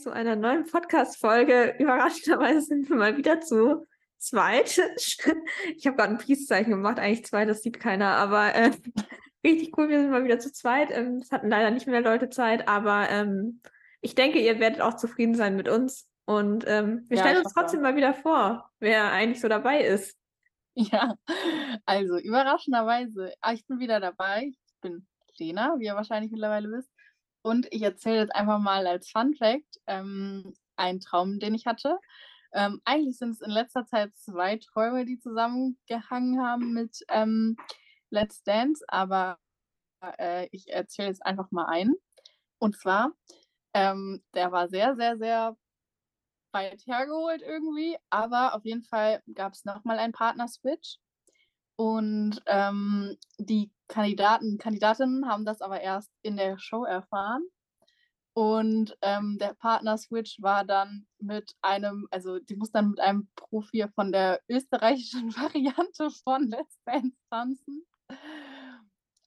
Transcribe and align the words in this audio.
zu 0.00 0.10
einer 0.10 0.34
neuen 0.34 0.64
Podcast-Folge. 0.64 1.76
Überraschenderweise 1.78 2.62
sind 2.62 2.88
wir 2.88 2.96
mal 2.96 3.16
wieder 3.16 3.40
zu 3.40 3.86
zweit. 4.18 4.80
Ich 5.76 5.86
habe 5.86 5.96
gerade 5.96 6.14
ein 6.14 6.18
Peace-Zeichen 6.18 6.70
gemacht. 6.70 6.98
Eigentlich 6.98 7.24
zwei, 7.26 7.44
das 7.44 7.62
sieht 7.62 7.80
keiner, 7.80 8.16
aber 8.16 8.54
äh, 8.54 8.70
richtig 9.44 9.76
cool. 9.76 9.88
Wir 9.88 10.00
sind 10.00 10.10
mal 10.10 10.24
wieder 10.24 10.38
zu 10.38 10.52
zweit. 10.52 10.90
Ähm, 10.90 11.16
es 11.16 11.30
hatten 11.30 11.48
leider 11.48 11.70
nicht 11.70 11.86
mehr 11.86 12.00
Leute 12.00 12.30
Zeit, 12.30 12.66
aber 12.66 13.08
ähm, 13.10 13.60
ich 14.00 14.14
denke, 14.14 14.38
ihr 14.40 14.58
werdet 14.58 14.80
auch 14.80 14.96
zufrieden 14.96 15.34
sein 15.34 15.54
mit 15.56 15.68
uns. 15.68 16.08
Und 16.24 16.64
ähm, 16.66 17.04
wir 17.08 17.18
Ja, 17.18 17.24
stellen 17.24 17.44
uns 17.44 17.52
trotzdem 17.52 17.82
mal 17.82 17.96
wieder 17.96 18.14
vor, 18.14 18.70
wer 18.78 19.10
eigentlich 19.12 19.40
so 19.40 19.48
dabei 19.48 19.82
ist. 19.84 20.16
Ja, 20.74 21.14
also 21.84 22.16
überraschenderweise, 22.16 23.34
ah, 23.40 23.52
ich 23.52 23.66
bin 23.66 23.80
wieder 23.80 24.00
dabei. 24.00 24.50
Ich 24.50 24.80
bin 24.80 25.06
Lena, 25.38 25.74
wie 25.78 25.86
ihr 25.86 25.94
wahrscheinlich 25.94 26.30
mittlerweile 26.30 26.70
wisst. 26.70 26.90
Und 27.42 27.66
ich 27.70 27.82
erzähle 27.82 28.18
jetzt 28.18 28.34
einfach 28.34 28.58
mal 28.58 28.86
als 28.86 29.10
Fun 29.10 29.34
Fact 29.34 29.80
ähm, 29.86 30.54
einen 30.76 31.00
Traum, 31.00 31.38
den 31.38 31.54
ich 31.54 31.66
hatte. 31.66 31.98
Ähm, 32.52 32.80
eigentlich 32.84 33.18
sind 33.18 33.30
es 33.32 33.40
in 33.40 33.50
letzter 33.50 33.86
Zeit 33.86 34.16
zwei 34.16 34.56
Träume, 34.56 35.04
die 35.04 35.18
zusammengehangen 35.18 36.40
haben 36.42 36.72
mit 36.72 36.98
ähm, 37.08 37.56
Let's 38.10 38.42
Dance, 38.42 38.84
aber 38.88 39.38
äh, 40.18 40.48
ich 40.52 40.68
erzähle 40.72 41.08
jetzt 41.08 41.24
einfach 41.24 41.50
mal 41.50 41.66
einen. 41.66 41.94
Und 42.58 42.76
zwar, 42.76 43.12
ähm, 43.74 44.22
der 44.34 44.52
war 44.52 44.68
sehr, 44.68 44.96
sehr, 44.96 45.16
sehr 45.18 45.56
weit 46.52 46.84
hergeholt 46.86 47.42
irgendwie, 47.42 47.96
aber 48.10 48.54
auf 48.54 48.64
jeden 48.64 48.82
Fall 48.82 49.22
gab 49.34 49.52
es 49.54 49.64
nochmal 49.64 49.98
einen 49.98 50.12
Partner-Switch. 50.12 50.98
Und 51.80 52.42
ähm, 52.44 53.16
die 53.38 53.72
Kandidaten, 53.88 54.58
Kandidatinnen 54.58 55.26
haben 55.26 55.46
das 55.46 55.62
aber 55.62 55.80
erst 55.80 56.10
in 56.20 56.36
der 56.36 56.58
Show 56.58 56.84
erfahren. 56.84 57.42
Und 58.34 58.98
ähm, 59.00 59.38
der 59.40 59.54
Partner-Switch 59.54 60.42
war 60.42 60.66
dann 60.66 61.06
mit 61.20 61.56
einem, 61.62 62.06
also 62.10 62.38
die 62.38 62.56
muss 62.56 62.70
dann 62.70 62.90
mit 62.90 63.00
einem 63.00 63.30
Profi 63.34 63.86
von 63.94 64.12
der 64.12 64.42
österreichischen 64.46 65.34
Variante 65.36 66.10
von 66.22 66.48
Let's 66.48 66.78
Dance 66.84 67.16
tanzen. 67.30 67.86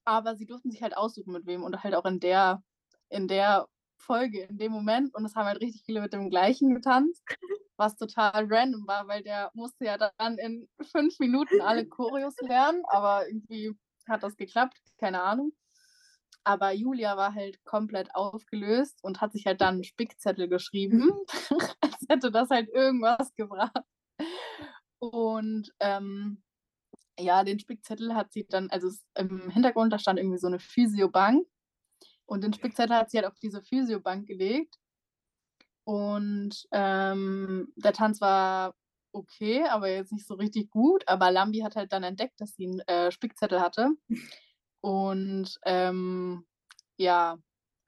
Aber 0.04 0.36
sie 0.36 0.46
durften 0.46 0.70
sich 0.70 0.80
halt 0.80 0.96
aussuchen, 0.96 1.32
mit 1.32 1.46
wem 1.46 1.64
und 1.64 1.82
halt 1.82 1.96
auch 1.96 2.04
in 2.04 2.20
der, 2.20 2.62
in 3.08 3.26
der 3.26 3.66
Folge, 3.96 4.42
in 4.42 4.58
dem 4.58 4.70
Moment. 4.70 5.12
Und 5.12 5.24
es 5.24 5.34
haben 5.34 5.46
halt 5.46 5.60
richtig 5.60 5.82
viele 5.84 6.02
mit 6.02 6.12
dem 6.12 6.30
gleichen 6.30 6.72
getanzt, 6.72 7.26
was 7.76 7.96
total 7.96 8.46
random 8.48 8.86
war, 8.86 9.08
weil 9.08 9.22
der 9.22 9.50
musste 9.54 9.84
ja 9.86 9.98
dann 9.98 10.38
in 10.38 10.68
fünf 10.92 11.18
Minuten 11.18 11.60
alle 11.60 11.86
Choreos 11.88 12.36
lernen, 12.40 12.82
aber 12.88 13.26
irgendwie 13.28 13.72
hat 14.08 14.22
das 14.22 14.36
geklappt, 14.36 14.76
keine 14.98 15.22
Ahnung. 15.22 15.52
Aber 16.44 16.72
Julia 16.72 17.16
war 17.16 17.34
halt 17.34 17.64
komplett 17.64 18.14
aufgelöst 18.14 18.98
und 19.02 19.20
hat 19.22 19.32
sich 19.32 19.46
halt 19.46 19.62
dann 19.62 19.74
einen 19.74 19.84
Spickzettel 19.84 20.48
geschrieben, 20.48 21.10
als 21.80 22.04
hätte 22.08 22.30
das 22.30 22.50
halt 22.50 22.68
irgendwas 22.68 23.34
gebracht. 23.34 23.82
Und 24.98 25.72
ähm, 25.80 26.42
ja, 27.18 27.44
den 27.44 27.58
Spickzettel 27.58 28.14
hat 28.14 28.32
sie 28.32 28.46
dann, 28.46 28.70
also 28.70 28.90
im 29.16 29.50
Hintergrund, 29.50 29.92
da 29.92 29.98
stand 29.98 30.18
irgendwie 30.18 30.38
so 30.38 30.46
eine 30.46 30.58
Physiobank. 30.58 31.46
Und 32.26 32.42
den 32.42 32.52
Spickzettel 32.52 32.96
hat 32.96 33.10
sie 33.10 33.18
halt 33.18 33.26
auf 33.26 33.38
diese 33.38 33.62
Physiobank 33.62 34.26
gelegt. 34.26 34.76
Und 35.84 36.66
ähm, 36.72 37.72
der 37.76 37.92
Tanz 37.92 38.20
war 38.20 38.74
okay, 39.12 39.64
aber 39.64 39.90
jetzt 39.90 40.12
nicht 40.12 40.26
so 40.26 40.34
richtig 40.34 40.70
gut. 40.70 41.06
Aber 41.06 41.30
Lambi 41.30 41.60
hat 41.60 41.76
halt 41.76 41.92
dann 41.92 42.02
entdeckt, 42.02 42.40
dass 42.40 42.54
sie 42.56 42.66
einen 42.66 42.80
äh, 42.80 43.10
Spickzettel 43.12 43.60
hatte. 43.60 43.90
Und 44.80 45.58
ähm, 45.64 46.46
ja, 46.96 47.38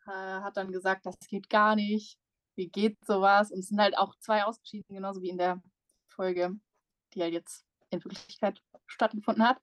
hat 0.06 0.56
dann 0.56 0.72
gesagt, 0.72 1.06
das 1.06 1.18
geht 1.28 1.50
gar 1.50 1.76
nicht. 1.76 2.18
Wie 2.56 2.68
geht 2.68 3.04
sowas? 3.04 3.50
Und 3.50 3.58
es 3.60 3.68
sind 3.68 3.80
halt 3.80 3.98
auch 3.98 4.14
zwei 4.20 4.44
ausgeschieden, 4.44 4.94
genauso 4.94 5.20
wie 5.20 5.30
in 5.30 5.38
der 5.38 5.62
Folge, 6.08 6.52
die 7.14 7.22
halt 7.22 7.32
jetzt 7.32 7.64
in 7.90 8.02
Wirklichkeit 8.04 8.62
stattgefunden 8.86 9.46
hat. 9.46 9.60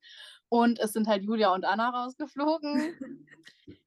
Und 0.48 0.78
es 0.78 0.92
sind 0.92 1.08
halt 1.08 1.24
Julia 1.24 1.52
und 1.52 1.64
Anna 1.64 1.90
rausgeflogen. 1.90 2.94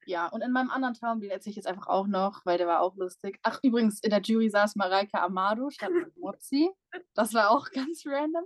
Ja, 0.08 0.26
und 0.28 0.40
in 0.40 0.52
meinem 0.52 0.70
anderen 0.70 0.94
Traum, 0.94 1.20
den 1.20 1.30
erzähle 1.30 1.50
ich 1.50 1.56
jetzt 1.56 1.66
einfach 1.66 1.86
auch 1.86 2.06
noch, 2.06 2.46
weil 2.46 2.56
der 2.56 2.66
war 2.66 2.80
auch 2.80 2.96
lustig. 2.96 3.38
Ach, 3.42 3.60
übrigens, 3.62 4.00
in 4.00 4.08
der 4.08 4.22
Jury 4.22 4.48
saß 4.48 4.74
Mareike 4.74 5.20
Amado 5.20 5.68
statt 5.68 5.90
Mozzi. 6.16 6.70
Das 7.12 7.34
war 7.34 7.50
auch 7.50 7.70
ganz 7.72 8.04
random. 8.06 8.44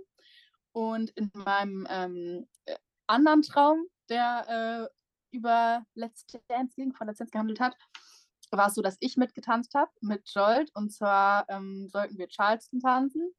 Und 0.73 1.11
in 1.11 1.31
meinem 1.33 1.87
ähm, 1.89 2.49
äh, 2.65 2.75
anderen 3.07 3.43
Traum, 3.43 3.87
der 4.09 4.89
äh, 5.31 5.35
über 5.37 5.85
Let's 5.93 6.25
Dance 6.49 6.75
ging, 6.75 6.91
von 6.91 7.07
Let's 7.07 7.19
Dance 7.19 7.31
gehandelt 7.31 7.61
hat, 7.61 7.77
war 8.51 8.67
es 8.67 8.73
so, 8.73 8.81
dass 8.81 8.97
ich 8.99 9.15
mitgetanzt 9.15 9.73
habe 9.73 9.91
mit 10.01 10.29
Jolt. 10.35 10.69
Und 10.75 10.91
zwar 10.91 11.45
ähm, 11.47 11.87
sollten 11.87 12.17
wir 12.17 12.27
Charleston 12.27 12.81
tanzen. 12.81 13.33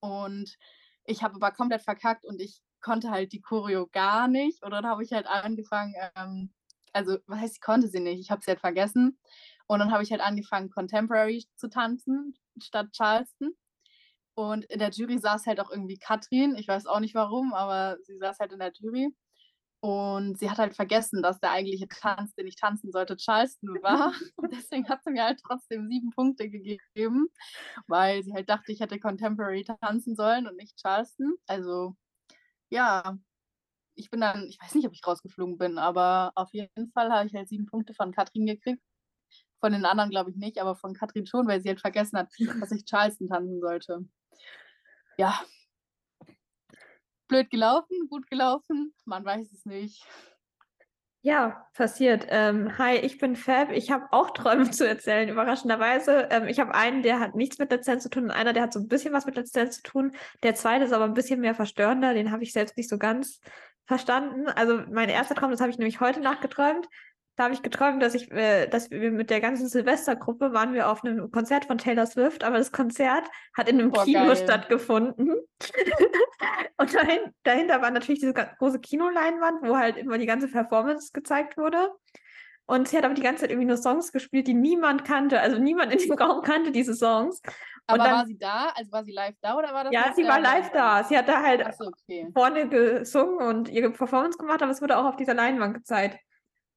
Und 0.00 0.54
ich 1.06 1.22
habe 1.22 1.36
aber 1.36 1.50
komplett 1.50 1.80
verkackt 1.80 2.26
und 2.26 2.42
ich 2.42 2.60
konnte 2.82 3.10
halt 3.10 3.32
die 3.32 3.40
Choreo 3.40 3.86
gar 3.86 4.28
nicht. 4.28 4.62
Und 4.62 4.72
dann 4.72 4.84
habe 4.84 5.02
ich 5.02 5.14
halt 5.14 5.26
angefangen, 5.26 5.94
ähm, 6.14 6.52
also 6.96 7.18
was 7.26 7.40
heißt, 7.40 7.56
ich 7.56 7.60
konnte 7.60 7.88
sie 7.88 8.00
nicht, 8.00 8.20
ich 8.20 8.30
habe 8.30 8.42
sie 8.42 8.50
halt 8.50 8.60
vergessen. 8.60 9.18
Und 9.66 9.80
dann 9.80 9.92
habe 9.92 10.02
ich 10.02 10.10
halt 10.10 10.20
angefangen, 10.20 10.70
Contemporary 10.70 11.44
zu 11.56 11.68
tanzen 11.68 12.34
statt 12.60 12.88
Charleston. 12.92 13.52
Und 14.34 14.64
in 14.66 14.78
der 14.78 14.90
Jury 14.90 15.18
saß 15.18 15.46
halt 15.46 15.60
auch 15.60 15.70
irgendwie 15.70 15.98
Katrin. 15.98 16.56
Ich 16.56 16.68
weiß 16.68 16.86
auch 16.86 17.00
nicht 17.00 17.14
warum, 17.14 17.54
aber 17.54 17.98
sie 18.04 18.18
saß 18.18 18.38
halt 18.38 18.52
in 18.52 18.60
der 18.60 18.72
Jury. 18.72 19.14
Und 19.80 20.38
sie 20.38 20.50
hat 20.50 20.58
halt 20.58 20.74
vergessen, 20.74 21.22
dass 21.22 21.38
der 21.38 21.52
eigentliche 21.52 21.88
Tanz, 21.88 22.34
den 22.34 22.46
ich 22.46 22.56
tanzen 22.56 22.92
sollte, 22.92 23.16
Charleston 23.16 23.82
war. 23.82 24.12
Und 24.36 24.52
deswegen 24.52 24.88
hat 24.88 25.04
sie 25.04 25.10
mir 25.12 25.24
halt 25.24 25.40
trotzdem 25.46 25.88
sieben 25.88 26.10
Punkte 26.10 26.48
gegeben, 26.48 27.28
weil 27.86 28.22
sie 28.24 28.32
halt 28.32 28.48
dachte, 28.48 28.72
ich 28.72 28.80
hätte 28.80 28.98
Contemporary 28.98 29.64
tanzen 29.64 30.16
sollen 30.16 30.46
und 30.46 30.56
nicht 30.56 30.78
Charleston. 30.80 31.34
Also 31.46 31.94
ja, 32.70 33.18
ich 33.96 34.10
bin 34.10 34.20
dann, 34.20 34.46
ich 34.46 34.60
weiß 34.60 34.74
nicht, 34.74 34.86
ob 34.86 34.92
ich 34.92 35.06
rausgeflogen 35.06 35.58
bin, 35.58 35.78
aber 35.78 36.32
auf 36.34 36.52
jeden 36.52 36.90
Fall 36.92 37.10
habe 37.10 37.26
ich 37.26 37.34
halt 37.34 37.48
sieben 37.48 37.66
Punkte 37.66 37.94
von 37.94 38.12
Katrin 38.12 38.46
gekriegt. 38.46 38.82
Von 39.58 39.72
den 39.72 39.86
anderen 39.86 40.10
glaube 40.10 40.30
ich 40.30 40.36
nicht, 40.36 40.58
aber 40.60 40.76
von 40.76 40.94
Katrin 40.94 41.26
schon, 41.26 41.48
weil 41.48 41.60
sie 41.60 41.68
halt 41.68 41.80
vergessen 41.80 42.18
hat, 42.18 42.30
dass 42.60 42.72
ich 42.72 42.84
Charleston 42.84 43.28
tanzen 43.28 43.60
sollte. 43.60 44.06
Ja. 45.16 45.40
Blöd 47.26 47.50
gelaufen, 47.50 48.06
gut 48.08 48.28
gelaufen, 48.28 48.94
man 49.04 49.24
weiß 49.24 49.50
es 49.50 49.64
nicht. 49.64 50.06
Ja, 51.22 51.66
passiert. 51.74 52.26
Ähm, 52.28 52.78
hi, 52.78 52.98
ich 52.98 53.18
bin 53.18 53.34
Fab. 53.34 53.72
Ich 53.72 53.90
habe 53.90 54.06
auch 54.12 54.30
Träume 54.30 54.70
zu 54.70 54.86
erzählen, 54.86 55.28
überraschenderweise. 55.28 56.28
Ähm, 56.30 56.46
ich 56.46 56.60
habe 56.60 56.72
einen, 56.72 57.02
der 57.02 57.18
hat 57.18 57.34
nichts 57.34 57.58
mit 57.58 57.72
Dance 57.72 57.98
zu 57.98 58.10
tun 58.10 58.24
und 58.24 58.30
einer, 58.30 58.52
der 58.52 58.62
hat 58.62 58.72
so 58.72 58.78
ein 58.78 58.86
bisschen 58.86 59.12
was 59.12 59.26
mit 59.26 59.36
Dance 59.36 59.70
zu 59.70 59.82
tun. 59.82 60.14
Der 60.44 60.54
zweite 60.54 60.84
ist 60.84 60.92
aber 60.92 61.04
ein 61.04 61.14
bisschen 61.14 61.40
mehr 61.40 61.56
verstörender, 61.56 62.14
den 62.14 62.30
habe 62.30 62.44
ich 62.44 62.52
selbst 62.52 62.76
nicht 62.76 62.88
so 62.88 62.96
ganz 62.96 63.40
verstanden. 63.86 64.48
Also 64.48 64.82
mein 64.90 65.08
erster 65.08 65.34
Traum, 65.34 65.50
das 65.50 65.60
habe 65.60 65.70
ich 65.70 65.78
nämlich 65.78 66.00
heute 66.00 66.20
Nacht 66.20 66.42
geträumt. 66.42 66.86
Da 67.36 67.44
habe 67.44 67.54
ich 67.54 67.62
geträumt, 67.62 68.02
dass 68.02 68.14
ich, 68.14 68.30
äh, 68.32 68.66
dass 68.66 68.90
wir 68.90 69.10
mit 69.10 69.28
der 69.28 69.40
ganzen 69.40 69.68
Silvestergruppe 69.68 70.54
waren 70.54 70.72
wir 70.72 70.90
auf 70.90 71.04
einem 71.04 71.30
Konzert 71.30 71.66
von 71.66 71.76
Taylor 71.76 72.06
Swift, 72.06 72.42
aber 72.44 72.56
das 72.56 72.72
Konzert 72.72 73.24
hat 73.54 73.68
in 73.68 73.78
einem 73.78 73.90
Boah, 73.90 74.04
Kino 74.04 74.24
geil. 74.24 74.36
stattgefunden. 74.36 75.34
Und 76.78 76.94
dahin, 76.94 77.20
dahinter 77.42 77.82
war 77.82 77.90
natürlich 77.90 78.20
diese 78.20 78.32
große 78.32 78.80
Kinoleinwand, 78.80 79.62
wo 79.62 79.76
halt 79.76 79.98
immer 79.98 80.18
die 80.18 80.26
ganze 80.26 80.48
Performance 80.48 81.10
gezeigt 81.12 81.58
wurde. 81.58 81.90
Und 82.66 82.88
sie 82.88 82.96
hat 82.96 83.04
aber 83.04 83.14
die 83.14 83.22
ganze 83.22 83.42
Zeit 83.42 83.50
irgendwie 83.50 83.68
nur 83.68 83.76
Songs 83.76 84.12
gespielt, 84.12 84.48
die 84.48 84.54
niemand 84.54 85.04
kannte. 85.04 85.40
Also 85.40 85.58
niemand 85.58 85.92
in 85.92 85.98
dem 85.98 86.12
Raum 86.12 86.42
kannte 86.42 86.72
diese 86.72 86.94
Songs. 86.94 87.40
Aber 87.86 87.98
dann- 87.98 88.12
war 88.12 88.26
sie 88.26 88.36
da? 88.38 88.68
Also 88.74 88.90
war 88.92 89.04
sie 89.04 89.12
live 89.12 89.36
da 89.40 89.56
oder 89.56 89.72
war 89.72 89.84
das 89.84 89.92
Ja, 89.92 90.12
sie 90.14 90.24
war 90.24 90.40
live 90.40 90.70
da. 90.72 91.04
Sie 91.04 91.16
hat 91.16 91.28
da 91.28 91.42
halt 91.42 91.64
Achso, 91.64 91.86
okay. 91.86 92.28
vorne 92.32 92.68
gesungen 92.68 93.38
und 93.46 93.68
ihre 93.68 93.90
Performance 93.90 94.38
gemacht, 94.38 94.62
aber 94.62 94.72
es 94.72 94.82
wurde 94.82 94.96
auch 94.98 95.04
auf 95.04 95.16
dieser 95.16 95.34
Leinwand 95.34 95.74
gezeigt. 95.74 96.18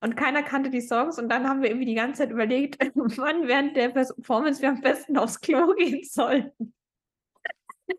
Und 0.02 0.16
keiner 0.16 0.44
kannte 0.44 0.69
die 0.69 0.81
Songs 0.81 1.19
und 1.19 1.28
dann 1.30 1.48
haben 1.50 1.62
wir 1.62 1.69
irgendwie 1.69 1.88
die 1.88 1.96
ganze 1.96 2.22
Zeit 2.22 2.31
überlegt, 2.31 2.78
wann 2.96 3.48
während 3.48 3.75
der 3.75 3.90
Performance 3.90 4.62
wir 4.62 4.69
am 4.69 4.81
besten 4.81 5.18
aufs 5.18 5.42
Klo 5.42 5.74
gehen 5.78 6.04
sollten, 6.04 6.74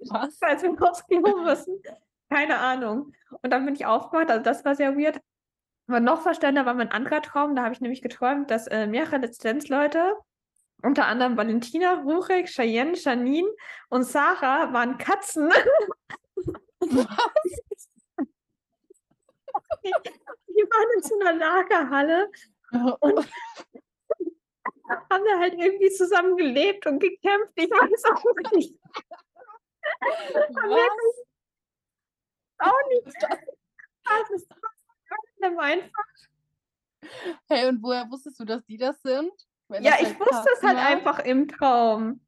Was? 0.09 0.39
falls 0.41 0.63
wir 0.63 0.71
aufs 0.81 1.07
Klo 1.07 1.43
müssen. 1.43 1.83
Keine 2.31 2.59
Ahnung. 2.59 3.13
Und 3.43 3.51
dann 3.51 3.65
bin 3.65 3.75
ich 3.75 3.87
aufgewacht, 3.87 4.31
also 4.31 4.43
das 4.43 4.65
war 4.65 4.75
sehr 4.77 4.97
weird. 4.97 5.21
Aber 5.89 5.99
noch 6.01 6.23
verstörender 6.23 6.65
war 6.65 6.75
mein 6.75 6.93
anderer 6.93 7.21
Traum, 7.21 7.57
da 7.57 7.65
habe 7.65 7.75
ich 7.75 7.81
nämlich 7.81 8.01
geträumt, 8.01 8.51
dass 8.51 8.69
äh, 8.69 8.87
mehrere 8.87 9.17
Let's 9.19 9.39
Dance-Leute, 9.39 10.15
unter 10.83 11.07
anderem 11.07 11.37
Valentina, 11.37 11.95
Rurik, 11.95 12.47
Cheyenne, 12.47 12.95
Janine 12.95 13.51
und 13.89 14.05
Sarah, 14.05 14.73
waren 14.73 14.97
Katzen. 14.99 15.51
Die, 16.81 16.89
die 20.49 20.65
waren 20.65 20.91
in 20.97 21.03
so 21.03 21.19
einer 21.21 21.35
Lagerhalle 21.35 22.31
und 23.01 23.29
haben 25.11 25.25
da 25.25 25.39
halt 25.39 25.55
irgendwie 25.55 25.91
zusammen 25.91 26.37
gelebt 26.37 26.87
und 26.87 26.99
gekämpft. 26.99 27.53
Ich 27.57 27.71
weiß 27.71 28.05
auch 28.07 28.25
nicht. 28.53 28.75
Was? 30.01 31.25
Auch 32.59 32.89
nicht. 32.89 33.07
Das 33.07 33.15
ist 34.31 34.53
einfach. 34.53 34.75
Hey, 37.49 37.69
und 37.69 37.83
woher 37.83 38.11
wusstest 38.11 38.39
du, 38.41 38.45
dass 38.45 38.65
die 38.65 38.77
das 38.77 39.01
sind? 39.03 39.33
Ja, 39.81 39.95
ich 40.01 40.07
halt 40.07 40.21
wusste 40.21 40.49
es 40.55 40.63
halt 40.63 40.77
war. 40.77 40.87
einfach 40.87 41.19
im 41.21 41.49
Traum. 41.49 42.21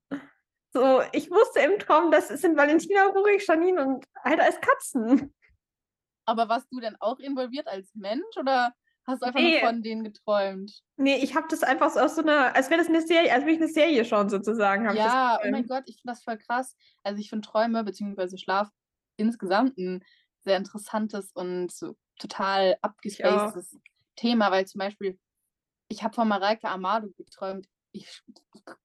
So, 0.72 1.02
ich 1.12 1.30
wusste 1.30 1.60
im 1.60 1.78
Traum, 1.78 2.10
das 2.10 2.28
sind 2.28 2.56
Valentina, 2.56 3.04
Rurik, 3.06 3.46
Janine 3.46 3.84
und 3.84 4.06
Alter 4.22 4.44
als 4.44 4.60
Katzen. 4.60 5.34
Aber 6.24 6.48
warst 6.48 6.68
du 6.70 6.80
denn 6.80 6.96
auch 7.00 7.18
involviert 7.18 7.66
als 7.66 7.94
Mensch 7.94 8.36
oder 8.38 8.72
hast 9.06 9.20
du 9.20 9.26
einfach 9.26 9.40
nee. 9.40 9.60
nur 9.60 9.68
von 9.68 9.82
denen 9.82 10.04
geträumt? 10.04 10.82
Nee, 10.96 11.16
ich 11.16 11.34
habe 11.34 11.46
das 11.50 11.62
einfach 11.62 11.90
so 11.90 12.00
aus 12.00 12.14
so 12.14 12.22
einer, 12.22 12.54
als 12.54 12.70
wäre 12.70 12.80
das 12.80 12.88
eine 12.88 13.02
Serie, 13.02 13.32
als 13.32 13.42
würde 13.42 13.52
ich 13.52 13.60
eine 13.60 13.68
Serie 13.68 14.04
schauen 14.04 14.30
sozusagen. 14.30 14.84
Ja, 14.96 15.38
oh 15.44 15.50
mein 15.50 15.66
Gott, 15.66 15.84
ich 15.86 16.00
finde 16.00 16.14
das 16.14 16.22
voll 16.22 16.38
krass. 16.38 16.76
Also 17.02 17.20
ich 17.20 17.28
finde 17.28 17.46
Träume 17.46 17.84
bzw. 17.84 18.38
Schlaf 18.38 18.68
insgesamt 19.16 19.76
ein 19.76 20.02
sehr 20.40 20.56
interessantes 20.56 21.32
und 21.32 21.70
so 21.70 21.96
total 22.18 22.76
abgespacedes 22.82 23.78
Thema, 24.16 24.50
weil 24.50 24.66
zum 24.66 24.78
Beispiel, 24.78 25.18
ich 25.92 26.02
habe 26.02 26.14
von 26.14 26.26
Mareike 26.26 26.68
Amado 26.68 27.10
geträumt, 27.16 27.68
ich 27.92 28.22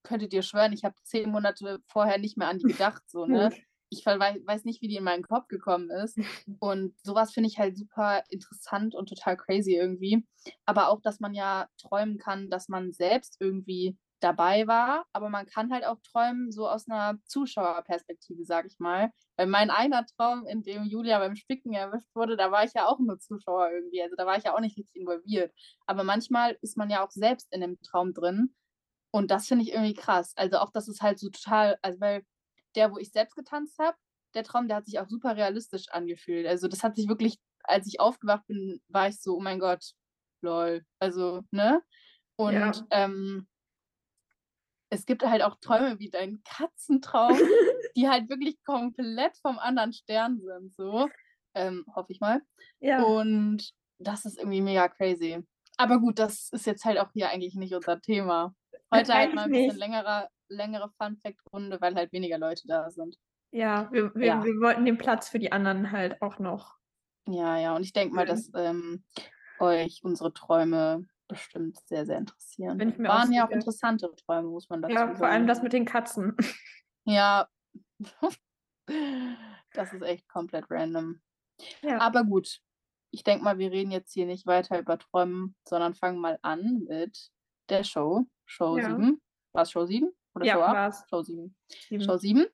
könnte 0.04 0.28
dir 0.28 0.42
schwören, 0.42 0.74
ich 0.74 0.84
habe 0.84 0.96
zehn 1.04 1.32
Monate 1.32 1.80
vorher 1.88 2.18
nicht 2.18 2.38
mehr 2.38 2.50
an 2.50 2.60
die 2.60 2.66
gedacht, 2.74 3.02
so, 3.08 3.26
ne? 3.26 3.50
Ich 3.90 4.06
weiß 4.06 4.66
nicht, 4.66 4.82
wie 4.82 4.90
die 4.90 4.98
in 4.98 5.06
meinen 5.06 5.24
Kopf 5.24 5.48
gekommen 5.48 5.90
ist. 5.90 6.20
Und 6.60 6.94
sowas 7.06 7.32
finde 7.32 7.48
ich 7.48 7.58
halt 7.58 7.78
super 7.78 8.22
interessant 8.30 8.94
und 8.94 9.08
total 9.08 9.38
crazy 9.38 9.76
irgendwie. 9.76 10.28
Aber 10.66 10.90
auch, 10.90 11.00
dass 11.00 11.22
man 11.22 11.34
ja 11.34 11.70
träumen 11.78 12.18
kann, 12.18 12.50
dass 12.50 12.68
man 12.68 12.92
selbst 12.92 13.38
irgendwie 13.40 13.98
dabei 14.20 14.68
war, 14.68 15.06
aber 15.14 15.30
man 15.30 15.46
kann 15.46 15.72
halt 15.72 15.86
auch 15.86 16.00
träumen, 16.02 16.52
so 16.52 16.68
aus 16.68 16.90
einer 16.90 17.20
Zuschauerperspektive, 17.26 18.44
sag 18.46 18.66
ich 18.66 18.80
mal. 18.80 19.12
Weil 19.36 19.48
mein 19.48 19.70
einer 19.70 20.06
Traum, 20.06 20.48
in 20.48 20.64
dem 20.64 20.86
Julia 20.86 21.20
beim 21.20 21.36
Spicken 21.36 21.74
erwischt 21.74 22.10
wurde, 22.16 22.36
da 22.36 22.52
war 22.52 22.64
ich 22.64 22.74
ja 22.74 22.88
auch 22.88 23.00
nur 23.00 23.20
Zuschauer 23.20 23.70
irgendwie. 23.72 24.02
Also 24.02 24.16
da 24.16 24.26
war 24.26 24.38
ich 24.38 24.46
ja 24.46 24.56
auch 24.56 24.60
nicht 24.60 24.78
richtig 24.78 24.96
involviert. 24.96 25.54
Aber 25.86 26.04
manchmal 26.04 26.58
ist 26.62 26.78
man 26.78 26.90
ja 26.90 27.06
auch 27.06 27.12
selbst 27.12 27.48
in 27.54 27.62
dem 27.62 27.80
Traum 27.82 28.14
drin. 28.14 28.56
Und 29.12 29.30
das 29.32 29.48
finde 29.48 29.64
ich 29.64 29.74
irgendwie 29.74 29.94
krass. 29.94 30.34
Also 30.36 30.58
auch, 30.58 30.72
dass 30.72 30.88
es 30.88 31.02
halt 31.02 31.20
so 31.20 31.30
total, 31.30 31.78
also 31.82 32.00
weil 32.02 32.24
der, 32.76 32.92
wo 32.92 32.98
ich 32.98 33.12
selbst 33.12 33.36
getanzt 33.36 33.78
habe, 33.80 33.98
der 34.34 34.44
Traum, 34.44 34.68
der 34.68 34.78
hat 34.78 34.86
sich 34.86 35.00
auch 35.00 35.08
super 35.08 35.36
realistisch 35.36 35.90
angefühlt. 35.90 36.48
Also 36.48 36.68
das 36.68 36.84
hat 36.84 36.96
sich 36.96 37.08
wirklich, 37.08 37.40
als 37.64 37.88
ich 37.88 38.00
aufgewacht 38.00 38.46
bin, 38.48 38.82
war 38.88 39.08
ich 39.08 39.22
so, 39.22 39.36
oh 39.36 39.40
mein 39.40 39.60
Gott, 39.60 39.94
lol. 40.42 40.84
Also, 41.00 41.44
ne? 41.52 41.82
Und 42.36 42.54
ja. 42.54 42.72
ähm, 42.92 43.48
es 44.90 45.06
gibt 45.06 45.24
halt 45.24 45.42
auch 45.42 45.56
Träume 45.60 46.00
wie 46.00 46.10
dein 46.10 46.42
Katzentraum, 46.44 47.38
die 47.96 48.08
halt 48.08 48.30
wirklich 48.30 48.64
komplett 48.64 49.38
vom 49.38 49.60
anderen 49.60 49.94
Stern 49.94 50.40
sind, 50.40 50.74
so. 50.76 51.10
Ähm, 51.54 51.86
hoffe 51.96 52.12
ich 52.12 52.20
mal. 52.20 52.42
Ja. 52.80 53.04
Und 53.04 53.72
das 54.00 54.26
ist 54.26 54.38
irgendwie 54.38 54.62
mega 54.62 54.88
crazy. 54.88 55.44
Aber 55.78 56.00
gut, 56.00 56.20
das 56.20 56.50
ist 56.52 56.66
jetzt 56.66 56.86
halt 56.86 57.00
auch 57.00 57.12
hier 57.14 57.30
eigentlich 57.30 57.56
nicht 57.56 57.74
unser 57.74 58.00
Thema. 58.00 58.54
Heute 58.94 59.14
halt 59.14 59.34
mal 59.34 59.46
ein 59.46 59.52
bisschen 59.52 59.68
nicht. 59.68 59.80
längere, 59.80 60.30
längere 60.50 60.90
Fun-Fact-Runde, 60.98 61.82
weil 61.82 61.96
halt 61.96 62.12
weniger 62.14 62.38
Leute 62.38 62.64
da 62.68 62.90
sind. 62.90 63.18
Ja 63.52 63.88
wir, 63.92 64.14
wir, 64.14 64.28
ja. 64.28 64.44
wir 64.44 64.54
wollten 64.62 64.86
den 64.86 64.98
Platz 64.98 65.30
für 65.30 65.40
die 65.40 65.52
anderen 65.52 65.92
halt 65.92 66.22
auch 66.22 66.40
noch. 66.40 66.76
Ja, 67.28 67.58
ja, 67.58 67.76
und 67.76 67.84
ich 67.84 67.94
denke 67.94 68.16
mal, 68.16 68.26
dass 68.26 68.52
ähm, 68.56 69.04
euch 69.60 70.00
unsere 70.04 70.34
Träume 70.34 71.06
bestimmt 71.28 71.80
sehr, 71.86 72.06
sehr 72.06 72.18
interessieren. 72.18 72.78
Bin 72.78 72.90
ich 72.90 72.98
mir 72.98 73.10
Waren 73.10 73.30
auch 73.30 73.34
ja 73.34 73.48
auch 73.48 73.52
interessante 73.52 74.10
Träume, 74.26 74.50
muss 74.50 74.70
man 74.70 74.82
dazu 74.82 74.94
sagen. 74.94 75.12
Ja, 75.12 75.18
vor 75.18 75.28
allem 75.28 75.48
das 75.48 75.62
mit 75.62 75.74
den 75.74 75.86
Katzen. 75.86 76.36
Ja, 77.06 77.48
das 79.74 79.94
ist 79.94 80.02
echt 80.04 80.28
komplett 80.28 80.66
random. 80.70 81.22
Ja. 81.82 82.00
Aber 82.00 82.24
gut, 82.24 82.60
ich 83.12 83.24
denke 83.24 83.44
mal, 83.44 83.58
wir 83.58 83.72
reden 83.72 83.92
jetzt 83.92 84.14
hier 84.14 84.26
nicht 84.26 84.46
weiter 84.46 84.80
über 84.80 84.98
Träumen, 84.98 85.56
sondern 85.68 85.96
fangen 85.96 86.20
mal 86.20 86.38
an 86.42 86.84
mit 86.88 87.32
der 87.70 87.84
Show. 87.84 88.26
Show 88.46 88.78
ja. 88.78 88.90
7. 88.90 89.22
War 89.54 89.62
es 89.64 89.72
Show 89.72 89.86
7? 89.86 90.12
Oder 90.36 90.46
ja, 90.46 90.54
Show 90.54 90.62
8? 90.62 90.76
War's. 90.76 91.06
Show 91.10 91.22
7. 91.24 91.56
7. 91.90 92.04
Show 92.04 92.18
7. 92.18 92.46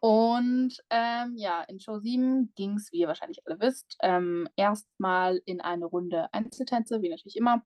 Und 0.00 0.76
ähm, 0.90 1.34
ja, 1.36 1.62
in 1.62 1.80
Show 1.80 1.98
7 1.98 2.52
ging 2.54 2.74
es, 2.74 2.92
wie 2.92 2.98
ihr 2.98 3.08
wahrscheinlich 3.08 3.40
alle 3.46 3.60
wisst, 3.60 3.96
ähm, 4.02 4.48
erstmal 4.56 5.40
in 5.46 5.60
eine 5.60 5.86
Runde 5.86 6.28
Einzeltänze, 6.32 7.02
wie 7.02 7.08
natürlich 7.08 7.36
immer. 7.36 7.62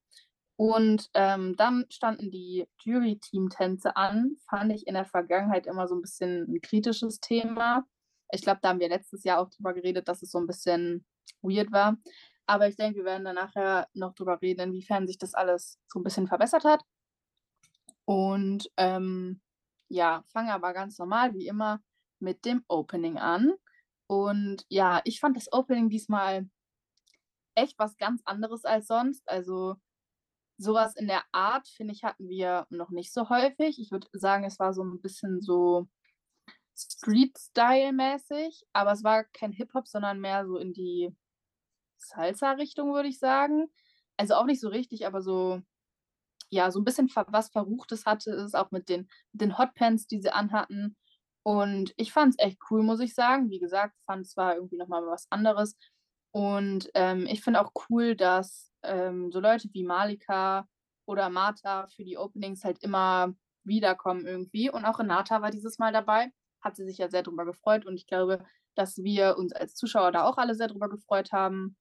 Und 0.56 1.08
ähm, 1.14 1.56
dann 1.56 1.86
standen 1.88 2.30
die 2.30 2.68
Jury-Team-Tänze 2.82 3.96
an. 3.96 4.36
Fand 4.48 4.72
ich 4.72 4.86
in 4.86 4.94
der 4.94 5.06
Vergangenheit 5.06 5.66
immer 5.66 5.88
so 5.88 5.94
ein 5.94 6.02
bisschen 6.02 6.52
ein 6.52 6.60
kritisches 6.60 7.18
Thema. 7.18 7.86
Ich 8.30 8.42
glaube, 8.42 8.60
da 8.62 8.68
haben 8.68 8.80
wir 8.80 8.90
letztes 8.90 9.24
Jahr 9.24 9.40
auch 9.40 9.48
drüber 9.48 9.72
geredet, 9.72 10.06
dass 10.06 10.22
es 10.22 10.30
so 10.30 10.38
ein 10.38 10.46
bisschen 10.46 11.06
weird 11.42 11.72
war. 11.72 11.96
Aber 12.46 12.68
ich 12.68 12.76
denke, 12.76 12.98
wir 12.98 13.04
werden 13.06 13.24
dann 13.24 13.36
nachher 13.36 13.88
noch 13.94 14.14
drüber 14.14 14.42
reden, 14.42 14.60
inwiefern 14.60 15.06
sich 15.06 15.18
das 15.18 15.34
alles 15.34 15.78
so 15.86 15.98
ein 15.98 16.02
bisschen 16.02 16.26
verbessert 16.26 16.64
hat. 16.64 16.82
Und 18.04 18.70
ähm, 18.76 19.40
ja, 19.88 20.24
fange 20.32 20.52
aber 20.52 20.72
ganz 20.72 20.98
normal, 20.98 21.32
wie 21.32 21.46
immer, 21.46 21.80
mit 22.20 22.44
dem 22.44 22.64
Opening 22.69 23.19
an. 23.19 23.52
Und 24.06 24.64
ja, 24.69 25.00
ich 25.05 25.20
fand 25.20 25.37
das 25.37 25.52
Opening 25.52 25.88
diesmal 25.88 26.49
echt 27.55 27.78
was 27.78 27.96
ganz 27.96 28.22
anderes 28.25 28.64
als 28.64 28.87
sonst. 28.87 29.28
Also 29.28 29.76
sowas 30.58 30.96
in 30.96 31.06
der 31.06 31.22
Art, 31.32 31.69
finde 31.69 31.94
ich, 31.94 32.05
hatten 32.05 32.28
wir 32.28 32.67
noch 32.70 32.90
nicht 32.90 33.12
so 33.12 33.28
häufig. 33.28 33.78
Ich 33.81 33.90
würde 33.90 34.08
sagen, 34.12 34.44
es 34.44 34.58
war 34.58 34.75
so 34.75 34.82
ein 34.82 35.00
bisschen 35.00 35.40
so 35.40 35.88
Street-Style-mäßig, 36.76 38.64
aber 38.73 38.93
es 38.93 39.05
war 39.05 39.25
kein 39.25 39.52
Hip-Hop, 39.52 39.87
sondern 39.88 40.20
mehr 40.20 40.46
so 40.46 40.58
in 40.58 40.73
die 40.73 41.14
Salsa-Richtung, 41.99 42.93
würde 42.94 43.08
ich 43.08 43.19
sagen. 43.19 43.70
Also 44.16 44.34
auch 44.34 44.44
nicht 44.44 44.61
so 44.61 44.69
richtig, 44.69 45.06
aber 45.06 45.23
so, 45.23 45.62
ja, 46.50 46.70
so 46.70 46.81
ein 46.81 46.84
bisschen 46.84 47.11
was 47.14 47.50
Verruchtes 47.50 48.06
hatte 48.06 48.32
es, 48.32 48.55
auch 48.55 48.70
mit 48.70 48.88
den, 48.88 49.08
mit 49.32 49.43
den 49.43 49.58
Hotpants, 49.58 50.06
die 50.06 50.20
sie 50.20 50.32
anhatten. 50.32 50.96
Und 51.50 51.93
ich 51.97 52.12
fand 52.12 52.35
es 52.35 52.38
echt 52.38 52.61
cool, 52.70 52.85
muss 52.85 53.00
ich 53.00 53.12
sagen. 53.12 53.50
Wie 53.50 53.58
gesagt, 53.58 53.97
fand 54.06 54.25
es 54.25 54.31
zwar 54.31 54.55
irgendwie 54.55 54.76
nochmal 54.76 55.05
was 55.08 55.26
anderes. 55.32 55.76
Und 56.31 56.88
ähm, 56.94 57.26
ich 57.26 57.43
finde 57.43 57.61
auch 57.61 57.73
cool, 57.88 58.14
dass 58.14 58.70
ähm, 58.85 59.32
so 59.32 59.41
Leute 59.41 59.69
wie 59.73 59.82
Malika 59.82 60.69
oder 61.06 61.29
Martha 61.29 61.88
für 61.88 62.05
die 62.05 62.17
Openings 62.17 62.62
halt 62.62 62.81
immer 62.85 63.35
wiederkommen 63.64 64.26
irgendwie. 64.26 64.70
Und 64.70 64.85
auch 64.85 65.00
Renata 65.00 65.43
war 65.43 65.50
dieses 65.50 65.81
Mal 65.81 65.93
dabei. 65.93 66.31
Hat 66.61 66.76
sie 66.76 66.85
sich 66.85 66.99
ja 66.99 67.08
sehr 67.08 67.25
drüber 67.25 67.44
gefreut. 67.44 67.85
Und 67.85 67.97
ich 67.97 68.06
glaube, 68.06 68.44
dass 68.76 68.99
wir 68.99 69.37
uns 69.37 69.52
als 69.52 69.75
Zuschauer 69.75 70.12
da 70.12 70.26
auch 70.26 70.38
alle 70.38 70.55
sehr 70.55 70.69
drüber 70.69 70.88
gefreut 70.88 71.32
haben. 71.32 71.76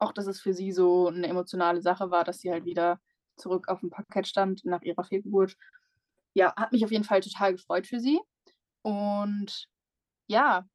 Auch, 0.00 0.12
dass 0.12 0.26
es 0.26 0.40
für 0.40 0.52
sie 0.52 0.72
so 0.72 1.06
eine 1.06 1.28
emotionale 1.28 1.80
Sache 1.80 2.10
war, 2.10 2.24
dass 2.24 2.40
sie 2.40 2.50
halt 2.50 2.64
wieder 2.64 2.98
zurück 3.36 3.68
auf 3.68 3.78
dem 3.78 3.90
Parkett 3.90 4.26
stand 4.26 4.64
nach 4.64 4.82
ihrer 4.82 5.04
Fehlgeburt. 5.04 5.56
Ja, 6.34 6.56
hat 6.56 6.72
mich 6.72 6.84
auf 6.84 6.90
jeden 6.90 7.04
Fall 7.04 7.20
total 7.20 7.52
gefreut 7.52 7.86
für 7.86 8.00
sie. 8.00 8.20
Und 8.82 9.68
ja, 10.28 10.66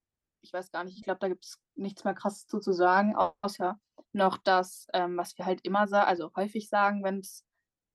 ich 0.42 0.54
weiß 0.54 0.72
gar 0.72 0.84
nicht, 0.84 0.98
ich 0.98 1.04
glaube, 1.04 1.20
da 1.20 1.28
gibt 1.28 1.46
es 1.46 1.60
nichts 1.76 2.04
mehr 2.04 2.14
krasses 2.14 2.48
zu, 2.48 2.60
sagen, 2.72 3.16
außer 3.16 3.80
noch 4.14 4.38
das, 4.38 4.88
ähm, 4.94 5.18
was 5.18 5.38
wir 5.38 5.46
halt 5.46 5.62
immer 5.66 5.88
sagen, 5.88 6.08
also 6.08 6.32
häufig 6.36 6.70
sagen, 6.70 7.04
wenn 7.04 7.20
es 7.20 7.44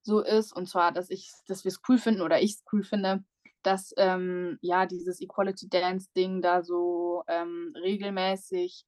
so 0.03 0.21
ist, 0.21 0.53
und 0.53 0.69
zwar, 0.69 0.93
dass 0.93 1.11
ich, 1.11 1.31
dass 1.47 1.65
wir 1.65 1.71
es 1.71 1.81
cool 1.89 1.99
finden 1.99 2.23
oder 2.23 2.41
ich 2.41 2.55
es 2.55 2.65
cool 2.73 2.83
finde, 2.83 3.25
dass 3.63 3.93
ähm, 3.99 4.59
ja 4.63 4.87
dieses 4.87 5.21
Equality 5.21 5.69
Dance 5.69 6.09
Ding 6.17 6.43
da 6.43 6.63
so 6.63 7.25
ähm, 7.29 7.75
regelmäßig 7.77 8.85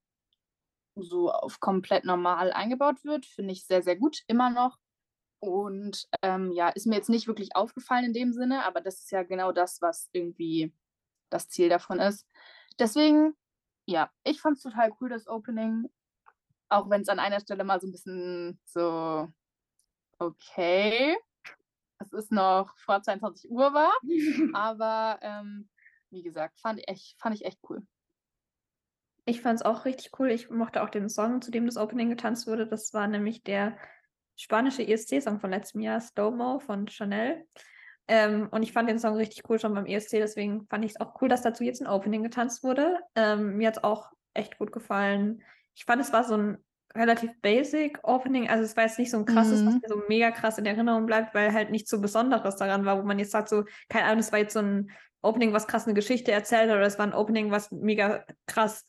so 0.96 1.30
auf 1.30 1.60
komplett 1.60 2.04
normal 2.04 2.52
eingebaut 2.52 3.04
wird, 3.04 3.26
finde 3.26 3.52
ich 3.52 3.66
sehr, 3.66 3.82
sehr 3.82 3.96
gut, 3.96 4.22
immer 4.26 4.50
noch. 4.50 4.78
Und 5.40 6.08
ähm, 6.22 6.52
ja, 6.52 6.68
ist 6.68 6.86
mir 6.86 6.96
jetzt 6.96 7.08
nicht 7.08 7.26
wirklich 7.26 7.56
aufgefallen 7.56 8.04
in 8.06 8.12
dem 8.12 8.32
Sinne, 8.32 8.64
aber 8.64 8.80
das 8.80 9.00
ist 9.00 9.10
ja 9.10 9.22
genau 9.22 9.52
das, 9.52 9.82
was 9.82 10.08
irgendwie 10.12 10.72
das 11.32 11.48
Ziel 11.48 11.68
davon 11.68 11.98
ist. 12.00 12.26
Deswegen, 12.78 13.34
ja, 13.86 14.10
ich 14.24 14.40
fand 14.40 14.56
es 14.56 14.62
total 14.62 14.92
cool, 15.00 15.08
das 15.08 15.26
Opening. 15.26 15.90
Auch 16.68 16.88
wenn 16.88 17.02
es 17.02 17.08
an 17.08 17.18
einer 17.18 17.40
Stelle 17.40 17.64
mal 17.64 17.80
so 17.80 17.86
ein 17.86 17.92
bisschen 17.92 18.60
so, 18.64 19.28
okay, 20.18 21.16
es 21.98 22.12
ist 22.12 22.32
noch 22.32 22.76
vor 22.78 23.02
22 23.02 23.50
Uhr 23.50 23.72
war. 23.74 23.92
aber 24.54 25.18
ähm, 25.22 25.68
wie 26.10 26.22
gesagt, 26.22 26.60
fand 26.60 26.82
ich, 26.86 27.16
fand 27.18 27.34
ich 27.34 27.44
echt 27.44 27.58
cool. 27.68 27.86
Ich 29.24 29.40
fand 29.40 29.60
es 29.60 29.64
auch 29.64 29.84
richtig 29.84 30.18
cool. 30.18 30.30
Ich 30.30 30.50
mochte 30.50 30.82
auch 30.82 30.90
den 30.90 31.08
Song, 31.08 31.42
zu 31.42 31.50
dem 31.50 31.66
das 31.66 31.76
Opening 31.76 32.10
getanzt 32.10 32.46
wurde. 32.46 32.66
Das 32.66 32.92
war 32.92 33.06
nämlich 33.06 33.42
der 33.44 33.78
spanische 34.36 34.86
ESC-Song 34.86 35.38
von 35.40 35.50
letztem 35.50 35.80
Jahr, 35.80 36.00
Stomo 36.00 36.58
von 36.58 36.88
Chanel. 36.88 37.46
Ähm, 38.08 38.48
und 38.50 38.62
ich 38.62 38.72
fand 38.72 38.88
den 38.88 38.98
Song 38.98 39.16
richtig 39.16 39.48
cool 39.48 39.58
schon 39.58 39.74
beim 39.74 39.86
ESC, 39.86 40.12
deswegen 40.12 40.66
fand 40.66 40.84
ich 40.84 40.92
es 40.92 41.00
auch 41.00 41.20
cool, 41.20 41.28
dass 41.28 41.42
dazu 41.42 41.64
jetzt 41.64 41.80
ein 41.80 41.86
Opening 41.86 42.22
getanzt 42.22 42.62
wurde. 42.62 42.98
Ähm, 43.14 43.56
mir 43.56 43.68
hat 43.68 43.78
es 43.78 43.84
auch 43.84 44.10
echt 44.34 44.58
gut 44.58 44.72
gefallen. 44.72 45.42
Ich 45.74 45.84
fand, 45.84 46.02
es 46.02 46.12
war 46.12 46.24
so 46.24 46.36
ein 46.36 46.58
relativ 46.94 47.30
basic 47.40 47.98
Opening, 48.02 48.48
also 48.48 48.64
es 48.64 48.76
war 48.76 48.84
jetzt 48.84 48.98
nicht 48.98 49.10
so 49.10 49.18
ein 49.18 49.24
krasses, 49.24 49.62
mhm. 49.62 49.66
was 49.66 49.74
mir 49.74 49.88
so 49.88 50.02
mega 50.08 50.30
krass 50.30 50.58
in 50.58 50.66
Erinnerung 50.66 51.06
bleibt, 51.06 51.34
weil 51.34 51.52
halt 51.52 51.70
nichts 51.70 51.90
so 51.90 52.00
Besonderes 52.00 52.56
daran 52.56 52.84
war, 52.84 52.98
wo 52.98 53.06
man 53.06 53.18
jetzt 53.18 53.30
sagt, 53.30 53.48
so, 53.48 53.64
keine 53.88 54.06
Ahnung, 54.06 54.18
es 54.18 54.32
war 54.32 54.40
jetzt 54.40 54.54
so 54.54 54.60
ein 54.60 54.90
Opening, 55.22 55.52
was 55.52 55.68
krass 55.68 55.86
eine 55.86 55.94
Geschichte 55.94 56.32
erzählt 56.32 56.70
oder 56.70 56.82
es 56.82 56.98
war 56.98 57.06
ein 57.06 57.14
Opening, 57.14 57.50
was 57.50 57.70
mega 57.70 58.24
krass 58.46 58.84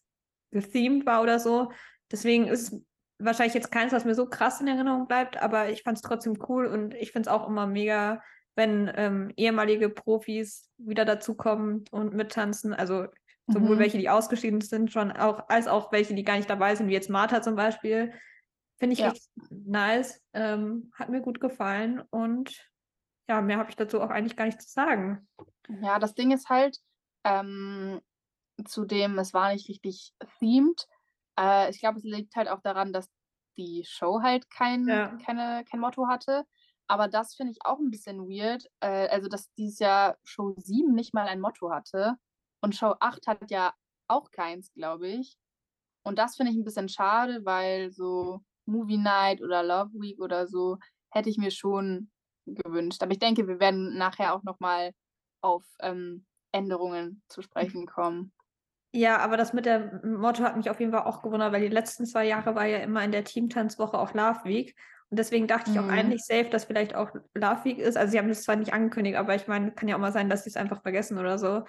gethemed 0.51 1.05
war 1.05 1.21
oder 1.21 1.39
so. 1.39 1.71
Deswegen 2.11 2.47
ist 2.47 2.73
es 2.73 2.81
wahrscheinlich 3.19 3.53
jetzt 3.53 3.71
keins, 3.71 3.93
was 3.93 4.05
mir 4.05 4.15
so 4.15 4.27
krass 4.27 4.59
in 4.59 4.67
Erinnerung 4.67 5.07
bleibt, 5.07 5.41
aber 5.41 5.69
ich 5.69 5.83
fand 5.83 5.97
es 5.97 6.01
trotzdem 6.01 6.37
cool 6.49 6.65
und 6.65 6.93
ich 6.95 7.11
finde 7.11 7.29
es 7.29 7.33
auch 7.33 7.47
immer 7.47 7.67
mega 7.67 8.21
wenn 8.55 8.91
ähm, 8.95 9.31
ehemalige 9.35 9.89
Profis 9.89 10.69
wieder 10.77 11.05
dazukommen 11.05 11.85
und 11.91 12.13
mittanzen. 12.13 12.73
Also 12.73 13.07
sowohl 13.47 13.75
Mhm. 13.75 13.79
welche, 13.79 13.97
die 13.97 14.09
ausgeschieden 14.09 14.61
sind, 14.61 14.91
schon 14.91 15.11
auch, 15.11 15.49
als 15.49 15.67
auch 15.67 15.91
welche, 15.91 16.13
die 16.15 16.23
gar 16.23 16.37
nicht 16.37 16.49
dabei 16.49 16.75
sind, 16.75 16.87
wie 16.87 16.93
jetzt 16.93 17.09
Martha 17.09 17.41
zum 17.41 17.55
Beispiel. 17.55 18.13
Finde 18.77 18.93
ich 18.93 18.99
Ja. 18.99 19.09
richtig 19.09 19.29
nice. 19.49 20.21
Ähm, 20.33 20.91
hat 20.95 21.09
mir 21.09 21.21
gut 21.21 21.39
gefallen 21.39 22.01
und 22.09 22.69
ja, 23.29 23.41
mehr 23.41 23.57
habe 23.57 23.69
ich 23.69 23.75
dazu 23.75 24.01
auch 24.01 24.09
eigentlich 24.09 24.35
gar 24.35 24.45
nicht 24.45 24.61
zu 24.61 24.69
sagen. 24.69 25.27
Ja, 25.81 25.97
das 25.99 26.13
Ding 26.13 26.31
ist 26.31 26.49
halt, 26.49 26.79
ähm, 27.23 28.01
zudem, 28.65 29.17
es 29.19 29.33
war 29.33 29.53
nicht 29.53 29.69
richtig 29.69 30.13
themed. 30.39 30.87
Äh, 31.39 31.69
ich 31.71 31.79
glaube, 31.79 31.97
es 31.97 32.03
liegt 32.03 32.35
halt 32.35 32.49
auch 32.49 32.61
daran, 32.61 32.93
dass 32.93 33.09
die 33.57 33.83
Show 33.85 34.21
halt 34.21 34.49
kein, 34.49 34.87
Ja. 34.87 35.17
keine, 35.25 35.63
kein 35.69 35.79
Motto 35.79 36.07
hatte. 36.07 36.45
Aber 36.87 37.07
das 37.07 37.35
finde 37.35 37.51
ich 37.51 37.65
auch 37.65 37.79
ein 37.79 37.91
bisschen 37.91 38.27
weird. 38.27 38.65
Äh, 38.81 39.07
also, 39.07 39.29
dass 39.29 39.51
dieses 39.53 39.79
Jahr 39.79 40.17
Show 40.23 40.53
7 40.57 40.93
nicht 40.93 41.13
mal 41.13 41.27
ein 41.27 41.41
Motto 41.41 41.71
hatte. 41.71 42.15
Und 42.61 42.75
Show 42.75 42.95
8 42.99 43.27
hat 43.27 43.51
ja 43.51 43.73
auch 44.07 44.31
keins, 44.31 44.71
glaube 44.73 45.07
ich. 45.07 45.37
Und 46.03 46.19
das 46.19 46.35
finde 46.35 46.51
ich 46.51 46.57
ein 46.57 46.65
bisschen 46.65 46.89
schade, 46.89 47.45
weil 47.45 47.91
so 47.91 48.41
Movie 48.65 48.97
Night 48.97 49.41
oder 49.41 49.63
Love 49.63 49.91
Week 49.93 50.19
oder 50.19 50.47
so 50.47 50.77
hätte 51.11 51.29
ich 51.29 51.37
mir 51.37 51.51
schon 51.51 52.11
gewünscht. 52.45 53.01
Aber 53.01 53.11
ich 53.11 53.19
denke, 53.19 53.47
wir 53.47 53.59
werden 53.59 53.97
nachher 53.97 54.35
auch 54.35 54.43
noch 54.43 54.59
mal 54.59 54.91
auf 55.41 55.65
ähm, 55.81 56.25
Änderungen 56.51 57.23
zu 57.29 57.41
sprechen 57.41 57.85
kommen. 57.85 58.33
Ja, 58.95 59.17
aber 59.17 59.37
das 59.37 59.53
mit 59.53 59.65
dem 59.65 60.19
Motto 60.19 60.43
hat 60.43 60.55
mich 60.55 60.69
auf 60.69 60.79
jeden 60.79 60.91
Fall 60.91 61.03
auch 61.03 61.23
gewundert, 61.23 61.51
weil 61.51 61.61
die 61.61 61.67
letzten 61.67 62.05
zwei 62.05 62.27
Jahre 62.27 62.53
war 62.53 62.65
ja 62.65 62.77
immer 62.77 63.03
in 63.03 63.11
der 63.11 63.23
Teamtanzwoche 63.23 63.97
auch 63.97 64.13
Love 64.13 64.43
Week. 64.43 64.75
Und 65.13 65.19
deswegen 65.19 65.45
dachte 65.45 65.69
ich 65.69 65.77
auch 65.77 65.83
Mhm. 65.83 65.91
eigentlich 65.91 66.23
safe, 66.25 66.49
dass 66.49 66.65
vielleicht 66.65 66.95
auch 66.95 67.11
Love 67.35 67.65
Week 67.65 67.77
ist. 67.77 67.97
Also 67.97 68.09
sie 68.13 68.17
haben 68.17 68.29
das 68.29 68.41
zwar 68.41 68.55
nicht 68.55 68.73
angekündigt, 68.73 69.15
aber 69.15 69.35
ich 69.35 69.47
meine, 69.47 69.71
kann 69.71 69.87
ja 69.87 69.95
auch 69.95 69.99
mal 69.99 70.11
sein, 70.11 70.27
dass 70.27 70.43
sie 70.43 70.49
es 70.49 70.57
einfach 70.57 70.81
vergessen 70.81 71.19
oder 71.19 71.37
so. 71.37 71.65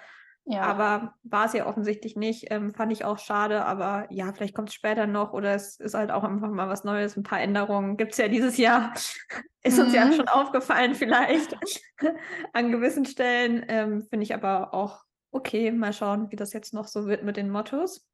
Ja, 0.47 0.63
Aber 0.63 1.13
war 1.21 1.45
es 1.45 1.53
ja 1.53 1.67
offensichtlich 1.67 2.15
nicht. 2.15 2.47
Ähm, 2.49 2.73
fand 2.73 2.91
ich 2.91 3.05
auch 3.05 3.19
schade, 3.19 3.63
aber 3.65 4.07
ja, 4.09 4.33
vielleicht 4.33 4.55
kommt 4.55 4.69
es 4.69 4.73
später 4.73 5.05
noch 5.05 5.31
oder 5.33 5.53
es 5.53 5.79
ist 5.79 5.93
halt 5.93 6.09
auch 6.09 6.23
einfach 6.23 6.49
mal 6.49 6.67
was 6.69 6.83
Neues, 6.83 7.15
ein 7.17 7.21
paar 7.21 7.39
Änderungen. 7.39 7.97
Gibt 7.97 8.13
es 8.13 8.17
ja 8.17 8.29
dieses 8.29 8.57
Jahr. 8.57 8.91
Ist 9.63 9.79
uns 9.79 9.93
ja 9.93 10.05
Mhm. 10.05 10.13
schon 10.13 10.27
aufgefallen, 10.27 10.95
vielleicht 10.95 11.55
an 12.53 12.71
gewissen 12.71 13.05
Stellen. 13.05 13.63
Ähm, 13.67 14.07
Finde 14.09 14.23
ich 14.23 14.33
aber 14.33 14.73
auch 14.73 15.03
okay. 15.29 15.71
Mal 15.71 15.93
schauen, 15.93 16.31
wie 16.31 16.35
das 16.35 16.51
jetzt 16.53 16.73
noch 16.73 16.87
so 16.87 17.05
wird 17.05 17.23
mit 17.23 17.37
den 17.37 17.51
Mottos. 17.51 18.07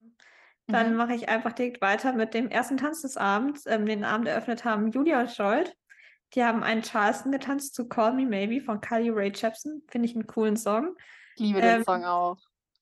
Dann 0.72 0.92
Mhm. 0.92 0.98
mache 0.98 1.13
ich 1.13 1.30
einfach 1.30 1.51
direkt 1.54 1.82
weiter 1.82 2.13
mit 2.13 2.34
dem 2.34 2.50
ersten 2.50 2.78
Tanz 2.78 3.01
des 3.01 3.18
Abends. 3.18 3.66
Ähm, 3.66 3.86
den 3.86 4.04
Abend 4.04 4.28
eröffnet 4.28 4.66
haben 4.66 4.90
Julia 4.92 5.22
und 5.22 5.32
Scholt. 5.32 5.75
Die 6.34 6.44
haben 6.44 6.63
einen 6.63 6.82
Charleston 6.82 7.32
getanzt 7.32 7.75
zu 7.75 7.88
Call 7.90 8.13
Me 8.13 8.25
Maybe 8.25 8.62
von 8.62 8.80
Carly 8.82 9.10
Rae 9.10 9.32
Jepsen. 9.34 9.84
Finde 9.90 10.08
ich 10.08 10.16
einen 10.16 10.28
coolen 10.28 10.56
Song. 10.56 10.96
ich 11.36 11.42
liebe 11.42 11.62
den 11.62 11.78
ähm, 11.78 11.84
Song 11.84 12.06
auch. 12.06 12.38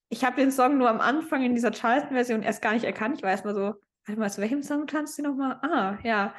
Ich 0.10 0.24
habe 0.24 0.36
den 0.38 0.52
Song 0.52 0.78
nur 0.78 0.90
am 0.90 1.02
Anfang 1.02 1.44
in 1.44 1.54
dieser 1.56 1.72
Charleston-Version 1.72 2.44
erst 2.44 2.62
gar 2.62 2.74
nicht 2.74 2.84
erkannt. 2.86 3.18
Ich 3.18 3.24
erst 3.24 3.46
mal 3.46 3.54
so, 3.56 3.76
warte 4.06 4.20
mal, 4.20 4.30
zu 4.32 4.42
welchem 4.42 4.64
Song 4.64 4.88
tanzt 4.88 5.16
sie 5.16 5.22
nochmal? 5.22 5.60
Ah, 5.62 5.98
ja. 6.04 6.34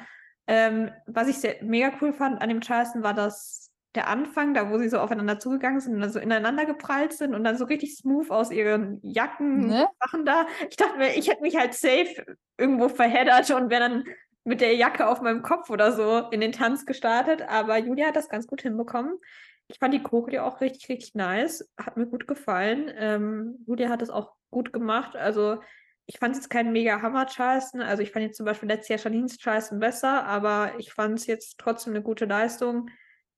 Ähm, 0.47 0.91
was 1.05 1.27
ich 1.27 1.37
sehr, 1.37 1.55
mega 1.63 1.91
cool 2.01 2.11
fand 2.13 2.41
an 2.41 2.49
dem 2.49 2.61
Charleston 2.61 3.03
war 3.03 3.13
das 3.13 3.70
der 3.95 4.07
Anfang, 4.07 4.53
da 4.53 4.69
wo 4.69 4.77
sie 4.77 4.89
so 4.89 4.99
aufeinander 4.99 5.39
zugegangen 5.39 5.81
sind 5.81 5.95
und 5.95 6.01
dann 6.01 6.11
so 6.11 6.19
ineinander 6.19 6.65
geprallt 6.65 7.13
sind 7.13 7.35
und 7.35 7.43
dann 7.43 7.57
so 7.57 7.65
richtig 7.65 7.97
smooth 7.97 8.29
aus 8.29 8.51
ihren 8.51 8.99
Jacken 9.03 9.67
Ne? 9.67 9.87
Sachen 9.99 10.25
da. 10.25 10.47
Ich 10.69 10.77
dachte 10.77 10.97
mir, 10.97 11.15
ich 11.15 11.29
hätte 11.29 11.41
mich 11.41 11.57
halt 11.57 11.73
safe 11.73 12.37
irgendwo 12.57 12.87
verheddert 12.89 13.49
und 13.51 13.69
wäre 13.69 13.81
dann 13.81 14.03
mit 14.43 14.61
der 14.61 14.75
Jacke 14.75 15.07
auf 15.07 15.21
meinem 15.21 15.41
Kopf 15.43 15.69
oder 15.69 15.91
so 15.91 16.29
in 16.31 16.41
den 16.41 16.51
Tanz 16.51 16.85
gestartet. 16.85 17.41
Aber 17.43 17.77
Julia 17.77 18.07
hat 18.07 18.15
das 18.15 18.29
ganz 18.29 18.47
gut 18.47 18.61
hinbekommen. 18.61 19.19
Ich 19.67 19.79
fand 19.79 19.93
die 19.93 20.03
Choreo 20.03 20.43
auch 20.43 20.61
richtig, 20.61 20.89
richtig 20.89 21.15
nice. 21.15 21.69
Hat 21.77 21.97
mir 21.97 22.07
gut 22.07 22.27
gefallen. 22.27 22.91
Ähm, 22.95 23.63
Julia 23.67 23.89
hat 23.89 24.01
es 24.01 24.09
auch 24.09 24.31
gut 24.49 24.73
gemacht. 24.73 25.15
Also 25.15 25.59
ich 26.05 26.17
fand 26.17 26.33
es 26.33 26.39
jetzt 26.39 26.49
kein 26.49 26.71
mega 26.71 27.01
Hammer 27.01 27.25
Charleston. 27.27 27.81
Also 27.81 28.03
ich 28.03 28.11
fand 28.11 28.25
jetzt 28.25 28.37
zum 28.37 28.45
Beispiel 28.45 28.69
letztes 28.69 28.89
Jahr 28.89 28.99
Janines 28.99 29.37
Charleston 29.37 29.79
besser, 29.79 30.25
aber 30.25 30.73
ich 30.77 30.93
fand 30.93 31.19
es 31.19 31.27
jetzt 31.27 31.57
trotzdem 31.57 31.93
eine 31.93 32.01
gute 32.01 32.25
Leistung. 32.25 32.89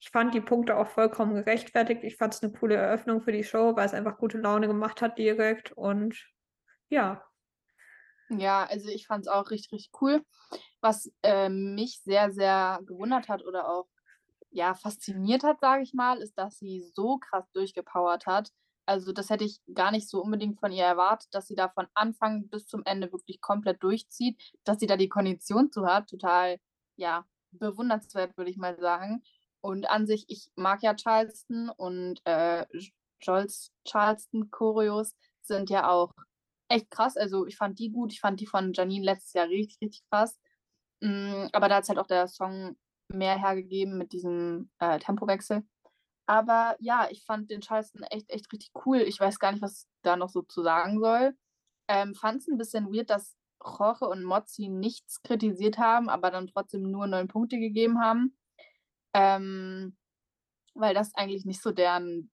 Ich 0.04 0.10
fand 0.10 0.34
die 0.34 0.42
Punkte 0.42 0.76
auch 0.76 0.88
vollkommen 0.88 1.34
gerechtfertigt. 1.34 2.04
Ich 2.04 2.18
fand 2.18 2.34
es 2.34 2.44
eine 2.44 2.52
coole 2.52 2.76
Eröffnung 2.76 3.22
für 3.22 3.32
die 3.32 3.46
Show, 3.46 3.78
weil 3.78 3.86
es 3.86 3.94
einfach 3.94 4.18
gute 4.18 4.38
Laune 4.38 4.68
gemacht 4.68 5.02
hat 5.02 5.18
direkt. 5.18 5.72
Und 5.72 6.30
ja, 6.90 7.24
Ja, 8.30 8.66
also 8.66 8.90
ich 8.90 9.08
fand 9.08 9.26
es 9.26 9.28
auch 9.32 9.50
richtig, 9.50 9.72
richtig 9.72 10.02
cool. 10.02 10.26
Was 10.82 11.10
äh, 11.24 11.48
mich 11.48 12.02
sehr, 12.04 12.32
sehr 12.32 12.82
gewundert 12.86 13.30
hat 13.30 13.46
oder 13.46 13.70
auch 13.70 13.88
ja, 14.52 14.74
fasziniert 14.76 15.44
hat, 15.44 15.62
sage 15.62 15.84
ich 15.84 15.94
mal, 15.94 16.22
ist, 16.22 16.38
dass 16.38 16.60
sie 16.60 16.82
so 16.82 17.18
krass 17.18 17.50
durchgepowert 17.54 18.26
hat. 18.26 18.52
Also 18.86 19.14
das 19.14 19.30
hätte 19.30 19.46
ich 19.46 19.62
gar 19.74 19.92
nicht 19.92 20.10
so 20.10 20.22
unbedingt 20.22 20.60
von 20.60 20.74
ihr 20.74 20.84
erwartet, 20.84 21.34
dass 21.34 21.48
sie 21.48 21.56
da 21.56 21.70
von 21.70 21.88
Anfang 21.94 22.50
bis 22.50 22.68
zum 22.68 22.84
Ende 22.86 23.12
wirklich 23.14 23.40
komplett 23.40 23.82
durchzieht, 23.82 24.42
dass 24.66 24.80
sie 24.80 24.88
da 24.88 24.98
die 24.98 25.10
Kondition 25.10 25.72
zu 25.72 25.86
hat. 25.86 26.10
Total, 26.10 26.60
ja, 26.98 27.26
bewundernswert, 27.52 28.38
würde 28.38 28.52
ich 28.52 28.58
mal 28.58 28.78
sagen. 28.80 29.24
Und 29.64 29.90
an 29.90 30.06
sich, 30.06 30.26
ich 30.28 30.50
mag 30.56 30.84
ja 30.84 30.94
Charleston 30.94 31.70
und 31.70 32.20
äh, 32.26 32.66
Joels 33.22 33.72
Charleston 33.88 34.52
Choreos 34.52 35.16
sind 35.42 35.70
ja 35.70 35.90
auch 35.90 36.12
echt 36.68 36.92
krass. 36.92 37.16
Also 37.16 37.46
ich 37.48 37.56
fand 37.56 37.80
die 37.80 37.90
gut. 37.92 38.12
Ich 38.12 38.20
fand 38.20 38.42
die 38.42 38.46
von 38.48 38.74
Janine 38.74 39.06
letztes 39.06 39.34
Jahr 39.34 39.48
richtig, 39.48 39.78
richtig 39.82 40.04
krass. 40.12 40.38
Mm, 41.02 41.48
aber 41.54 41.70
da 41.70 41.78
hat 41.78 41.88
halt 41.88 42.00
auch 42.00 42.08
der 42.08 42.28
Song 42.28 42.76
mehr 43.08 43.40
hergegeben 43.40 43.98
mit 43.98 44.12
diesem 44.12 44.70
äh, 44.80 45.00
Tempowechsel. 45.00 45.64
Aber 46.26 46.76
ja, 46.80 47.08
ich 47.10 47.24
fand 47.26 47.50
den 47.50 47.62
Charleston 47.62 48.04
echt, 48.04 48.30
echt 48.32 48.52
richtig 48.52 48.72
cool. 48.86 49.00
Ich 49.00 49.20
weiß 49.20 49.40
gar 49.40 49.54
nicht, 49.54 49.62
was 49.62 49.88
da 50.04 50.18
noch 50.18 50.30
so 50.30 50.42
zu 50.42 50.62
sagen 50.64 51.00
soll. 51.00 51.38
Ähm, 51.88 52.16
fand 52.16 52.42
es 52.42 52.48
ein 52.50 52.58
bisschen 52.58 52.94
weird, 52.94 53.10
dass 53.10 53.38
Jorge 53.66 54.08
und 54.08 54.24
Mozzi 54.24 54.68
nichts 54.68 55.22
kritisiert 55.24 55.78
haben, 55.78 56.10
aber 56.10 56.32
dann 56.32 56.48
trotzdem 56.48 56.84
nur 56.92 57.08
neun 57.08 57.30
Punkte 57.30 57.60
gegeben 57.60 58.02
haben. 58.02 58.36
Ähm, 59.14 59.98
weil 60.76 60.94
das 60.94 61.14
eigentlich 61.16 61.46
nicht 61.46 61.62
so 61.62 61.72
deren 61.72 62.32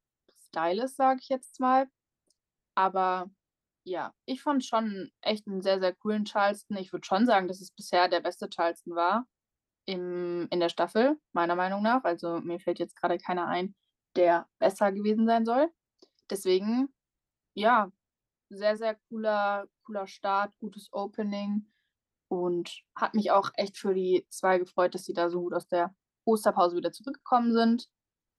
Style 0.48 0.84
ist, 0.84 0.96
sage 0.96 1.20
ich 1.22 1.28
jetzt 1.28 1.60
mal. 1.60 1.88
Aber 2.74 3.30
ja, 3.84 4.14
ich 4.26 4.42
fand 4.42 4.64
schon 4.64 5.10
echt 5.20 5.46
einen 5.46 5.62
sehr, 5.62 5.80
sehr 5.80 5.94
coolen 5.94 6.24
Charleston. 6.24 6.76
Ich 6.76 6.92
würde 6.92 7.06
schon 7.06 7.26
sagen, 7.26 7.48
dass 7.48 7.60
es 7.60 7.70
bisher 7.72 8.08
der 8.08 8.20
beste 8.20 8.48
Charleston 8.48 8.94
war 8.94 9.26
im, 9.86 10.48
in 10.50 10.60
der 10.60 10.68
Staffel, 10.68 11.18
meiner 11.32 11.56
Meinung 11.56 11.82
nach. 11.82 12.04
Also 12.04 12.40
mir 12.40 12.60
fällt 12.60 12.78
jetzt 12.78 12.96
gerade 12.96 13.18
keiner 13.18 13.46
ein, 13.46 13.74
der 14.16 14.48
besser 14.58 14.92
gewesen 14.92 15.26
sein 15.26 15.44
soll. 15.44 15.70
Deswegen, 16.30 16.94
ja, 17.54 17.90
sehr, 18.50 18.76
sehr 18.76 18.96
cooler, 19.08 19.66
cooler 19.84 20.06
Start, 20.06 20.52
gutes 20.58 20.92
Opening 20.92 21.72
und 22.28 22.82
hat 22.94 23.14
mich 23.14 23.30
auch 23.30 23.50
echt 23.54 23.76
für 23.78 23.94
die 23.94 24.26
zwei 24.30 24.58
gefreut, 24.58 24.94
dass 24.94 25.04
sie 25.04 25.14
da 25.14 25.30
so 25.30 25.40
gut 25.42 25.54
aus 25.54 25.66
der 25.68 25.94
Osterpause 26.24 26.76
wieder 26.76 26.92
zurückgekommen 26.92 27.52
sind. 27.52 27.88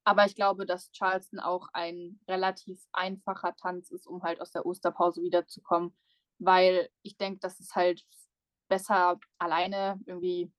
Aber 0.04 0.26
ich 0.26 0.36
glaube, 0.36 0.66
dass 0.66 0.92
Charleston 0.92 1.40
auch 1.40 1.68
ein 1.74 2.20
relativ 2.28 2.84
einfacher 2.92 3.56
Tanz 3.56 3.92
ist, 3.92 4.08
um 4.08 4.24
halt 4.24 4.42
aus 4.42 4.52
der 4.52 4.66
Osterpause 4.66 5.22
wiederzukommen, 5.22 5.96
weil 6.40 6.90
ich 7.04 7.18
denke, 7.18 7.40
dass 7.40 7.60
es 7.60 7.76
halt 7.76 8.04
besser 8.68 9.20
alleine 9.38 10.00
irgendwie 10.06 10.52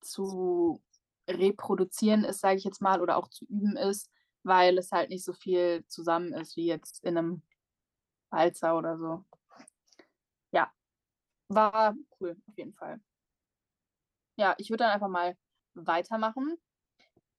zu 0.00 0.80
reproduzieren 1.28 2.24
ist, 2.24 2.40
sage 2.40 2.56
ich 2.56 2.64
jetzt 2.64 2.80
mal, 2.80 3.00
oder 3.00 3.16
auch 3.16 3.28
zu 3.28 3.44
üben 3.46 3.76
ist, 3.76 4.10
weil 4.44 4.78
es 4.78 4.92
halt 4.92 5.10
nicht 5.10 5.24
so 5.24 5.32
viel 5.32 5.84
zusammen 5.88 6.32
ist 6.32 6.56
wie 6.56 6.66
jetzt 6.66 7.02
in 7.02 7.18
einem 7.18 7.42
Walzer 8.30 8.76
oder 8.78 8.96
so. 8.96 9.24
Ja, 10.52 10.72
war 11.48 11.96
cool 12.20 12.36
auf 12.46 12.56
jeden 12.56 12.74
Fall. 12.74 13.00
Ja, 14.36 14.54
ich 14.58 14.70
würde 14.70 14.84
dann 14.84 14.92
einfach 14.92 15.08
mal 15.08 15.36
weitermachen 15.76 16.56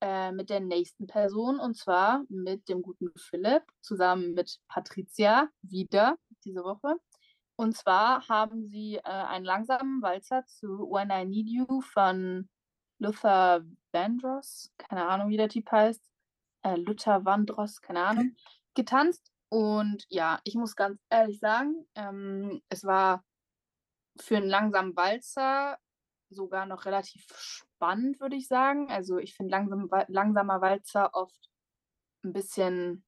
äh, 0.01 0.31
mit 0.31 0.49
der 0.49 0.59
nächsten 0.59 1.07
Person 1.07 1.59
und 1.59 1.75
zwar 1.75 2.23
mit 2.29 2.69
dem 2.69 2.81
guten 2.81 3.09
Philipp 3.17 3.63
zusammen 3.81 4.33
mit 4.33 4.59
Patricia 4.67 5.49
wieder 5.61 6.17
diese 6.43 6.63
Woche. 6.63 6.95
Und 7.55 7.75
zwar 7.75 8.27
haben 8.29 8.67
sie 8.67 8.97
äh, 8.97 9.01
einen 9.01 9.45
langsamen 9.45 10.01
Walzer 10.01 10.45
zu 10.45 10.67
When 10.91 11.09
I 11.09 11.25
Need 11.25 11.49
You 11.49 11.81
von 11.81 12.47
Luther 12.99 13.63
Vandross, 13.91 14.71
keine 14.77 15.07
Ahnung, 15.07 15.29
wie 15.29 15.37
der 15.37 15.49
Typ 15.49 15.71
heißt, 15.71 16.03
äh, 16.63 16.75
Luther 16.75 17.25
Vandross, 17.25 17.81
keine 17.81 18.03
Ahnung, 18.03 18.35
getanzt. 18.75 19.31
Und 19.49 20.05
ja, 20.09 20.39
ich 20.43 20.55
muss 20.55 20.75
ganz 20.75 20.99
ehrlich 21.09 21.39
sagen, 21.39 21.87
ähm, 21.95 22.61
es 22.69 22.83
war 22.83 23.23
für 24.19 24.37
einen 24.37 24.49
langsamen 24.49 24.95
Walzer 24.95 25.77
sogar 26.29 26.65
noch 26.65 26.85
relativ 26.85 27.25
spannend, 27.37 28.19
würde 28.19 28.35
ich 28.35 28.47
sagen. 28.47 28.89
Also 28.89 29.17
ich 29.17 29.35
finde 29.35 29.51
langsam, 29.51 29.89
langsamer 30.07 30.61
Walzer 30.61 31.13
oft 31.13 31.49
ein 32.23 32.33
bisschen 32.33 33.03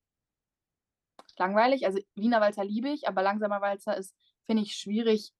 langweilig. 1.37 1.85
Also 1.85 1.99
Wiener 2.15 2.41
Walzer 2.41 2.63
liebe 2.63 2.89
ich, 2.89 3.07
aber 3.07 3.21
langsamer 3.21 3.61
Walzer 3.61 3.97
ist, 3.97 4.15
finde 4.45 4.63
ich, 4.63 4.75
schwierig, 4.75 5.33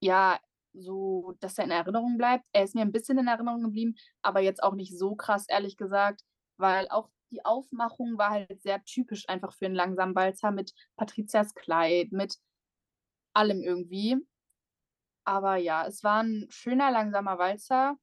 ja, 0.00 0.40
so, 0.74 1.34
dass 1.40 1.58
er 1.58 1.64
in 1.64 1.70
Erinnerung 1.70 2.16
bleibt. 2.16 2.44
Er 2.52 2.64
ist 2.64 2.74
mir 2.74 2.82
ein 2.82 2.92
bisschen 2.92 3.18
in 3.18 3.28
Erinnerung 3.28 3.62
geblieben, 3.62 3.94
aber 4.22 4.40
jetzt 4.40 4.62
auch 4.62 4.74
nicht 4.74 4.98
so 4.98 5.14
krass, 5.14 5.46
ehrlich 5.48 5.76
gesagt, 5.76 6.22
weil 6.56 6.88
auch 6.88 7.10
die 7.30 7.44
Aufmachung 7.44 8.18
war 8.18 8.30
halt 8.30 8.62
sehr 8.62 8.82
typisch 8.84 9.28
einfach 9.28 9.52
für 9.54 9.66
einen 9.66 9.74
langsamen 9.74 10.14
Walzer 10.14 10.50
mit 10.50 10.72
Patrizias 10.96 11.54
Kleid, 11.54 12.12
mit 12.12 12.38
allem 13.34 13.62
irgendwie. 13.62 14.16
Aber 15.24 15.56
ja, 15.56 15.86
es 15.86 16.02
war 16.04 16.22
ein 16.22 16.46
schöner 16.50 16.90
langsamer 16.90 17.38
Walzer, 17.38 17.96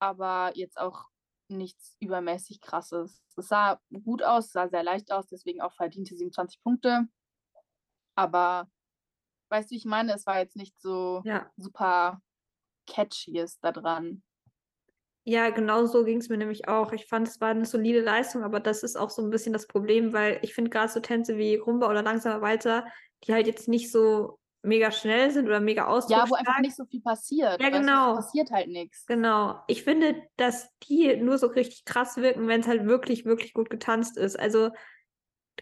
aber 0.00 0.52
jetzt 0.56 0.78
auch 0.78 1.06
nichts 1.48 1.96
übermäßig 2.00 2.60
krasses. 2.60 3.22
Es 3.36 3.48
sah 3.48 3.80
gut 4.04 4.22
aus, 4.22 4.52
sah 4.52 4.68
sehr 4.68 4.82
leicht 4.84 5.12
aus, 5.12 5.26
deswegen 5.28 5.60
auch 5.62 5.74
verdiente 5.74 6.16
27 6.16 6.62
Punkte. 6.62 7.08
Aber 8.14 8.70
weißt 9.50 9.70
du, 9.70 9.76
ich 9.76 9.84
meine, 9.84 10.14
es 10.14 10.26
war 10.26 10.38
jetzt 10.40 10.56
nicht 10.56 10.80
so 10.80 11.24
Ja. 11.24 11.52
super 11.56 12.22
catchyes 12.86 13.60
da 13.60 13.72
dran. 13.72 14.24
Ja, 15.24 15.50
genau 15.50 15.86
so 15.86 16.04
ging 16.04 16.18
es 16.18 16.28
mir 16.28 16.36
nämlich 16.36 16.66
auch. 16.66 16.92
Ich 16.92 17.06
fand, 17.06 17.28
es 17.28 17.40
war 17.40 17.50
eine 17.50 17.64
solide 17.64 18.00
Leistung, 18.00 18.42
aber 18.42 18.58
das 18.58 18.82
ist 18.82 18.96
auch 18.96 19.10
so 19.10 19.22
ein 19.22 19.30
bisschen 19.30 19.52
das 19.52 19.68
Problem, 19.68 20.12
weil 20.12 20.40
ich 20.42 20.52
finde 20.54 20.70
gerade 20.70 20.92
so 20.92 20.98
Tänze 21.00 21.36
wie 21.38 21.54
Rumba 21.56 21.88
oder 21.88 22.02
Langsamer 22.02 22.40
Walzer, 22.42 22.86
die 23.24 23.32
halt 23.32 23.46
jetzt 23.46 23.68
nicht 23.68 23.92
so 23.92 24.40
mega 24.62 24.90
schnell 24.92 25.30
sind 25.30 25.46
oder 25.46 25.60
mega 25.60 25.82
Ja, 25.82 25.88
wo 25.88 25.92
ausdrucksstark. 25.92 26.38
einfach 26.40 26.60
nicht 26.60 26.76
so 26.76 26.84
viel 26.84 27.00
passiert. 27.00 27.60
Ja, 27.60 27.70
genau. 27.70 28.12
Es 28.18 28.26
passiert 28.26 28.50
halt 28.50 28.68
nichts. 28.68 29.04
Genau. 29.06 29.60
Ich 29.66 29.82
finde, 29.82 30.22
dass 30.36 30.68
die 30.84 31.16
nur 31.16 31.38
so 31.38 31.48
richtig 31.48 31.84
krass 31.84 32.16
wirken, 32.16 32.46
wenn 32.48 32.60
es 32.60 32.68
halt 32.68 32.86
wirklich, 32.86 33.24
wirklich 33.24 33.54
gut 33.54 33.70
getanzt 33.70 34.16
ist. 34.16 34.38
Also 34.38 34.70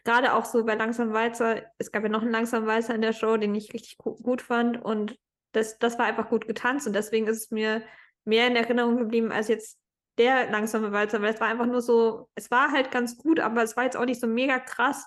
gerade 0.05 0.35
auch 0.35 0.45
so 0.45 0.65
bei 0.65 0.75
Langsam 0.75 1.13
Walzer, 1.13 1.63
es 1.79 1.91
gab 1.93 2.03
ja 2.03 2.09
noch 2.09 2.23
einen 2.23 2.31
Langsam 2.31 2.67
Walzer 2.67 2.95
in 2.95 3.03
der 3.03 3.13
Show, 3.13 3.37
den 3.37 3.55
ich 3.55 3.73
richtig 3.75 3.97
gu- 3.99 4.17
gut 4.23 4.43
fand 4.43 4.83
und 4.83 5.19
das, 5.53 5.79
das 5.79 5.99
war 5.99 6.07
einfach 6.07 6.29
gut 6.29 6.47
getanzt 6.47 6.87
und 6.87 6.93
deswegen 6.95 7.27
ist 7.27 7.39
es 7.39 7.51
mir 7.51 7.83
mehr 8.25 8.47
in 8.47 8.55
Erinnerung 8.57 8.97
geblieben 8.99 9.33
als 9.33 9.49
jetzt 9.49 9.79
der 10.17 10.51
langsame 10.51 10.93
Walzer, 10.93 11.23
weil 11.23 11.35
es 11.35 11.41
war 11.41 11.49
einfach 11.49 11.67
nur 11.67 11.83
so, 11.83 12.29
es 12.35 12.51
war 12.51 12.71
halt 12.71 12.91
ganz 12.91 13.17
gut, 13.17 13.41
aber 13.41 13.63
es 13.63 13.77
war 13.77 13.85
jetzt 13.85 13.97
auch 13.97 14.05
nicht 14.05 14.21
so 14.21 14.27
mega 14.27 14.59
krass 14.61 15.07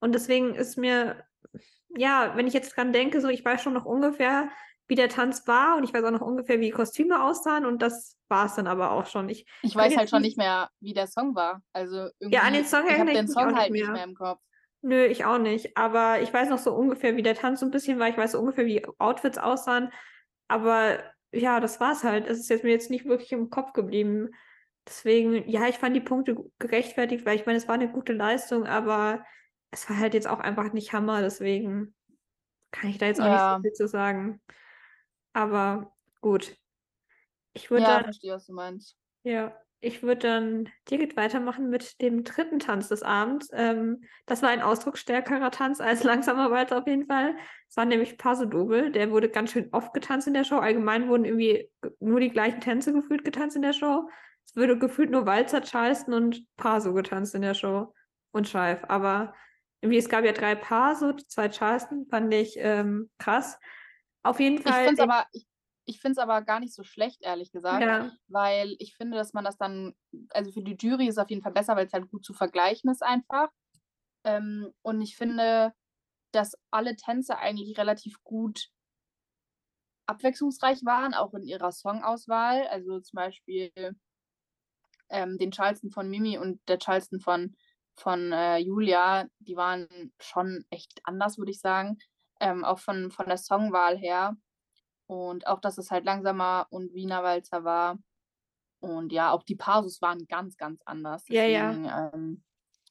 und 0.00 0.14
deswegen 0.14 0.54
ist 0.54 0.76
mir, 0.76 1.22
ja, 1.96 2.32
wenn 2.36 2.46
ich 2.46 2.54
jetzt 2.54 2.76
dran 2.76 2.92
denke, 2.92 3.20
so 3.20 3.28
ich 3.28 3.44
weiß 3.44 3.62
schon 3.62 3.72
noch 3.74 3.84
ungefähr, 3.84 4.48
wie 4.86 4.94
der 4.96 5.08
Tanz 5.08 5.46
war 5.46 5.76
und 5.76 5.84
ich 5.84 5.94
weiß 5.94 6.04
auch 6.04 6.10
noch 6.10 6.20
ungefähr, 6.20 6.60
wie 6.60 6.66
die 6.66 6.70
Kostüme 6.70 7.22
aussahen 7.22 7.64
und 7.64 7.80
das 7.80 8.18
war 8.28 8.46
es 8.46 8.54
dann 8.54 8.66
aber 8.66 8.90
auch 8.92 9.06
schon. 9.06 9.28
Ich, 9.30 9.46
Ich 9.62 9.74
weiß 9.74 9.96
halt 9.96 10.10
schon 10.10 10.20
nicht- 10.22 10.36
nicht 10.36 10.38
mehr, 10.38 10.68
wie 10.80 10.92
der 10.92 11.06
Song 11.06 11.34
war. 11.34 11.62
Also 11.72 12.08
irgendwie, 12.18 12.36
Ja, 12.36 12.42
an 12.42 12.52
den 12.52 12.64
Song 12.66 12.84
ich 12.86 12.92
habe 12.98 13.10
den 13.12 13.24
mich 13.26 13.36
auch 13.36 13.40
Song 13.40 13.46
nicht 13.48 13.58
halt 13.60 13.70
nicht 13.72 13.82
mehr. 13.84 13.92
mehr 13.92 14.04
im 14.04 14.14
Kopf. 14.14 14.40
Nö, 14.82 15.04
ich 15.06 15.24
auch 15.24 15.38
nicht. 15.38 15.76
Aber 15.78 16.20
ich 16.20 16.30
weiß 16.34 16.50
noch 16.50 16.58
so 16.58 16.74
ungefähr, 16.74 17.16
wie 17.16 17.22
der 17.22 17.34
Tanz 17.34 17.60
so 17.60 17.66
ein 17.66 17.70
bisschen 17.70 17.98
war. 17.98 18.08
Ich 18.08 18.18
weiß 18.18 18.32
so 18.32 18.40
ungefähr, 18.40 18.66
wie 18.66 18.84
Outfits 18.98 19.38
aussahen. 19.38 19.90
Aber 20.48 20.98
ja, 21.32 21.60
das 21.60 21.80
war's 21.80 22.04
halt. 22.04 22.26
Es 22.26 22.38
ist 22.38 22.50
jetzt 22.50 22.64
mir 22.64 22.70
jetzt 22.72 22.90
nicht 22.90 23.06
wirklich 23.06 23.32
im 23.32 23.48
Kopf 23.48 23.72
geblieben. 23.72 24.28
Deswegen, 24.86 25.48
ja, 25.48 25.66
ich 25.68 25.78
fand 25.78 25.96
die 25.96 26.00
Punkte 26.02 26.36
gerechtfertigt, 26.58 27.24
weil 27.24 27.36
ich 27.36 27.46
meine, 27.46 27.56
es 27.56 27.66
war 27.66 27.74
eine 27.76 27.90
gute 27.90 28.12
Leistung, 28.12 28.66
aber 28.66 29.24
es 29.74 29.90
war 29.90 29.98
halt 29.98 30.14
jetzt 30.14 30.26
auch 30.28 30.40
einfach 30.40 30.72
nicht 30.72 30.92
Hammer. 30.92 31.20
Deswegen 31.20 31.94
kann 32.70 32.90
ich 32.90 32.98
da 32.98 33.06
jetzt 33.06 33.20
auch 33.20 33.24
nicht 33.24 33.34
Ja. 33.34 33.56
so 33.56 33.62
viel 33.62 33.72
zu 33.72 33.88
sagen. 33.88 34.40
Aber 35.32 35.92
gut. 36.20 36.56
Ich 37.52 37.70
würde 37.70 37.84
Ja, 37.84 37.94
dann 37.96 38.04
verstehe, 38.04 38.32
was 38.32 38.46
du 38.46 38.52
meinst. 38.54 38.96
ja, 39.22 39.56
ich 39.80 40.02
würde 40.02 40.20
dann 40.26 40.68
direkt 40.90 41.14
weitermachen 41.16 41.68
mit 41.68 42.00
dem 42.00 42.24
dritten 42.24 42.58
Tanz 42.58 42.88
des 42.88 43.02
Abends. 43.02 43.50
Ähm, 43.52 44.02
das 44.26 44.40
war 44.42 44.48
ein 44.48 44.62
ausdrucksstärkerer 44.62 45.50
Tanz 45.50 45.80
als 45.80 46.02
langsamer 46.04 46.50
Walzer 46.50 46.78
auf 46.78 46.86
jeden 46.86 47.06
Fall. 47.06 47.36
Es 47.68 47.76
war 47.76 47.84
nämlich 47.84 48.16
Paso 48.16 48.46
Doble. 48.46 48.90
Der 48.92 49.10
wurde 49.10 49.28
ganz 49.28 49.50
schön 49.52 49.68
oft 49.72 49.92
getanzt 49.92 50.26
in 50.26 50.34
der 50.34 50.44
Show. 50.44 50.56
Allgemein 50.58 51.08
wurden 51.08 51.24
irgendwie 51.26 51.70
ge- 51.82 51.92
nur 52.00 52.20
die 52.20 52.30
gleichen 52.30 52.60
Tänze 52.60 52.92
gefühlt 52.94 53.24
getanzt 53.24 53.56
in 53.56 53.62
der 53.62 53.72
Show. 53.74 54.08
Es 54.46 54.56
wurde 54.56 54.78
gefühlt 54.78 55.10
nur 55.10 55.26
Walzer, 55.26 55.60
Charleston 55.62 56.14
und 56.14 56.46
Paso 56.56 56.94
getanzt 56.94 57.34
in 57.34 57.42
der 57.42 57.54
Show. 57.54 57.92
Und 58.32 58.48
Scheif. 58.48 58.82
Aber 58.88 59.34
irgendwie, 59.84 59.98
es 59.98 60.08
gab 60.08 60.24
ja 60.24 60.32
drei 60.32 60.54
Paso, 60.54 61.12
zwei 61.12 61.50
Charleston. 61.50 62.06
Fand 62.06 62.32
ich 62.32 62.54
ähm, 62.56 63.10
krass. 63.18 63.58
Auf 64.22 64.40
jeden 64.40 64.56
Ich 64.56 64.62
Fall. 64.62 64.86
finde 64.86 65.02
es 65.02 65.08
aber, 65.08 65.26
ich, 65.32 65.46
ich 65.84 66.00
find's 66.00 66.18
aber 66.18 66.40
gar 66.40 66.58
nicht 66.58 66.72
so 66.72 66.84
schlecht, 66.84 67.20
ehrlich 67.20 67.52
gesagt. 67.52 67.82
ja, 67.82 68.10
Weil 68.28 68.74
ich 68.78 68.96
finde, 68.96 69.18
dass 69.18 69.34
man 69.34 69.44
das 69.44 69.58
dann, 69.58 69.94
also 70.30 70.50
für 70.52 70.62
die 70.62 70.76
Jury 70.80 71.06
ist 71.06 71.16
es 71.16 71.22
auf 71.22 71.28
jeden 71.28 71.42
Fall 71.42 71.52
besser, 71.52 71.76
weil 71.76 71.86
es 71.86 71.92
halt 71.92 72.08
gut 72.10 72.24
zu 72.24 72.32
vergleichen 72.32 72.90
ist 72.90 73.02
einfach. 73.02 73.50
Ähm, 74.24 74.72
und 74.80 75.02
ich 75.02 75.16
finde, 75.16 75.74
dass 76.32 76.56
alle 76.70 76.96
Tänze 76.96 77.36
eigentlich 77.36 77.76
relativ 77.76 78.22
gut 78.24 78.70
abwechslungsreich 80.06 80.82
waren, 80.86 81.12
auch 81.12 81.34
in 81.34 81.42
ihrer 81.44 81.72
Songauswahl. 81.72 82.66
Also 82.68 83.00
zum 83.00 83.16
Beispiel 83.16 83.70
ähm, 85.10 85.36
den 85.36 85.52
Charleston 85.52 85.90
von 85.90 86.08
Mimi 86.08 86.38
und 86.38 86.66
der 86.68 86.78
Charleston 86.78 87.20
von, 87.20 87.54
von 87.96 88.32
äh, 88.32 88.58
Julia, 88.58 89.26
die 89.38 89.56
waren 89.56 90.12
schon 90.20 90.64
echt 90.70 91.00
anders, 91.04 91.38
würde 91.38 91.52
ich 91.52 91.60
sagen. 91.60 91.98
Ähm, 92.40 92.64
auch 92.64 92.78
von, 92.78 93.10
von 93.10 93.26
der 93.26 93.36
Songwahl 93.36 93.96
her. 93.96 94.36
Und 95.06 95.46
auch, 95.46 95.60
dass 95.60 95.78
es 95.78 95.90
halt 95.90 96.04
langsamer 96.04 96.66
und 96.70 96.94
Wiener 96.94 97.22
Walzer 97.22 97.64
war. 97.64 97.98
Und 98.80 99.12
ja, 99.12 99.32
auch 99.32 99.42
die 99.42 99.56
Pauses 99.56 100.02
waren 100.02 100.26
ganz, 100.26 100.56
ganz 100.56 100.82
anders. 100.84 101.24
Ja, 101.28 101.44
ja. 101.44 101.68
Deswegen 101.68 101.90
ähm, 102.14 102.44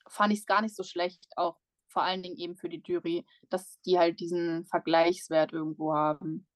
fand 0.08 0.34
ich 0.34 0.40
es 0.40 0.46
gar 0.46 0.62
nicht 0.62 0.76
so 0.76 0.84
schlecht, 0.84 1.26
auch 1.36 1.58
vor 1.88 2.04
allen 2.04 2.24
Dingen 2.24 2.38
eben 2.38 2.56
für 2.56 2.70
die 2.70 2.82
Jury, 2.84 3.26
dass 3.50 3.80
die 3.82 4.00
halt 4.00 4.20
diesen 4.20 4.66
Vergleichswert 4.66 5.54
irgendwo 5.54 5.94
haben. 5.94 6.48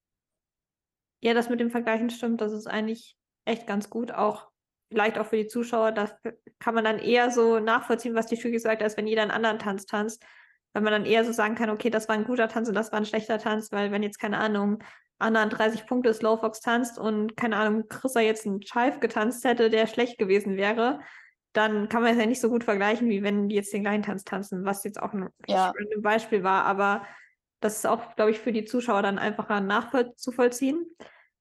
Ja, 1.20 1.34
das 1.34 1.48
mit 1.48 1.60
dem 1.60 1.70
Vergleichen 1.70 2.10
stimmt. 2.10 2.40
Das 2.40 2.52
ist 2.52 2.66
eigentlich 2.66 3.16
echt 3.44 3.66
ganz 3.66 3.90
gut. 3.90 4.12
Auch 4.12 4.47
vielleicht 4.90 5.18
auch 5.18 5.26
für 5.26 5.36
die 5.36 5.46
Zuschauer. 5.46 5.92
Da 5.92 6.10
kann 6.58 6.74
man 6.74 6.84
dann 6.84 6.98
eher 6.98 7.30
so 7.30 7.60
nachvollziehen, 7.60 8.14
was 8.14 8.26
die 8.26 8.36
Jury 8.36 8.58
sagt, 8.58 8.82
als 8.82 8.96
wenn 8.96 9.06
jeder 9.06 9.22
einen 9.22 9.30
anderen 9.30 9.58
Tanz 9.58 9.86
tanzt. 9.86 10.24
Weil 10.72 10.82
man 10.82 10.92
dann 10.92 11.06
eher 11.06 11.24
so 11.24 11.32
sagen 11.32 11.54
kann, 11.54 11.70
okay, 11.70 11.90
das 11.90 12.08
war 12.08 12.14
ein 12.14 12.24
guter 12.24 12.48
Tanz 12.48 12.68
und 12.68 12.74
das 12.74 12.92
war 12.92 12.98
ein 12.98 13.06
schlechter 13.06 13.38
Tanz, 13.38 13.72
weil 13.72 13.90
wenn 13.90 14.02
jetzt, 14.02 14.18
keine 14.18 14.38
Ahnung, 14.38 14.78
Anna 15.18 15.46
30 15.46 15.86
Punkte 15.86 16.12
Slowfox 16.14 16.60
tanzt 16.60 16.98
und, 16.98 17.36
keine 17.36 17.56
Ahnung, 17.56 17.88
Chrissa 17.88 18.20
jetzt 18.20 18.46
einen 18.46 18.60
Chive 18.60 19.00
getanzt 19.00 19.44
hätte, 19.44 19.70
der 19.70 19.86
schlecht 19.86 20.18
gewesen 20.18 20.56
wäre, 20.56 21.00
dann 21.52 21.88
kann 21.88 22.02
man 22.02 22.12
es 22.12 22.18
ja 22.18 22.26
nicht 22.26 22.40
so 22.40 22.50
gut 22.50 22.62
vergleichen, 22.64 23.08
wie 23.08 23.22
wenn 23.22 23.48
die 23.48 23.56
jetzt 23.56 23.72
den 23.72 23.82
gleichen 23.82 24.02
Tanz 24.02 24.24
tanzen, 24.24 24.64
was 24.64 24.84
jetzt 24.84 25.02
auch 25.02 25.12
ein 25.12 25.28
Ja. 25.46 25.72
Beispiel 25.98 26.44
war. 26.44 26.64
Aber 26.64 27.04
das 27.60 27.78
ist 27.78 27.86
auch, 27.86 28.14
glaube 28.14 28.30
ich, 28.30 28.38
für 28.38 28.52
die 28.52 28.64
Zuschauer 28.64 29.02
dann 29.02 29.18
einfacher 29.18 29.60
nachzuvollziehen. 29.60 30.86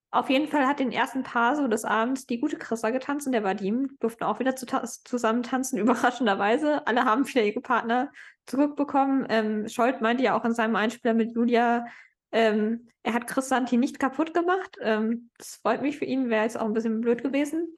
Auf 0.10 0.30
jeden 0.30 0.48
Fall 0.48 0.65
hat 0.65 0.80
den 0.80 0.91
ersten 0.91 1.24
Paar 1.24 1.56
so 1.56 1.67
des 1.67 1.84
Abends 1.84 2.26
die 2.26 2.39
gute 2.39 2.58
Chrissa 2.58 2.91
getanzt 2.91 3.28
und 3.28 3.34
der 3.34 3.43
Vadim 3.43 3.98
durften 4.00 4.24
auch 4.24 4.39
wieder 4.39 4.56
zu 4.56 4.65
ta 4.65 4.84
zusammen 4.84 5.43
tanzen, 5.43 5.78
überraschenderweise. 5.80 6.88
Alle 6.88 7.06
haben 7.06 7.28
wieder 7.28 7.43
ihre 7.43 7.62
Partner 7.62 8.12
zurückbekommen. 8.46 9.26
Ähm, 9.30 9.67
Scholt 9.67 10.02
meinte 10.02 10.24
ja 10.24 10.38
auch 10.38 10.46
in 10.46 10.54
seinem 10.54 10.76
Einspieler 10.76 11.13
mit 11.13 11.36
Julia, 11.36 11.86
ähm, 12.32 12.88
er 13.04 13.13
hat 13.13 13.28
Chris 13.28 13.50
Santi 13.50 13.78
nicht 13.78 14.00
kaputt 14.00 14.34
gemacht. 14.34 14.78
Ähm, 14.82 15.30
das 15.38 15.56
freut 15.56 15.82
mich 15.82 15.98
für 15.98 16.06
ihn, 16.06 16.30
wäre 16.30 16.43
jetzt 16.43 16.60
auch 16.60 16.65
ein 16.65 16.74
bisschen 16.74 17.02
blöd 17.02 17.24
gewesen. 17.24 17.76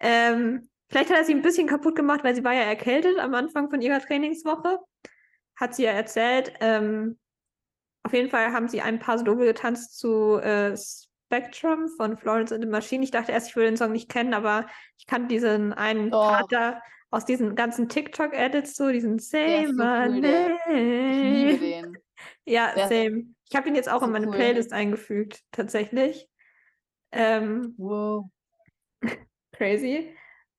Ähm, 0.00 0.68
vielleicht 0.88 1.10
hat 1.10 1.18
er 1.18 1.24
sie 1.24 1.34
ein 1.34 1.42
bisschen 1.42 1.66
kaputt 1.66 1.94
gemacht, 1.94 2.24
weil 2.24 2.34
sie 2.34 2.44
war 2.44 2.54
ja 2.54 2.62
erkältet 2.62 3.18
am 3.18 3.34
Anfang 3.34 3.70
von 3.70 3.82
ihrer 3.82 4.00
Trainingswoche. 4.00 4.78
Hat 5.56 5.74
sie 5.74 5.84
ja 5.84 5.90
erzählt. 5.90 6.52
Ähm, 6.60 7.18
auf 8.02 8.12
jeden 8.12 8.30
Fall 8.30 8.52
haben 8.52 8.68
sie 8.68 8.80
ein 8.80 8.98
paar 8.98 9.18
so 9.18 9.24
Double 9.24 9.46
getanzt 9.46 9.98
zu 9.98 10.38
äh, 10.38 10.74
Spectrum 11.32 11.88
von 11.88 12.18
Florence 12.18 12.52
and 12.52 12.62
the 12.62 12.68
Machine. 12.68 13.02
Ich 13.02 13.10
dachte 13.10 13.32
erst, 13.32 13.48
ich 13.48 13.56
würde 13.56 13.70
den 13.70 13.76
Song 13.78 13.92
nicht 13.92 14.10
kennen, 14.10 14.34
aber 14.34 14.66
ich 14.98 15.06
kannte 15.06 15.28
diesen 15.28 15.72
einen. 15.72 16.10
Part 16.10 16.52
da 16.52 16.82
aus 17.10 17.24
diesen 17.24 17.54
ganzen 17.54 17.88
TikTok-Edits, 17.88 18.74
so 18.74 18.90
diesen 18.90 19.16
ist 19.16 19.30
so 19.30 19.36
cool, 19.38 20.24
Ich 20.68 21.52
liebe 21.52 21.58
den. 21.58 21.98
Ja, 22.44 22.72
Der 22.74 22.88
same. 22.88 23.34
Ich 23.48 23.56
habe 23.56 23.68
ihn 23.68 23.74
jetzt 23.74 23.90
auch 23.90 24.00
so 24.00 24.06
in 24.06 24.12
meine 24.12 24.26
cool. 24.28 24.34
Playlist 24.34 24.72
eingefügt, 24.72 25.40
tatsächlich. 25.52 26.28
Ähm, 27.12 27.74
Wow. 27.78 28.30
crazy. 29.52 30.14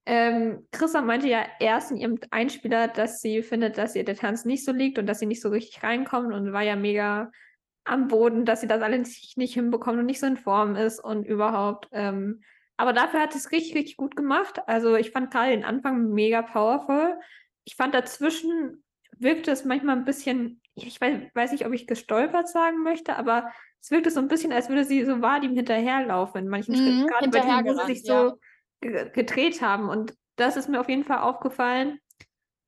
Ähm, 0.05 0.67
Chrissa 0.71 1.01
meinte 1.01 1.27
ja 1.27 1.45
erst 1.59 1.91
in 1.91 1.97
ihrem 1.97 2.19
Einspieler, 2.29 2.87
dass 2.87 3.21
sie 3.21 3.41
findet, 3.41 3.77
dass 3.77 3.95
ihr 3.95 4.03
der 4.03 4.15
Tanz 4.15 4.43
nicht 4.43 4.65
so 4.65 4.71
liegt 4.71 4.99
und 4.99 5.05
dass 5.05 5.19
sie 5.19 5.25
nicht 5.27 5.41
so 5.41 5.49
richtig 5.49 5.81
reinkommt 5.81 6.33
und 6.33 6.51
war 6.51 6.63
ja 6.63 6.75
mega 6.75 7.31
am 7.85 8.07
Boden, 8.07 8.45
dass 8.45 8.61
sie 8.61 8.67
das 8.67 8.81
alle 8.81 8.99
nicht, 8.99 9.37
nicht 9.37 9.53
hinbekommt 9.53 9.99
und 9.99 10.05
nicht 10.05 10.19
so 10.19 10.27
in 10.27 10.37
Form 10.37 10.75
ist 10.75 10.99
und 10.99 11.25
überhaupt. 11.25 11.87
Ähm, 11.91 12.41
aber 12.77 12.93
dafür 12.93 13.21
hat 13.21 13.33
sie 13.33 13.39
es 13.39 13.51
richtig, 13.51 13.75
richtig 13.75 13.97
gut 13.97 14.15
gemacht. 14.15 14.61
Also 14.67 14.95
ich 14.95 15.11
fand 15.11 15.31
gerade 15.31 15.51
den 15.51 15.65
Anfang 15.65 16.09
mega 16.09 16.41
powerful. 16.41 17.19
Ich 17.65 17.75
fand 17.75 17.93
dazwischen 17.93 18.83
wirkte 19.19 19.51
es 19.51 19.65
manchmal 19.65 19.97
ein 19.97 20.05
bisschen, 20.05 20.61
ich 20.75 20.99
weiß, 20.99 21.17
weiß 21.33 21.51
nicht, 21.51 21.65
ob 21.65 21.73
ich 21.73 21.87
gestolpert 21.87 22.49
sagen 22.49 22.83
möchte, 22.83 23.15
aber 23.15 23.51
es 23.81 23.91
wirkte 23.91 24.11
so 24.11 24.19
ein 24.19 24.27
bisschen, 24.27 24.51
als 24.51 24.69
würde 24.69 24.85
sie 24.85 25.03
so 25.05 25.21
Vadim 25.21 25.55
hinterherlaufen 25.55 26.43
in 26.43 26.49
manchen 26.49 26.75
Schritten, 26.75 27.01
Mhm, 27.01 27.07
gerade 27.07 27.29
bei 27.29 27.39
denen, 27.39 27.65
wo 27.65 27.73
sie 27.73 27.93
sich 27.93 28.03
so 28.05 28.13
ja. 28.13 28.35
ge 28.81 29.09
gedreht 29.11 29.61
haben. 29.61 29.89
Und 29.89 30.15
das 30.35 30.57
ist 30.57 30.69
mir 30.69 30.79
auf 30.79 30.89
jeden 30.89 31.03
Fall 31.03 31.19
aufgefallen. 31.19 31.99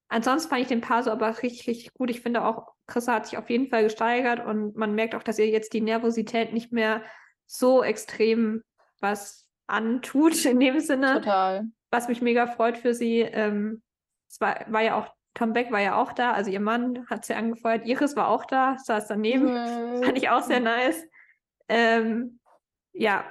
Ansonsten 0.07 0.49
fand 0.49 0.61
ich 0.61 0.67
den 0.67 0.81
Paso 0.81 1.09
aber 1.11 1.41
richtig, 1.41 1.67
richtig 1.67 1.93
gut. 1.93 2.09
Ich 2.09 2.21
finde 2.21 2.43
auch, 2.43 2.74
Chrissa 2.87 3.13
hat 3.15 3.25
sich 3.27 3.37
auf 3.37 3.49
jeden 3.49 3.67
Fall 3.69 3.83
gesteigert 3.83 4.45
und 4.45 4.75
man 4.75 4.93
merkt 4.93 5.15
auch, 5.15 5.23
dass 5.23 5.39
ihr 5.39 5.47
jetzt 5.47 5.73
die 5.73 5.81
Nervosität 5.81 6.53
nicht 6.53 6.71
mehr 6.71 7.01
so 7.47 7.83
extrem 7.83 8.63
was 8.99 9.47
antut 9.67 10.45
in 10.45 10.59
dem 10.59 10.79
Sinne 10.79 11.15
Total. 11.15 11.65
was 11.91 12.07
mich 12.07 12.21
mega 12.21 12.47
freut 12.47 12.77
für 12.77 12.93
sie. 12.93 13.21
Ähm, 13.21 13.81
Es 14.29 14.39
war, 14.39 14.65
war 14.67 14.81
ja 14.81 14.95
auch, 14.97 15.13
Tom 15.33 15.53
Beck 15.53 15.71
war 15.71 15.81
ja 15.81 15.95
auch 15.95 16.13
da, 16.13 16.31
also 16.33 16.49
ihr 16.51 16.59
Mann 16.59 17.05
hat 17.09 17.25
sie 17.25 17.33
angefeuert. 17.33 17.85
Iris 17.85 18.15
war 18.15 18.29
auch 18.29 18.45
da, 18.45 18.77
saß 18.77 19.07
daneben. 19.07 19.47
Fand 20.03 20.17
ich 20.17 20.29
auch 20.29 20.43
sehr 20.43 20.59
nice. 20.59 21.03
Ähm, 21.67 22.39
ja, 22.93 23.25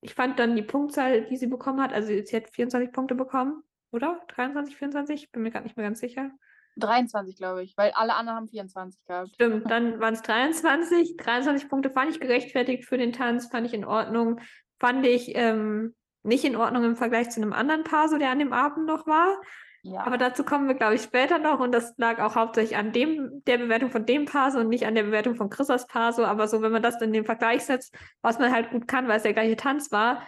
ich 0.00 0.14
fand 0.14 0.38
dann 0.38 0.54
die 0.56 0.62
Punktzahl, 0.62 1.26
die 1.26 1.36
sie 1.36 1.46
bekommen 1.48 1.80
hat, 1.82 1.92
also 1.92 2.08
sie 2.08 2.36
hat 2.36 2.48
24 2.50 2.92
Punkte 2.92 3.14
bekommen, 3.14 3.62
oder? 3.90 4.20
23, 4.28 4.76
24? 4.76 5.32
Bin 5.32 5.42
mir 5.42 5.50
gerade 5.50 5.64
nicht 5.64 5.76
mehr 5.76 5.86
ganz 5.86 6.00
sicher. 6.00 6.30
23, 6.76 7.36
glaube 7.36 7.62
ich, 7.62 7.76
weil 7.76 7.92
alle 7.92 8.14
anderen 8.14 8.38
haben 8.38 8.48
24 8.48 9.04
gehabt. 9.04 9.30
Stimmt, 9.34 9.70
dann 9.70 10.00
waren 10.00 10.14
es 10.14 10.22
23. 10.22 11.16
23 11.16 11.68
Punkte 11.68 11.90
fand 11.90 12.10
ich 12.10 12.20
gerechtfertigt 12.20 12.84
für 12.84 12.98
den 12.98 13.12
Tanz, 13.12 13.46
fand 13.46 13.66
ich 13.66 13.74
in 13.74 13.84
Ordnung. 13.84 14.40
Fand 14.80 15.06
ich 15.06 15.32
ähm, 15.36 15.94
nicht 16.22 16.44
in 16.44 16.56
Ordnung 16.56 16.84
im 16.84 16.96
Vergleich 16.96 17.30
zu 17.30 17.40
einem 17.40 17.52
anderen 17.52 17.84
Paar, 17.84 18.08
so 18.08 18.18
der 18.18 18.30
an 18.30 18.38
dem 18.38 18.52
Abend 18.52 18.86
noch 18.86 19.06
war. 19.06 19.40
Ja. 19.82 20.00
Aber 20.06 20.16
dazu 20.16 20.44
kommen 20.44 20.66
wir, 20.66 20.74
glaube 20.74 20.94
ich, 20.94 21.02
später 21.02 21.38
noch. 21.38 21.60
Und 21.60 21.72
das 21.72 21.94
lag 21.98 22.18
auch 22.18 22.34
hauptsächlich 22.34 22.76
an 22.76 22.92
dem, 22.92 23.42
der 23.46 23.58
Bewertung 23.58 23.90
von 23.90 24.06
dem 24.06 24.24
Paso 24.24 24.58
und 24.60 24.68
nicht 24.68 24.86
an 24.86 24.94
der 24.94 25.02
Bewertung 25.02 25.36
von 25.36 25.50
Chrisas 25.50 25.86
Paso. 25.86 26.24
Aber 26.24 26.48
so, 26.48 26.62
wenn 26.62 26.72
man 26.72 26.82
das 26.82 27.00
in 27.02 27.12
den 27.12 27.26
Vergleich 27.26 27.66
setzt, 27.66 27.94
was 28.22 28.38
man 28.38 28.50
halt 28.50 28.70
gut 28.70 28.88
kann, 28.88 29.08
weil 29.08 29.18
es 29.18 29.24
der 29.24 29.34
gleiche 29.34 29.56
Tanz 29.56 29.92
war, 29.92 30.26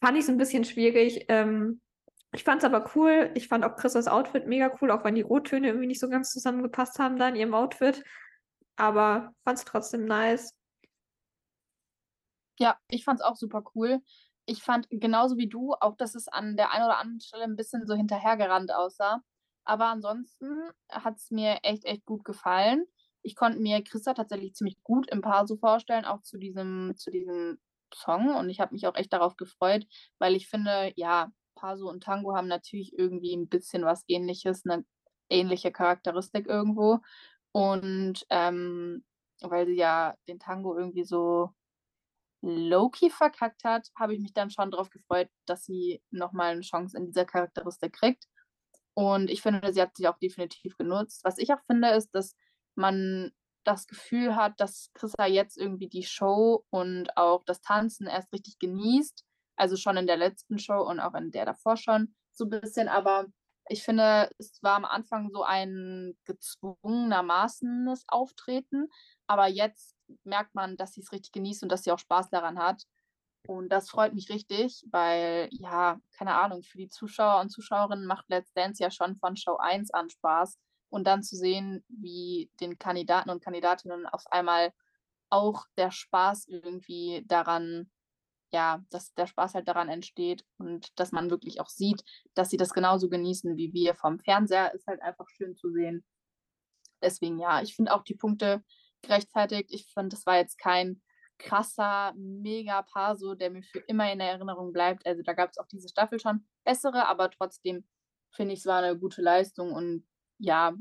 fand 0.00 0.16
ich 0.16 0.22
es 0.22 0.30
ein 0.30 0.38
bisschen 0.38 0.64
schwierig. 0.64 1.24
Ähm, 1.28 1.80
ich 2.32 2.44
fand 2.44 2.62
es 2.62 2.64
aber 2.64 2.90
cool. 2.94 3.30
Ich 3.34 3.48
fand 3.48 3.64
auch 3.64 3.76
Christas 3.76 4.08
Outfit 4.08 4.46
mega 4.46 4.76
cool, 4.80 4.90
auch 4.90 5.04
wenn 5.04 5.14
die 5.14 5.22
Rottöne 5.22 5.68
irgendwie 5.68 5.86
nicht 5.86 6.00
so 6.00 6.08
ganz 6.08 6.32
zusammengepasst 6.32 6.98
haben 6.98 7.18
da 7.18 7.28
in 7.28 7.36
ihrem 7.36 7.54
Outfit. 7.54 8.04
Aber 8.76 9.32
fand 9.44 9.58
es 9.58 9.64
trotzdem 9.64 10.04
nice. 10.04 10.54
Ja, 12.58 12.78
ich 12.88 13.04
fand 13.04 13.20
es 13.20 13.24
auch 13.24 13.36
super 13.36 13.62
cool 13.74 14.00
ich 14.48 14.62
fand 14.62 14.88
genauso 14.90 15.36
wie 15.36 15.48
du 15.48 15.74
auch, 15.74 15.94
dass 15.96 16.14
es 16.14 16.26
an 16.26 16.56
der 16.56 16.72
einen 16.72 16.84
oder 16.86 16.98
anderen 16.98 17.20
Stelle 17.20 17.44
ein 17.44 17.56
bisschen 17.56 17.86
so 17.86 17.94
hinterhergerannt 17.94 18.72
aussah. 18.72 19.22
Aber 19.64 19.86
ansonsten 19.88 20.70
hat 20.88 21.16
es 21.18 21.30
mir 21.30 21.58
echt, 21.62 21.84
echt 21.84 22.06
gut 22.06 22.24
gefallen. 22.24 22.86
Ich 23.22 23.36
konnte 23.36 23.58
mir 23.60 23.84
Christa 23.84 24.14
tatsächlich 24.14 24.54
ziemlich 24.54 24.82
gut 24.82 25.10
im 25.10 25.20
Paar 25.20 25.46
so 25.46 25.56
vorstellen, 25.56 26.06
auch 26.06 26.22
zu 26.22 26.38
diesem, 26.38 26.94
zu 26.96 27.10
diesem 27.10 27.58
Song. 27.94 28.34
Und 28.36 28.48
ich 28.48 28.60
habe 28.60 28.72
mich 28.72 28.86
auch 28.86 28.94
echt 28.94 29.12
darauf 29.12 29.36
gefreut, 29.36 29.86
weil 30.18 30.34
ich 30.34 30.48
finde, 30.48 30.92
ja, 30.96 31.30
Paso 31.58 31.88
und 31.88 32.02
Tango 32.04 32.34
haben 32.34 32.48
natürlich 32.48 32.96
irgendwie 32.96 33.34
ein 33.34 33.48
bisschen 33.48 33.84
was 33.84 34.04
ähnliches, 34.08 34.64
eine 34.64 34.84
ähnliche 35.28 35.72
Charakteristik 35.72 36.46
irgendwo. 36.46 37.00
Und 37.52 38.24
ähm, 38.30 39.04
weil 39.40 39.66
sie 39.66 39.76
ja 39.76 40.14
den 40.28 40.38
Tango 40.38 40.76
irgendwie 40.76 41.04
so 41.04 41.50
Loki 42.42 43.10
verkackt 43.10 43.64
hat, 43.64 43.88
habe 43.96 44.14
ich 44.14 44.20
mich 44.20 44.32
dann 44.32 44.50
schon 44.50 44.70
darauf 44.70 44.90
gefreut, 44.90 45.28
dass 45.46 45.64
sie 45.64 46.02
nochmal 46.10 46.52
eine 46.52 46.60
Chance 46.60 46.96
in 46.96 47.06
dieser 47.06 47.24
Charakteristik 47.24 47.92
kriegt. 47.94 48.26
Und 48.94 49.30
ich 49.30 49.42
finde, 49.42 49.72
sie 49.72 49.82
hat 49.82 49.96
sie 49.96 50.08
auch 50.08 50.18
definitiv 50.18 50.76
genutzt. 50.76 51.20
Was 51.24 51.38
ich 51.38 51.52
auch 51.52 51.60
finde, 51.66 51.90
ist, 51.90 52.10
dass 52.14 52.36
man 52.74 53.32
das 53.64 53.86
Gefühl 53.86 54.34
hat, 54.36 54.60
dass 54.60 54.90
Chrissa 54.94 55.26
jetzt 55.26 55.58
irgendwie 55.58 55.88
die 55.88 56.04
Show 56.04 56.64
und 56.70 57.16
auch 57.16 57.44
das 57.44 57.60
Tanzen 57.60 58.06
erst 58.06 58.32
richtig 58.32 58.58
genießt. 58.58 59.24
Also 59.58 59.76
schon 59.76 59.96
in 59.96 60.06
der 60.06 60.16
letzten 60.16 60.58
Show 60.58 60.80
und 60.82 61.00
auch 61.00 61.14
in 61.14 61.30
der 61.30 61.44
davor 61.46 61.76
schon 61.76 62.14
so 62.32 62.44
ein 62.44 62.50
bisschen. 62.50 62.88
Aber 62.88 63.26
ich 63.68 63.82
finde, 63.82 64.30
es 64.38 64.62
war 64.62 64.76
am 64.76 64.84
Anfang 64.84 65.30
so 65.30 65.42
ein 65.42 66.16
gezwungenermaßenes 66.24 68.04
Auftreten. 68.08 68.88
Aber 69.26 69.46
jetzt 69.48 69.94
merkt 70.24 70.54
man, 70.54 70.76
dass 70.76 70.92
sie 70.92 71.00
es 71.00 71.12
richtig 71.12 71.32
genießt 71.32 71.62
und 71.62 71.70
dass 71.70 71.84
sie 71.84 71.92
auch 71.92 71.98
Spaß 71.98 72.30
daran 72.30 72.58
hat. 72.58 72.84
Und 73.46 73.70
das 73.70 73.88
freut 73.88 74.14
mich 74.14 74.28
richtig, 74.30 74.84
weil, 74.90 75.48
ja, 75.52 75.98
keine 76.16 76.34
Ahnung, 76.34 76.62
für 76.62 76.78
die 76.78 76.88
Zuschauer 76.88 77.40
und 77.40 77.50
Zuschauerinnen 77.50 78.06
macht 78.06 78.28
Let's 78.28 78.52
Dance 78.52 78.82
ja 78.82 78.90
schon 78.90 79.16
von 79.16 79.36
Show 79.36 79.56
1 79.56 79.90
an 79.92 80.10
Spaß. 80.10 80.58
Und 80.90 81.06
dann 81.06 81.22
zu 81.22 81.36
sehen, 81.36 81.84
wie 81.88 82.50
den 82.60 82.78
Kandidaten 82.78 83.30
und 83.30 83.42
Kandidatinnen 83.42 84.06
auf 84.06 84.24
einmal 84.30 84.72
auch 85.30 85.66
der 85.76 85.90
Spaß 85.90 86.46
irgendwie 86.48 87.22
daran, 87.26 87.90
ja, 88.52 88.82
dass 88.90 89.14
der 89.14 89.26
Spaß 89.26 89.54
halt 89.54 89.68
daran 89.68 89.88
entsteht 89.88 90.44
und 90.58 90.98
dass 90.98 91.12
man 91.12 91.30
wirklich 91.30 91.60
auch 91.60 91.68
sieht, 91.68 92.02
dass 92.34 92.50
sie 92.50 92.56
das 92.56 92.72
genauso 92.72 93.08
genießen 93.08 93.56
wie 93.56 93.72
wir 93.72 93.94
vom 93.94 94.18
Fernseher, 94.20 94.74
ist 94.74 94.86
halt 94.86 95.02
einfach 95.02 95.28
schön 95.28 95.54
zu 95.56 95.70
sehen. 95.70 96.04
Deswegen 97.02 97.38
ja, 97.38 97.62
ich 97.62 97.76
finde 97.76 97.94
auch 97.94 98.02
die 98.02 98.14
Punkte 98.16 98.64
gerechtfertigt. 99.02 99.70
Ich 99.72 99.86
fand, 99.92 100.12
das 100.12 100.26
war 100.26 100.36
jetzt 100.36 100.58
kein 100.58 101.02
krasser 101.38 102.12
Mega-Paso, 102.16 103.34
der 103.34 103.50
mir 103.50 103.62
für 103.62 103.78
immer 103.80 104.10
in 104.12 104.20
Erinnerung 104.20 104.72
bleibt. 104.72 105.06
Also 105.06 105.22
da 105.22 105.34
gab 105.34 105.50
es 105.50 105.58
auch 105.58 105.68
diese 105.68 105.88
Staffel 105.88 106.18
schon 106.18 106.46
bessere, 106.64 107.06
aber 107.06 107.30
trotzdem 107.30 107.86
finde 108.34 108.54
ich, 108.54 108.60
es 108.60 108.66
war 108.66 108.82
eine 108.82 108.98
gute 108.98 109.22
Leistung 109.22 109.72
und 109.72 110.06
ja, 110.38 110.74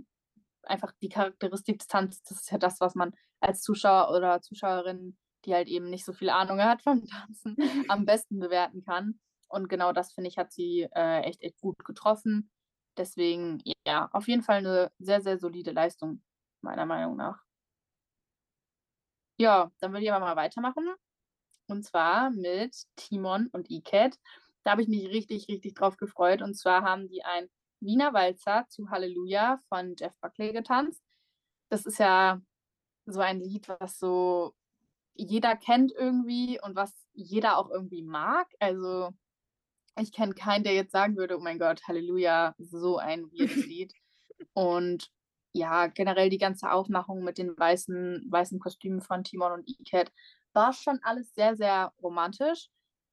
einfach 0.63 0.91
die 1.01 1.09
Charakteristik 1.09 1.79
des 1.79 1.87
Tanzes, 1.87 2.23
das 2.23 2.41
ist 2.41 2.51
ja 2.51 2.57
das, 2.57 2.79
was 2.81 2.95
man 2.95 3.13
als 3.39 3.61
Zuschauer 3.61 4.15
oder 4.15 4.41
Zuschauerin, 4.41 5.17
die 5.47 5.53
halt 5.53 5.67
eben 5.67 5.89
nicht 5.89 6.05
so 6.05 6.13
viel 6.13 6.29
Ahnung 6.29 6.61
hat 6.61 6.81
vom 6.83 7.05
Tanzen, 7.07 7.55
am 7.89 8.05
besten 8.05 8.39
bewerten 8.39 8.83
kann. 8.83 9.19
Und 9.47 9.69
genau 9.69 9.93
das, 9.93 10.11
finde 10.11 10.29
ich, 10.29 10.37
hat 10.37 10.51
sie 10.51 10.87
äh, 10.93 11.21
echt, 11.21 11.41
echt 11.41 11.59
gut 11.61 11.83
getroffen. 11.85 12.51
Deswegen, 12.97 13.61
ja, 13.85 14.09
auf 14.11 14.27
jeden 14.27 14.43
Fall 14.43 14.57
eine 14.57 14.91
sehr, 14.99 15.21
sehr 15.21 15.39
solide 15.39 15.71
Leistung, 15.71 16.21
meiner 16.61 16.85
Meinung 16.85 17.15
nach. 17.15 17.41
Ja, 19.39 19.71
dann 19.79 19.91
würde 19.93 20.03
ich 20.03 20.11
aber 20.11 20.25
mal 20.25 20.35
weitermachen. 20.35 20.89
Und 21.67 21.83
zwar 21.85 22.31
mit 22.31 22.75
Timon 22.95 23.47
und 23.51 23.69
Iket. 23.69 24.17
Da 24.63 24.71
habe 24.71 24.81
ich 24.81 24.87
mich 24.87 25.07
richtig, 25.09 25.47
richtig 25.47 25.75
drauf 25.75 25.97
gefreut. 25.97 26.41
Und 26.41 26.55
zwar 26.55 26.81
haben 26.81 27.07
die 27.07 27.23
ein 27.23 27.47
Wiener 27.79 28.13
Walzer 28.13 28.65
zu 28.69 28.89
Halleluja 28.89 29.61
von 29.69 29.95
Jeff 29.97 30.13
Buckley 30.19 30.53
getanzt. 30.53 31.01
Das 31.69 31.85
ist 31.85 31.99
ja 31.99 32.41
so 33.05 33.21
ein 33.21 33.39
Lied, 33.39 33.69
was 33.69 33.99
so 33.99 34.53
jeder 35.17 35.55
kennt 35.55 35.91
irgendwie 35.91 36.59
und 36.61 36.75
was 36.75 36.93
jeder 37.13 37.57
auch 37.57 37.69
irgendwie 37.69 38.03
mag. 38.03 38.47
Also 38.59 39.11
ich 39.99 40.11
kenne 40.11 40.33
keinen, 40.33 40.63
der 40.63 40.73
jetzt 40.73 40.91
sagen 40.91 41.17
würde, 41.17 41.37
oh 41.37 41.41
mein 41.41 41.59
Gott, 41.59 41.81
Halleluja, 41.87 42.55
so 42.57 42.97
ein 42.97 43.31
weirdes 43.31 43.65
Lied. 43.65 43.93
Und 44.53 45.09
ja, 45.53 45.87
generell 45.87 46.29
die 46.29 46.37
ganze 46.37 46.71
Aufmachung 46.71 47.23
mit 47.23 47.39
den 47.39 47.57
weißen, 47.57 48.27
weißen 48.29 48.59
Kostümen 48.59 49.01
von 49.01 49.23
Timon 49.23 49.53
und 49.53 49.67
Iket 49.67 50.11
war 50.53 50.73
schon 50.73 50.99
alles 51.01 51.33
sehr, 51.33 51.55
sehr 51.55 51.93
romantisch. 52.01 52.69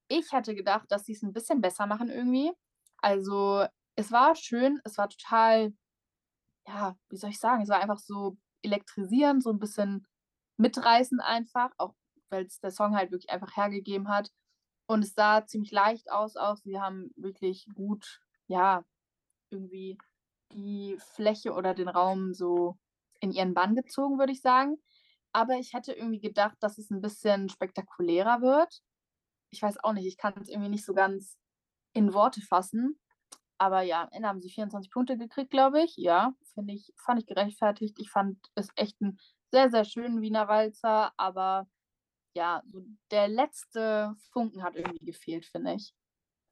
Ich 0.08 0.32
hätte 0.32 0.54
gedacht, 0.54 0.90
dass 0.90 1.04
sie 1.06 1.12
es 1.12 1.22
ein 1.22 1.32
bisschen 1.32 1.62
besser 1.62 1.86
machen 1.86 2.10
irgendwie. 2.10 2.52
Also, 2.98 3.66
es 3.96 4.12
war 4.12 4.34
schön, 4.34 4.80
es 4.84 4.98
war 4.98 5.08
total, 5.08 5.72
ja, 6.66 6.96
wie 7.08 7.16
soll 7.16 7.30
ich 7.30 7.38
sagen, 7.38 7.62
es 7.62 7.68
war 7.70 7.80
einfach 7.80 7.98
so 7.98 8.36
elektrisierend, 8.62 9.42
so 9.42 9.50
ein 9.50 9.58
bisschen 9.58 10.06
mitreißend 10.56 11.20
einfach, 11.22 11.70
auch 11.78 11.94
weil 12.30 12.46
es 12.46 12.60
der 12.60 12.70
Song 12.70 12.96
halt 12.96 13.10
wirklich 13.10 13.30
einfach 13.30 13.56
hergegeben 13.56 14.08
hat. 14.08 14.30
Und 14.86 15.04
es 15.04 15.14
sah 15.14 15.46
ziemlich 15.46 15.72
leicht 15.72 16.10
aus 16.10 16.36
auch. 16.36 16.56
Sie 16.56 16.78
haben 16.78 17.10
wirklich 17.16 17.66
gut, 17.74 18.20
ja, 18.46 18.84
irgendwie 19.50 19.98
die 20.52 20.96
Fläche 20.98 21.52
oder 21.52 21.74
den 21.74 21.88
Raum 21.88 22.34
so 22.34 22.76
in 23.20 23.32
ihren 23.32 23.54
Bann 23.54 23.74
gezogen, 23.74 24.18
würde 24.18 24.32
ich 24.32 24.42
sagen. 24.42 24.76
Aber 25.32 25.54
ich 25.56 25.72
hätte 25.72 25.92
irgendwie 25.92 26.20
gedacht, 26.20 26.56
dass 26.60 26.78
es 26.78 26.90
ein 26.90 27.00
bisschen 27.00 27.48
spektakulärer 27.48 28.40
wird. 28.40 28.82
Ich 29.50 29.62
weiß 29.62 29.82
auch 29.82 29.92
nicht, 29.92 30.06
ich 30.06 30.16
kann 30.16 30.34
es 30.40 30.48
irgendwie 30.48 30.68
nicht 30.68 30.84
so 30.84 30.94
ganz 30.94 31.38
in 31.92 32.12
Worte 32.12 32.40
fassen. 32.40 32.98
Aber 33.58 33.82
ja, 33.82 34.02
am 34.02 34.08
Ende 34.10 34.28
haben 34.28 34.40
sie 34.40 34.50
24 34.50 34.90
Punkte 34.90 35.16
gekriegt, 35.16 35.50
glaube 35.50 35.82
ich. 35.82 35.96
Ja, 35.96 36.34
finde 36.54 36.74
ich, 36.74 36.92
fand 36.96 37.20
ich 37.20 37.26
gerechtfertigt. 37.26 37.98
Ich 37.98 38.10
fand 38.10 38.38
es 38.54 38.68
echt 38.76 39.00
einen 39.00 39.18
sehr, 39.54 39.70
sehr 39.70 39.84
schönen 39.84 40.20
Wiener 40.20 40.48
Walzer, 40.48 41.12
aber 41.16 41.68
ja, 42.36 42.60
so 42.66 42.82
der 43.12 43.28
letzte 43.28 44.16
Funken 44.32 44.64
hat 44.64 44.74
irgendwie 44.74 45.04
gefehlt, 45.04 45.46
finde 45.46 45.74
ich. 45.74 45.94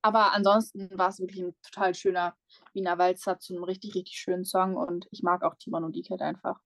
Aber 0.03 0.33
ansonsten 0.33 0.89
war 0.97 1.09
es 1.09 1.19
wirklich 1.19 1.43
ein 1.43 1.55
total 1.63 1.97
schöner 1.97 2.37
Wiener 2.75 2.99
Walzer 2.99 3.41
zu 3.41 3.55
einem 3.55 3.65
richtig, 3.65 3.97
richtig 3.97 4.17
schönen 4.17 4.45
Song 4.45 4.77
und 4.77 5.09
ich 5.11 5.25
mag 5.25 5.43
auch 5.43 5.57
Timon 5.57 5.83
und 5.83 5.97
Iket 5.97 6.23
einfach. 6.23 6.61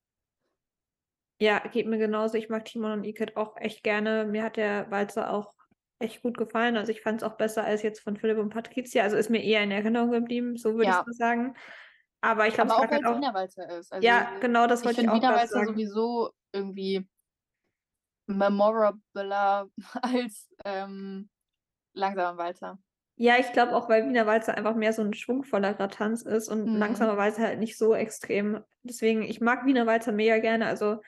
Ja, 1.41 1.59
geht 1.69 1.87
mir 1.87 1.99
genauso. 1.99 2.37
Ich 2.37 2.51
mag 2.51 2.67
Timon 2.67 2.93
und 2.93 3.05
Iket 3.05 3.37
auch 3.39 3.57
echt 3.57 3.83
gerne. 3.83 4.27
Mir 4.27 4.43
hat 4.43 4.59
der 4.59 4.91
Walzer 4.91 5.33
auch 5.33 5.55
echt 5.99 6.23
gut 6.23 6.37
gefallen. 6.37 6.77
Also 6.77 6.93
ich 6.93 7.01
fand 7.01 7.23
es 7.23 7.29
auch 7.29 7.39
besser 7.39 7.65
als 7.65 7.83
jetzt 7.83 8.01
von 8.01 8.19
Philipp 8.19 8.37
und 8.37 8.51
Patricia. 8.51 9.03
Also 9.03 9.17
ist 9.17 9.31
mir 9.31 9.43
eher 9.43 9.63
in 9.63 9.71
Erinnerung 9.71 10.11
geblieben, 10.11 10.59
so 10.59 10.75
würde 10.75 10.91
ja. 10.91 11.01
ich 11.01 11.07
mal 11.07 11.15
sagen. 11.15 11.57
Aber 12.27 12.49
ich 12.49 12.55
glaube, 12.55 12.75
auch 12.75 12.91
weil 12.91 13.05
es 13.05 13.17
Wiener 13.17 13.35
Walzer 13.35 13.79
ist. 13.79 13.93
Also 13.93 14.05
ja, 14.05 14.33
genau, 14.41 14.67
das 14.67 14.85
wollte 14.85 15.01
ich, 15.01 15.07
ich 15.07 15.11
auch 15.11 15.15
Wiener 15.15 15.33
Walzer 15.33 15.65
sowieso 15.65 16.31
irgendwie 16.53 17.07
memorabler 18.27 19.69
als 20.03 20.49
ähm, 20.65 21.29
langsamer 21.93 22.37
Walzer. 22.37 22.81
Ja, 23.15 23.37
ich 23.39 23.53
glaube 23.53 23.77
auch, 23.77 23.89
weil 23.89 24.09
Wiener 24.09 24.27
Walzer 24.27 24.57
einfach 24.57 24.75
mehr 24.75 24.93
so 24.93 25.03
ein 25.03 25.15
schwungvollerer 25.15 25.89
Tanz 25.89 26.23
ist 26.23 26.49
und 26.49 26.67
mhm. 26.67 26.77
langsamer 26.79 27.17
Walzer 27.17 27.45
halt 27.45 27.61
nicht 27.61 27.79
so 27.79 27.95
extrem. 27.95 28.61
Deswegen, 28.83 29.23
ich 29.23 29.41
mag 29.41 29.65
Wiener 29.65 29.87
Walzer 29.87 30.11
mega 30.11 30.39
gerne. 30.39 30.67
Also 30.67 31.01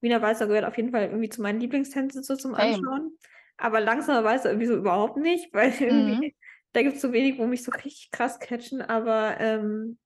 Wiener 0.00 0.22
Walzer 0.22 0.46
gehört 0.46 0.64
auf 0.64 0.76
jeden 0.76 0.92
Fall 0.92 1.06
irgendwie 1.06 1.28
zu 1.28 1.42
meinen 1.42 1.58
Lieblingstänzen 1.58 2.22
so 2.22 2.36
zum 2.36 2.54
Anschauen. 2.54 3.18
Aber 3.56 3.80
langsamer 3.80 4.22
Walzer 4.22 4.50
irgendwie 4.50 4.68
so 4.68 4.76
überhaupt 4.76 5.16
nicht, 5.16 5.52
weil 5.52 5.72
irgendwie, 5.72 6.28
mhm. 6.28 6.32
da 6.72 6.82
gibt 6.82 6.94
es 6.94 7.02
so 7.02 7.12
wenig, 7.12 7.36
wo 7.38 7.46
mich 7.46 7.64
so 7.64 7.72
richtig 7.72 8.12
krass 8.12 8.38
catchen. 8.38 8.80
Aber 8.80 9.40
ähm, 9.40 9.98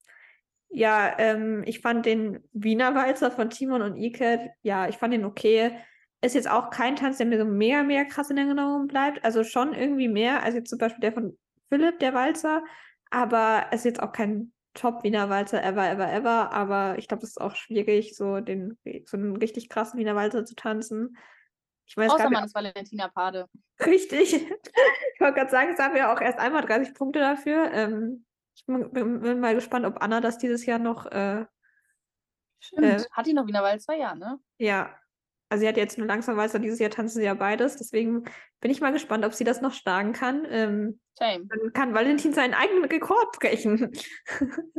Ja, 0.77 1.19
ähm, 1.19 1.63
ich 1.65 1.81
fand 1.81 2.05
den 2.05 2.41
Wiener 2.53 2.95
Walzer 2.95 3.31
von 3.31 3.49
Timon 3.49 3.81
und 3.81 3.97
Iket, 3.97 4.51
ja, 4.61 4.87
ich 4.87 4.99
fand 4.99 5.15
den 5.15 5.25
okay. 5.25 5.71
Ist 6.21 6.35
jetzt 6.35 6.51
auch 6.51 6.69
kein 6.69 6.97
Tanz, 6.97 7.17
der 7.17 7.25
mir 7.25 7.39
so 7.39 7.47
mega, 7.47 7.83
mega 7.83 8.05
krass 8.05 8.29
in 8.29 8.37
Erinnerung 8.37 8.87
bleibt. 8.87 9.25
Also 9.25 9.43
schon 9.43 9.73
irgendwie 9.73 10.09
mehr 10.09 10.43
als 10.43 10.55
jetzt 10.55 10.69
zum 10.69 10.79
Beispiel 10.79 11.01
der 11.01 11.13
von 11.13 11.39
Philipp, 11.71 11.99
der 12.01 12.13
Walzer. 12.13 12.63
Aber 13.09 13.69
es 13.71 13.81
ist 13.81 13.85
jetzt 13.87 14.03
auch 14.03 14.13
kein 14.13 14.53
Top-Wiener 14.75 15.31
Walzer 15.31 15.65
ever, 15.65 15.89
ever, 15.89 16.13
ever. 16.13 16.53
Aber 16.53 16.99
ich 16.99 17.09
glaube, 17.09 17.23
es 17.23 17.31
ist 17.31 17.41
auch 17.41 17.55
schwierig, 17.55 18.15
so 18.15 18.41
den 18.41 18.77
so 19.07 19.17
einen 19.17 19.35
richtig 19.37 19.71
krassen 19.71 19.99
Wiener 19.99 20.15
Walzer 20.15 20.45
zu 20.45 20.55
tanzen. 20.57 21.17
Ich 21.87 21.97
weiß, 21.97 22.13
Außer 22.13 22.29
man 22.29 22.45
ist 22.45 22.55
Valentina 22.55 23.09
Pade. 23.09 23.49
Richtig. 23.81 24.35
Ich 24.35 25.21
wollte 25.21 25.39
gerade 25.39 25.51
sagen, 25.51 25.71
es 25.73 25.79
haben 25.79 25.97
ja 25.97 26.15
auch 26.15 26.21
erst 26.21 26.39
einmal 26.39 26.67
30 26.67 26.93
Punkte 26.93 27.21
dafür. 27.21 27.73
Ähm, 27.73 28.26
ich 28.57 28.65
bin, 28.67 28.91
bin, 29.21 29.41
mal 29.41 29.55
gespannt, 29.55 29.87
ob 29.87 30.03
Anna 30.03 30.21
das 30.21 30.39
dieses 30.39 30.67
Jahr 30.67 30.79
noch. 30.79 31.07
Äh, 31.07 31.45
Stimmt. 32.59 32.85
Äh, 32.85 33.05
hat 33.13 33.27
die 33.27 33.35
noch 33.35 33.47
Wiener 33.47 33.63
Walzer? 33.63 33.95
Ja, 33.95 34.15
ne? 34.15 34.41
Ja. 34.59 34.99
Also 35.49 35.63
sie 35.63 35.69
hat 35.69 35.77
jetzt 35.77 35.97
nur 35.99 36.09
langsam 36.09 36.37
Walzer, 36.37 36.59
dieses 36.59 36.81
Jahr 36.81 36.91
tanzen 36.91 37.19
sie 37.19 37.25
ja 37.25 37.35
beides. 37.35 37.77
Deswegen 37.77 38.25
bin 38.61 38.71
ich 38.71 38.81
mal 38.81 38.93
gespannt, 38.93 39.25
ob 39.25 39.35
sie 39.35 39.45
das 39.45 39.61
noch 39.61 39.75
schlagen 39.75 40.13
kann. 40.13 40.45
Ähm, 40.49 41.01
Shame. 41.19 41.49
Dann 41.49 41.73
kann 41.73 41.95
Valentin 41.95 42.33
seinen 42.33 42.55
eigenen 42.55 42.87
Rekord 42.87 43.39
brechen. 43.39 43.93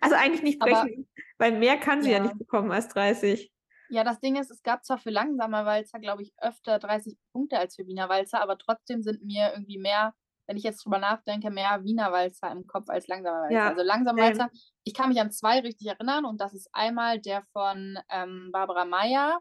also 0.00 0.16
eigentlich 0.16 0.42
nicht 0.42 0.58
brechen, 0.58 0.74
Aber, 0.76 0.90
weil 1.38 1.58
mehr 1.58 1.76
kann 1.76 2.02
sie 2.02 2.12
ja. 2.12 2.18
ja 2.18 2.22
nicht 2.22 2.38
bekommen 2.38 2.70
als 2.70 2.88
30. 2.88 3.52
Ja, 3.88 4.04
das 4.04 4.20
Ding 4.20 4.36
ist, 4.36 4.50
es 4.50 4.62
gab 4.62 4.84
zwar 4.84 4.98
für 4.98 5.10
langsamer 5.10 5.64
Walzer, 5.64 5.98
glaube 5.98 6.22
ich, 6.22 6.32
öfter 6.38 6.78
30 6.78 7.16
Punkte 7.32 7.58
als 7.58 7.76
für 7.76 7.86
Wiener 7.86 8.08
Walzer, 8.08 8.40
aber 8.40 8.58
trotzdem 8.58 9.02
sind 9.02 9.22
mir 9.22 9.52
irgendwie 9.52 9.78
mehr, 9.78 10.14
wenn 10.46 10.56
ich 10.56 10.62
jetzt 10.62 10.84
drüber 10.84 10.98
nachdenke, 10.98 11.50
mehr 11.50 11.82
Wiener 11.84 12.12
Walzer 12.12 12.50
im 12.50 12.66
Kopf 12.66 12.88
als 12.88 13.06
langsamer 13.08 13.42
Walzer. 13.42 13.54
Ja, 13.54 13.68
also 13.68 13.82
langsamer 13.82 14.18
ähm, 14.18 14.28
Walzer, 14.28 14.50
ich 14.84 14.94
kann 14.94 15.08
mich 15.08 15.20
an 15.20 15.30
zwei 15.30 15.60
richtig 15.60 15.88
erinnern 15.88 16.24
und 16.24 16.40
das 16.40 16.54
ist 16.54 16.68
einmal 16.72 17.20
der 17.20 17.42
von 17.52 17.98
ähm, 18.10 18.50
Barbara 18.52 18.84
Meyer. 18.84 19.40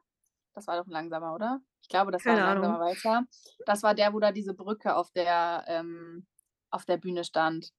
Das 0.54 0.68
war 0.68 0.78
doch 0.78 0.88
ein 0.88 0.91
langsamer, 0.91 1.34
oder? 1.34 1.60
Ich 1.82 1.89
glaube, 1.89 2.12
das 2.12 2.24
Keine 2.24 2.41
war 2.41 2.48
ein 2.48 2.54
langsamer 2.56 2.80
Walzer. 2.80 3.24
Das 3.65 3.84
war 3.84 3.94
der, 3.94 4.13
wo 4.13 4.20
da 4.20 4.32
diese 4.32 4.54
Brücke 4.54 4.96
auf 4.96 5.12
der, 5.12 5.65
ähm, 5.68 6.26
auf 6.72 6.86
der 6.86 6.98
Bühne 6.98 7.24
stand 7.24 7.72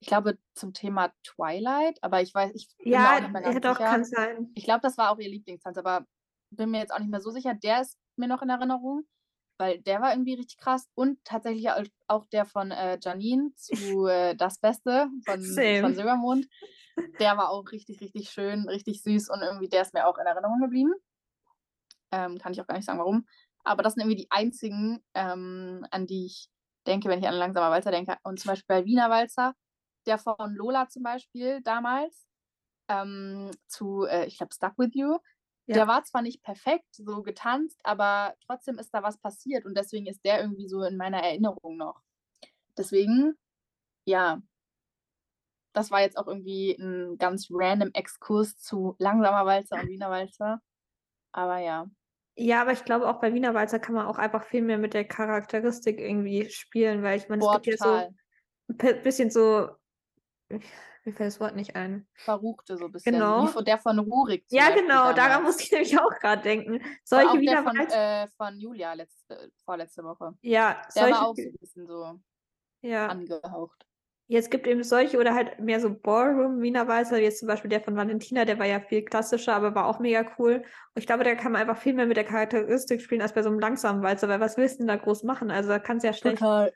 ich 0.00 0.08
glaube, 0.08 0.38
zum 0.54 0.72
Thema 0.72 1.12
Twilight, 1.22 2.02
aber 2.02 2.22
ich 2.22 2.34
weiß, 2.34 2.52
ich 2.54 2.68
bin 2.78 2.92
ja, 2.92 3.16
auch 3.16 3.20
nicht 3.20 3.32
mehr 3.32 3.42
ganz 3.42 3.54
sicher. 3.54 3.72
Auch 3.72 3.78
kann 3.78 4.04
sein. 4.04 4.50
Ich 4.54 4.64
glaube, 4.64 4.80
das 4.80 4.96
war 4.96 5.10
auch 5.10 5.18
ihr 5.18 5.28
Lieblingstanz, 5.28 5.76
aber 5.76 6.06
bin 6.50 6.70
mir 6.70 6.78
jetzt 6.78 6.92
auch 6.92 6.98
nicht 6.98 7.10
mehr 7.10 7.20
so 7.20 7.30
sicher. 7.30 7.54
Der 7.54 7.82
ist 7.82 7.98
mir 8.16 8.26
noch 8.26 8.40
in 8.40 8.48
Erinnerung, 8.48 9.06
weil 9.60 9.78
der 9.80 10.00
war 10.00 10.12
irgendwie 10.12 10.34
richtig 10.34 10.56
krass 10.58 10.88
und 10.94 11.22
tatsächlich 11.24 11.68
auch 12.08 12.26
der 12.26 12.46
von 12.46 12.70
äh, 12.70 12.98
Janine 13.00 13.52
zu 13.54 14.06
äh, 14.06 14.34
Das 14.34 14.58
Beste 14.58 15.08
von, 15.24 15.42
von 15.42 15.94
Silbermond. 15.94 16.48
Der 17.20 17.36
war 17.36 17.50
auch 17.50 17.70
richtig, 17.70 18.00
richtig 18.00 18.30
schön, 18.30 18.68
richtig 18.68 19.02
süß 19.02 19.28
und 19.30 19.42
irgendwie 19.42 19.68
der 19.68 19.82
ist 19.82 19.94
mir 19.94 20.06
auch 20.06 20.18
in 20.18 20.26
Erinnerung 20.26 20.60
geblieben. 20.60 20.92
Ähm, 22.10 22.38
kann 22.38 22.52
ich 22.52 22.60
auch 22.60 22.66
gar 22.66 22.74
nicht 22.74 22.86
sagen, 22.86 22.98
warum. 22.98 23.26
Aber 23.62 23.82
das 23.82 23.94
sind 23.94 24.02
irgendwie 24.02 24.22
die 24.22 24.30
einzigen, 24.30 25.04
ähm, 25.14 25.86
an 25.90 26.06
die 26.06 26.26
ich 26.26 26.48
denke, 26.86 27.08
wenn 27.08 27.20
ich 27.20 27.28
an 27.28 27.34
langsamer 27.34 27.70
Walzer 27.70 27.90
denke. 27.90 28.16
Und 28.22 28.40
zum 28.40 28.48
Beispiel 28.48 28.76
bei 28.76 28.84
Wiener 28.84 29.10
Walzer 29.10 29.54
der 30.06 30.18
von 30.18 30.54
Lola 30.54 30.88
zum 30.88 31.02
Beispiel 31.02 31.60
damals 31.62 32.26
ähm, 32.88 33.50
zu, 33.66 34.04
äh, 34.04 34.26
ich 34.26 34.38
glaube, 34.38 34.54
Stuck 34.54 34.78
With 34.78 34.90
You. 34.94 35.18
Ja. 35.66 35.74
Der 35.76 35.88
war 35.88 36.02
zwar 36.04 36.22
nicht 36.22 36.42
perfekt 36.42 36.86
so 36.92 37.22
getanzt, 37.22 37.80
aber 37.84 38.34
trotzdem 38.46 38.78
ist 38.78 38.92
da 38.92 39.02
was 39.02 39.18
passiert 39.18 39.64
und 39.64 39.76
deswegen 39.76 40.06
ist 40.06 40.24
der 40.24 40.40
irgendwie 40.40 40.68
so 40.68 40.82
in 40.82 40.96
meiner 40.96 41.22
Erinnerung 41.22 41.76
noch. 41.76 42.02
Deswegen, 42.76 43.34
ja, 44.04 44.42
das 45.72 45.90
war 45.90 46.00
jetzt 46.00 46.16
auch 46.16 46.26
irgendwie 46.26 46.72
ein 46.72 47.18
ganz 47.18 47.48
random 47.50 47.90
Exkurs 47.94 48.58
zu 48.58 48.96
langsamer 48.98 49.46
Walzer 49.46 49.80
und 49.80 49.88
Wiener 49.88 50.10
Walzer. 50.10 50.60
Aber 51.32 51.58
ja. 51.58 51.86
Ja, 52.36 52.62
aber 52.62 52.72
ich 52.72 52.84
glaube 52.84 53.08
auch 53.08 53.20
bei 53.20 53.34
Wiener 53.34 53.54
Walzer 53.54 53.78
kann 53.78 53.94
man 53.94 54.06
auch 54.06 54.18
einfach 54.18 54.44
viel 54.44 54.62
mehr 54.62 54.78
mit 54.78 54.94
der 54.94 55.04
Charakteristik 55.04 56.00
irgendwie 56.00 56.48
spielen, 56.48 57.02
weil 57.02 57.18
ich 57.18 57.28
meine, 57.28 57.44
es 57.44 57.52
gibt 57.52 57.66
ja 57.66 57.76
so 57.76 58.14
ein 58.68 59.02
bisschen 59.02 59.30
so 59.30 59.68
mir 61.04 61.12
fällt 61.12 61.28
das 61.28 61.40
Wort 61.40 61.56
nicht 61.56 61.76
ein. 61.76 62.06
Verruchte 62.14 62.76
so 62.76 62.86
ein 62.86 62.92
bisschen. 62.92 63.12
Genau. 63.12 63.46
Wie 63.54 63.64
der 63.64 63.78
von 63.78 63.98
Rurik. 63.98 64.44
Ja, 64.50 64.66
Beispiel 64.66 64.82
genau, 64.82 64.94
damals. 64.94 65.16
daran 65.16 65.42
muss 65.44 65.60
ich 65.60 65.70
nämlich 65.70 65.98
auch 65.98 66.18
gerade 66.20 66.42
denken. 66.42 66.80
Solche 67.04 67.30
auch 67.30 67.38
wieder 67.38 67.62
von, 67.62 67.76
äh, 67.76 68.28
von 68.36 68.58
Julia 68.58 68.92
letzte, 68.94 69.50
vorletzte 69.64 70.04
Woche. 70.04 70.34
Ja, 70.42 70.82
der 70.94 71.02
solche, 71.02 71.14
war 71.14 71.28
auch 71.28 71.36
so 71.36 71.42
ein 71.42 71.56
bisschen 71.60 71.86
so 71.86 72.20
ja. 72.82 73.06
angehaucht. 73.06 73.86
Jetzt 74.26 74.52
gibt 74.52 74.68
eben 74.68 74.84
solche 74.84 75.18
oder 75.18 75.34
halt 75.34 75.58
mehr 75.58 75.80
so 75.80 75.92
Ballroom 75.92 76.60
Wiener 76.60 76.86
Walzer, 76.86 77.18
jetzt 77.18 77.40
zum 77.40 77.48
Beispiel 77.48 77.68
der 77.68 77.80
von 77.80 77.96
Valentina, 77.96 78.44
der 78.44 78.60
war 78.60 78.66
ja 78.66 78.78
viel 78.78 79.02
klassischer, 79.02 79.56
aber 79.56 79.74
war 79.74 79.86
auch 79.86 79.98
mega 79.98 80.24
cool. 80.38 80.58
Und 80.58 80.64
ich 80.94 81.06
glaube, 81.06 81.24
da 81.24 81.34
kann 81.34 81.50
man 81.50 81.60
einfach 81.60 81.76
viel 81.76 81.94
mehr 81.94 82.06
mit 82.06 82.16
der 82.16 82.22
Charakteristik 82.22 83.02
spielen 83.02 83.22
als 83.22 83.32
bei 83.32 83.42
so 83.42 83.48
einem 83.48 83.58
langsamen 83.58 84.04
Walzer, 84.04 84.28
weil 84.28 84.38
was 84.38 84.56
willst 84.56 84.76
du 84.76 84.78
denn 84.78 84.86
da 84.86 84.94
groß 84.94 85.24
machen? 85.24 85.50
Also 85.50 85.70
da 85.70 85.80
kannst 85.80 86.04
du 86.04 86.08
ja 86.08 86.12
schlecht 86.12 86.38
Total 86.38 86.72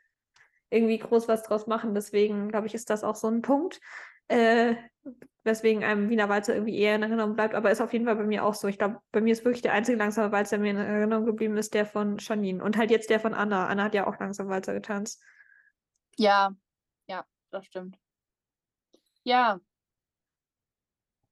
irgendwie 0.75 0.99
groß 0.99 1.27
was 1.27 1.43
draus 1.43 1.67
machen. 1.67 1.95
Deswegen, 1.95 2.49
glaube 2.49 2.67
ich, 2.67 2.73
ist 2.73 2.89
das 2.89 3.03
auch 3.03 3.15
so 3.15 3.27
ein 3.27 3.41
Punkt, 3.41 3.79
äh, 4.27 4.75
weswegen 5.43 5.83
einem 5.83 6.09
Wiener 6.09 6.29
Walzer 6.29 6.55
irgendwie 6.55 6.77
eher 6.77 6.95
in 6.95 7.03
Erinnerung 7.03 7.35
bleibt. 7.35 7.55
Aber 7.55 7.71
ist 7.71 7.81
auf 7.81 7.93
jeden 7.93 8.05
Fall 8.05 8.15
bei 8.15 8.25
mir 8.25 8.43
auch 8.43 8.53
so. 8.53 8.67
Ich 8.67 8.77
glaube, 8.77 8.99
bei 9.11 9.21
mir 9.21 9.31
ist 9.31 9.45
wirklich 9.45 9.61
der 9.61 9.73
einzige 9.73 9.97
langsame 9.97 10.31
Walzer, 10.31 10.57
der 10.57 10.63
mir 10.63 10.71
in 10.71 10.77
Erinnerung 10.77 11.25
geblieben 11.25 11.57
ist, 11.57 11.73
der 11.73 11.85
von 11.85 12.17
Janine. 12.17 12.63
Und 12.63 12.77
halt 12.77 12.91
jetzt 12.91 13.09
der 13.09 13.19
von 13.19 13.33
Anna. 13.33 13.67
Anna 13.67 13.85
hat 13.85 13.93
ja 13.93 14.07
auch 14.07 14.19
langsam 14.19 14.49
Walzer 14.49 14.73
getanzt. 14.73 15.23
Ja, 16.17 16.55
ja, 17.07 17.25
das 17.51 17.65
stimmt. 17.65 17.97
Ja. 19.23 19.59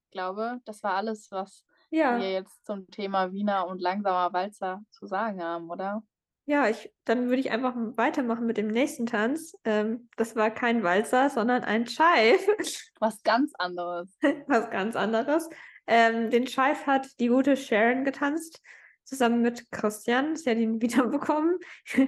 Ich 0.05 0.11
glaube, 0.11 0.59
das 0.65 0.83
war 0.83 0.93
alles, 0.93 1.31
was 1.31 1.65
ja. 1.89 2.19
wir 2.19 2.31
jetzt 2.31 2.65
zum 2.65 2.89
Thema 2.91 3.31
Wiener 3.31 3.67
und 3.67 3.81
langsamer 3.81 4.31
Walzer 4.31 4.83
zu 4.91 5.07
sagen 5.07 5.41
haben, 5.41 5.69
oder? 5.69 6.03
Ja, 6.45 6.67
ich, 6.67 6.91
dann 7.05 7.29
würde 7.29 7.39
ich 7.39 7.51
einfach 7.51 7.73
weitermachen 7.75 8.45
mit 8.45 8.57
dem 8.57 8.67
nächsten 8.67 9.05
Tanz. 9.05 9.55
Ähm, 9.63 10.09
das 10.17 10.35
war 10.35 10.51
kein 10.51 10.83
Walzer, 10.83 11.29
sondern 11.29 11.63
ein 11.63 11.87
Scheif. 11.87 12.45
Was 12.99 13.23
ganz 13.23 13.53
anderes. 13.57 14.17
Was 14.47 14.69
ganz 14.69 14.97
anderes. 14.97 15.47
Ähm, 15.87 16.31
den 16.31 16.47
Scheif 16.47 16.85
hat 16.85 17.07
die 17.19 17.27
gute 17.27 17.55
Sharon 17.55 18.03
getanzt, 18.03 18.61
zusammen 19.05 19.41
mit 19.41 19.71
Christian. 19.71 20.35
Sie 20.35 20.49
hat 20.49 20.57
ihn 20.57 20.81
wiederbekommen. 20.81 21.59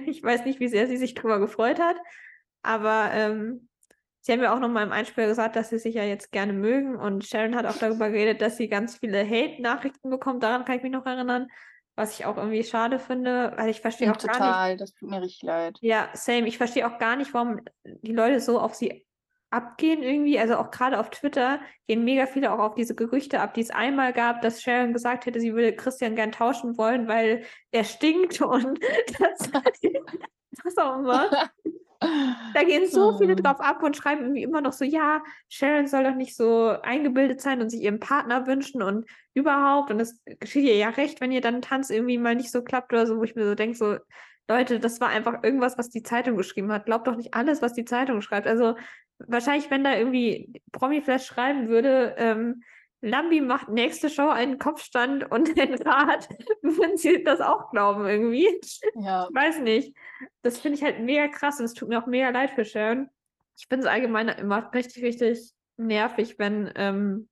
ich 0.06 0.22
weiß 0.22 0.44
nicht, 0.44 0.60
wie 0.60 0.68
sehr 0.68 0.86
sie 0.86 0.98
sich 0.98 1.14
darüber 1.14 1.38
gefreut 1.38 1.80
hat, 1.80 1.96
aber 2.62 3.10
ähm, 3.12 3.68
sie 4.20 4.32
haben 4.32 4.42
ja 4.42 4.54
auch 4.54 4.60
noch 4.60 4.68
mal 4.68 4.82
im 4.82 4.92
Einspiel 4.92 5.28
gesagt, 5.28 5.56
dass 5.56 5.70
sie 5.70 5.78
sich 5.78 5.94
ja 5.94 6.04
jetzt 6.04 6.30
gerne 6.30 6.52
mögen. 6.52 6.96
Und 6.96 7.24
Sharon 7.24 7.56
hat 7.56 7.64
auch 7.64 7.78
darüber 7.78 8.10
geredet, 8.10 8.42
dass 8.42 8.58
sie 8.58 8.68
ganz 8.68 8.98
viele 8.98 9.26
Hate-Nachrichten 9.26 10.10
bekommt. 10.10 10.42
Daran 10.42 10.66
kann 10.66 10.76
ich 10.76 10.82
mich 10.82 10.92
noch 10.92 11.06
erinnern 11.06 11.48
was 11.96 12.18
ich 12.18 12.26
auch 12.26 12.36
irgendwie 12.36 12.62
schade 12.62 12.98
finde, 12.98 13.52
weil 13.56 13.70
ich 13.70 13.80
verstehe 13.80 14.12
auch 14.12 14.16
total, 14.16 14.38
gar 14.38 14.68
nicht. 14.68 14.80
das 14.80 14.94
tut 14.94 15.10
mir 15.10 15.22
richtig 15.22 15.42
leid. 15.42 15.78
Ja, 15.80 16.10
same. 16.12 16.46
Ich 16.46 16.58
verstehe 16.58 16.86
auch 16.86 16.98
gar 16.98 17.16
nicht, 17.16 17.32
warum 17.34 17.60
die 17.84 18.12
Leute 18.12 18.38
so 18.40 18.60
auf 18.60 18.74
sie 18.74 19.06
abgehen 19.50 20.02
irgendwie. 20.02 20.38
Also 20.38 20.56
auch 20.56 20.70
gerade 20.70 21.00
auf 21.00 21.10
Twitter 21.10 21.60
gehen 21.86 22.04
mega 22.04 22.26
viele 22.26 22.52
auch 22.52 22.58
auf 22.58 22.74
diese 22.74 22.94
Gerüchte 22.94 23.40
ab, 23.40 23.54
die 23.54 23.62
es 23.62 23.70
einmal 23.70 24.12
gab, 24.12 24.42
dass 24.42 24.60
Sharon 24.60 24.92
gesagt 24.92 25.26
hätte, 25.26 25.40
sie 25.40 25.54
würde 25.54 25.74
Christian 25.74 26.14
gern 26.14 26.32
tauschen 26.32 26.76
wollen, 26.76 27.08
weil 27.08 27.44
er 27.70 27.84
stinkt 27.84 28.40
und 28.42 28.78
das, 29.18 29.50
was 30.64 30.76
auch 30.78 30.98
immer. 30.98 31.30
Da 32.00 32.62
gehen 32.62 32.88
so 32.88 33.18
viele 33.18 33.36
hm. 33.36 33.42
drauf 33.42 33.60
ab 33.60 33.82
und 33.82 33.96
schreiben 33.96 34.22
irgendwie 34.22 34.42
immer 34.42 34.60
noch 34.60 34.72
so, 34.72 34.84
ja, 34.84 35.22
Sharon 35.48 35.86
soll 35.86 36.04
doch 36.04 36.14
nicht 36.14 36.36
so 36.36 36.68
eingebildet 36.82 37.40
sein 37.40 37.60
und 37.60 37.70
sich 37.70 37.82
ihren 37.82 38.00
Partner 38.00 38.46
wünschen 38.46 38.82
und 38.82 39.06
überhaupt. 39.34 39.90
Und 39.90 40.00
es 40.00 40.22
geschieht 40.40 40.64
ihr 40.64 40.76
ja 40.76 40.90
recht, 40.90 41.20
wenn 41.20 41.32
ihr 41.32 41.40
dann 41.40 41.62
Tanz 41.62 41.90
irgendwie 41.90 42.18
mal 42.18 42.34
nicht 42.34 42.50
so 42.50 42.62
klappt 42.62 42.92
oder 42.92 43.06
so, 43.06 43.18
wo 43.18 43.24
ich 43.24 43.34
mir 43.34 43.46
so 43.46 43.54
denke, 43.54 43.76
so, 43.76 43.96
Leute, 44.48 44.78
das 44.78 45.00
war 45.00 45.08
einfach 45.08 45.42
irgendwas, 45.42 45.76
was 45.76 45.90
die 45.90 46.02
Zeitung 46.02 46.36
geschrieben 46.36 46.72
hat. 46.72 46.86
Glaubt 46.86 47.06
doch 47.06 47.16
nicht 47.16 47.34
alles, 47.34 47.62
was 47.62 47.72
die 47.72 47.84
Zeitung 47.84 48.22
schreibt. 48.22 48.46
Also 48.46 48.76
wahrscheinlich, 49.18 49.70
wenn 49.70 49.84
da 49.84 49.96
irgendwie 49.96 50.52
Promiflash 50.72 51.26
schreiben 51.26 51.68
würde, 51.68 52.14
ähm, 52.18 52.62
Lambi 53.02 53.40
macht 53.40 53.68
nächste 53.68 54.08
Show 54.08 54.28
einen 54.28 54.58
Kopfstand 54.58 55.30
und 55.30 55.56
den 55.56 55.74
Rad, 55.74 56.28
würden 56.62 56.96
sie 56.96 57.22
das 57.22 57.40
auch 57.40 57.70
glauben 57.70 58.06
irgendwie. 58.06 58.48
Ja. 58.94 59.28
Ich 59.28 59.34
weiß 59.34 59.60
nicht. 59.60 59.96
Das 60.42 60.58
finde 60.58 60.78
ich 60.78 60.84
halt 60.84 61.00
mega 61.00 61.28
krass 61.28 61.58
und 61.58 61.66
es 61.66 61.74
tut 61.74 61.88
mir 61.88 62.02
auch 62.02 62.06
mega 62.06 62.30
leid 62.30 62.50
für 62.50 62.64
Sharon. 62.64 63.08
Ich 63.58 63.66
finde 63.68 63.86
es 63.86 63.92
allgemein 63.92 64.28
immer 64.28 64.70
richtig, 64.74 65.02
richtig 65.02 65.52
nervig, 65.76 66.38
wenn 66.38 66.70
ähm, 66.74 67.28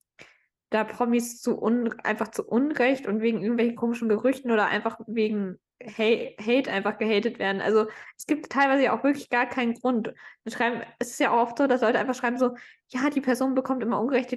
da 0.70 0.84
Promis 0.84 1.40
zu 1.40 1.60
un 1.60 1.92
einfach 2.00 2.28
zu 2.28 2.44
Unrecht 2.44 3.06
und 3.06 3.20
wegen 3.20 3.40
irgendwelchen 3.40 3.76
komischen 3.76 4.08
Gerüchten 4.08 4.50
oder 4.50 4.66
einfach 4.66 4.98
wegen 5.06 5.58
Hate, 5.82 6.34
Hate 6.40 6.70
einfach 6.70 6.98
gehatet 6.98 7.38
werden. 7.38 7.60
Also 7.60 7.86
es 8.16 8.26
gibt 8.26 8.50
teilweise 8.50 8.84
ja 8.84 8.98
auch 8.98 9.04
wirklich 9.04 9.28
gar 9.28 9.46
keinen 9.46 9.74
Grund. 9.74 10.12
schreiben, 10.48 10.82
es 10.98 11.10
ist 11.10 11.20
ja 11.20 11.30
auch 11.30 11.42
oft 11.42 11.58
so, 11.58 11.66
dass 11.66 11.82
Leute 11.82 11.98
einfach 11.98 12.14
schreiben 12.14 12.38
so, 12.38 12.54
ja, 12.88 13.10
die 13.10 13.20
Person 13.20 13.54
bekommt 13.54 13.82
immer 13.82 14.00
ungerecht 14.00 14.30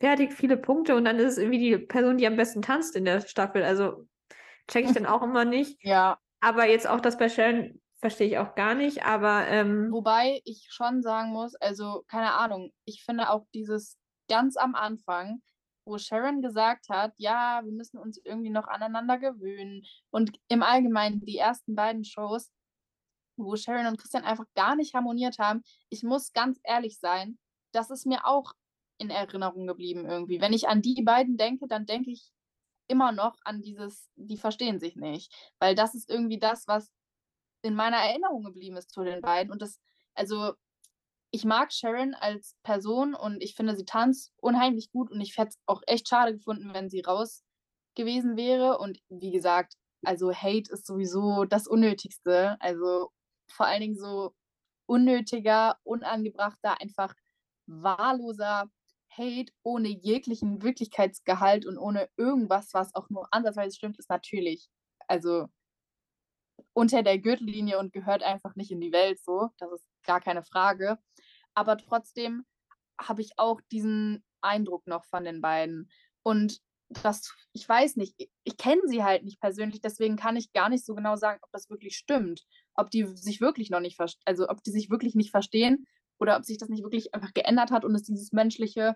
fertig 0.00 0.32
viele 0.32 0.56
Punkte 0.56 0.94
und 0.94 1.04
dann 1.04 1.18
ist 1.18 1.32
es 1.32 1.38
irgendwie 1.38 1.58
die 1.58 1.78
Person, 1.78 2.18
die 2.18 2.26
am 2.26 2.36
besten 2.36 2.62
tanzt 2.62 2.96
in 2.96 3.04
der 3.04 3.20
Staffel. 3.20 3.62
Also 3.62 4.06
checke 4.68 4.88
ich 4.88 4.94
dann 4.94 5.06
auch 5.06 5.22
immer 5.22 5.44
nicht. 5.44 5.78
Ja. 5.84 6.18
Aber 6.40 6.66
jetzt 6.66 6.88
auch 6.88 7.00
das 7.00 7.18
bei 7.18 7.28
Sharon 7.28 7.80
verstehe 8.00 8.26
ich 8.26 8.38
auch 8.38 8.56
gar 8.56 8.74
nicht, 8.74 9.04
aber 9.04 9.46
ähm, 9.46 9.92
Wobei 9.92 10.40
ich 10.44 10.66
schon 10.70 11.02
sagen 11.02 11.30
muss, 11.30 11.54
also 11.54 12.04
keine 12.08 12.32
Ahnung, 12.32 12.72
ich 12.84 13.04
finde 13.04 13.30
auch 13.30 13.46
dieses 13.54 13.96
ganz 14.28 14.56
am 14.56 14.74
Anfang, 14.74 15.40
wo 15.84 15.98
Sharon 15.98 16.42
gesagt 16.42 16.88
hat, 16.88 17.12
ja, 17.16 17.60
wir 17.64 17.72
müssen 17.72 17.98
uns 17.98 18.20
irgendwie 18.24 18.50
noch 18.50 18.66
aneinander 18.66 19.18
gewöhnen. 19.18 19.82
Und 20.10 20.38
im 20.48 20.62
Allgemeinen 20.62 21.24
die 21.24 21.38
ersten 21.38 21.74
beiden 21.74 22.04
Shows, 22.04 22.50
wo 23.36 23.56
Sharon 23.56 23.86
und 23.86 23.98
Christian 23.98 24.24
einfach 24.24 24.46
gar 24.54 24.76
nicht 24.76 24.94
harmoniert 24.94 25.38
haben. 25.38 25.62
Ich 25.88 26.02
muss 26.02 26.32
ganz 26.32 26.60
ehrlich 26.64 26.98
sein, 26.98 27.38
das 27.72 27.90
ist 27.90 28.06
mir 28.06 28.26
auch 28.26 28.52
in 29.02 29.10
Erinnerung 29.10 29.66
geblieben 29.66 30.06
irgendwie. 30.06 30.40
Wenn 30.40 30.52
ich 30.52 30.68
an 30.68 30.80
die 30.80 31.02
beiden 31.02 31.36
denke, 31.36 31.66
dann 31.66 31.86
denke 31.86 32.10
ich 32.10 32.30
immer 32.88 33.12
noch 33.12 33.36
an 33.44 33.60
dieses, 33.62 34.08
die 34.16 34.38
verstehen 34.38 34.78
sich 34.78 34.96
nicht. 34.96 35.32
Weil 35.58 35.74
das 35.74 35.94
ist 35.94 36.08
irgendwie 36.08 36.38
das, 36.38 36.66
was 36.68 36.90
in 37.62 37.74
meiner 37.74 37.98
Erinnerung 37.98 38.44
geblieben 38.44 38.76
ist 38.76 38.90
zu 38.90 39.04
den 39.04 39.20
beiden. 39.20 39.52
Und 39.52 39.62
das, 39.62 39.80
also 40.14 40.54
ich 41.30 41.44
mag 41.44 41.72
Sharon 41.72 42.14
als 42.14 42.56
Person 42.62 43.14
und 43.14 43.42
ich 43.42 43.54
finde, 43.54 43.76
sie 43.76 43.84
tanzt 43.84 44.32
unheimlich 44.36 44.90
gut 44.92 45.10
und 45.10 45.20
ich 45.20 45.36
hätte 45.38 45.50
es 45.50 45.58
auch 45.66 45.82
echt 45.86 46.08
schade 46.08 46.34
gefunden, 46.34 46.74
wenn 46.74 46.90
sie 46.90 47.00
raus 47.00 47.42
gewesen 47.94 48.36
wäre. 48.36 48.78
Und 48.78 49.00
wie 49.08 49.32
gesagt, 49.32 49.74
also 50.04 50.32
Hate 50.32 50.70
ist 50.72 50.86
sowieso 50.86 51.44
das 51.44 51.66
Unnötigste. 51.66 52.56
Also 52.60 53.10
vor 53.50 53.66
allen 53.66 53.80
Dingen 53.80 53.98
so 53.98 54.34
unnötiger, 54.86 55.78
unangebrachter, 55.84 56.80
einfach 56.80 57.14
wahlloser 57.66 58.68
Hate 59.16 59.52
ohne 59.62 59.88
jeglichen 59.88 60.62
Wirklichkeitsgehalt 60.62 61.66
und 61.66 61.78
ohne 61.78 62.08
irgendwas, 62.16 62.72
was 62.72 62.94
auch 62.94 63.10
nur 63.10 63.28
ansatzweise 63.30 63.76
stimmt, 63.76 63.98
ist 63.98 64.10
natürlich, 64.10 64.68
also 65.06 65.48
unter 66.72 67.02
der 67.02 67.18
Gürtellinie 67.18 67.78
und 67.78 67.92
gehört 67.92 68.22
einfach 68.22 68.56
nicht 68.56 68.70
in 68.70 68.80
die 68.80 68.92
Welt 68.92 69.20
so. 69.22 69.50
Das 69.58 69.70
ist 69.72 69.86
gar 70.04 70.20
keine 70.20 70.42
Frage. 70.42 70.98
Aber 71.54 71.76
trotzdem 71.76 72.44
habe 72.98 73.20
ich 73.20 73.32
auch 73.36 73.60
diesen 73.70 74.24
Eindruck 74.40 74.86
noch 74.86 75.04
von 75.04 75.24
den 75.24 75.40
beiden. 75.40 75.90
Und 76.22 76.60
das, 76.88 77.34
ich 77.52 77.68
weiß 77.68 77.96
nicht, 77.96 78.14
ich, 78.16 78.30
ich 78.44 78.56
kenne 78.56 78.82
sie 78.86 79.02
halt 79.02 79.24
nicht 79.24 79.40
persönlich, 79.40 79.80
deswegen 79.80 80.16
kann 80.16 80.36
ich 80.36 80.52
gar 80.52 80.68
nicht 80.68 80.84
so 80.84 80.94
genau 80.94 81.16
sagen, 81.16 81.40
ob 81.42 81.50
das 81.52 81.70
wirklich 81.70 81.96
stimmt. 81.96 82.42
Ob 82.74 82.90
die 82.90 83.04
sich 83.04 83.40
wirklich 83.40 83.70
noch 83.70 83.80
nicht 83.80 83.98
also 84.24 84.48
ob 84.48 84.62
die 84.62 84.70
sich 84.70 84.90
wirklich 84.90 85.14
nicht 85.14 85.30
verstehen 85.30 85.86
oder 86.22 86.36
ob 86.36 86.44
sich 86.44 86.56
das 86.56 86.68
nicht 86.68 86.84
wirklich 86.84 87.12
einfach 87.14 87.34
geändert 87.34 87.72
hat 87.72 87.84
und 87.84 87.96
es 87.96 88.04
dieses 88.04 88.30
menschliche, 88.30 88.94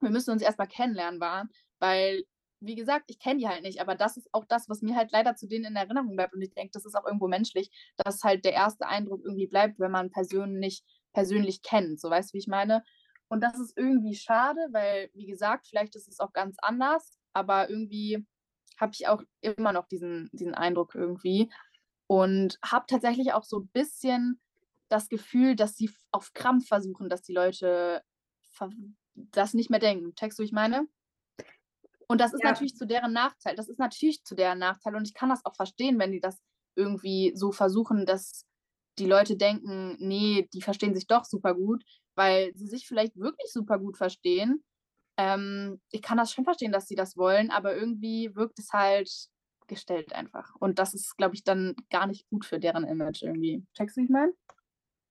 wir 0.00 0.10
müssen 0.10 0.30
uns 0.30 0.40
erstmal 0.40 0.66
kennenlernen 0.66 1.20
war. 1.20 1.48
Weil, 1.80 2.24
wie 2.60 2.74
gesagt, 2.74 3.04
ich 3.08 3.18
kenne 3.18 3.40
die 3.40 3.46
halt 3.48 3.62
nicht, 3.62 3.82
aber 3.82 3.94
das 3.94 4.16
ist 4.16 4.30
auch 4.32 4.46
das, 4.46 4.66
was 4.70 4.80
mir 4.80 4.96
halt 4.96 5.12
leider 5.12 5.36
zu 5.36 5.46
denen 5.46 5.66
in 5.66 5.76
Erinnerung 5.76 6.16
bleibt. 6.16 6.34
Und 6.34 6.40
ich 6.40 6.54
denke, 6.54 6.70
das 6.72 6.86
ist 6.86 6.94
auch 6.94 7.04
irgendwo 7.04 7.28
menschlich, 7.28 7.70
dass 7.98 8.24
halt 8.24 8.46
der 8.46 8.54
erste 8.54 8.86
Eindruck 8.86 9.20
irgendwie 9.22 9.46
bleibt, 9.46 9.78
wenn 9.78 9.90
man 9.90 10.10
Personen 10.10 10.58
nicht 10.58 10.82
persönlich 11.12 11.60
kennt. 11.60 12.00
So 12.00 12.08
weißt 12.08 12.30
du, 12.30 12.34
wie 12.34 12.38
ich 12.38 12.48
meine? 12.48 12.82
Und 13.28 13.42
das 13.42 13.58
ist 13.58 13.76
irgendwie 13.76 14.14
schade, 14.14 14.60
weil, 14.72 15.10
wie 15.12 15.26
gesagt, 15.26 15.66
vielleicht 15.68 15.94
ist 15.94 16.08
es 16.08 16.20
auch 16.20 16.32
ganz 16.32 16.56
anders, 16.62 17.18
aber 17.34 17.68
irgendwie 17.68 18.24
habe 18.78 18.92
ich 18.94 19.08
auch 19.08 19.22
immer 19.42 19.72
noch 19.72 19.88
diesen, 19.88 20.30
diesen 20.32 20.54
Eindruck 20.54 20.94
irgendwie. 20.94 21.50
Und 22.06 22.58
habe 22.64 22.86
tatsächlich 22.88 23.34
auch 23.34 23.44
so 23.44 23.58
ein 23.60 23.68
bisschen 23.74 24.40
das 24.88 25.08
Gefühl, 25.08 25.56
dass 25.56 25.76
sie 25.76 25.90
auf 26.12 26.32
Krampf 26.32 26.68
versuchen, 26.68 27.08
dass 27.08 27.22
die 27.22 27.32
Leute 27.32 28.02
das 29.14 29.54
nicht 29.54 29.70
mehr 29.70 29.80
denken. 29.80 30.14
Checkst 30.14 30.38
du, 30.38 30.42
wie 30.42 30.46
ich 30.46 30.52
meine? 30.52 30.86
Und 32.08 32.20
das 32.20 32.32
ist 32.32 32.42
ja. 32.42 32.50
natürlich 32.50 32.76
zu 32.76 32.86
deren 32.86 33.12
Nachteil. 33.12 33.56
Das 33.56 33.68
ist 33.68 33.78
natürlich 33.78 34.22
zu 34.24 34.34
deren 34.34 34.58
Nachteil. 34.58 34.94
Und 34.94 35.06
ich 35.06 35.14
kann 35.14 35.28
das 35.28 35.44
auch 35.44 35.56
verstehen, 35.56 35.98
wenn 35.98 36.12
die 36.12 36.20
das 36.20 36.38
irgendwie 36.76 37.32
so 37.34 37.52
versuchen, 37.52 38.06
dass 38.06 38.44
die 38.98 39.06
Leute 39.06 39.36
denken, 39.36 39.96
nee, 39.98 40.48
die 40.54 40.62
verstehen 40.62 40.94
sich 40.94 41.06
doch 41.06 41.24
super 41.24 41.54
gut, 41.54 41.84
weil 42.14 42.52
sie 42.54 42.66
sich 42.66 42.86
vielleicht 42.86 43.16
wirklich 43.16 43.52
super 43.52 43.78
gut 43.78 43.96
verstehen. 43.96 44.64
Ähm, 45.18 45.80
ich 45.90 46.02
kann 46.02 46.18
das 46.18 46.32
schon 46.32 46.44
verstehen, 46.44 46.72
dass 46.72 46.86
sie 46.86 46.94
das 46.94 47.16
wollen, 47.16 47.50
aber 47.50 47.76
irgendwie 47.76 48.34
wirkt 48.34 48.58
es 48.58 48.72
halt 48.72 49.10
gestellt 49.66 50.12
einfach. 50.12 50.54
Und 50.60 50.78
das 50.78 50.94
ist, 50.94 51.16
glaube 51.16 51.34
ich, 51.34 51.42
dann 51.42 51.74
gar 51.90 52.06
nicht 52.06 52.28
gut 52.28 52.44
für 52.44 52.60
deren 52.60 52.84
Image 52.84 53.22
irgendwie. 53.22 53.64
Checkst 53.74 53.96
du, 53.96 54.02
wie 54.02 54.04
ich 54.04 54.10
meine? 54.10 54.32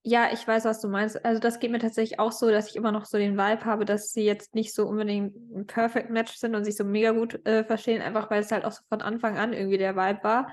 Ja, 0.07 0.29
ich 0.31 0.47
weiß, 0.47 0.65
was 0.65 0.81
du 0.81 0.87
meinst. 0.87 1.25
Also 1.25 1.39
das 1.39 1.59
geht 1.59 1.71
mir 1.71 1.79
tatsächlich 1.79 2.19
auch 2.19 2.31
so, 2.31 2.51
dass 2.51 2.69
ich 2.69 2.75
immer 2.75 2.91
noch 2.91 3.05
so 3.05 3.17
den 3.17 3.37
Vibe 3.37 3.65
habe, 3.65 3.85
dass 3.85 4.11
sie 4.11 4.23
jetzt 4.23 4.53
nicht 4.53 4.71
so 4.71 4.85
unbedingt 4.85 5.35
ein 5.51 5.65
Perfect 5.65 6.11
Match 6.11 6.35
sind 6.35 6.53
und 6.53 6.63
sich 6.63 6.75
so 6.75 6.83
mega 6.83 7.09
gut 7.09 7.43
äh, 7.47 7.63
verstehen, 7.63 8.03
einfach 8.03 8.29
weil 8.29 8.41
es 8.41 8.51
halt 8.51 8.65
auch 8.65 8.71
so 8.71 8.83
von 8.87 9.01
Anfang 9.01 9.39
an 9.39 9.51
irgendwie 9.51 9.79
der 9.79 9.95
Vibe 9.95 10.23
war. 10.23 10.51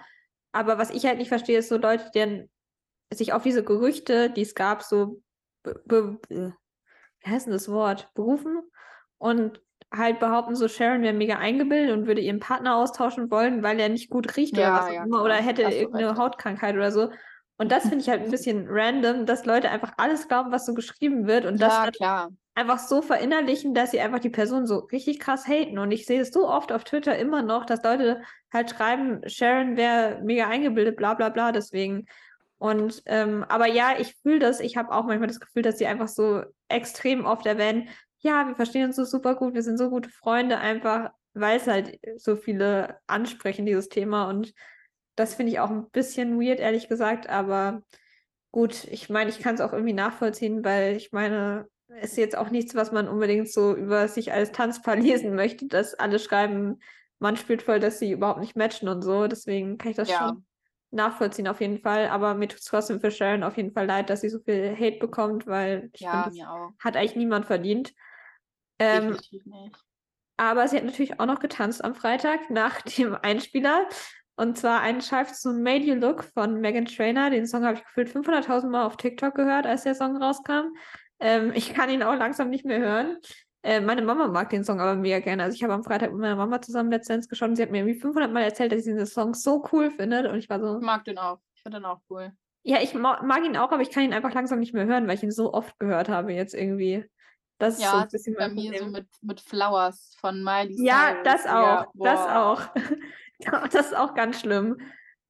Aber 0.53 0.79
was 0.79 0.89
ich 0.89 1.05
halt 1.05 1.19
nicht 1.19 1.29
verstehe, 1.29 1.59
ist 1.59 1.69
so 1.69 1.77
Leute, 1.77 2.11
die 2.15 2.49
sich 3.15 3.35
auf 3.35 3.43
diese 3.43 3.63
Gerüchte, 3.63 4.31
die 4.31 4.41
es 4.41 4.55
gab, 4.55 4.83
so 4.83 5.21
wie 5.65 6.19
heißt 7.27 7.45
denn 7.47 7.53
das 7.53 7.69
Wort? 7.69 8.09
Berufen 8.15 8.63
und 9.19 9.61
halt 9.93 10.19
behaupten, 10.19 10.57
so 10.57 10.67
Sharon 10.67 11.03
wäre 11.03 11.13
mega 11.13 11.37
eingebildet 11.37 11.95
und 11.95 12.07
würde 12.07 12.23
ihren 12.23 12.41
Partner 12.41 12.77
austauschen 12.77 13.31
wollen, 13.31 13.63
weil 13.63 13.79
er 13.79 13.91
nicht 13.91 14.09
gut 14.09 14.35
riecht 14.35 14.57
ja, 14.57 14.73
oder 14.73 14.83
was 14.83 14.95
ja, 14.95 15.05
immer 15.05 15.23
oder 15.23 15.35
hätte 15.35 15.63
irgendeine 15.63 16.17
Hautkrankheit 16.17 16.75
oder 16.75 16.91
so. 16.91 17.11
Und 17.59 17.71
das 17.71 17.83
finde 17.83 17.99
ich 17.99 18.09
halt 18.09 18.23
ein 18.23 18.31
bisschen 18.31 18.67
random, 18.69 19.27
dass 19.27 19.45
Leute 19.45 19.71
einfach 19.71 19.93
alles 19.97 20.29
glauben, 20.29 20.53
was 20.53 20.67
so 20.67 20.75
geschrieben 20.75 21.27
wird 21.27 21.45
und 21.45 21.61
ja, 21.61 21.87
das 21.87 21.97
klar. 21.97 22.31
einfach 22.55 22.79
so 22.79 23.03
verinnerlichen, 23.03 23.75
dass 23.75 23.91
sie 23.91 24.01
einfach 24.01 24.21
die 24.21 24.31
Person 24.31 24.67
so 24.67 24.79
richtig 24.79 25.21
krass 25.21 25.47
haten. 25.47 25.79
Und 25.79 25.93
ich 25.93 26.07
sehe 26.07 26.21
es 26.21 26.31
so 26.31 26.49
oft 26.49 26.73
auf 26.73 26.85
Twitter 26.85 27.17
immer 27.17 27.43
noch, 27.43 27.65
dass 27.65 27.83
Leute 27.83 28.23
halt 28.53 28.71
schreiben, 28.71 29.21
Sharon 29.29 29.77
wäre 29.77 30.21
mega 30.23 30.49
eingebildet, 30.49 30.97
bla 30.97 31.15
bla 31.15 31.29
bla, 31.29 31.53
deswegen. 31.53 32.07
Und 32.59 33.03
ähm, 33.07 33.45
aber 33.49 33.67
ja, 33.67 33.95
ich 33.99 34.15
fühle 34.23 34.39
das. 34.39 34.61
Ich 34.61 34.77
habe 34.77 34.93
auch 34.93 35.05
manchmal 35.05 35.27
das 35.27 35.41
Gefühl, 35.41 35.63
dass 35.63 35.79
sie 35.79 35.87
einfach 35.87 36.09
so 36.09 36.43
extrem 36.69 37.25
oft 37.25 37.45
erwähnen, 37.45 37.89
ja, 38.23 38.47
wir 38.47 38.55
verstehen 38.55 38.87
uns 38.87 38.97
so 38.97 39.05
super 39.05 39.35
gut, 39.35 39.55
wir 39.55 39.63
sind 39.63 39.79
so 39.79 39.91
gute 39.91 40.09
Freunde, 40.09 40.59
einfach 40.59 41.11
weil 41.35 41.57
es 41.57 41.67
halt 41.67 41.99
so 42.17 42.37
viele 42.37 42.99
ansprechen, 43.07 43.67
dieses 43.67 43.89
Thema. 43.89 44.29
Und 44.29 44.53
das 45.17 45.35
finde 45.35 45.53
ich 45.53 45.61
auch 45.61 45.71
ein 45.71 45.91
bisschen 45.91 46.41
weird, 46.41 46.61
ehrlich 46.61 46.89
gesagt. 46.89 47.29
Aber 47.29 47.83
gut, 48.51 48.85
ich 48.85 49.11
meine, 49.11 49.31
ich 49.31 49.41
kann 49.41 49.55
es 49.55 49.61
auch 49.61 49.73
irgendwie 49.73 49.93
nachvollziehen, 49.93 50.65
weil 50.65 50.97
ich 50.97 51.13
meine, 51.13 51.69
es 52.01 52.13
ist 52.13 52.19
jetzt 52.19 52.37
auch 52.37 52.51
nichts, 52.51 52.75
was 52.75 52.93
man 52.93 53.09
unbedingt 53.09 53.51
so 53.51 53.75
über 53.75 54.09
sich 54.09 54.33
als 54.33 54.53
Tanzpaar 54.53 54.97
lesen 54.97 55.35
möchte, 55.35 55.67
dass 55.67 55.95
alle 55.95 56.19
schreiben, 56.19 56.81
man 57.19 57.37
spielt 57.37 57.63
voll, 57.63 57.81
dass 57.81 57.99
sie 57.99 58.13
überhaupt 58.13 58.41
nicht 58.41 58.57
matchen 58.57 58.89
und 58.89 59.03
so. 59.03 59.27
Deswegen 59.27 59.79
kann 59.79 59.91
ich 59.91 59.97
das 59.97 60.11
ja. 60.11 60.19
schon 60.19 60.45
nachvollziehen 60.91 61.49
auf 61.49 61.61
jeden 61.61 61.79
Fall. 61.79 62.09
Aber 62.09 62.35
mir 62.35 62.49
tut 62.49 62.61
es 62.61 62.67
trotzdem 62.67 63.01
für 63.01 63.11
Sharon 63.11 63.45
auf 63.45 63.57
jeden 63.57 63.73
Fall 63.73 63.87
leid, 63.87 64.11
dass 64.11 64.23
sie 64.23 64.29
so 64.29 64.41
viel 64.41 64.77
Hate 64.77 64.99
bekommt, 64.99 65.47
weil 65.47 65.91
ich 65.93 66.01
ja, 66.01 66.25
find, 66.25 66.45
hat 66.81 66.97
eigentlich 66.97 67.17
niemand 67.17 67.47
verdient. 67.47 67.95
Ähm, 68.79 69.17
aber 70.37 70.67
sie 70.67 70.77
hat 70.77 70.85
natürlich 70.85 71.21
auch 71.21 71.27
noch 71.27 71.39
getanzt 71.39 71.85
am 71.85 71.95
Freitag 71.95 72.51
nach 72.51 72.81
dem 72.99 73.15
Einspieler. 73.15 73.89
Und 74.37 74.57
zwar 74.57 74.81
einen 74.81 75.03
Scheif 75.03 75.33
zu 75.33 75.53
Made 75.53 75.85
You 75.85 75.95
Look 75.95 76.25
von 76.25 76.61
Megan 76.61 76.87
Trainer. 76.87 77.31
Den 77.31 77.47
Song 77.47 77.65
habe 77.65 77.77
ich 77.77 77.85
gefühlt 77.85 78.09
500.000 78.09 78.69
Mal 78.69 78.85
auf 78.85 78.97
TikTok 78.97 79.35
gehört, 79.35 79.67
als 79.67 79.85
der 79.85 79.95
Song 79.95 80.17
rauskam. 80.17 80.75
Ähm, 81.21 81.53
ich 81.55 81.75
kann 81.75 81.91
ihn 81.91 82.03
auch 82.03 82.17
langsam 82.17 82.51
nicht 82.51 82.65
mehr 82.65 82.81
hören. 82.81 83.19
Äh, 83.63 83.81
meine 83.81 84.03
Mama 84.03 84.27
mag 84.27 84.51
den 84.51 84.65
Song 84.65 84.81
aber 84.81 84.97
mega 84.97 85.21
gerne. 85.21 85.45
Also 85.45 85.55
ich 85.55 85.63
habe 85.63 85.75
am 85.75 85.85
Freitag 85.85 86.11
mit 86.11 86.21
meiner 86.21 86.37
Mama 86.37 86.61
zusammen 86.61 86.91
Let's 86.91 87.07
Dance 87.07 87.29
geschaut 87.29 87.51
und 87.51 87.57
sie 87.57 87.63
hat 87.63 87.71
mir 87.71 87.79
irgendwie 87.79 88.01
500 88.01 88.33
Mal 88.33 88.43
erzählt, 88.43 88.73
dass 88.73 88.83
sie 88.83 88.93
diesen 88.93 89.07
Song 89.07 89.35
so 89.35 89.65
cool 89.73 89.91
findet 89.91 90.27
und 90.27 90.39
ich 90.39 90.51
war 90.51 90.59
so... 90.59 90.79
Ich 90.79 90.85
mag 90.85 91.05
den 91.05 91.19
auch. 91.19 91.39
Ich 91.55 91.63
finde 91.63 91.79
den 91.79 91.85
auch 91.85 92.01
cool. 92.11 92.33
Ja, 92.65 92.81
ich 92.81 92.95
mag 92.95 93.45
ihn 93.45 93.57
auch, 93.57 93.73
aber 93.73 93.83
ich 93.83 93.91
kann 93.91 94.05
ihn 94.05 94.13
einfach 94.13 94.33
langsam 94.35 94.61
nicht 94.61 94.73
mehr 94.73 94.87
hören, 94.87 95.07
weil 95.07 95.17
ich 95.17 95.23
ihn 95.23 95.33
so 95.33 95.53
oft 95.53 95.79
gehört 95.79 96.09
habe 96.09 96.33
jetzt 96.33 96.55
irgendwie. 96.55 97.05
Das 97.59 97.75
ist 97.75 97.83
ja, 97.83 97.91
so 97.91 97.97
ein 97.99 98.09
bisschen 98.09 98.35
bei 98.37 98.49
mir 98.49 98.79
so 98.79 98.87
mit, 98.87 99.07
mit 99.21 99.41
Flowers 99.41 100.17
von 100.21 100.43
Miley 100.43 100.75
Cyrus. 100.75 100.87
Ja, 100.87 101.23
das 101.23 101.47
auch. 101.47 101.87
Ja, 101.87 101.87
das 101.95 102.21
auch. 102.21 102.61
das 103.73 103.87
ist 103.87 103.97
auch 103.97 104.15
ganz 104.15 104.41
schlimm. 104.41 104.79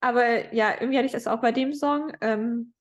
Aber 0.01 0.53
ja, 0.53 0.72
irgendwie 0.72 0.98
hatte 0.98 1.07
ich 1.07 1.12
das 1.12 1.27
auch 1.27 1.40
bei 1.40 1.53
dem 1.53 1.75
Song. 1.75 2.12
Ähm, 2.20 2.75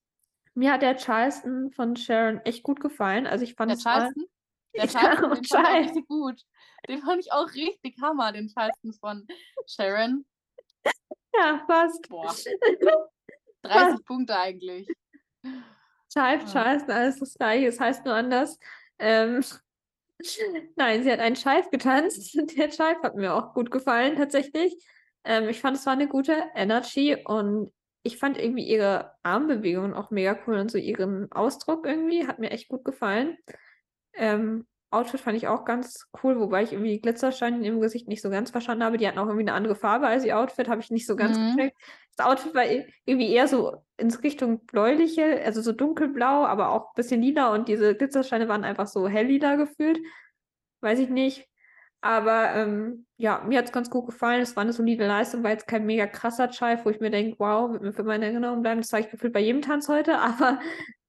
mir 0.54 0.74
hat 0.74 0.82
der 0.82 0.98
Charleston 0.98 1.72
von 1.72 1.96
Sharon 1.96 2.42
echt 2.46 2.64
gut 2.64 2.80
gefallen. 2.80 3.28
Also 3.28 3.44
ich 3.44 3.56
fand 3.56 3.72
der 3.72 3.78
Charleston? 3.78 4.26
Der 4.74 4.88
Charleston, 4.88 5.34
den 5.34 5.44
fand 5.44 5.68
ich 5.68 5.86
richtig 5.86 6.08
gut. 6.08 6.42
Den 6.88 7.02
fand 7.02 7.20
ich 7.20 7.34
auch 7.34 7.54
richtig 7.54 7.98
hammer, 8.02 8.32
den 8.32 8.48
Charleston 8.48 8.94
von 8.94 9.28
Sharon. 9.68 10.26
Ja, 11.36 11.62
fast. 11.68 12.08
Boah. 12.08 12.34
30 13.64 13.90
fast. 13.92 14.06
Punkte 14.06 14.38
eigentlich. 14.38 14.88
Child, 16.12 16.52
Charleston, 16.52 16.92
alles 16.92 17.20
das 17.20 17.34
gleiche, 17.34 17.68
es 17.68 17.80
heißt 17.80 18.06
nur 18.06 18.14
anders. 18.14 18.60
Ähm, 19.00 19.44
nein, 20.76 21.04
sie 21.04 21.12
hat 21.12 21.20
einen 21.20 21.36
Scheif 21.36 21.70
getanzt. 21.70 22.38
Der 22.58 22.72
Scheif 22.72 23.02
hat 23.04 23.16
mir 23.16 23.34
auch 23.34 23.54
gut 23.54 23.72
gefallen, 23.72 24.16
tatsächlich. 24.16 24.76
Ähm, 25.24 25.50
ich 25.50 25.62
fand, 25.62 25.78
es 25.78 25.86
war 25.86 25.94
eine 25.94 26.08
gute 26.08 26.36
Energy 26.56 27.18
und 27.26 27.72
ich 28.04 28.18
fand 28.18 28.38
irgendwie 28.38 28.68
ihre 28.68 29.12
Armbewegungen 29.24 29.94
auch 29.94 30.10
mega 30.10 30.38
cool 30.46 30.56
und 30.56 30.72
so 30.72 30.78
ihren 30.78 31.32
Ausdruck 31.32 31.86
irgendwie 31.86 32.28
hat 32.28 32.40
mir 32.40 32.52
echt 32.52 32.68
gut 32.68 32.84
gefallen. 32.84 33.38
Ähm, 34.14 34.66
Outfit 34.92 35.22
fand 35.22 35.38
ich 35.38 35.48
auch 35.48 35.64
ganz 35.64 36.10
cool, 36.22 36.38
wobei 36.38 36.64
ich 36.64 36.74
irgendwie 36.74 37.00
Glitzersteine 37.00 37.66
im 37.66 37.80
Gesicht 37.80 38.10
nicht 38.10 38.22
so 38.22 38.30
ganz 38.30 38.52
verstanden 38.52 38.84
habe. 38.84 38.98
Die 38.98 39.08
hatten 39.08 39.20
auch 39.20 39.28
irgendwie 39.28 39.48
eine 39.48 39.54
andere 39.54 39.76
Farbe 39.76 40.08
als 40.08 40.26
ihr 40.26 40.38
Outfit, 40.38 40.68
habe 40.68 40.82
ich 40.82 40.92
nicht 40.92 41.08
so 41.08 41.16
ganz 41.16 41.38
mhm. 41.38 41.56
gecheckt. 41.56 41.78
Das 42.18 42.26
Outfit 42.26 42.54
war 42.54 42.66
irgendwie 43.06 43.32
eher 43.32 43.48
so 43.48 43.86
in 43.96 44.12
Richtung 44.12 44.66
bläuliche, 44.66 45.42
also 45.46 45.62
so 45.62 45.72
dunkelblau, 45.72 46.46
aber 46.46 46.72
auch 46.72 46.88
ein 46.88 46.96
bisschen 46.96 47.22
lila 47.22 47.54
und 47.54 47.70
diese 47.70 47.96
Glitzersteine 47.96 48.50
waren 48.50 48.66
einfach 48.66 48.88
so 48.88 49.08
helllila 49.08 49.56
gefühlt. 49.56 49.98
weiß 50.82 51.00
ich 51.00 51.10
nicht. 51.10 51.48
Aber 52.02 52.56
ähm, 52.56 53.06
ja, 53.18 53.44
mir 53.48 53.60
hat 53.60 53.66
es 53.66 53.72
ganz 53.72 53.90
gut 53.92 54.08
gefallen. 54.08 54.42
Es 54.42 54.56
war 54.56 54.64
eine 54.64 54.74
solide 54.74 55.06
Leistung, 55.06 55.44
war 55.44 55.52
jetzt 55.52 55.68
kein 55.68 55.86
mega 55.86 56.08
krasser 56.08 56.50
Chive, 56.50 56.84
wo 56.84 56.90
ich 56.90 57.00
mir 57.00 57.12
denke, 57.12 57.38
wow, 57.40 57.72
wird 57.72 57.84
mir 57.84 57.94
für 57.94 58.04
meine 58.04 58.26
Erinnerung 58.26 58.64
bleiben. 58.64 58.82
Das 58.82 58.92
habe 58.92 59.04
ich 59.04 59.12
gefühlt 59.12 59.34
bei 59.34 59.40
jedem 59.40 59.62
Tanz 59.62 59.88
heute, 59.88 60.18
aber 60.20 60.60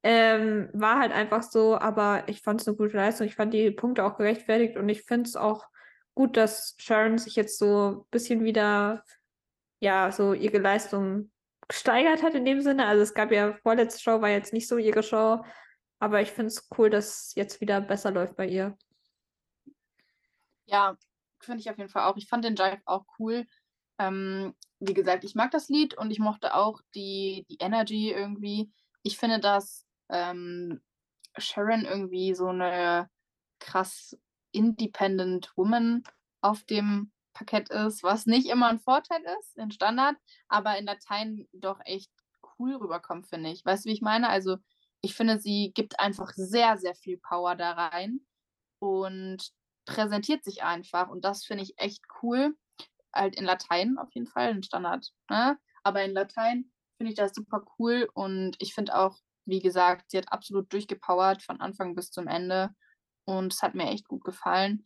ähm, 0.03 0.69
war 0.75 0.99
halt 0.99 1.13
einfach 1.13 1.43
so. 1.43 1.79
Aber 1.79 2.25
ich 2.29 2.43
fand 2.43 2.61
es 2.61 2.69
eine 2.69 2.77
gute 2.77 2.97
Leistung. 2.97 3.27
Ich 3.27 3.37
fand 3.37 3.55
die 3.55 3.71
Punkte 3.71 4.05
auch 4.05 4.19
gerechtfertigt 4.19 4.77
und 4.77 4.89
ich 4.91 5.03
finde 5.03 5.29
es 5.29 5.37
auch 5.37 5.67
gut, 6.15 6.37
dass 6.37 6.77
Sharon 6.79 7.17
sich 7.19 7.37
jetzt 7.37 7.59
so 7.59 8.03
ein 8.03 8.11
bisschen 8.11 8.45
wieder, 8.45 9.03
ja, 9.81 10.13
so 10.13 10.35
ihre 10.35 10.59
Leistung 10.59 11.31
gesteigert 11.69 12.23
hat 12.23 12.35
in 12.35 12.45
dem 12.45 12.61
Sinne. 12.61 12.87
Also 12.87 13.03
es 13.03 13.15
gab 13.15 13.33
ja, 13.33 13.55
vorletzte 13.63 14.03
Show 14.03 14.21
war 14.21 14.29
jetzt 14.29 14.53
nicht 14.53 14.69
so 14.69 14.77
ihre 14.77 15.03
Show, 15.03 15.43
aber 16.01 16.21
ich 16.21 16.33
finde 16.33 16.49
es 16.49 16.69
cool, 16.77 16.91
dass 16.91 17.35
jetzt 17.35 17.63
wieder 17.63 17.81
besser 17.81 18.11
läuft 18.11 18.37
bei 18.37 18.47
ihr. 18.47 18.77
Ja, 20.67 20.97
finde 21.41 21.61
ich 21.61 21.71
auf 21.71 21.79
jeden 21.79 21.91
Fall 21.91 22.05
auch. 22.05 22.17
Ich 22.17 22.29
fand 22.29 22.45
den 22.45 22.57
Jive 22.57 22.81
auch 22.85 23.05
cool. 23.19 23.47
Ähm, 23.99 24.55
wie 24.81 24.95
gesagt, 24.95 25.25
ich 25.25 25.35
mag 25.35 25.51
das 25.51 25.69
Lied 25.69 25.95
und 25.97 26.11
ich 26.11 26.19
mochte 26.19 26.55
auch 26.55 26.81
die, 26.95 27.47
die 27.51 27.59
Energy 27.61 28.11
irgendwie. 28.11 28.73
Ich 29.03 29.17
finde, 29.17 29.41
dass 29.41 29.87
ähm, 30.09 30.81
Sharon 31.39 31.85
irgendwie 31.85 32.35
so 32.35 32.49
eine 32.49 33.09
krass 33.61 34.17
independent 34.53 35.53
Woman 35.57 36.03
auf 36.41 36.65
dem 36.65 37.13
Parkett 37.33 37.71
ist, 37.71 38.03
was 38.03 38.27
nicht 38.27 38.49
immer 38.49 38.69
ein 38.69 38.81
Vorteil 38.81 39.23
ist 39.41 39.57
in 39.57 39.71
Standard, 39.71 40.17
aber 40.49 40.77
in 40.79 40.85
Latein 40.85 41.49
doch 41.53 41.81
echt 41.85 42.11
cool 42.59 42.75
rüberkommt, 42.75 43.27
finde 43.29 43.51
ich. 43.51 43.65
Weißt 43.65 43.85
du, 43.85 43.89
wie 43.89 43.95
ich 43.95 44.03
meine? 44.03 44.29
Also, 44.29 44.59
ich 45.01 45.15
finde, 45.15 45.39
sie 45.39 45.73
gibt 45.75 45.99
einfach 45.99 46.33
sehr, 46.35 46.77
sehr 46.79 46.95
viel 46.95 47.19
Power 47.19 47.57
da 47.57 47.73
rein 47.73 48.21
und 48.79 49.53
präsentiert 49.85 50.45
sich 50.45 50.63
einfach. 50.63 51.09
Und 51.09 51.25
das 51.25 51.45
finde 51.45 51.65
ich 51.65 51.79
echt 51.79 52.03
cool. 52.23 52.57
Halt 53.15 53.37
in 53.37 53.45
Latein 53.45 53.99
auf 53.99 54.09
jeden 54.15 54.27
Fall, 54.27 54.51
in 54.51 54.63
Standard. 54.63 55.11
Ne? 55.29 55.59
Aber 55.83 56.03
in 56.03 56.13
Latein 56.13 56.73
finde 56.97 57.13
ich 57.13 57.17
das 57.17 57.35
super 57.35 57.65
cool. 57.79 58.09
Und 58.15 58.57
ich 58.59 58.75
finde 58.75 58.97
auch, 58.97 59.19
wie 59.45 59.61
gesagt, 59.61 60.11
sie 60.11 60.19
hat 60.19 60.33
absolut 60.33 60.73
durchgepowert 60.73 61.43
von 61.43 61.61
Anfang 61.61 61.95
bis 61.95 62.11
zum 62.11 62.27
Ende. 62.27 62.71
Und 63.25 63.53
es 63.53 63.63
hat 63.63 63.75
mir 63.75 63.89
echt 63.89 64.09
gut 64.09 64.25
gefallen. 64.25 64.85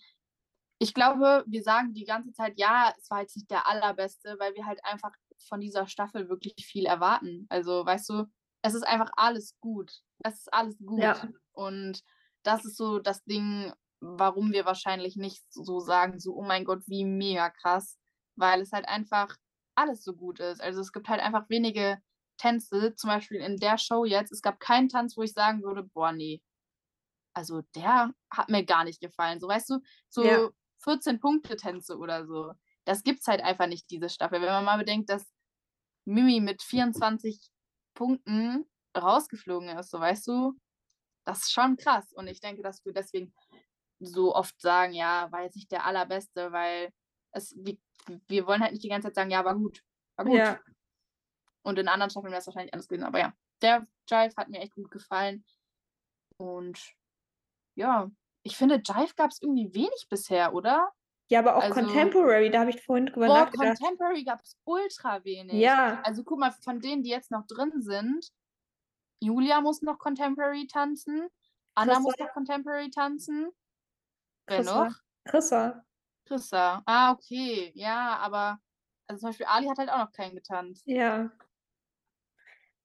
Ich 0.79 0.93
glaube, 0.93 1.45
wir 1.47 1.63
sagen 1.63 1.95
die 1.95 2.05
ganze 2.05 2.33
Zeit, 2.33 2.55
ja, 2.59 2.93
es 2.99 3.11
war 3.11 3.23
jetzt 3.23 3.37
nicht 3.37 3.51
der 3.51 3.67
allerbeste, 3.67 4.37
weil 4.39 4.55
wir 4.55 4.67
halt 4.67 4.85
einfach 4.85 5.13
von 5.49 5.61
dieser 5.61 5.87
Staffel 5.87 6.29
wirklich 6.29 6.55
viel 6.67 6.85
erwarten. 6.85 7.47
Also, 7.49 7.87
weißt 7.87 8.09
du, 8.11 8.27
es 8.63 8.75
ist 8.75 8.87
einfach 8.87 9.11
alles 9.17 9.57
gut. 9.61 10.01
Es 10.23 10.41
ist 10.41 10.53
alles 10.53 10.77
gut. 10.85 11.01
Ja. 11.03 11.29
Und 11.53 12.03
das 12.43 12.65
ist 12.65 12.77
so 12.77 12.99
das 12.99 13.25
Ding, 13.25 13.73
warum 14.01 14.53
wir 14.53 14.65
wahrscheinlich 14.65 15.17
nicht 15.17 15.43
so 15.51 15.81
sagen, 15.81 16.19
so, 16.19 16.35
oh 16.35 16.43
mein 16.43 16.65
Gott, 16.65 16.83
wie 16.87 17.05
mega 17.05 17.51
krass, 17.51 17.99
weil 18.37 18.61
es 18.61 18.73
halt 18.73 18.87
einfach 18.89 19.37
alles 19.75 20.05
so 20.05 20.15
gut 20.15 20.41
ist. 20.41 20.61
Also 20.61 20.81
es 20.81 20.93
gibt 20.93 21.09
halt 21.09 21.21
einfach 21.21 21.49
wenige 21.49 21.99
Tänze, 22.39 22.95
zum 22.95 23.09
Beispiel 23.09 23.41
in 23.41 23.57
der 23.57 23.79
Show 23.79 24.05
jetzt, 24.05 24.33
es 24.33 24.43
gab 24.43 24.61
keinen 24.61 24.89
Tanz, 24.89 25.17
wo 25.17 25.23
ich 25.23 25.33
sagen 25.33 25.63
würde, 25.63 25.85
boah, 25.85 26.13
nee, 26.13 26.43
also 27.37 27.63
der 27.75 28.15
hat 28.31 28.49
mir 28.49 28.65
gar 28.65 28.85
nicht 28.85 29.01
gefallen. 29.01 29.41
So, 29.41 29.49
weißt 29.49 29.71
du, 29.71 29.81
so 30.09 30.25
ja. 30.25 30.49
14-Punkte-Tänze 30.87 31.99
oder 31.99 32.27
so. 32.27 32.53
Das 32.85 33.03
gibt's 33.03 33.27
halt 33.27 33.43
einfach 33.43 33.67
nicht, 33.67 33.91
diese 33.91 34.09
Staffel. 34.09 34.41
Wenn 34.41 34.49
man 34.49 34.65
mal 34.65 34.79
bedenkt, 34.79 35.11
dass 35.11 35.27
Mimi 36.07 36.41
mit 36.41 36.63
24 36.63 37.51
Punkten 37.95 38.65
rausgeflogen 38.97 39.69
ist, 39.71 39.91
so 39.91 40.01
weißt 40.01 40.27
du, 40.29 40.59
das 41.27 41.39
ist 41.43 41.53
schon 41.53 41.77
krass. 41.77 42.13
Und 42.15 42.29
ich 42.29 42.41
denke, 42.41 42.63
dass 42.63 42.85
wir 42.85 42.93
deswegen 42.93 43.35
so 44.01 44.35
oft 44.35 44.61
sagen, 44.61 44.93
ja, 44.93 45.31
war 45.33 45.43
jetzt 45.43 45.57
nicht 45.57 45.73
der 45.73 45.85
allerbeste, 45.85 46.53
weil 46.53 46.93
es, 47.33 47.55
wir, 47.57 47.77
wir 48.29 48.47
wollen 48.47 48.61
halt 48.61 48.73
nicht 48.73 48.85
die 48.85 48.89
ganze 48.89 49.09
Zeit 49.09 49.15
sagen, 49.15 49.31
ja, 49.31 49.45
war 49.45 49.55
gut. 49.55 49.83
War 50.17 50.25
gut. 50.25 50.37
Ja. 50.37 50.61
Und 51.63 51.79
in 51.79 51.89
anderen 51.89 52.11
Staffeln 52.11 52.31
wäre 52.31 52.41
es 52.41 52.47
wahrscheinlich 52.47 52.73
anders 52.73 52.89
gewesen. 52.89 53.05
Aber 53.05 53.19
ja, 53.19 53.33
der 53.63 53.87
Jive 54.09 54.35
hat 54.37 54.49
mir 54.49 54.61
echt 54.61 54.75
gut 54.75 54.91
gefallen. 54.91 55.45
Und 56.39 56.79
ja, 57.75 58.11
ich 58.43 58.57
finde, 58.57 58.77
Jive 58.77 59.15
gab 59.17 59.31
es 59.31 59.43
irgendwie 59.43 59.75
wenig 59.75 60.07
bisher, 60.09 60.55
oder? 60.55 60.93
Ja, 61.29 61.41
aber 61.41 61.57
auch 61.57 61.63
also, 61.63 61.81
Contemporary, 61.81 62.51
da 62.51 62.61
habe 62.61 62.71
ich 62.71 62.83
vorhin 62.83 63.07
drüber 63.07 63.27
boah, 63.27 63.39
nachgedacht. 63.41 63.79
Contemporary 63.79 64.23
gab 64.23 64.41
es 64.43 64.57
ultra 64.65 65.25
wenig. 65.25 65.55
Ja. 65.55 66.01
Also 66.03 66.23
guck 66.23 66.39
mal, 66.39 66.53
von 66.53 66.81
denen, 66.81 67.03
die 67.03 67.11
jetzt 67.11 67.33
noch 67.33 67.47
drin 67.47 67.83
sind, 67.83 68.31
Julia 69.21 69.61
muss 69.61 69.83
noch 69.83 69.99
Contemporary 69.99 70.69
tanzen, 70.69 71.29
Anna 71.75 71.99
muss 71.99 72.17
noch 72.19 72.33
Contemporary 72.33 72.91
tanzen. 72.91 73.51
Wer 74.47 74.59
Chrissa. 74.59 74.85
noch? 74.85 74.95
Chrissa. 75.25 75.85
Chrissa. 76.27 76.83
Ah, 76.87 77.13
okay. 77.13 77.73
Ja, 77.75 78.17
aber 78.19 78.61
also 79.07 79.21
zum 79.21 79.31
Beispiel 79.31 79.47
Ali 79.47 79.67
hat 79.67 79.79
halt 79.79 79.91
auch 79.91 79.99
noch 79.99 80.13
keinen 80.13 80.35
getanzt. 80.35 80.83
Ja. 80.87 81.31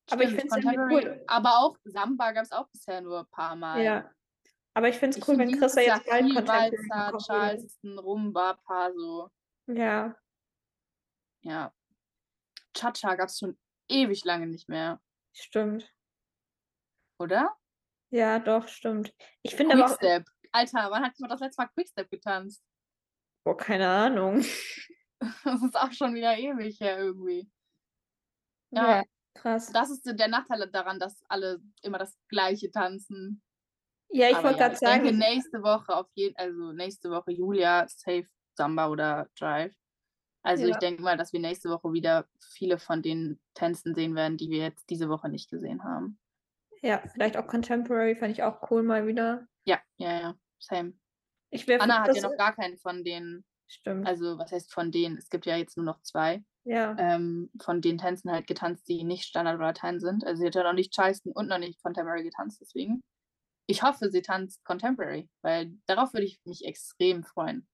Stimmt, 0.06 0.12
aber 0.12 0.24
ich 0.24 0.30
finde 0.30 0.60
es 0.60 0.66
cool. 0.66 1.24
Aber 1.28 1.60
auch 1.60 1.78
Samba 1.84 2.32
gab 2.32 2.44
es 2.44 2.52
auch 2.52 2.68
bisher 2.68 3.02
nur 3.02 3.20
ein 3.20 3.30
paar 3.30 3.56
Mal. 3.56 3.82
Ja. 3.82 4.12
Aber 4.74 4.88
ich 4.88 4.98
finde 4.98 5.20
es 5.20 5.28
cool, 5.28 5.38
wenn 5.38 5.58
Chrissa 5.58 5.82
jetzt 5.82 6.06
bald 6.08 6.24
Contemporary 6.34 6.72
Walzer, 6.72 7.18
Charleston, 7.26 8.00
Rumba, 8.00 8.54
Paso. 8.54 9.30
Ja. 9.68 10.16
Ja. 11.42 11.74
Cha-Cha 12.74 13.16
gab 13.16 13.28
es 13.28 13.40
schon 13.40 13.58
ewig 13.90 14.24
lange 14.24 14.48
nicht 14.48 14.70
mehr. 14.70 15.02
Stimmt. 15.34 15.94
Oder? 17.20 17.56
Ja, 18.10 18.40
doch, 18.40 18.68
stimmt. 18.68 19.14
Ich 19.42 19.56
finde 19.56 19.76
aber 19.76 19.94
auch. 19.94 19.98
Alter, 20.52 20.92
wann 20.92 21.04
hat 21.04 21.20
man 21.20 21.30
das 21.30 21.40
letzte 21.40 21.62
Mal 21.62 21.70
Quickstep 21.70 22.10
getanzt? 22.10 22.64
Boah, 23.44 23.58
keine 23.58 23.88
Ahnung. 23.88 24.44
das 25.44 25.64
ist 25.64 25.76
auch 25.76 25.92
schon 25.92 26.14
wieder 26.14 26.38
ewig 26.38 26.80
her 26.80 27.00
irgendwie. 27.00 27.50
Ja, 28.72 28.98
ja, 28.98 29.04
krass. 29.34 29.72
Das 29.72 29.90
ist 29.90 30.06
der 30.06 30.28
Nachteil 30.28 30.70
daran, 30.70 31.00
dass 31.00 31.24
alle 31.28 31.60
immer 31.82 31.98
das 31.98 32.18
Gleiche 32.28 32.72
tanzen. 32.72 33.42
Ja, 34.10 34.30
ich 34.30 34.36
wollte 34.44 34.60
ja, 34.60 34.68
gerade 34.68 34.76
sagen. 34.76 35.06
Ich 35.06 35.12
denke, 35.12 35.18
nächste 35.18 35.64
Woche 35.64 35.96
auf 35.96 36.08
jeden 36.14 36.36
also 36.36 36.74
nächste 36.74 37.10
Woche 37.10 37.32
Julia, 37.32 37.88
Safe, 37.88 38.28
Samba 38.56 38.90
oder 38.90 39.30
Drive. 39.38 39.74
Also 40.44 40.64
ja. 40.64 40.72
ich 40.72 40.78
denke 40.78 41.02
mal, 41.02 41.18
dass 41.18 41.34
wir 41.34 41.40
nächste 41.40 41.70
Woche 41.70 41.94
wieder 41.94 42.28
viele 42.40 42.78
von 42.78 43.02
den 43.02 43.40
Tänzen 43.54 43.94
sehen 43.94 44.16
werden, 44.16 44.38
die 44.38 44.50
wir 44.50 44.60
jetzt 44.60 44.90
diese 44.90 45.08
Woche 45.08 45.30
nicht 45.30 45.50
gesehen 45.50 45.84
haben. 45.84 46.20
Ja, 46.82 47.02
vielleicht 47.14 47.38
auch 47.38 47.46
Contemporary 47.46 48.16
fand 48.16 48.32
ich 48.32 48.44
auch 48.44 48.70
cool 48.72 48.82
mal 48.82 49.06
wieder. 49.06 49.48
Ja, 49.66 49.80
ja, 49.98 50.20
ja. 50.20 50.36
Same. 50.60 50.94
Ich 51.50 51.70
Anna 51.82 52.04
hat 52.04 52.16
ja 52.16 52.22
noch 52.22 52.38
gar 52.38 52.56
keinen 52.56 52.78
von 52.78 53.04
denen. 53.04 53.46
Stimmt. 53.68 54.08
Also, 54.08 54.38
was 54.38 54.52
heißt 54.52 54.74
von 54.74 54.92
denen? 54.92 55.18
Es 55.18 55.30
gibt 55.30 55.46
ja 55.46 55.56
jetzt 55.56 55.78
nur 55.78 55.86
noch 55.86 56.02
zwei. 56.02 56.44
Ja. 56.64 56.96
Ähm, 56.98 57.50
von 57.62 57.82
den 57.82 57.98
Tänzen 57.98 58.32
halt 58.32 58.48
getanzt, 58.48 58.88
die 58.88 59.04
nicht 59.04 59.26
Standard 59.26 59.56
oder 59.56 59.68
Latein 59.68 60.00
sind. 60.00 60.26
Also, 60.26 60.42
sie 60.42 60.48
hat 60.48 60.56
ja 60.56 60.64
noch 60.64 60.74
nicht 60.74 60.94
Charleston 60.94 61.32
und 61.32 61.48
noch 61.48 61.58
nicht 61.58 61.82
Contemporary 61.82 62.24
getanzt, 62.24 62.60
deswegen. 62.62 63.02
Ich 63.68 63.84
hoffe, 63.84 64.10
sie 64.10 64.22
tanzt 64.22 64.64
Contemporary, 64.66 65.30
weil 65.42 65.72
darauf 65.86 66.14
würde 66.14 66.26
ich 66.26 66.40
mich 66.46 66.66
extrem 66.66 67.24
freuen. 67.24 67.68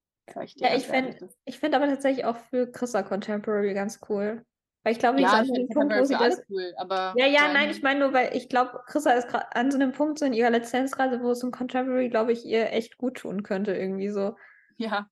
Ich 0.44 0.56
ja, 0.58 0.76
ich 0.76 0.86
finde 0.86 1.30
find 1.50 1.74
aber 1.74 1.88
tatsächlich 1.88 2.26
auch 2.26 2.36
für 2.36 2.70
Chrissa 2.70 3.02
Contemporary 3.02 3.74
ganz 3.74 4.00
cool. 4.10 4.46
Weil 4.88 4.94
ich 4.94 5.00
glaube, 5.00 5.20
ja, 5.20 5.34
an 5.34 5.54
einem 5.54 5.68
Punkt, 5.68 5.94
wo 5.94 6.06
sie 6.06 6.14
das. 6.14 6.42
Cool, 6.50 6.74
aber 6.78 7.14
ja, 7.18 7.26
ja, 7.26 7.52
nein, 7.52 7.70
ich 7.70 7.82
meine 7.82 8.00
nur, 8.00 8.14
weil 8.14 8.34
ich 8.34 8.48
glaube, 8.48 8.82
Chrissa 8.86 9.12
ist 9.12 9.28
gerade 9.28 9.54
an 9.54 9.70
so 9.70 9.78
einem 9.78 9.92
Punkt 9.92 10.18
so 10.18 10.24
in 10.24 10.32
ihrer 10.32 10.50
Lizenzreise, 10.50 11.22
wo 11.22 11.32
es 11.32 11.44
im 11.44 11.52
Contemporary, 11.52 12.08
glaube 12.08 12.32
ich, 12.32 12.46
ihr 12.46 12.72
echt 12.72 12.98
gut 12.98 13.18
tun 13.18 13.44
könnte, 13.44 13.76
irgendwie 13.76 14.08
so. 14.08 14.38
Ja, 14.78 15.10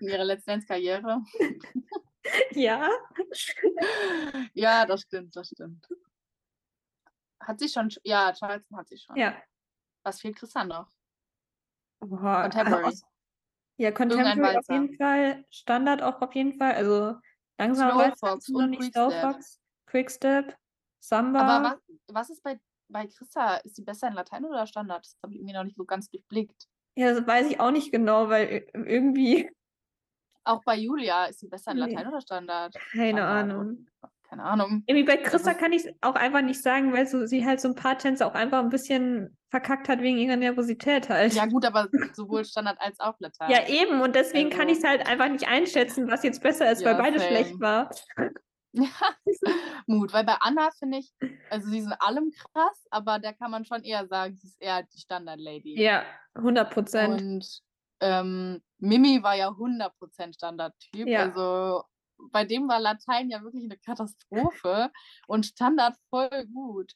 in 0.00 0.08
ihrer 0.08 0.24
Lizenzkarriere. 0.24 1.20
ja. 2.52 2.88
ja, 4.54 4.86
das 4.86 5.02
stimmt, 5.02 5.36
das 5.36 5.48
stimmt. 5.48 5.86
Hat 7.38 7.58
sie 7.58 7.68
schon, 7.68 7.90
ja, 8.04 8.32
Charleston 8.32 8.78
hat 8.78 8.88
sie 8.88 8.96
schon. 8.96 9.16
Ja. 9.16 9.36
Was 10.04 10.22
fehlt 10.22 10.36
Chrissa 10.36 10.64
noch? 10.64 10.88
Boah, 12.00 12.44
Contemporary. 12.44 12.96
Ja, 13.76 13.90
Contemporary 13.90 14.56
auf 14.56 14.68
jeden 14.70 14.96
Fall, 14.96 15.44
Standard 15.50 16.00
auch 16.00 16.22
auf 16.22 16.34
jeden 16.34 16.56
Fall, 16.56 16.72
also 16.72 17.16
Langsam 17.66 17.90
Slowfox 17.90 18.48
und 18.48 18.76
Quickstep. 18.76 19.36
Quickstep, 19.86 20.56
Samba. 21.00 21.40
Aber 21.40 21.64
was, 21.64 21.78
was 22.08 22.30
ist 22.30 22.42
bei, 22.42 22.58
bei 22.88 23.06
Christa? 23.06 23.56
Ist 23.56 23.76
sie 23.76 23.82
besser 23.82 24.08
in 24.08 24.14
Latein 24.14 24.44
oder 24.44 24.66
Standard? 24.66 25.04
Das 25.04 25.16
habe 25.22 25.34
ich 25.34 25.40
irgendwie 25.40 25.54
noch 25.54 25.64
nicht 25.64 25.76
so 25.76 25.84
ganz 25.84 26.08
durchblickt. 26.10 26.68
Ja, 26.96 27.14
das 27.14 27.26
weiß 27.26 27.50
ich 27.50 27.60
auch 27.60 27.70
nicht 27.70 27.92
genau, 27.92 28.28
weil 28.28 28.66
irgendwie. 28.74 29.50
Auch 30.44 30.62
bei 30.64 30.76
Julia 30.76 31.26
ist 31.26 31.40
sie 31.40 31.48
besser 31.48 31.72
in 31.72 31.78
Latein 31.78 32.04
nee. 32.04 32.06
oder 32.06 32.20
Standard? 32.20 32.74
Keine 32.74 33.18
Standard. 33.18 33.50
Ahnung 33.50 33.86
keine 34.32 34.44
Ahnung. 34.44 34.82
Irgendwie 34.86 35.04
bei 35.04 35.18
Christa 35.18 35.52
kann 35.52 35.72
ich 35.72 35.84
es 35.84 35.94
auch 36.00 36.14
einfach 36.14 36.40
nicht 36.40 36.62
sagen, 36.62 36.94
weil 36.94 37.06
so, 37.06 37.26
sie 37.26 37.44
halt 37.44 37.60
so 37.60 37.68
ein 37.68 37.74
paar 37.74 37.98
Tänze 37.98 38.26
auch 38.26 38.32
einfach 38.32 38.60
ein 38.60 38.70
bisschen 38.70 39.36
verkackt 39.50 39.90
hat 39.90 40.00
wegen 40.00 40.16
ihrer 40.16 40.36
Nervosität 40.36 41.10
halt. 41.10 41.34
Ja 41.34 41.44
gut, 41.44 41.66
aber 41.66 41.88
sowohl 42.14 42.46
Standard 42.46 42.80
als 42.80 42.98
auch 42.98 43.14
Latein. 43.18 43.50
Ja 43.50 43.68
eben 43.68 44.00
und 44.00 44.16
deswegen 44.16 44.46
also. 44.46 44.58
kann 44.58 44.68
ich 44.70 44.78
es 44.78 44.84
halt 44.84 45.06
einfach 45.06 45.28
nicht 45.28 45.46
einschätzen, 45.46 46.08
was 46.08 46.22
jetzt 46.22 46.42
besser 46.42 46.72
ist, 46.72 46.80
ja, 46.80 46.86
weil 46.86 46.94
beide 46.96 47.18
same. 47.18 47.30
schlecht 47.30 47.60
war. 47.60 47.90
Ja, 48.72 48.88
Mut, 49.86 50.14
weil 50.14 50.24
bei 50.24 50.36
Anna 50.40 50.70
finde 50.78 51.00
ich, 51.00 51.12
also 51.50 51.68
sie 51.68 51.82
sind 51.82 51.92
allem 52.00 52.32
krass, 52.32 52.86
aber 52.90 53.18
da 53.18 53.34
kann 53.34 53.50
man 53.50 53.66
schon 53.66 53.82
eher 53.82 54.06
sagen, 54.06 54.34
sie 54.34 54.46
ist 54.46 54.62
eher 54.62 54.82
die 54.82 54.98
Standard-Lady. 54.98 55.78
Ja, 55.78 56.04
100 56.36 56.70
Prozent. 56.70 57.20
Und 57.20 57.60
ähm, 58.00 58.62
Mimi 58.78 59.22
war 59.22 59.36
ja 59.36 59.48
100% 59.48 60.32
Standardtyp. 60.34 61.06
Ja. 61.06 61.24
Also 61.24 61.84
bei 62.30 62.44
dem 62.44 62.68
war 62.68 62.80
Latein 62.80 63.30
ja 63.30 63.42
wirklich 63.42 63.64
eine 63.64 63.78
Katastrophe 63.78 64.90
und 65.26 65.46
Standard 65.46 65.96
voll 66.10 66.46
gut. 66.52 66.92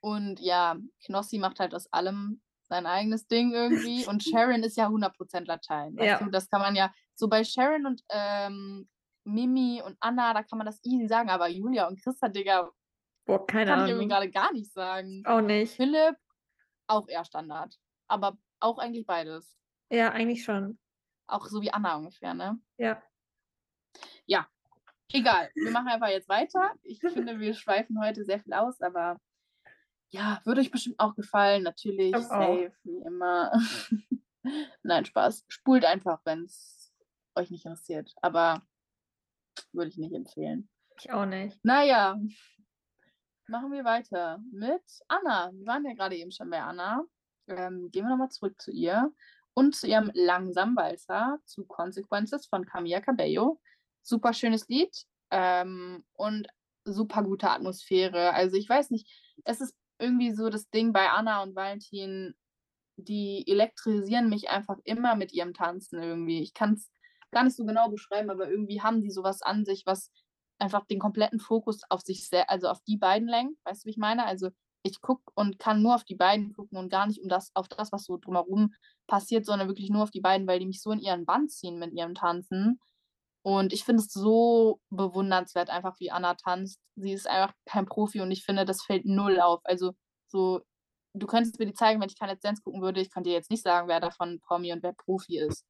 Und 0.00 0.40
ja, 0.40 0.76
Knossi 1.04 1.38
macht 1.38 1.60
halt 1.60 1.74
aus 1.74 1.92
allem 1.92 2.40
sein 2.68 2.86
eigenes 2.86 3.26
Ding 3.26 3.52
irgendwie. 3.52 4.06
Und 4.08 4.22
Sharon 4.22 4.62
ist 4.62 4.76
ja 4.76 4.86
100% 4.86 5.44
Latein. 5.44 5.96
Ja. 5.98 6.18
du, 6.18 6.30
das 6.30 6.48
kann 6.48 6.62
man 6.62 6.74
ja 6.76 6.92
so 7.14 7.28
bei 7.28 7.44
Sharon 7.44 7.84
und 7.84 8.02
ähm, 8.08 8.88
Mimi 9.24 9.82
und 9.84 9.96
Anna, 10.00 10.32
da 10.32 10.42
kann 10.42 10.56
man 10.56 10.66
das 10.66 10.80
easy 10.84 11.06
sagen. 11.06 11.28
Aber 11.28 11.48
Julia 11.48 11.86
und 11.86 12.00
Christa, 12.02 12.28
Digga, 12.28 12.70
Boah, 13.26 13.46
keine 13.46 13.70
kann 13.70 13.84
ich 13.84 13.90
irgendwie 13.90 14.04
Ahnung. 14.04 14.08
gerade 14.08 14.30
gar 14.30 14.52
nicht 14.52 14.72
sagen. 14.72 15.22
Auch 15.26 15.40
nicht. 15.40 15.74
Philipp, 15.74 16.16
auch 16.86 17.08
eher 17.08 17.24
Standard. 17.24 17.76
Aber 18.08 18.38
auch 18.60 18.78
eigentlich 18.78 19.06
beides. 19.06 19.56
Ja, 19.90 20.12
eigentlich 20.12 20.44
schon. 20.44 20.78
Auch 21.26 21.46
so 21.46 21.60
wie 21.60 21.72
Anna 21.72 21.96
ungefähr, 21.96 22.34
ne? 22.34 22.58
Ja. 22.78 23.02
Egal, 25.12 25.50
wir 25.54 25.70
machen 25.70 25.88
einfach 25.88 26.08
jetzt 26.08 26.28
weiter. 26.28 26.72
Ich 26.82 27.00
finde, 27.00 27.38
wir 27.38 27.54
schweifen 27.54 28.00
heute 28.00 28.24
sehr 28.24 28.40
viel 28.40 28.52
aus, 28.52 28.80
aber 28.80 29.18
ja, 30.10 30.40
würde 30.44 30.60
euch 30.60 30.70
bestimmt 30.70 30.98
auch 30.98 31.14
gefallen. 31.14 31.62
Natürlich, 31.62 32.14
auch. 32.14 32.22
safe, 32.22 32.72
wie 32.84 33.02
immer. 33.06 33.52
Nein, 34.82 35.04
Spaß. 35.04 35.44
Spult 35.48 35.84
einfach, 35.84 36.20
wenn 36.24 36.44
es 36.44 36.92
euch 37.34 37.50
nicht 37.50 37.64
interessiert. 37.64 38.12
Aber 38.22 38.62
würde 39.72 39.90
ich 39.90 39.98
nicht 39.98 40.14
empfehlen. 40.14 40.68
Ich 40.98 41.12
auch 41.12 41.26
nicht. 41.26 41.58
Naja, 41.64 42.18
machen 43.46 43.72
wir 43.72 43.84
weiter 43.84 44.40
mit 44.52 44.82
Anna. 45.08 45.50
Wir 45.52 45.66
waren 45.66 45.84
ja 45.84 45.94
gerade 45.94 46.16
eben 46.16 46.32
schon 46.32 46.50
bei 46.50 46.60
Anna. 46.60 47.04
Ähm, 47.48 47.90
gehen 47.90 48.04
wir 48.04 48.10
nochmal 48.10 48.30
zurück 48.30 48.60
zu 48.60 48.70
ihr 48.70 49.12
und 49.54 49.74
zu 49.74 49.86
ihrem 49.86 50.10
Langsamwalzer 50.14 51.38
zu 51.44 51.66
Consequences 51.66 52.46
von 52.46 52.64
Camilla 52.64 53.00
Cabello. 53.00 53.60
Super 54.02 54.32
schönes 54.32 54.68
Lied 54.68 54.94
ähm, 55.30 56.04
und 56.14 56.48
super 56.84 57.22
gute 57.22 57.50
Atmosphäre. 57.50 58.32
Also 58.32 58.56
ich 58.56 58.68
weiß 58.68 58.90
nicht, 58.90 59.08
es 59.44 59.60
ist 59.60 59.74
irgendwie 59.98 60.32
so 60.32 60.48
das 60.48 60.70
Ding 60.70 60.92
bei 60.92 61.10
Anna 61.10 61.42
und 61.42 61.54
Valentin, 61.54 62.34
die 62.96 63.44
elektrisieren 63.46 64.28
mich 64.28 64.50
einfach 64.50 64.78
immer 64.84 65.16
mit 65.16 65.32
ihrem 65.32 65.54
Tanzen 65.54 66.02
irgendwie. 66.02 66.42
Ich 66.42 66.54
kann 66.54 66.74
es 66.74 66.90
gar 67.30 67.44
nicht 67.44 67.56
so 67.56 67.64
genau 67.64 67.88
beschreiben, 67.88 68.30
aber 68.30 68.50
irgendwie 68.50 68.82
haben 68.82 69.02
die 69.02 69.10
sowas 69.10 69.42
an 69.42 69.64
sich, 69.64 69.84
was 69.86 70.10
einfach 70.58 70.84
den 70.86 70.98
kompletten 70.98 71.40
Fokus 71.40 71.80
auf 71.88 72.00
sich 72.02 72.28
sehr, 72.28 72.50
also 72.50 72.68
auf 72.68 72.80
die 72.86 72.96
beiden 72.96 73.28
lenkt. 73.28 73.58
Weißt 73.64 73.84
du, 73.84 73.86
wie 73.86 73.90
ich 73.90 73.96
meine? 73.96 74.26
Also 74.26 74.50
ich 74.82 75.00
gucke 75.00 75.22
und 75.34 75.58
kann 75.58 75.82
nur 75.82 75.94
auf 75.94 76.04
die 76.04 76.16
beiden 76.16 76.52
gucken 76.52 76.78
und 76.78 76.90
gar 76.90 77.06
nicht 77.06 77.20
um 77.20 77.28
das, 77.28 77.50
auf 77.54 77.68
das, 77.68 77.92
was 77.92 78.04
so 78.04 78.16
drumherum 78.16 78.74
passiert, 79.06 79.44
sondern 79.44 79.68
wirklich 79.68 79.90
nur 79.90 80.02
auf 80.02 80.10
die 80.10 80.20
beiden, 80.20 80.46
weil 80.46 80.58
die 80.58 80.66
mich 80.66 80.82
so 80.82 80.90
in 80.92 81.00
ihren 81.00 81.26
Bann 81.26 81.48
ziehen 81.48 81.78
mit 81.78 81.92
ihrem 81.92 82.14
Tanzen. 82.14 82.80
Und 83.42 83.72
ich 83.72 83.84
finde 83.84 84.02
es 84.02 84.12
so 84.12 84.80
bewundernswert, 84.90 85.70
einfach 85.70 85.98
wie 85.98 86.10
Anna 86.10 86.34
tanzt. 86.34 86.78
Sie 86.96 87.12
ist 87.12 87.26
einfach 87.26 87.54
kein 87.64 87.86
Profi 87.86 88.20
und 88.20 88.30
ich 88.30 88.44
finde, 88.44 88.64
das 88.64 88.82
fällt 88.82 89.06
null 89.06 89.40
auf. 89.40 89.60
Also 89.64 89.92
so, 90.26 90.60
du 91.14 91.26
könntest 91.26 91.58
mir 91.58 91.66
die 91.66 91.72
zeigen, 91.74 92.00
wenn 92.00 92.08
ich 92.08 92.18
keine 92.18 92.36
Dance 92.36 92.62
gucken 92.62 92.82
würde. 92.82 93.00
Ich 93.00 93.10
kann 93.10 93.24
dir 93.24 93.32
jetzt 93.32 93.50
nicht 93.50 93.62
sagen, 93.62 93.88
wer 93.88 94.00
davon 94.00 94.40
Promi 94.40 94.72
und 94.72 94.82
wer 94.82 94.92
Profi 94.92 95.38
ist. 95.38 95.64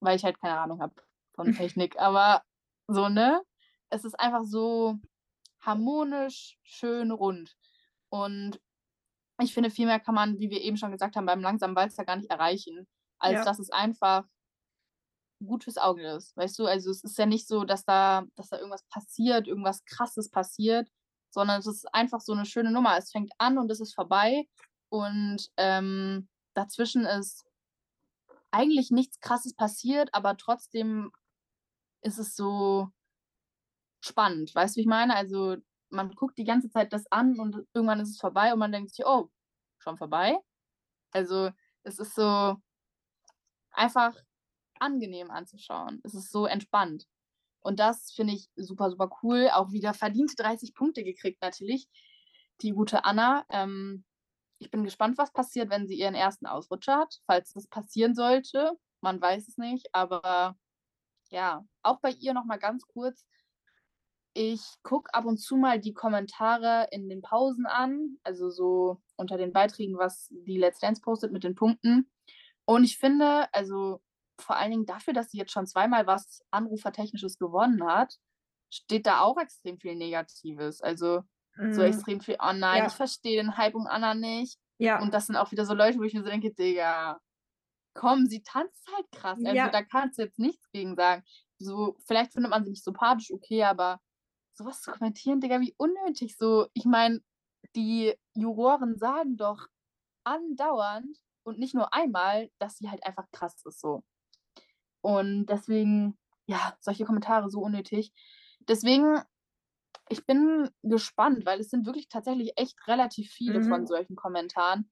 Weil 0.00 0.16
ich 0.16 0.24
halt 0.24 0.40
keine 0.40 0.58
Ahnung 0.58 0.80
habe 0.80 0.94
von 1.34 1.46
Technik. 1.54 1.98
Aber 1.98 2.42
so, 2.88 3.08
ne? 3.08 3.40
Es 3.90 4.04
ist 4.04 4.18
einfach 4.18 4.42
so 4.44 4.96
harmonisch, 5.60 6.58
schön, 6.62 7.10
rund. 7.12 7.54
Und 8.08 8.60
ich 9.40 9.54
finde, 9.54 9.70
viel 9.70 9.86
mehr 9.86 10.00
kann 10.00 10.14
man, 10.14 10.38
wie 10.38 10.50
wir 10.50 10.60
eben 10.60 10.76
schon 10.76 10.92
gesagt 10.92 11.16
haben, 11.16 11.26
beim 11.26 11.40
langsamen 11.40 11.76
Walzer 11.76 12.04
gar 12.04 12.16
nicht 12.16 12.30
erreichen, 12.30 12.86
als 13.18 13.34
Ja. 13.34 13.44
dass 13.44 13.58
es 13.58 13.70
einfach 13.70 14.24
gut 15.44 15.64
fürs 15.64 15.78
Auge 15.78 16.06
ist. 16.06 16.36
Weißt 16.36 16.58
du, 16.58 16.66
also 16.66 16.90
es 16.90 17.02
ist 17.02 17.18
ja 17.18 17.26
nicht 17.26 17.48
so, 17.48 17.64
dass 17.64 17.84
da, 17.84 18.24
dass 18.36 18.48
da 18.48 18.58
irgendwas 18.58 18.84
passiert, 18.84 19.46
irgendwas 19.46 19.84
krasses 19.84 20.30
passiert, 20.30 20.88
sondern 21.30 21.60
es 21.60 21.66
ist 21.66 21.92
einfach 21.94 22.20
so 22.20 22.32
eine 22.32 22.46
schöne 22.46 22.70
Nummer. 22.70 22.96
Es 22.96 23.10
fängt 23.10 23.32
an 23.38 23.58
und 23.58 23.70
es 23.70 23.80
ist 23.80 23.94
vorbei. 23.94 24.46
Und 24.88 25.48
ähm, 25.56 26.28
dazwischen 26.54 27.04
ist 27.04 27.44
eigentlich 28.50 28.90
nichts 28.90 29.20
krasses 29.20 29.54
passiert, 29.54 30.12
aber 30.12 30.36
trotzdem 30.36 31.12
ist 32.02 32.18
es 32.18 32.34
so 32.34 32.88
spannend. 34.00 34.54
Weißt 34.54 34.74
du, 34.74 34.78
wie 34.78 34.82
ich 34.82 34.86
meine? 34.88 35.14
Also 35.14 35.56
man 35.90 36.10
guckt 36.14 36.38
die 36.38 36.44
ganze 36.44 36.70
Zeit 36.70 36.92
das 36.92 37.10
an 37.12 37.38
und 37.38 37.66
irgendwann 37.74 38.00
ist 38.00 38.10
es 38.10 38.20
vorbei 38.20 38.52
und 38.52 38.58
man 38.58 38.72
denkt 38.72 38.94
sich, 38.94 39.06
oh, 39.06 39.30
schon 39.78 39.96
vorbei. 39.96 40.36
Also 41.12 41.50
es 41.82 41.98
ist 41.98 42.14
so 42.14 42.56
einfach 43.72 44.14
angenehm 44.80 45.30
anzuschauen. 45.30 46.00
Es 46.04 46.14
ist 46.14 46.30
so 46.30 46.46
entspannt. 46.46 47.06
Und 47.60 47.78
das 47.78 48.12
finde 48.12 48.34
ich 48.34 48.48
super, 48.56 48.90
super 48.90 49.10
cool. 49.22 49.50
Auch 49.52 49.72
wieder 49.72 49.94
verdiente 49.94 50.34
30 50.36 50.74
Punkte 50.74 51.04
gekriegt 51.04 51.42
natürlich. 51.42 51.88
Die 52.62 52.72
gute 52.72 53.04
Anna. 53.04 53.44
Ähm, 53.50 54.04
ich 54.58 54.70
bin 54.70 54.84
gespannt, 54.84 55.18
was 55.18 55.32
passiert, 55.32 55.70
wenn 55.70 55.86
sie 55.86 55.98
ihren 55.98 56.14
ersten 56.14 56.46
Ausrutscher 56.46 56.98
hat. 56.98 57.20
Falls 57.26 57.52
das 57.52 57.66
passieren 57.66 58.14
sollte. 58.14 58.72
Man 59.00 59.20
weiß 59.20 59.48
es 59.48 59.58
nicht. 59.58 59.88
Aber 59.94 60.56
ja, 61.30 61.64
auch 61.82 62.00
bei 62.00 62.10
ihr 62.10 62.34
nochmal 62.34 62.58
ganz 62.58 62.86
kurz. 62.86 63.26
Ich 64.32 64.62
gucke 64.82 65.12
ab 65.12 65.24
und 65.24 65.38
zu 65.38 65.56
mal 65.56 65.80
die 65.80 65.92
Kommentare 65.92 66.88
in 66.92 67.08
den 67.08 67.20
Pausen 67.20 67.66
an. 67.66 68.16
Also 68.22 68.48
so 68.50 69.02
unter 69.16 69.36
den 69.36 69.52
Beiträgen, 69.52 69.98
was 69.98 70.28
die 70.30 70.56
Let's 70.56 70.78
Dance 70.78 71.02
postet 71.02 71.32
mit 71.32 71.44
den 71.44 71.54
Punkten. 71.54 72.10
Und 72.64 72.84
ich 72.84 72.98
finde, 72.98 73.52
also 73.52 74.00
vor 74.40 74.56
allen 74.56 74.70
Dingen 74.72 74.86
dafür, 74.86 75.12
dass 75.14 75.30
sie 75.30 75.38
jetzt 75.38 75.52
schon 75.52 75.66
zweimal 75.66 76.06
was 76.06 76.42
Anrufertechnisches 76.50 77.38
gewonnen 77.38 77.84
hat, 77.84 78.16
steht 78.70 79.06
da 79.06 79.20
auch 79.20 79.38
extrem 79.38 79.78
viel 79.78 79.96
Negatives. 79.96 80.80
Also 80.82 81.22
so 81.72 81.82
Mm, 81.82 81.86
extrem 81.86 82.20
viel, 82.20 82.36
oh 82.40 82.52
nein, 82.52 82.78
Ja. 82.78 82.86
ich 82.86 82.92
verstehe 82.94 83.42
den 83.42 83.56
Hype 83.56 83.74
um 83.74 83.86
Anna 83.86 84.14
nicht. 84.14 84.58
Ja. 84.78 85.00
Und 85.02 85.12
das 85.14 85.26
sind 85.26 85.36
auch 85.36 85.52
wieder 85.52 85.64
so 85.66 85.74
Leute, 85.74 85.98
wo 85.98 86.02
ich 86.04 86.14
mir 86.14 86.22
so 86.22 86.28
denke, 86.30 86.52
Digga, 86.54 87.20
komm, 87.94 88.26
sie 88.26 88.42
tanzt 88.42 88.86
halt 88.96 89.10
krass. 89.12 89.38
Also 89.44 89.56
Ja. 89.56 89.70
da 89.70 89.82
kannst 89.82 90.18
du 90.18 90.22
jetzt 90.22 90.38
nichts 90.38 90.70
gegen 90.72 90.96
sagen. 90.96 91.24
So, 91.58 91.96
vielleicht 92.06 92.32
findet 92.32 92.50
man 92.50 92.64
sie 92.64 92.70
nicht 92.70 92.84
sympathisch, 92.84 93.30
okay, 93.32 93.64
aber 93.64 94.00
sowas 94.54 94.80
zu 94.82 94.90
kommentieren, 94.92 95.40
Digga, 95.40 95.60
wie 95.60 95.74
unnötig. 95.78 96.36
So, 96.36 96.68
ich 96.74 96.84
meine, 96.86 97.20
die 97.76 98.14
Juroren 98.34 98.96
sagen 98.98 99.36
doch 99.36 99.66
andauernd 100.24 101.18
und 101.44 101.58
nicht 101.58 101.74
nur 101.74 101.92
einmal, 101.94 102.50
dass 102.58 102.78
sie 102.78 102.90
halt 102.90 103.04
einfach 103.04 103.30
krass 103.32 103.62
ist 103.64 103.80
so. 103.80 104.04
Und 105.02 105.46
deswegen, 105.46 106.18
ja, 106.46 106.76
solche 106.80 107.04
Kommentare 107.04 107.48
so 107.50 107.60
unnötig. 107.60 108.12
Deswegen, 108.68 109.20
ich 110.08 110.26
bin 110.26 110.70
gespannt, 110.82 111.46
weil 111.46 111.60
es 111.60 111.70
sind 111.70 111.86
wirklich 111.86 112.08
tatsächlich 112.08 112.52
echt 112.56 112.76
relativ 112.86 113.30
viele 113.30 113.62
von 113.62 113.82
Mhm. 113.82 113.86
solchen 113.86 114.16
Kommentaren. 114.16 114.90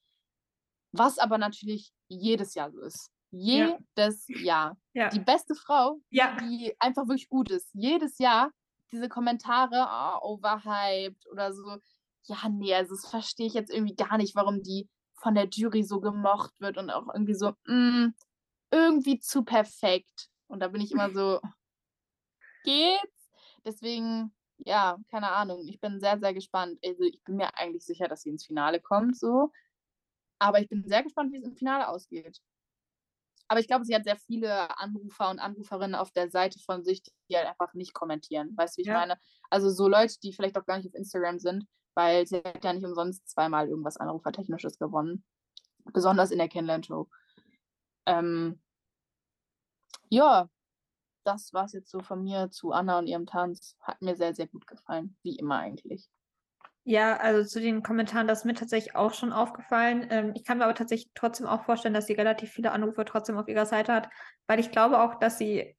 Was 0.92 1.18
aber 1.18 1.36
natürlich 1.38 1.92
jedes 2.08 2.54
Jahr 2.54 2.70
so 2.70 2.80
ist. 2.80 3.10
Ja. 3.30 3.76
Jedes 3.90 4.24
Jahr. 4.28 4.78
Ja. 4.94 5.10
Die 5.10 5.20
beste 5.20 5.54
Frau, 5.54 6.00
Ja. 6.10 6.36
die 6.36 6.74
einfach 6.78 7.06
wirklich 7.08 7.28
gut 7.28 7.50
ist. 7.50 7.68
Jedes 7.74 8.18
Jahr 8.18 8.50
diese 8.90 9.10
Kommentare, 9.10 9.86
oh, 10.22 10.34
overhyped 10.36 11.26
oder 11.30 11.52
so. 11.52 11.76
Ja, 12.24 12.48
nee, 12.48 12.74
also 12.74 12.94
das 12.94 13.10
verstehe 13.10 13.46
ich 13.46 13.52
jetzt 13.52 13.70
irgendwie 13.70 13.94
gar 13.94 14.16
nicht, 14.16 14.34
warum 14.34 14.62
die 14.62 14.88
von 15.20 15.34
der 15.34 15.46
Jury 15.50 15.82
so 15.82 16.00
gemocht 16.00 16.58
wird 16.60 16.78
und 16.78 16.88
auch 16.90 17.06
irgendwie 17.12 17.34
so, 17.34 17.52
mm, 17.66 18.14
irgendwie 18.70 19.18
zu 19.20 19.44
perfekt. 19.44 20.28
Und 20.48 20.60
da 20.60 20.68
bin 20.68 20.80
ich 20.80 20.92
immer 20.92 21.10
so, 21.14 21.40
geht's? 22.64 23.30
Deswegen, 23.64 24.34
ja, 24.58 24.98
keine 25.10 25.30
Ahnung. 25.32 25.66
Ich 25.66 25.80
bin 25.80 26.00
sehr, 26.00 26.18
sehr 26.18 26.34
gespannt. 26.34 26.78
Also 26.84 27.02
ich 27.04 27.22
bin 27.24 27.36
mir 27.36 27.56
eigentlich 27.56 27.84
sicher, 27.84 28.08
dass 28.08 28.22
sie 28.22 28.30
ins 28.30 28.46
Finale 28.46 28.80
kommt, 28.80 29.16
so. 29.18 29.50
Aber 30.38 30.60
ich 30.60 30.68
bin 30.68 30.84
sehr 30.86 31.02
gespannt, 31.02 31.32
wie 31.32 31.38
es 31.38 31.44
im 31.44 31.56
Finale 31.56 31.88
ausgeht. 31.88 32.40
Aber 33.48 33.60
ich 33.60 33.66
glaube, 33.66 33.84
sie 33.84 33.94
hat 33.94 34.04
sehr 34.04 34.16
viele 34.16 34.78
Anrufer 34.78 35.30
und 35.30 35.38
Anruferinnen 35.38 35.94
auf 35.94 36.12
der 36.12 36.30
Seite 36.30 36.58
von 36.60 36.84
sich, 36.84 37.02
die 37.30 37.36
halt 37.36 37.46
einfach 37.46 37.72
nicht 37.74 37.94
kommentieren. 37.94 38.54
Weißt 38.56 38.76
du, 38.76 38.78
wie 38.78 38.82
ich 38.82 38.88
Ja. 38.88 38.94
meine? 38.94 39.18
Also 39.48 39.70
so 39.70 39.88
Leute, 39.88 40.16
die 40.22 40.32
vielleicht 40.34 40.58
auch 40.58 40.66
gar 40.66 40.76
nicht 40.76 40.86
auf 40.88 40.94
Instagram 40.94 41.38
sind, 41.38 41.66
weil 41.94 42.26
sie 42.26 42.36
hat 42.38 42.62
ja 42.62 42.72
nicht 42.74 42.84
umsonst 42.84 43.26
zweimal 43.28 43.68
irgendwas 43.68 43.96
Anrufertechnisches 43.96 44.78
gewonnen. 44.78 45.24
Besonders 45.94 46.30
in 46.30 46.38
der 46.38 46.48
Kennenlern-Show. 46.48 47.08
Ähm, 48.08 48.60
ja, 50.10 50.48
das 51.24 51.52
war 51.54 51.66
es 51.66 51.72
jetzt 51.74 51.90
so 51.90 52.00
von 52.02 52.22
mir 52.24 52.50
zu 52.50 52.72
Anna 52.72 52.98
und 53.00 53.06
ihrem 53.08 53.26
Tanz. 53.26 53.76
Hat 53.80 54.02
mir 54.02 54.16
sehr, 54.16 54.34
sehr 54.34 54.48
gut 54.48 54.66
gefallen. 54.68 55.18
Wie 55.22 55.36
immer 55.36 55.58
eigentlich. 55.58 56.10
Ja, 56.84 57.16
also 57.18 57.46
zu 57.46 57.60
den 57.60 57.82
Kommentaren, 57.82 58.26
das 58.26 58.40
ist 58.40 58.44
mir 58.46 58.54
tatsächlich 58.54 58.94
auch 58.96 59.12
schon 59.12 59.32
aufgefallen. 59.32 60.06
Ähm, 60.10 60.32
ich 60.34 60.44
kann 60.44 60.58
mir 60.58 60.64
aber 60.64 60.74
tatsächlich 60.74 61.10
trotzdem 61.14 61.46
auch 61.46 61.64
vorstellen, 61.64 61.92
dass 61.94 62.06
sie 62.06 62.14
relativ 62.14 62.50
viele 62.50 62.72
Anrufe 62.72 63.04
trotzdem 63.04 63.36
auf 63.36 63.46
ihrer 63.48 63.66
Seite 63.66 63.92
hat, 63.92 64.08
weil 64.46 64.58
ich 64.58 64.70
glaube 64.70 65.00
auch, 65.00 65.16
dass 65.16 65.36
sie 65.38 65.76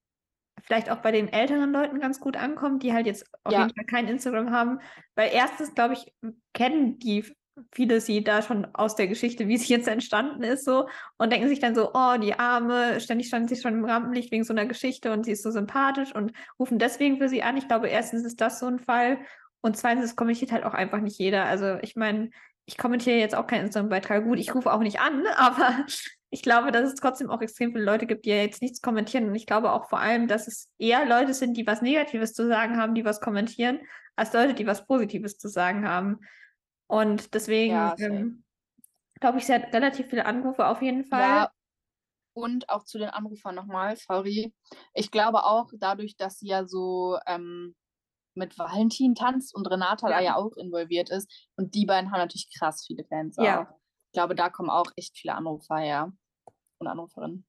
vielleicht 0.64 0.90
auch 0.92 1.00
bei 1.02 1.12
den 1.12 1.30
älteren 1.30 1.74
Leuten 1.74 2.00
ganz 2.00 2.20
gut 2.22 2.38
ankommt, 2.38 2.84
die 2.84 2.94
halt 2.94 3.08
jetzt 3.08 3.26
auf 3.44 3.58
Ja. 3.58 3.60
jeden 3.60 3.74
Fall 3.76 3.86
kein 3.86 4.08
Instagram 4.08 4.52
haben. 4.52 4.80
Weil 5.16 5.32
erstens, 5.34 5.76
glaube 5.76 5.96
ich, 5.96 6.14
kennen 6.54 7.00
die 7.00 7.26
viele 7.72 8.02
sie 8.02 8.24
da 8.24 8.42
schon 8.42 8.68
aus 8.74 8.96
der 8.96 9.08
Geschichte, 9.08 9.48
wie 9.48 9.58
sie 9.58 9.74
jetzt 9.74 9.88
entstanden 9.88 10.44
ist, 10.44 10.66
so 10.66 10.88
und 11.18 11.32
denken 11.32 11.48
sich 11.48 11.60
dann 11.60 11.76
so, 11.76 11.92
oh, 11.94 12.18
die 12.18 12.34
Arme, 12.34 13.00
ständig 13.00 13.28
stand 13.28 13.50
sie 13.50 13.56
schon 13.56 13.74
im 13.74 13.86
Rampenlicht 13.86 14.32
wegen 14.32 14.44
so 14.44 14.54
einer 14.54 14.66
Geschichte 14.66 15.12
und 15.12 15.26
sie 15.26 15.32
ist 15.32 15.44
so 15.44 15.52
sympathisch 15.52 16.14
und 16.14 16.34
rufen 16.60 16.80
deswegen 16.80 17.18
für 17.18 17.30
sie 17.30 17.44
an. 17.44 17.58
Ich 17.58 17.68
glaube, 17.68 17.88
erstens 17.88 18.26
ist 18.26 18.42
das 18.42 18.60
so 18.60 18.68
ein 18.68 18.80
Fall 18.80 19.20
und 19.62 19.78
zweitens, 19.78 20.06
es 20.06 20.16
kommentiert 20.16 20.52
halt 20.52 20.64
auch 20.64 20.74
einfach 20.74 21.02
nicht 21.02 21.20
jeder. 21.20 21.46
Also 21.46 21.78
ich 21.82 21.96
meine, 21.96 22.30
ich 22.66 22.78
kommentiere 22.78 23.18
jetzt 23.18 23.36
auch 23.36 23.48
keinen 23.48 23.66
Instagram-Beitrag. 23.66 24.24
Gut, 24.24 24.40
ich 24.40 24.54
rufe 24.54 24.72
auch 24.72 24.82
nicht 24.82 25.00
an, 25.00 25.24
aber 25.36 25.86
ich 26.30 26.44
glaube, 26.44 26.72
dass 26.72 26.88
es 26.88 26.96
trotzdem 26.96 27.30
auch 27.30 27.42
extrem 27.42 27.72
viele 27.72 27.84
Leute 27.84 28.06
gibt, 28.06 28.26
die 28.26 28.30
ja 28.30 28.38
jetzt 28.38 28.62
nichts 28.62 28.82
kommentieren. 28.82 29.28
Und 29.28 29.36
ich 29.36 29.48
glaube 29.48 29.72
auch 29.72 29.90
vor 29.90 30.00
allem, 30.00 30.28
dass 30.28 30.48
es 30.48 30.70
eher 30.78 31.06
Leute 31.06 31.34
sind, 31.34 31.58
die 31.58 31.66
was 31.66 31.82
Negatives 31.82 32.34
zu 32.34 32.48
sagen 32.48 32.78
haben, 32.78 32.94
die 32.94 33.06
was 33.06 33.22
kommentieren, 33.22 33.80
als 34.16 34.34
Leute, 34.34 34.54
die 34.54 34.68
was 34.68 34.86
Positives 34.86 35.38
zu 35.38 35.48
sagen 35.48 35.88
haben. 35.88 36.20
Und 36.90 37.36
deswegen 37.36 37.94
Ja, 37.94 38.00
ähm, 38.00 38.44
glaube 39.22 39.40
ich, 39.40 39.46
sie 39.46 39.54
hat 39.54 39.74
relativ 39.74 40.08
viele 40.10 40.26
Anrufe 40.26 40.68
auf 40.68 40.82
jeden 40.82 41.06
Fall. 41.06 41.48
Ja, 41.48 41.52
und 42.34 42.70
auch 42.70 42.86
zu 42.86 43.00
den 43.00 43.10
Anrufern 43.10 43.56
nochmal, 43.56 43.98
sorry. 43.98 44.54
Ich 44.94 45.12
glaube 45.12 45.44
auch, 45.46 45.72
dadurch, 45.80 46.18
dass 46.18 46.40
sie 46.40 46.48
ja 46.50 46.66
so 46.68 47.18
ähm, 47.28 47.76
mit 48.36 48.58
Valentin 48.60 49.16
tanzt 49.16 49.56
und 49.56 49.68
Renata 49.70 50.10
da 50.10 50.20
Ja. 50.22 50.22
ja 50.22 50.36
auch 50.38 50.58
involviert 50.58 51.10
ist. 51.12 51.50
Und 51.58 51.76
die 51.76 51.86
beiden 51.86 52.12
haben 52.12 52.20
natürlich 52.20 52.50
krass 52.58 52.86
viele 52.88 53.06
Fans 53.06 53.38
Ja. 53.38 53.40
auch. 53.40 53.68
Ich 54.08 54.14
glaube, 54.14 54.36
da 54.36 54.50
kommen 54.50 54.70
auch 54.72 54.92
echt 54.98 55.18
viele 55.18 55.36
Anrufer 55.36 55.78
her 55.78 56.14
und 56.80 56.88
Anruferinnen. 56.88 57.46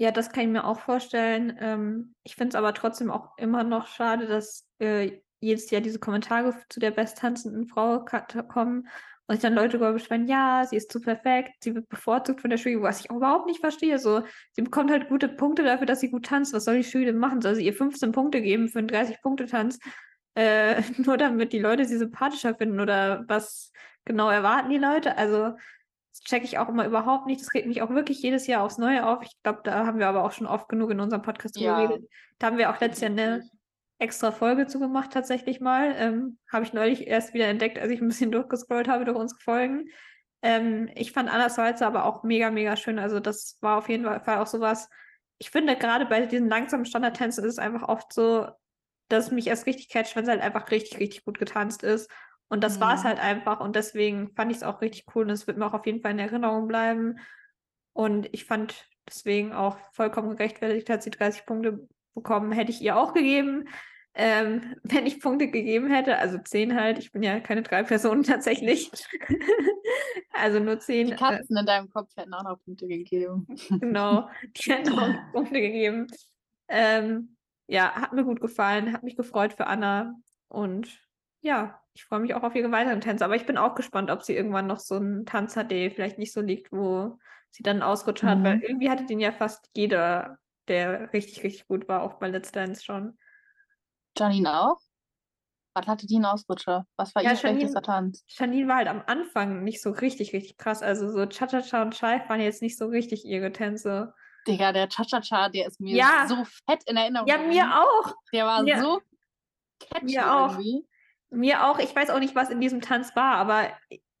Ja, 0.00 0.12
das 0.12 0.30
kann 0.30 0.44
ich 0.44 0.48
mir 0.50 0.64
auch 0.64 0.78
vorstellen. 0.78 1.56
Ähm, 1.60 2.14
ich 2.22 2.36
finde 2.36 2.50
es 2.50 2.54
aber 2.54 2.72
trotzdem 2.72 3.10
auch 3.10 3.36
immer 3.36 3.64
noch 3.64 3.88
schade, 3.88 4.26
dass 4.28 4.68
äh, 4.78 5.20
jedes 5.40 5.70
Jahr 5.70 5.80
diese 5.80 5.98
Kommentare 5.98 6.54
zu 6.68 6.80
der 6.80 6.90
besttanzenden 6.90 7.66
Frau 7.66 8.04
kommen 8.48 8.88
und 9.26 9.34
sich 9.34 9.42
dann 9.42 9.54
Leute 9.54 9.78
beschweren, 9.78 10.26
ja, 10.26 10.64
sie 10.64 10.76
ist 10.76 10.90
zu 10.90 11.00
perfekt, 11.00 11.52
sie 11.62 11.74
wird 11.74 11.88
bevorzugt 11.88 12.40
von 12.40 12.50
der 12.50 12.58
Jury, 12.58 12.80
was 12.82 13.00
ich 13.00 13.10
auch 13.10 13.16
überhaupt 13.16 13.46
nicht 13.46 13.60
verstehe. 13.60 13.98
So, 13.98 14.22
sie 14.52 14.62
bekommt 14.62 14.90
halt 14.90 15.08
gute 15.08 15.28
Punkte 15.28 15.62
dafür, 15.62 15.86
dass 15.86 16.00
sie 16.00 16.10
gut 16.10 16.26
tanzt. 16.26 16.54
Was 16.54 16.64
soll 16.64 16.80
die 16.80 16.88
Jury 16.88 17.04
denn 17.04 17.18
machen? 17.18 17.42
Soll 17.42 17.54
sie 17.54 17.64
ihr 17.66 17.74
15 17.74 18.12
Punkte 18.12 18.40
geben 18.40 18.68
für 18.68 18.78
einen 18.78 18.88
30-Punkte-Tanz? 18.88 19.78
Äh, 20.34 20.82
nur 20.96 21.18
damit 21.18 21.52
die 21.52 21.58
Leute 21.58 21.84
sie 21.84 21.98
sympathischer 21.98 22.54
finden 22.54 22.80
oder 22.80 23.24
was 23.28 23.70
genau 24.06 24.30
erwarten 24.30 24.70
die 24.70 24.78
Leute? 24.78 25.18
Also, 25.18 25.52
das 26.10 26.20
checke 26.24 26.46
ich 26.46 26.58
auch 26.58 26.70
immer 26.70 26.86
überhaupt 26.86 27.26
nicht. 27.26 27.42
Das 27.42 27.52
regt 27.52 27.66
mich 27.66 27.82
auch 27.82 27.90
wirklich 27.90 28.22
jedes 28.22 28.46
Jahr 28.46 28.62
aufs 28.62 28.78
Neue 28.78 29.06
auf. 29.06 29.22
Ich 29.22 29.36
glaube, 29.42 29.60
da 29.62 29.84
haben 29.84 29.98
wir 29.98 30.08
aber 30.08 30.24
auch 30.24 30.32
schon 30.32 30.46
oft 30.46 30.70
genug 30.70 30.90
in 30.90 31.00
unserem 31.00 31.22
Podcast 31.22 31.56
drüber 31.56 31.66
Ja. 31.66 31.86
geredet. 31.86 32.08
Da 32.38 32.46
haben 32.46 32.56
wir 32.56 32.70
auch 32.70 32.80
letztes 32.80 33.02
Jahr 33.02 33.10
eine. 33.10 33.42
Extra 33.98 34.30
Folge 34.30 34.66
zu 34.66 34.78
gemacht, 34.78 35.12
tatsächlich 35.12 35.60
mal. 35.60 35.94
Ähm, 35.96 36.38
habe 36.52 36.64
ich 36.64 36.72
neulich 36.72 37.06
erst 37.06 37.34
wieder 37.34 37.46
entdeckt, 37.46 37.78
als 37.78 37.90
ich 37.90 38.00
ein 38.00 38.08
bisschen 38.08 38.30
durchgescrollt 38.32 38.88
habe 38.88 39.04
durch 39.04 39.16
unsere 39.16 39.40
Folgen. 39.40 39.88
Ähm, 40.42 40.88
ich 40.94 41.12
fand 41.12 41.28
Anna 41.32 41.48
Salzer 41.48 41.86
aber 41.86 42.04
auch 42.04 42.22
mega, 42.22 42.50
mega 42.50 42.76
schön. 42.76 42.98
Also, 42.98 43.18
das 43.20 43.58
war 43.60 43.78
auf 43.78 43.88
jeden 43.88 44.04
Fall 44.04 44.38
auch 44.38 44.46
sowas. 44.46 44.88
Ich 45.38 45.50
finde, 45.50 45.76
gerade 45.76 46.06
bei 46.06 46.26
diesen 46.26 46.48
langsamen 46.48 46.84
Standardtänzen 46.86 47.44
ist 47.44 47.52
es 47.54 47.58
einfach 47.58 47.88
oft 47.88 48.12
so, 48.12 48.48
dass 49.08 49.30
mich 49.30 49.46
erst 49.46 49.66
richtig 49.66 49.88
catcht, 49.88 50.14
wenn 50.16 50.24
es 50.24 50.30
halt 50.30 50.42
einfach 50.42 50.70
richtig, 50.70 50.98
richtig 51.00 51.24
gut 51.24 51.38
getanzt 51.38 51.82
ist. 51.82 52.10
Und 52.48 52.62
das 52.62 52.80
war 52.80 52.94
es 52.94 53.02
Mhm. 53.02 53.08
halt 53.08 53.20
einfach. 53.20 53.60
Und 53.60 53.74
deswegen 53.76 54.32
fand 54.34 54.50
ich 54.52 54.58
es 54.58 54.62
auch 54.62 54.80
richtig 54.80 55.06
cool. 55.14 55.24
Und 55.24 55.30
es 55.30 55.46
wird 55.46 55.58
mir 55.58 55.66
auch 55.66 55.74
auf 55.74 55.86
jeden 55.86 56.00
Fall 56.02 56.12
in 56.12 56.18
Erinnerung 56.18 56.68
bleiben. 56.68 57.18
Und 57.92 58.28
ich 58.32 58.44
fand 58.44 58.86
deswegen 59.08 59.52
auch 59.52 59.76
vollkommen 59.92 60.36
gerechtfertigt, 60.36 60.88
hat 60.88 61.02
sie 61.02 61.10
30 61.10 61.46
Punkte 61.46 61.88
bekommen. 62.22 62.52
Hätte 62.52 62.70
ich 62.70 62.80
ihr 62.82 62.96
auch 62.96 63.12
gegeben, 63.14 63.68
ähm, 64.14 64.76
wenn 64.82 65.06
ich 65.06 65.20
Punkte 65.20 65.48
gegeben 65.48 65.88
hätte. 65.90 66.18
Also 66.18 66.38
10 66.38 66.74
halt. 66.74 66.98
Ich 66.98 67.12
bin 67.12 67.22
ja 67.22 67.40
keine 67.40 67.62
drei 67.62 67.82
Personen 67.82 68.22
tatsächlich. 68.22 68.90
also 70.32 70.58
nur 70.60 70.78
10. 70.78 71.06
Die 71.08 71.12
Äh, 71.12 71.16
Katzen 71.16 71.56
in 71.56 71.66
deinem 71.66 71.90
Kopf 71.90 72.16
hätten 72.16 72.34
auch 72.34 72.44
noch 72.44 72.62
Punkte 72.64 72.86
gegeben. 72.86 73.46
genau. 73.80 74.28
Die 74.56 74.72
hätten 74.72 74.92
auch 74.98 75.32
Punkte 75.32 75.60
gegeben. 75.60 76.06
Ähm, 76.68 77.36
ja, 77.66 77.92
hat 77.94 78.12
mir 78.12 78.24
gut 78.24 78.40
gefallen. 78.40 78.92
Hat 78.92 79.02
mich 79.02 79.16
gefreut 79.16 79.52
für 79.54 79.66
Anna. 79.66 80.14
Und 80.48 81.00
ja, 81.40 81.80
ich 81.94 82.04
freue 82.04 82.20
mich 82.20 82.34
auch 82.34 82.42
auf 82.42 82.54
ihre 82.54 82.70
weiteren 82.72 83.00
Tänze. 83.00 83.24
Aber 83.24 83.36
ich 83.36 83.46
bin 83.46 83.58
auch 83.58 83.74
gespannt, 83.74 84.10
ob 84.10 84.22
sie 84.22 84.34
irgendwann 84.34 84.66
noch 84.66 84.78
so 84.80 84.96
einen 84.96 85.26
Tanz 85.26 85.56
hat, 85.56 85.70
der 85.70 85.90
vielleicht 85.90 86.18
nicht 86.18 86.32
so 86.32 86.40
liegt, 86.40 86.72
wo 86.72 87.18
sie 87.50 87.62
dann 87.62 87.76
einen 87.76 87.82
Ausrutscher 87.82 88.28
hat, 88.30 88.42
weil 88.44 88.56
Mhm. 88.56 88.62
irgendwie 88.62 88.90
hatte 88.90 89.06
den 89.06 89.20
ja 89.20 89.32
fast 89.32 89.70
jeder, 89.74 90.38
der 90.68 91.12
richtig, 91.12 91.42
richtig 91.42 91.66
gut 91.66 91.88
war, 91.88 92.02
auch 92.02 92.14
bei 92.14 92.28
Let's 92.28 92.52
Dance 92.52 92.84
schon. 92.84 93.18
Janine 94.16 94.60
auch? 94.62 94.78
Was 95.74 95.86
hatte 95.86 96.06
die 96.06 96.16
einen 96.16 96.24
Ausrutscher? 96.24 96.86
Was 96.96 97.14
war 97.14 97.22
Ja, 97.22 97.30
ihr 97.32 97.36
schlechtester 97.36 97.82
Tanz? 97.82 98.24
Janine 98.28 98.66
war 98.68 98.76
halt 98.76 98.88
am 98.88 99.02
Anfang 99.06 99.62
nicht 99.62 99.80
so 99.80 99.90
richtig, 99.90 100.32
richtig 100.32 100.56
krass. 100.56 100.82
Also 100.82 101.08
so 101.10 101.24
Cha-Cha-Cha 101.26 101.82
und 101.82 101.94
Scheif 101.94 102.28
waren 102.28 102.40
jetzt 102.40 102.62
nicht 102.62 102.76
so 102.76 102.86
richtig 102.86 103.24
ihre 103.24 103.52
Tänze. 103.52 104.12
Digga, 104.46 104.72
der 104.72 104.88
Cha-Cha-Cha, 104.88 105.50
der 105.50 105.66
ist 105.68 105.80
mir 105.80 105.94
Ja. 105.96 106.26
so 106.28 106.36
fett 106.66 106.82
in 106.88 106.96
Erinnerung. 106.96 107.28
Ja, 107.28 107.38
mir 107.38 107.64
auch. 107.80 108.14
Der 108.32 108.46
war 108.46 108.62
Mir- 108.62 108.80
so 108.80 109.00
catchy 109.78 110.06
mir 110.06 110.34
auch. 110.34 110.52
irgendwie. 110.52 110.86
Mir 111.30 111.66
auch. 111.66 111.78
Ich 111.78 111.94
weiß 111.94 112.10
auch 112.10 112.18
nicht, 112.18 112.34
was 112.34 112.50
in 112.50 112.60
diesem 112.60 112.80
Tanz 112.80 113.14
war, 113.14 113.36
aber 113.36 113.68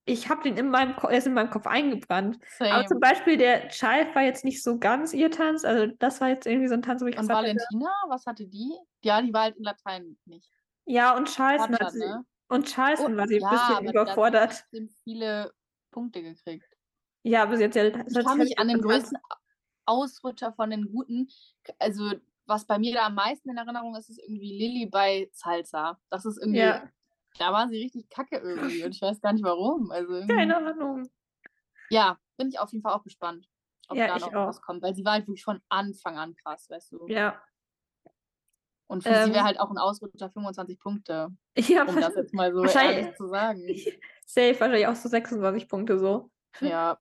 ich 0.08 0.28
habe 0.28 0.42
den 0.42 0.56
in 0.56 0.70
meinem 0.70 0.96
Kopf, 0.96 1.10
er 1.10 1.18
ist 1.18 1.26
in 1.26 1.34
meinem 1.34 1.50
Kopf 1.50 1.66
eingebrannt. 1.66 2.38
Aber 2.70 2.82
Same. 2.82 2.86
zum 2.86 3.00
Beispiel 3.00 3.36
der 3.36 3.68
Child 3.68 4.14
war 4.14 4.22
jetzt 4.22 4.44
nicht 4.44 4.62
so 4.62 4.78
ganz 4.78 5.12
ihr 5.12 5.30
Tanz. 5.30 5.64
Also 5.64 5.86
das 5.98 6.20
war 6.20 6.28
jetzt 6.28 6.46
irgendwie 6.46 6.68
so 6.68 6.74
ein 6.74 6.82
Tanz, 6.82 7.02
wo 7.02 7.06
ich 7.06 7.16
Und 7.16 7.22
gesagt 7.22 7.40
Valentina, 7.42 7.90
was 8.08 8.26
hatte 8.26 8.46
die? 8.46 8.72
Ja, 9.02 9.20
die 9.22 9.32
war 9.32 9.42
halt 9.42 9.56
in 9.56 9.64
Latein 9.64 10.16
nicht. 10.24 10.50
ja, 10.86 11.16
und 11.16 11.28
Charleston 11.28 11.78
hat 11.78 11.92
sie, 11.92 11.98
ne? 11.98 12.24
und 12.48 12.68
Charleston 12.68 13.16
war 13.16 13.26
sie 13.28 13.36
ein 13.36 13.42
ja, 13.42 13.50
bisschen 13.50 13.76
aber 13.76 13.92
da 13.92 14.00
hat 14.00 14.08
sie 14.08 14.12
überfordert. 14.12 14.64
viele 15.04 15.52
Punkte 15.90 16.22
gekriegt. 16.22 16.66
Ja, 17.22 17.42
aber 17.42 17.56
sie 17.56 17.64
hat 17.64 17.74
ja. 17.74 17.84
Ich 17.84 18.24
kann 18.24 18.38
mich 18.38 18.58
an 18.58 18.68
den 18.68 18.80
größten 18.80 19.18
Ausrutscher 19.86 20.52
von 20.52 20.70
den 20.70 20.90
Guten, 20.92 21.28
also 21.78 22.12
was 22.46 22.66
bei 22.66 22.78
mir 22.78 22.94
da 22.94 23.06
am 23.06 23.14
meisten 23.14 23.50
in 23.50 23.58
Erinnerung 23.58 23.94
ist, 23.96 24.08
ist 24.08 24.18
irgendwie 24.18 24.58
Lilly 24.58 24.86
bei 24.86 25.28
Salsa. 25.32 25.98
Das 26.08 26.24
ist 26.24 26.38
irgendwie, 26.38 26.60
Ja, 26.60 26.82
da 27.38 27.52
war 27.52 27.68
sie 27.68 27.82
richtig 27.82 28.08
kacke 28.10 28.36
irgendwie 28.38 28.84
und 28.84 28.94
ich 28.94 29.00
weiß 29.02 29.20
gar 29.20 29.32
nicht 29.32 29.44
warum. 29.44 29.90
Also 29.90 30.26
keine 30.28 30.56
Ahnung. 30.56 31.08
ja, 31.90 32.18
bin 32.36 32.48
ich 32.48 32.58
auf 32.58 32.70
jeden 32.72 32.82
Fall 32.82 32.92
auch 32.94 33.04
gespannt, 33.04 33.48
ob 33.88 33.96
Ja, 33.96 34.06
da 34.08 34.18
noch 34.18 34.28
auch. 34.34 34.46
was 34.48 34.60
kommt, 34.62 34.82
weil 34.82 34.94
sie 34.94 35.04
war 35.04 35.12
halt 35.14 35.26
wirklich 35.26 35.44
von 35.44 35.60
Anfang 35.68 36.18
an 36.18 36.34
krass, 36.36 36.68
weißt 36.70 36.92
du. 36.92 37.06
Ja. 37.08 37.42
Und 38.86 39.02
für 39.02 39.10
sie 39.10 39.14
Ähm, 39.16 39.34
wäre 39.34 39.44
halt 39.44 39.60
auch 39.60 39.70
ein 39.70 39.76
Ausrutscher 39.78 40.30
25 40.30 40.78
Punkte, 40.80 41.28
Ja, 41.58 41.84
um 41.84 41.96
das 42.00 42.14
jetzt 42.14 42.32
mal 42.34 42.52
so 42.54 42.62
wahrscheinlich- 42.62 42.98
ehrlich 43.04 43.16
zu 43.16 43.26
sagen. 43.28 43.66
safe 44.26 44.60
wahrscheinlich 44.60 44.86
auch 44.86 44.94
so 44.96 45.08
26 45.08 45.68
Punkte 45.68 45.98
so. 45.98 46.30
Ja, 46.60 46.98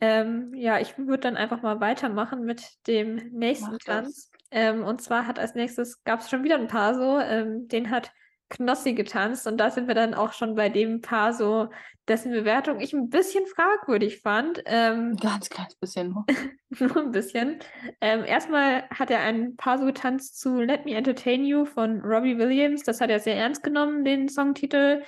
Ähm, 0.00 0.54
ja, 0.54 0.78
ich 0.78 0.96
würde 0.96 1.18
dann 1.22 1.36
einfach 1.36 1.62
mal 1.62 1.80
weitermachen 1.80 2.44
mit 2.44 2.62
dem 2.86 3.16
nächsten 3.32 3.72
Mach. 3.72 3.78
Tanz. 3.78 4.30
Ähm, 4.50 4.82
und 4.84 5.02
zwar 5.02 5.26
hat 5.26 5.38
als 5.38 5.54
nächstes, 5.54 6.02
gab 6.04 6.20
es 6.20 6.30
schon 6.30 6.44
wieder 6.44 6.56
ein 6.56 6.68
Paar 6.68 6.94
so, 6.94 7.18
ähm, 7.18 7.68
den 7.68 7.90
hat 7.90 8.12
Knossi 8.50 8.94
getanzt 8.94 9.46
und 9.46 9.58
da 9.58 9.70
sind 9.70 9.88
wir 9.88 9.94
dann 9.94 10.14
auch 10.14 10.32
schon 10.32 10.54
bei 10.54 10.70
dem 10.70 11.02
Paar 11.02 11.34
so, 11.34 11.68
dessen 12.08 12.32
Bewertung 12.32 12.80
ich 12.80 12.94
ein 12.94 13.10
bisschen 13.10 13.44
fragwürdig 13.46 14.22
fand. 14.22 14.62
Ähm, 14.64 15.16
ganz 15.16 15.50
kleines 15.50 15.74
bisschen. 15.76 16.14
nur 16.78 16.96
ein 16.96 17.10
bisschen. 17.10 17.58
Ähm, 18.00 18.24
erstmal 18.24 18.88
hat 18.88 19.10
er 19.10 19.20
ein 19.20 19.56
Paar 19.56 19.78
so 19.78 19.84
getanzt 19.84 20.40
zu 20.40 20.60
Let 20.60 20.86
Me 20.86 20.94
Entertain 20.94 21.44
You 21.44 21.66
von 21.66 22.00
Robbie 22.00 22.38
Williams. 22.38 22.82
Das 22.84 23.02
hat 23.02 23.10
er 23.10 23.20
sehr 23.20 23.36
ernst 23.36 23.62
genommen, 23.62 24.04
den 24.04 24.30
Songtitel. 24.30 25.02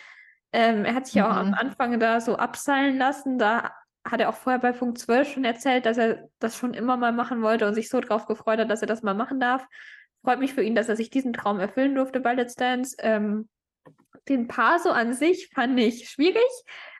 Ähm, 0.52 0.84
er 0.84 0.94
hat 0.94 1.06
sich 1.06 1.14
ja 1.14 1.30
auch 1.30 1.36
am 1.36 1.48
Mhm. 1.48 1.54
Anfang 1.54 1.98
da 1.98 2.20
so 2.20 2.36
abseilen 2.36 2.98
lassen. 2.98 3.38
Da 3.38 3.72
hat 4.04 4.20
er 4.20 4.28
auch 4.28 4.34
vorher 4.34 4.60
bei 4.60 4.72
Punkt 4.72 4.98
12 4.98 5.34
schon 5.34 5.44
erzählt, 5.44 5.86
dass 5.86 5.98
er 5.98 6.28
das 6.38 6.56
schon 6.56 6.74
immer 6.74 6.96
mal 6.96 7.12
machen 7.12 7.42
wollte 7.42 7.66
und 7.66 7.74
sich 7.74 7.88
so 7.88 8.00
drauf 8.00 8.26
gefreut 8.26 8.58
hat, 8.58 8.70
dass 8.70 8.82
er 8.82 8.88
das 8.88 9.02
mal 9.02 9.14
machen 9.14 9.40
darf. 9.40 9.66
Freut 10.22 10.38
mich 10.38 10.54
für 10.54 10.62
ihn, 10.62 10.74
dass 10.74 10.88
er 10.88 10.96
sich 10.96 11.10
diesen 11.10 11.32
Traum 11.32 11.60
erfüllen 11.60 11.94
durfte 11.94 12.20
bei 12.20 12.34
Let's 12.34 12.54
Dance. 12.54 12.96
Ähm, 13.00 13.48
den 14.28 14.48
so 14.82 14.90
an 14.90 15.12
sich 15.12 15.50
fand 15.54 15.78
ich 15.80 16.08
schwierig, 16.08 16.42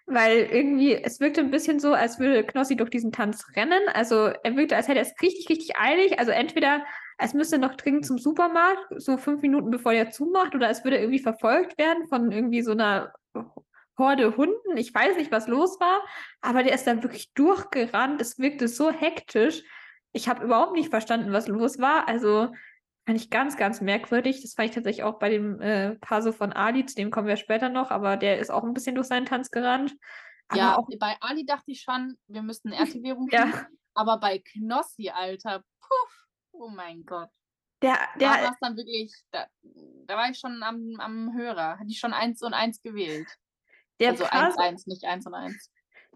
weil 0.06 0.38
irgendwie 0.50 0.94
es 0.94 1.20
wirkte 1.20 1.40
ein 1.40 1.50
bisschen 1.50 1.78
so, 1.78 1.92
als 1.92 2.18
würde 2.18 2.44
Knossi 2.44 2.76
durch 2.76 2.90
diesen 2.90 3.12
Tanz 3.12 3.46
rennen. 3.54 3.82
Also 3.92 4.32
er 4.42 4.56
wirkte, 4.56 4.76
als 4.76 4.88
hätte 4.88 4.98
er 4.98 5.06
es 5.06 5.22
richtig, 5.22 5.48
richtig 5.48 5.76
eilig. 5.76 6.18
Also 6.18 6.32
entweder 6.32 6.84
es 7.18 7.34
müsste 7.34 7.58
noch 7.58 7.74
dringend 7.76 8.06
zum 8.06 8.18
Supermarkt, 8.18 8.86
so 8.96 9.16
fünf 9.16 9.42
Minuten 9.42 9.70
bevor 9.70 9.92
er 9.92 10.10
zumacht, 10.10 10.54
oder 10.54 10.70
es 10.70 10.84
würde 10.84 10.98
irgendwie 10.98 11.18
verfolgt 11.18 11.78
werden 11.78 12.08
von 12.08 12.32
irgendwie 12.32 12.62
so 12.62 12.72
einer 12.72 13.12
Horde 13.98 14.36
Hunden. 14.36 14.76
Ich 14.76 14.94
weiß 14.94 15.16
nicht, 15.16 15.30
was 15.30 15.46
los 15.46 15.78
war, 15.80 16.00
aber 16.40 16.62
der 16.62 16.74
ist 16.74 16.86
da 16.86 17.02
wirklich 17.02 17.32
durchgerannt. 17.34 18.20
Es 18.20 18.38
wirkte 18.38 18.68
so 18.68 18.90
hektisch. 18.90 19.62
Ich 20.12 20.28
habe 20.28 20.44
überhaupt 20.44 20.72
nicht 20.72 20.90
verstanden, 20.90 21.32
was 21.32 21.48
los 21.48 21.78
war. 21.78 22.08
Also 22.08 22.52
fand 23.06 23.20
ich 23.20 23.30
ganz, 23.30 23.56
ganz 23.56 23.80
merkwürdig. 23.80 24.40
Das 24.42 24.54
fand 24.54 24.68
ich 24.68 24.74
tatsächlich 24.74 25.04
auch 25.04 25.18
bei 25.18 25.30
dem 25.30 25.60
äh, 25.60 25.96
Paar 25.96 26.22
so 26.22 26.32
von 26.32 26.52
Ali, 26.52 26.86
zu 26.86 26.94
dem 26.94 27.10
kommen 27.10 27.28
wir 27.28 27.36
später 27.36 27.68
noch, 27.68 27.90
aber 27.90 28.16
der 28.16 28.38
ist 28.38 28.50
auch 28.50 28.64
ein 28.64 28.72
bisschen 28.74 28.94
durch 28.94 29.06
seinen 29.06 29.26
Tanz 29.26 29.50
gerannt. 29.50 29.94
Aber 30.48 30.58
ja, 30.58 30.76
auch, 30.76 30.88
bei 30.98 31.16
Ali 31.20 31.44
dachte 31.44 31.70
ich 31.70 31.80
schon, 31.82 32.18
wir 32.26 32.42
müssten 32.42 32.72
RTW 33.02 33.12
rufen. 33.12 33.30
ja, 33.32 33.66
Aber 33.94 34.18
bei 34.18 34.38
Knossi, 34.38 35.10
Alter, 35.10 35.62
puff, 35.80 36.26
oh 36.52 36.68
mein 36.68 37.04
Gott. 37.04 37.28
der, 37.82 37.98
Da 38.18 38.26
war 38.30 38.38
der, 38.38 38.50
es 38.50 38.58
dann 38.60 38.76
wirklich, 38.76 39.14
da, 39.30 39.46
Da 39.62 40.16
war 40.16 40.30
ich 40.30 40.38
schon 40.38 40.62
am, 40.62 40.96
am 40.98 41.32
Hörer. 41.34 41.78
Hatte 41.78 41.88
ich 41.88 41.98
schon 41.98 42.12
eins 42.12 42.42
und 42.42 42.54
eins 42.54 42.82
gewählt. 42.82 43.28
Der 44.00 44.10
also 44.10 44.24
eins, 44.24 44.56
eins, 44.58 44.86
nicht 44.86 45.04
eins 45.04 45.26
und 45.26 45.34
eins. 45.34 45.70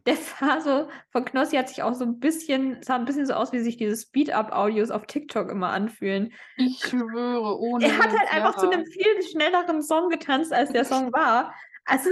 Der 0.07 0.16
Faso 0.16 0.91
von 1.12 1.24
Knossi 1.24 1.57
hat 1.57 1.68
sich 1.68 1.82
auch 1.82 1.95
so 1.95 2.05
ein 2.05 2.18
bisschen, 2.18 2.82
sah 2.82 2.97
ein 2.97 3.07
bisschen 3.07 3.24
so 3.24 3.35
aus, 3.35 3.53
wie 3.53 3.61
sich 3.61 3.78
diese 3.78 3.97
Speed-Up-Audios 3.97 4.91
auf 4.91 5.07
TikTok 5.07 5.51
immer 5.51 5.70
anfühlen. 5.70 6.32
Ich 6.57 6.78
schwöre, 6.80 7.59
ohne. 7.59 7.87
Er 7.87 7.99
hat 7.99 8.11
halt 8.11 8.30
einfach 8.32 8.57
zu 8.57 8.68
einem 8.70 8.85
viel 8.85 9.22
schnelleren 9.30 9.82
Song 9.82 10.11
getanzt, 10.11 10.53
als 10.53 10.72
der 10.72 10.85
Song 10.85 11.11
war. 11.12 11.55
Also, 11.87 12.11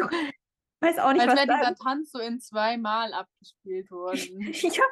weiß 0.80 0.98
auch 1.00 1.12
nicht, 1.12 1.28
Als 1.28 1.32
was 1.32 1.46
wäre 1.46 1.58
dieser 1.58 1.74
Tanz 1.74 2.10
so 2.12 2.18
in 2.18 2.40
zweimal 2.40 3.12
abgespielt 3.12 3.90
worden. 3.90 4.40
ja, 4.52 4.82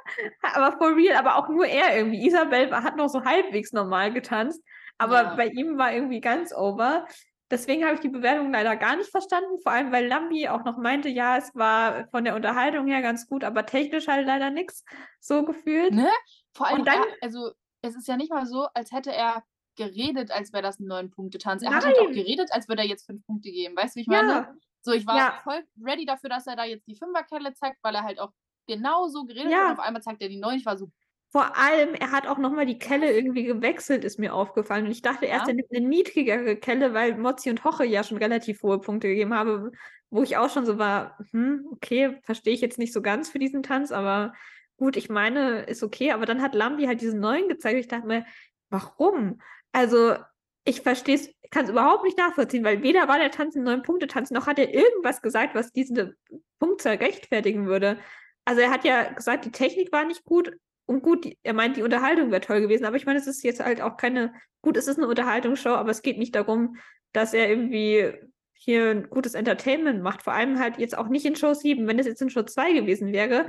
aber 0.42 0.76
for 0.76 0.94
real, 0.94 1.16
aber 1.16 1.36
auch 1.36 1.48
nur 1.48 1.66
er 1.66 1.96
irgendwie. 1.96 2.26
Isabel 2.26 2.70
hat 2.70 2.96
noch 2.96 3.08
so 3.08 3.24
halbwegs 3.24 3.72
normal 3.72 4.12
getanzt, 4.12 4.62
aber 4.98 5.22
Ja. 5.22 5.34
bei 5.36 5.46
ihm 5.46 5.78
war 5.78 5.92
irgendwie 5.92 6.20
ganz 6.20 6.52
over. 6.52 7.06
Deswegen 7.50 7.84
habe 7.84 7.94
ich 7.94 8.00
die 8.00 8.08
Bewertung 8.08 8.52
leider 8.52 8.76
gar 8.76 8.96
nicht 8.96 9.10
verstanden, 9.10 9.58
vor 9.62 9.72
allem 9.72 9.90
weil 9.92 10.06
Lambi 10.06 10.48
auch 10.48 10.64
noch 10.64 10.78
meinte, 10.78 11.08
ja, 11.08 11.36
es 11.36 11.54
war 11.54 12.06
von 12.10 12.24
der 12.24 12.36
Unterhaltung 12.36 12.86
her 12.86 13.02
ganz 13.02 13.26
gut, 13.26 13.42
aber 13.42 13.66
technisch 13.66 14.06
halt 14.08 14.26
leider 14.26 14.50
nichts 14.50 14.84
so 15.20 15.44
gefühlt. 15.44 15.92
Ne? 15.92 16.08
Vor 16.54 16.66
allem, 16.68 16.80
Und 16.80 16.86
dann- 16.88 17.00
er, 17.02 17.16
also 17.22 17.50
es 17.82 17.96
ist 17.96 18.06
ja 18.08 18.16
nicht 18.16 18.30
mal 18.30 18.46
so, 18.46 18.68
als 18.74 18.92
hätte 18.92 19.12
er 19.12 19.42
geredet, 19.76 20.30
als 20.30 20.52
wäre 20.52 20.62
das 20.62 20.78
ein 20.78 20.86
neun 20.86 21.10
Punkte 21.10 21.38
Tanz. 21.38 21.62
Er 21.62 21.74
hat 21.74 21.84
halt 21.84 21.98
auch 21.98 22.04
Nein. 22.04 22.14
geredet, 22.14 22.50
als 22.52 22.68
würde 22.68 22.82
er 22.82 22.88
jetzt 22.88 23.06
fünf 23.06 23.24
Punkte 23.26 23.50
geben. 23.50 23.74
Weißt 23.76 23.94
du, 23.94 23.98
wie 23.98 24.02
ich 24.02 24.06
meine? 24.08 24.28
Ja, 24.32 24.54
So, 24.82 24.92
ich 24.92 25.06
war 25.06 25.16
Ja. 25.16 25.40
voll 25.44 25.62
ready 25.82 26.04
dafür, 26.06 26.30
dass 26.30 26.46
er 26.46 26.56
da 26.56 26.64
jetzt 26.64 26.86
die 26.86 26.96
Fünferkelle 26.96 27.52
zeigt, 27.54 27.78
weil 27.82 27.94
er 27.94 28.02
halt 28.02 28.18
auch 28.18 28.32
genau 28.66 29.08
so 29.08 29.24
geredet 29.24 29.50
Ja. 29.52 29.58
hat. 29.58 29.66
Und 29.72 29.78
auf 29.80 29.84
einmal 29.86 30.02
zeigt 30.02 30.22
er 30.22 30.28
die 30.28 30.38
neun. 30.38 30.56
Ich 30.56 30.64
war 30.66 30.76
so, 30.78 30.90
vor 31.32 31.56
allem, 31.56 31.94
er 31.94 32.10
hat 32.10 32.26
auch 32.26 32.38
nochmal 32.38 32.66
die 32.66 32.78
Kelle 32.78 33.12
irgendwie 33.12 33.44
gewechselt, 33.44 34.04
ist 34.04 34.18
mir 34.18 34.34
aufgefallen. 34.34 34.86
Und 34.86 34.90
ich 34.90 35.02
dachte 35.02 35.26
erst, 35.26 35.46
Ja. 35.46 35.52
er 35.52 35.54
nimmt 35.54 35.70
eine 35.74 35.86
niedrigere 35.86 36.56
Kelle, 36.56 36.92
weil 36.92 37.16
Mozzi 37.16 37.50
und 37.50 37.62
Hoche 37.64 37.84
ja 37.84 38.02
schon 38.02 38.18
relativ 38.18 38.62
hohe 38.62 38.80
Punkte 38.80 39.06
gegeben 39.08 39.32
haben, 39.34 39.70
wo 40.10 40.22
ich 40.24 40.36
auch 40.36 40.50
schon 40.50 40.66
so 40.66 40.78
war, 40.78 41.18
hm, 41.30 41.68
okay, 41.72 42.18
verstehe 42.24 42.52
ich 42.54 42.60
jetzt 42.60 42.78
nicht 42.78 42.92
so 42.92 43.00
ganz 43.00 43.30
für 43.30 43.38
diesen 43.38 43.62
Tanz, 43.62 43.92
aber 43.92 44.32
gut, 44.76 44.96
ich 44.96 45.08
meine, 45.08 45.62
ist 45.62 45.84
okay. 45.84 46.10
Aber 46.10 46.26
dann 46.26 46.42
hat 46.42 46.54
Lambi 46.54 46.86
halt 46.86 47.00
diesen 47.00 47.20
neuen 47.20 47.48
gezeigt. 47.48 47.78
Ich 47.78 47.88
dachte 47.88 48.08
mir, 48.08 48.24
warum? 48.68 49.40
Also, 49.72 50.16
ich 50.64 50.80
verstehe 50.80 51.14
es, 51.14 51.30
kann 51.52 51.64
es 51.64 51.70
überhaupt 51.70 52.02
nicht 52.04 52.18
nachvollziehen, 52.18 52.64
weil 52.64 52.82
weder 52.82 53.06
war 53.06 53.18
der 53.18 53.30
Tanz 53.30 53.54
ein 53.54 53.62
neun 53.62 53.82
Punkte 53.82 54.08
Tanz, 54.08 54.30
noch 54.32 54.46
hat 54.48 54.58
er 54.58 54.74
irgendwas 54.74 55.22
gesagt, 55.22 55.54
was 55.54 55.70
diese 55.72 56.14
Punktzahl 56.58 56.96
rechtfertigen 56.96 57.66
würde. 57.66 57.98
Also 58.44 58.60
er 58.62 58.70
hat 58.70 58.84
ja 58.84 59.12
gesagt, 59.12 59.44
die 59.44 59.52
Technik 59.52 59.92
war 59.92 60.04
nicht 60.04 60.24
gut 60.24 60.52
und 60.90 61.02
gut, 61.02 61.24
er 61.44 61.54
meint, 61.54 61.76
die 61.76 61.84
Unterhaltung 61.84 62.32
wäre 62.32 62.40
toll 62.40 62.60
gewesen. 62.60 62.84
Aber 62.84 62.96
ich 62.96 63.06
meine, 63.06 63.20
es 63.20 63.28
ist 63.28 63.44
jetzt 63.44 63.60
halt 63.60 63.80
auch 63.80 63.96
keine, 63.96 64.32
gut, 64.60 64.76
es 64.76 64.88
ist 64.88 64.98
eine 64.98 65.06
Unterhaltungsshow, 65.06 65.70
aber 65.70 65.92
es 65.92 66.02
geht 66.02 66.18
nicht 66.18 66.34
darum, 66.34 66.78
dass 67.12 67.32
er 67.32 67.48
irgendwie 67.48 68.12
hier 68.54 68.90
ein 68.90 69.08
gutes 69.08 69.34
Entertainment 69.34 70.02
macht. 70.02 70.22
Vor 70.22 70.32
allem 70.32 70.58
halt 70.58 70.78
jetzt 70.78 70.98
auch 70.98 71.06
nicht 71.06 71.24
in 71.24 71.36
Show 71.36 71.54
7. 71.54 71.86
Wenn 71.86 72.00
es 72.00 72.06
jetzt 72.06 72.22
in 72.22 72.28
Show 72.28 72.42
2 72.42 72.72
gewesen 72.72 73.12
wäre, 73.12 73.46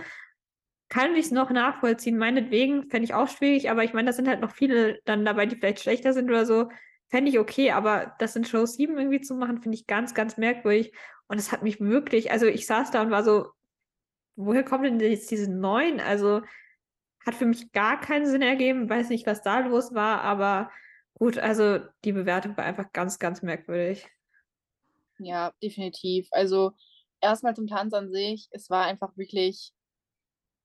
kann 0.87 1.15
ich 1.15 1.25
es 1.25 1.31
noch 1.31 1.49
nachvollziehen. 1.49 2.19
Meinetwegen 2.19 2.91
fände 2.91 3.05
ich 3.05 3.15
auch 3.15 3.27
schwierig, 3.27 3.71
aber 3.71 3.83
ich 3.83 3.93
meine, 3.93 4.11
da 4.11 4.13
sind 4.13 4.27
halt 4.27 4.41
noch 4.41 4.51
viele 4.51 4.99
dann 5.05 5.25
dabei, 5.25 5.47
die 5.47 5.55
vielleicht 5.55 5.79
schlechter 5.79 6.13
sind 6.13 6.29
oder 6.29 6.45
so. 6.45 6.69
Fände 7.09 7.31
ich 7.31 7.39
okay, 7.39 7.71
aber 7.71 8.15
das 8.19 8.35
in 8.35 8.45
Show 8.45 8.67
7 8.67 8.99
irgendwie 8.99 9.21
zu 9.21 9.33
machen, 9.33 9.63
finde 9.63 9.79
ich 9.79 9.87
ganz, 9.87 10.13
ganz 10.13 10.37
merkwürdig. 10.37 10.93
Und 11.27 11.39
es 11.39 11.51
hat 11.51 11.63
mich 11.63 11.79
wirklich, 11.79 12.29
also 12.29 12.45
ich 12.45 12.67
saß 12.67 12.91
da 12.91 13.01
und 13.01 13.09
war 13.09 13.23
so, 13.23 13.47
woher 14.35 14.63
kommt 14.63 14.85
denn 14.85 14.99
jetzt 14.99 15.31
diese 15.31 15.51
neun? 15.51 15.99
Also 15.99 16.41
hat 17.25 17.35
für 17.35 17.45
mich 17.45 17.71
gar 17.71 17.99
keinen 17.99 18.25
Sinn 18.25 18.41
ergeben. 18.41 18.89
Weiß 18.89 19.09
nicht, 19.09 19.27
was 19.27 19.41
da 19.41 19.59
los 19.59 19.93
war, 19.93 20.21
aber 20.21 20.71
gut, 21.15 21.37
also 21.37 21.79
die 22.03 22.13
Bewertung 22.13 22.57
war 22.57 22.65
einfach 22.65 22.91
ganz, 22.93 23.19
ganz 23.19 23.41
merkwürdig. 23.41 24.07
ja, 25.19 25.51
definitiv. 25.61 26.27
Also 26.31 26.73
erstmal 27.21 27.55
zum 27.55 27.67
Tanz 27.67 27.93
an 27.93 28.11
sich, 28.11 28.47
es 28.51 28.69
war 28.69 28.85
einfach 28.85 29.15
wirklich 29.17 29.71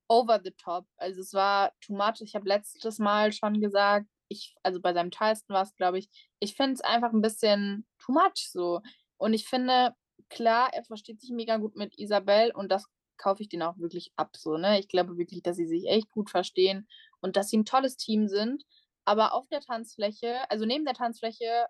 over 0.09 0.41
the 0.43 0.53
top. 0.53 0.87
Also 0.97 1.21
es 1.21 1.33
war 1.35 1.73
too 1.81 1.95
much. 1.95 2.21
Ich 2.21 2.35
habe 2.35 2.49
letztes 2.49 2.99
Mal 2.99 3.33
schon 3.33 3.61
gesagt, 3.61 4.07
ich, 4.29 4.55
also 4.63 4.81
bei 4.81 4.93
seinem 4.93 5.11
teilsten 5.11 5.55
war 5.55 5.63
es, 5.63 5.75
glaube 5.77 5.99
ich, 5.99 6.09
ich 6.41 6.57
finde 6.57 6.75
es 6.75 6.81
einfach 6.81 7.13
ein 7.13 7.23
bisschen 7.23 7.87
too 7.99 8.13
much 8.13 8.49
so. 8.51 8.81
Und 9.19 9.35
ich 9.35 9.49
finde, 9.49 9.93
klar, 10.29 10.71
er 10.73 10.85
versteht 10.85 11.21
sich 11.21 11.31
mega 11.31 11.57
gut 11.59 11.77
mit 11.77 11.99
Isabel 11.99 12.53
und 12.55 12.71
das 12.71 12.87
kaufe 13.19 13.43
ich 13.43 13.49
denen 13.49 13.63
auch 13.63 13.79
wirklich 13.79 14.13
ab. 14.17 14.37
So, 14.37 14.57
ne? 14.57 14.79
Ich 14.79 14.89
glaube 14.89 15.19
wirklich, 15.19 15.43
dass 15.43 15.57
sie 15.57 15.67
sich 15.67 15.87
echt 15.87 16.11
gut 16.11 16.31
verstehen 16.31 16.89
und 17.21 17.37
dass 17.37 17.49
sie 17.51 17.59
ein 17.59 17.65
tolles 17.65 17.97
Team 17.97 18.29
sind. 18.29 18.65
Aber 19.05 19.35
auf 19.35 19.47
der 19.49 19.61
Tanzfläche, 19.61 20.51
also 20.51 20.65
neben 20.67 20.85
der 20.85 20.95
Tanzfläche, 20.95 21.67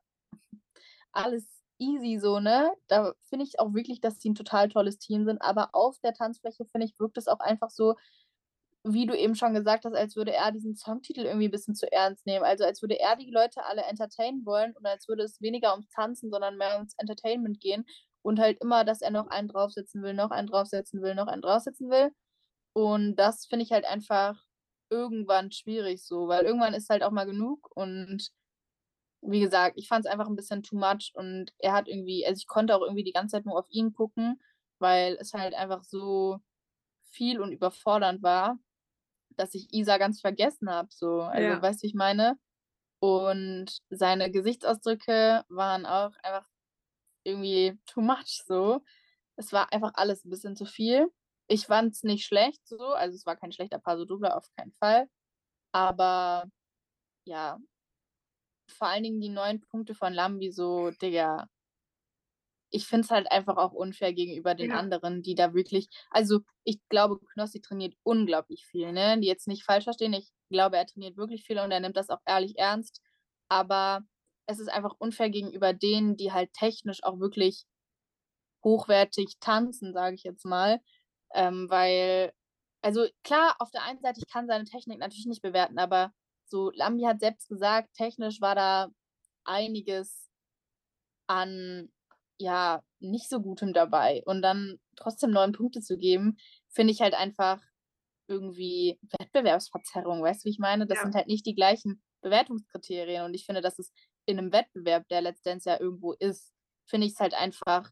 alles 1.12 1.46
easy 1.78 2.18
so, 2.18 2.40
ne? 2.40 2.72
Da 2.88 3.14
finde 3.28 3.44
ich 3.44 3.60
auch 3.60 3.74
wirklich, 3.74 4.00
dass 4.00 4.20
sie 4.20 4.30
ein 4.30 4.34
total 4.34 4.68
tolles 4.68 4.98
Team 4.98 5.24
sind. 5.24 5.40
Aber 5.42 5.70
auf 5.74 5.98
der 6.00 6.14
Tanzfläche, 6.14 6.64
finde 6.64 6.86
ich, 6.86 6.98
wirkt 6.98 7.18
es 7.18 7.28
auch 7.28 7.40
einfach 7.40 7.70
so, 7.70 7.94
wie 8.84 9.06
du 9.06 9.16
eben 9.16 9.34
schon 9.34 9.54
gesagt 9.54 9.84
hast, 9.84 9.94
als 9.94 10.16
würde 10.16 10.32
er 10.32 10.52
diesen 10.52 10.76
Songtitel 10.76 11.22
irgendwie 11.26 11.48
ein 11.48 11.50
bisschen 11.50 11.74
zu 11.74 11.90
ernst 11.90 12.24
nehmen. 12.26 12.44
Also 12.44 12.64
als 12.64 12.82
würde 12.82 12.98
er 12.98 13.16
die 13.16 13.30
Leute 13.30 13.64
alle 13.64 13.82
entertainen 13.82 14.46
wollen 14.46 14.74
und 14.76 14.86
als 14.86 15.08
würde 15.08 15.24
es 15.24 15.40
weniger 15.40 15.72
ums 15.72 15.88
Tanzen, 15.88 16.30
sondern 16.30 16.56
mehr 16.56 16.76
ums 16.76 16.94
Entertainment 16.98 17.60
gehen. 17.60 17.84
Und 18.26 18.40
halt 18.40 18.60
immer, 18.60 18.84
dass 18.84 19.02
er 19.02 19.10
noch 19.12 19.28
einen 19.28 19.48
draufsetzen 19.48 20.02
will, 20.02 20.14
noch 20.14 20.30
einen 20.32 20.48
draufsetzen 20.48 21.00
will, 21.02 21.14
noch 21.14 21.28
einen 21.28 21.42
draufsetzen 21.42 21.90
will. 21.90 22.10
Und 22.74 23.16
das 23.16 23.46
finde 23.46 23.64
ich 23.64 23.72
halt 23.72 23.84
einfach 23.86 24.42
irgendwann 24.90 25.52
schwierig 25.52 26.04
so, 26.06 26.28
weil 26.28 26.44
irgendwann 26.44 26.74
ist 26.74 26.90
halt 26.90 27.02
auch 27.04 27.12
mal 27.12 27.26
genug 27.26 27.70
und 27.76 28.30
wie 29.22 29.40
gesagt, 29.40 29.74
ich 29.78 29.88
fand 29.88 30.06
es 30.06 30.10
einfach 30.12 30.28
ein 30.28 30.36
bisschen 30.36 30.62
too 30.62 30.76
much 30.76 31.12
und 31.14 31.52
er 31.58 31.72
hat 31.72 31.88
irgendwie, 31.88 32.26
also 32.26 32.38
ich 32.38 32.46
konnte 32.46 32.76
auch 32.76 32.82
irgendwie 32.82 33.04
die 33.04 33.12
ganze 33.12 33.36
Zeit 33.36 33.46
nur 33.46 33.58
auf 33.58 33.66
ihn 33.70 33.92
gucken, 33.92 34.40
weil 34.78 35.16
es 35.20 35.32
halt 35.34 35.54
einfach 35.54 35.82
so 35.84 36.38
viel 37.10 37.40
und 37.40 37.52
überfordernd 37.52 38.22
war, 38.22 38.58
dass 39.30 39.54
ich 39.54 39.72
Isa 39.74 39.98
ganz 39.98 40.20
vergessen 40.20 40.70
habe, 40.70 40.88
so, 40.92 41.22
also 41.22 41.50
Ja. 41.50 41.62
weißt 41.62 41.82
du, 41.82 41.84
wie 41.84 41.88
ich 41.88 41.94
meine? 41.94 42.38
Und 43.00 43.78
seine 43.90 44.30
Gesichtsausdrücke 44.30 45.44
waren 45.48 45.86
auch 45.86 46.12
einfach 46.22 46.46
irgendwie 47.26 47.78
too 47.86 48.00
much 48.02 48.42
so. 48.46 48.82
Es 49.36 49.52
war 49.52 49.72
einfach 49.72 49.92
alles 49.94 50.24
ein 50.24 50.30
bisschen 50.30 50.56
zu 50.56 50.66
viel. 50.66 51.08
Ich 51.48 51.66
fand 51.66 51.94
es 51.94 52.02
nicht 52.04 52.26
schlecht 52.26 52.66
so, 52.68 52.78
also 52.94 53.14
es 53.16 53.26
war 53.26 53.36
kein 53.36 53.52
schlechter 53.52 53.78
Paso 53.80 54.04
Doble, 54.06 54.34
auf 54.36 54.48
keinen 54.56 54.72
Fall. 54.72 55.08
Aber 55.72 56.46
ja, 57.26 57.58
vor 58.68 58.86
allen 58.86 59.02
Dingen 59.02 59.20
die 59.20 59.28
neun 59.28 59.60
Punkte 59.60 59.92
von 59.96 60.12
Lambi 60.14 60.52
so, 60.52 60.90
Digga. 60.92 61.48
Ich 62.70 62.86
finde 62.86 63.04
es 63.04 63.10
halt 63.10 63.30
einfach 63.30 63.56
auch 63.56 63.72
unfair 63.72 64.12
gegenüber 64.12 64.54
den 64.54 64.70
Ja. 64.70 64.72
anderen, 64.72 65.22
die 65.22 65.34
da 65.34 65.54
wirklich, 65.54 65.88
also 66.10 66.40
ich 66.64 66.80
glaube, 66.88 67.18
Knossi 67.32 67.60
trainiert 67.60 67.94
unglaublich 68.02 68.66
viel, 68.66 68.92
ne? 68.92 69.18
Die 69.20 69.26
jetzt 69.28 69.46
nicht 69.48 69.64
falsch 69.64 69.84
verstehen, 69.84 70.12
ich 70.12 70.30
glaube, 70.50 70.76
er 70.76 70.86
trainiert 70.86 71.16
wirklich 71.16 71.44
viel 71.44 71.58
und 71.58 71.70
er 71.70 71.80
nimmt 71.80 71.96
das 71.96 72.10
auch 72.10 72.20
ehrlich 72.26 72.58
ernst. 72.58 73.00
Aber 73.48 74.02
es 74.46 74.58
ist 74.60 74.68
einfach 74.68 74.94
unfair 74.98 75.30
gegenüber 75.30 75.72
denen, 75.72 76.16
die 76.16 76.32
halt 76.32 76.52
technisch 76.52 77.02
auch 77.02 77.18
wirklich 77.20 77.64
hochwertig 78.64 79.36
tanzen, 79.40 79.92
sage 79.92 80.14
ich 80.16 80.24
jetzt 80.24 80.44
mal. 80.44 80.80
Ähm, 81.34 81.66
weil, 81.70 82.32
also 82.82 83.06
klar, 83.24 83.56
auf 83.58 83.70
der 83.70 83.82
einen 83.84 84.00
Seite, 84.00 84.20
ich 84.20 84.32
kann 84.32 84.46
seine 84.48 84.64
Technik 84.64 84.98
natürlich 84.98 85.26
nicht 85.26 85.42
bewerten, 85.42 85.78
aber 85.78 86.12
so, 86.46 86.70
Lambi 86.70 87.04
hat 87.04 87.20
selbst 87.20 87.48
gesagt, 87.48 87.94
technisch 87.94 88.40
war 88.40 88.54
da 88.54 88.88
einiges 89.44 90.28
an, 91.28 91.90
ja, 92.38 92.82
nicht 93.00 93.28
so 93.28 93.40
Gutem 93.40 93.72
dabei. 93.72 94.22
Und 94.26 94.42
dann 94.42 94.78
trotzdem 94.96 95.30
neun 95.30 95.52
Punkte 95.52 95.80
zu 95.80 95.98
geben, 95.98 96.36
finde 96.70 96.92
ich 96.92 97.00
halt 97.00 97.14
einfach 97.14 97.60
irgendwie 98.28 98.98
Wettbewerbsverzerrung, 99.20 100.22
weißt 100.22 100.44
du, 100.44 100.46
wie 100.46 100.50
ich 100.50 100.58
meine? 100.58 100.86
Das 100.86 100.98
Ja. 100.98 101.04
sind 101.04 101.14
halt 101.14 101.28
nicht 101.28 101.46
die 101.46 101.54
gleichen 101.54 102.02
Bewertungskriterien. 102.22 103.24
Und 103.24 103.34
ich 103.34 103.46
finde, 103.46 103.60
dass 103.60 103.78
es 103.78 103.92
in 104.26 104.38
einem 104.38 104.52
Wettbewerb, 104.52 105.08
der 105.08 105.22
letztendlich 105.22 105.64
ja 105.66 105.80
irgendwo 105.80 106.12
ist, 106.12 106.52
finde 106.88 107.06
ich 107.06 107.14
es 107.14 107.20
halt 107.20 107.34
einfach 107.34 107.90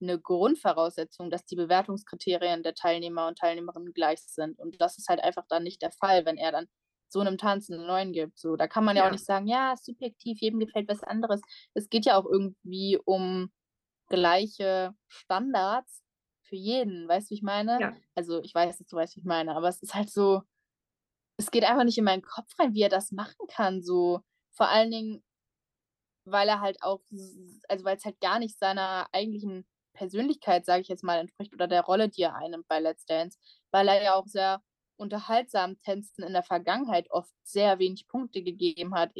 eine 0.00 0.20
Grundvoraussetzung, 0.20 1.30
dass 1.30 1.44
die 1.44 1.56
Bewertungskriterien 1.56 2.62
der 2.62 2.74
Teilnehmer 2.74 3.26
und 3.26 3.38
Teilnehmerinnen 3.38 3.92
gleich 3.94 4.20
sind. 4.20 4.58
Und 4.60 4.80
das 4.80 4.98
ist 4.98 5.08
halt 5.08 5.20
einfach 5.20 5.44
dann 5.48 5.64
nicht 5.64 5.82
der 5.82 5.90
Fall, 5.90 6.24
wenn 6.24 6.36
er 6.36 6.52
dann 6.52 6.66
so 7.08 7.20
einem 7.20 7.38
Tanz 7.38 7.70
einen 7.70 7.86
neuen 7.86 8.12
gibt. 8.12 8.38
So, 8.38 8.54
da 8.56 8.68
kann 8.68 8.84
man 8.84 8.96
ja, 8.96 9.02
Ja. 9.02 9.08
auch 9.08 9.12
nicht 9.12 9.24
sagen, 9.24 9.46
ja, 9.46 9.74
subjektiv, 9.76 10.40
jedem 10.40 10.60
gefällt 10.60 10.88
was 10.88 11.02
anderes. 11.02 11.40
Es 11.74 11.88
geht 11.88 12.04
ja 12.06 12.16
auch 12.16 12.26
irgendwie 12.26 12.98
um 13.04 13.50
gleiche 14.08 14.94
Standards 15.08 16.02
für 16.42 16.56
jeden, 16.56 17.08
weißt 17.08 17.28
du, 17.28 17.30
wie 17.30 17.34
ich 17.36 17.42
meine? 17.42 17.80
Ja. 17.80 17.96
Also 18.14 18.40
ich 18.42 18.54
weiß, 18.54 18.78
dass 18.78 18.86
du 18.86 18.96
weißt, 18.96 19.16
wie 19.16 19.20
ich 19.20 19.26
meine, 19.26 19.54
aber 19.56 19.68
es 19.68 19.82
ist 19.82 19.94
halt 19.94 20.10
so, 20.10 20.42
es 21.38 21.50
geht 21.50 21.64
einfach 21.64 21.84
nicht 21.84 21.98
in 21.98 22.04
meinen 22.04 22.22
Kopf 22.22 22.48
rein, 22.58 22.74
wie 22.74 22.82
er 22.82 22.88
das 22.88 23.12
machen 23.12 23.46
kann. 23.48 23.82
So, 23.82 24.20
vor 24.52 24.68
allen 24.68 24.90
Dingen, 24.90 25.24
weil 26.30 26.48
er 26.48 26.60
halt 26.60 26.82
auch, 26.82 27.00
also 27.68 27.84
weil 27.84 27.96
es 27.96 28.04
halt 28.04 28.20
gar 28.20 28.38
nicht 28.38 28.58
seiner 28.58 29.06
eigentlichen 29.12 29.66
Persönlichkeit, 29.92 30.64
sage 30.64 30.82
ich 30.82 30.88
jetzt 30.88 31.04
mal, 31.04 31.18
entspricht 31.18 31.52
oder 31.52 31.66
der 31.66 31.82
Rolle, 31.82 32.08
die 32.08 32.22
er 32.22 32.36
einnimmt 32.36 32.68
bei 32.68 32.80
Let's 32.80 33.04
Dance, 33.04 33.38
weil 33.70 33.88
er 33.88 34.02
ja 34.02 34.14
auch 34.14 34.26
sehr 34.26 34.62
unterhaltsam 34.96 35.80
Tänzen 35.80 36.24
in 36.24 36.32
der 36.32 36.42
Vergangenheit 36.42 37.10
oft 37.10 37.32
sehr 37.42 37.78
wenig 37.78 38.06
Punkte 38.08 38.42
gegeben 38.42 38.94
hat. 38.94 39.12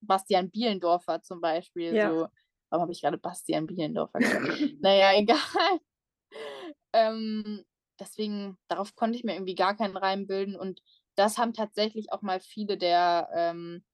Bastian 0.00 0.50
Bielendorfer 0.50 1.22
zum 1.22 1.40
Beispiel. 1.40 1.94
Ja. 1.94 2.10
So. 2.10 2.28
Warum 2.70 2.82
habe 2.82 2.92
ich 2.92 3.02
gerade 3.02 3.18
Bastian 3.18 3.66
Bielendorf 3.66 4.10
vergessen? 4.10 4.78
naja, 4.80 5.12
egal. 5.14 5.80
ähm, 6.92 7.64
deswegen, 8.00 8.56
darauf 8.68 8.94
konnte 8.94 9.16
ich 9.16 9.24
mir 9.24 9.34
irgendwie 9.34 9.54
gar 9.54 9.76
keinen 9.76 9.96
Reim 9.96 10.26
bilden. 10.26 10.56
Und 10.56 10.82
das 11.14 11.38
haben 11.38 11.52
tatsächlich 11.52 12.12
auch 12.12 12.22
mal 12.22 12.40
viele 12.40 12.78
der 12.78 13.28
ähm, 13.34 13.84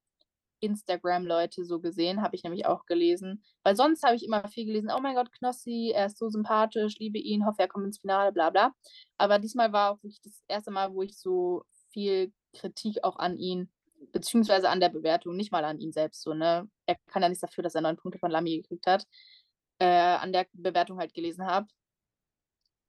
Instagram-Leute 0.60 1.64
so 1.64 1.80
gesehen, 1.80 2.22
habe 2.22 2.36
ich 2.36 2.42
nämlich 2.44 2.66
auch 2.66 2.86
gelesen. 2.86 3.42
Weil 3.62 3.76
sonst 3.76 4.02
habe 4.02 4.16
ich 4.16 4.24
immer 4.24 4.46
viel 4.48 4.66
gelesen, 4.66 4.90
oh 4.94 5.00
mein 5.00 5.14
Gott, 5.14 5.32
Knossi, 5.32 5.92
er 5.94 6.06
ist 6.06 6.18
so 6.18 6.28
sympathisch, 6.28 6.98
liebe 6.98 7.18
ihn, 7.18 7.46
hoffe, 7.46 7.60
er 7.60 7.68
kommt 7.68 7.86
ins 7.86 7.98
Finale, 8.00 8.32
bla 8.32 8.50
bla. 8.50 8.72
Aber 9.18 9.38
diesmal 9.38 9.72
war 9.72 9.92
auch 9.92 10.02
wirklich 10.02 10.20
das 10.22 10.42
erste 10.48 10.70
Mal, 10.70 10.92
wo 10.92 11.02
ich 11.02 11.18
so 11.18 11.64
viel 11.90 12.32
Kritik 12.54 13.04
auch 13.04 13.16
an 13.16 13.36
ihn, 13.36 13.70
beziehungsweise 14.12 14.68
an 14.70 14.80
der 14.80 14.88
Bewertung, 14.90 15.36
nicht 15.36 15.52
mal 15.52 15.64
an 15.64 15.80
ihn 15.80 15.92
selbst 15.92 16.22
so, 16.22 16.34
ne? 16.34 16.68
Er 16.86 16.96
kann 17.06 17.22
ja 17.22 17.28
nichts 17.28 17.42
dafür, 17.42 17.62
dass 17.62 17.74
er 17.74 17.82
neun 17.82 17.96
Punkte 17.96 18.18
von 18.18 18.30
Lamy 18.30 18.58
gekriegt 18.62 18.86
hat, 18.86 19.04
äh, 19.78 19.86
an 19.86 20.32
der 20.32 20.46
Bewertung 20.52 20.98
halt 20.98 21.14
gelesen 21.14 21.46
habe. 21.46 21.66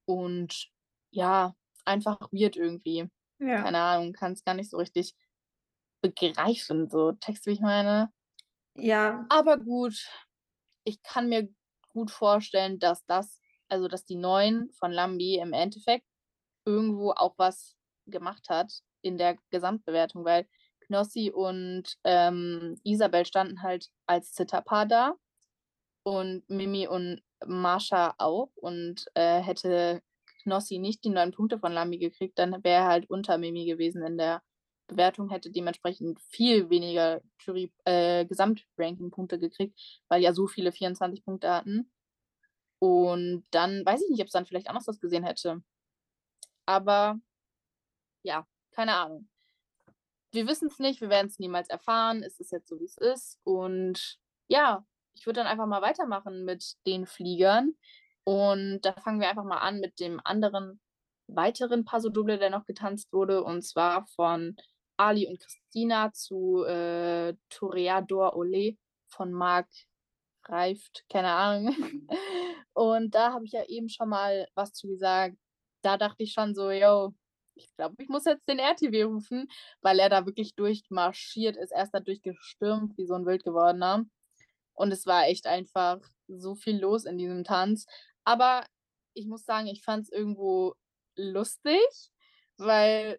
Und 0.06 0.70
ja, 1.10 1.54
einfach 1.84 2.18
weird 2.32 2.56
irgendwie. 2.56 3.08
Ja. 3.38 3.62
Keine 3.62 3.78
Ahnung, 3.78 4.12
kann 4.12 4.32
es 4.32 4.44
gar 4.44 4.54
nicht 4.54 4.70
so 4.70 4.76
richtig 4.76 5.14
begreifen, 6.00 6.88
so 6.88 7.12
Text, 7.12 7.46
wie 7.46 7.52
ich 7.52 7.60
meine. 7.60 8.10
Ja. 8.74 9.26
Aber 9.28 9.58
gut, 9.58 10.08
ich 10.84 11.02
kann 11.02 11.28
mir 11.28 11.48
gut 11.92 12.10
vorstellen, 12.10 12.78
dass 12.78 13.04
das, 13.06 13.40
also 13.68 13.88
dass 13.88 14.04
die 14.04 14.16
neuen 14.16 14.70
von 14.72 14.92
Lambi 14.92 15.36
im 15.36 15.52
Endeffekt 15.52 16.06
irgendwo 16.64 17.12
auch 17.12 17.34
was 17.36 17.76
gemacht 18.06 18.48
hat 18.48 18.72
in 19.02 19.18
der 19.18 19.36
Gesamtbewertung, 19.50 20.24
weil 20.24 20.46
Knossi 20.80 21.30
und 21.30 21.96
ähm, 22.04 22.80
Isabel 22.84 23.24
standen 23.26 23.62
halt 23.62 23.88
als 24.06 24.32
Zitterpaar 24.32 24.86
da 24.86 25.14
und 26.02 26.48
Mimi 26.48 26.88
und 26.88 27.22
Marsha 27.46 28.14
auch 28.18 28.50
und 28.56 29.06
äh, 29.14 29.40
hätte 29.40 30.02
Knossi 30.42 30.78
nicht 30.78 31.04
die 31.04 31.10
neun 31.10 31.32
Punkte 31.32 31.58
von 31.58 31.72
Lambi 31.72 31.98
gekriegt, 31.98 32.38
dann 32.38 32.52
wäre 32.64 32.82
er 32.82 32.86
halt 32.86 33.10
unter 33.10 33.38
Mimi 33.38 33.66
gewesen 33.66 34.02
in 34.02 34.18
der 34.18 34.42
Bewertung, 34.90 35.30
hätte 35.30 35.50
dementsprechend 35.50 36.20
viel 36.20 36.70
weniger 36.70 37.22
Jury, 37.40 37.72
äh, 37.84 38.24
Gesamtranking-Punkte 38.26 39.38
gekriegt, 39.38 39.78
weil 40.08 40.22
ja 40.22 40.32
so 40.32 40.46
viele 40.46 40.72
24 40.72 41.24
Punkte 41.24 41.50
hatten. 41.50 41.90
Und 42.78 43.44
dann 43.50 43.84
weiß 43.84 44.02
ich 44.02 44.10
nicht, 44.10 44.20
ob 44.20 44.26
es 44.26 44.32
dann 44.32 44.46
vielleicht 44.46 44.68
anders 44.68 44.86
was 44.86 45.00
gesehen 45.00 45.24
hätte. 45.24 45.62
Aber 46.66 47.18
ja, 48.22 48.46
keine 48.72 48.94
Ahnung. 48.94 49.28
Wir 50.32 50.46
wissen 50.46 50.68
es 50.68 50.78
nicht, 50.78 51.00
wir 51.00 51.10
werden 51.10 51.26
es 51.26 51.38
niemals 51.38 51.68
erfahren. 51.68 52.22
Es 52.22 52.38
ist 52.40 52.52
jetzt 52.52 52.68
so, 52.68 52.78
wie 52.80 52.84
es 52.84 52.96
ist. 52.96 53.38
Und 53.44 54.18
ja, 54.48 54.84
ich 55.14 55.26
würde 55.26 55.40
dann 55.40 55.46
einfach 55.46 55.66
mal 55.66 55.82
weitermachen 55.82 56.44
mit 56.44 56.76
den 56.86 57.06
Fliegern. 57.06 57.74
Und 58.24 58.82
da 58.82 58.92
fangen 58.92 59.20
wir 59.20 59.28
einfach 59.28 59.44
mal 59.44 59.58
an 59.58 59.80
mit 59.80 59.98
dem 60.00 60.20
anderen 60.24 60.80
weiteren 61.26 61.84
Paso 61.84 62.08
Doble, 62.08 62.38
der 62.38 62.50
noch 62.50 62.66
getanzt 62.66 63.12
wurde, 63.12 63.42
und 63.42 63.62
zwar 63.62 64.06
von 64.08 64.56
Ali 65.00 65.26
und 65.26 65.40
Christina 65.40 66.12
zu 66.12 66.62
äh, 66.64 67.34
Toreador 67.48 68.36
Ole 68.36 68.76
von 69.08 69.32
Marc 69.32 69.66
Reift, 70.44 71.04
keine 71.08 71.32
Ahnung. 71.32 71.74
Und 72.74 73.14
da 73.14 73.32
habe 73.32 73.46
ich 73.46 73.52
ja 73.52 73.64
eben 73.64 73.88
schon 73.88 74.10
mal 74.10 74.46
was 74.54 74.72
zu 74.72 74.88
gesagt. 74.88 75.36
Da 75.82 75.96
dachte 75.96 76.22
ich 76.22 76.32
schon 76.32 76.54
so, 76.54 76.70
yo, 76.70 77.14
ich 77.54 77.74
glaube, 77.76 77.94
ich 77.98 78.08
muss 78.08 78.26
jetzt 78.26 78.46
den 78.48 78.58
RTW 78.58 79.04
rufen, 79.04 79.48
weil 79.80 79.98
er 79.98 80.10
da 80.10 80.26
wirklich 80.26 80.54
durchmarschiert 80.54 81.56
ist. 81.56 81.72
Er 81.72 81.84
ist 81.84 81.92
da 81.92 82.00
durchgestürmt 82.00 82.96
wie 82.98 83.06
so 83.06 83.14
ein 83.14 83.26
wild 83.26 83.44
gewordener. 83.44 84.04
Und 84.74 84.92
es 84.92 85.06
war 85.06 85.26
echt 85.26 85.46
einfach 85.46 86.00
so 86.28 86.54
viel 86.54 86.78
los 86.78 87.06
in 87.06 87.16
diesem 87.18 87.44
Tanz. 87.44 87.86
Aber 88.24 88.66
ich 89.14 89.26
muss 89.26 89.44
sagen, 89.44 89.66
ich 89.66 89.82
fand 89.82 90.04
es 90.04 90.12
irgendwo 90.12 90.74
lustig, 91.16 91.80
weil 92.58 93.18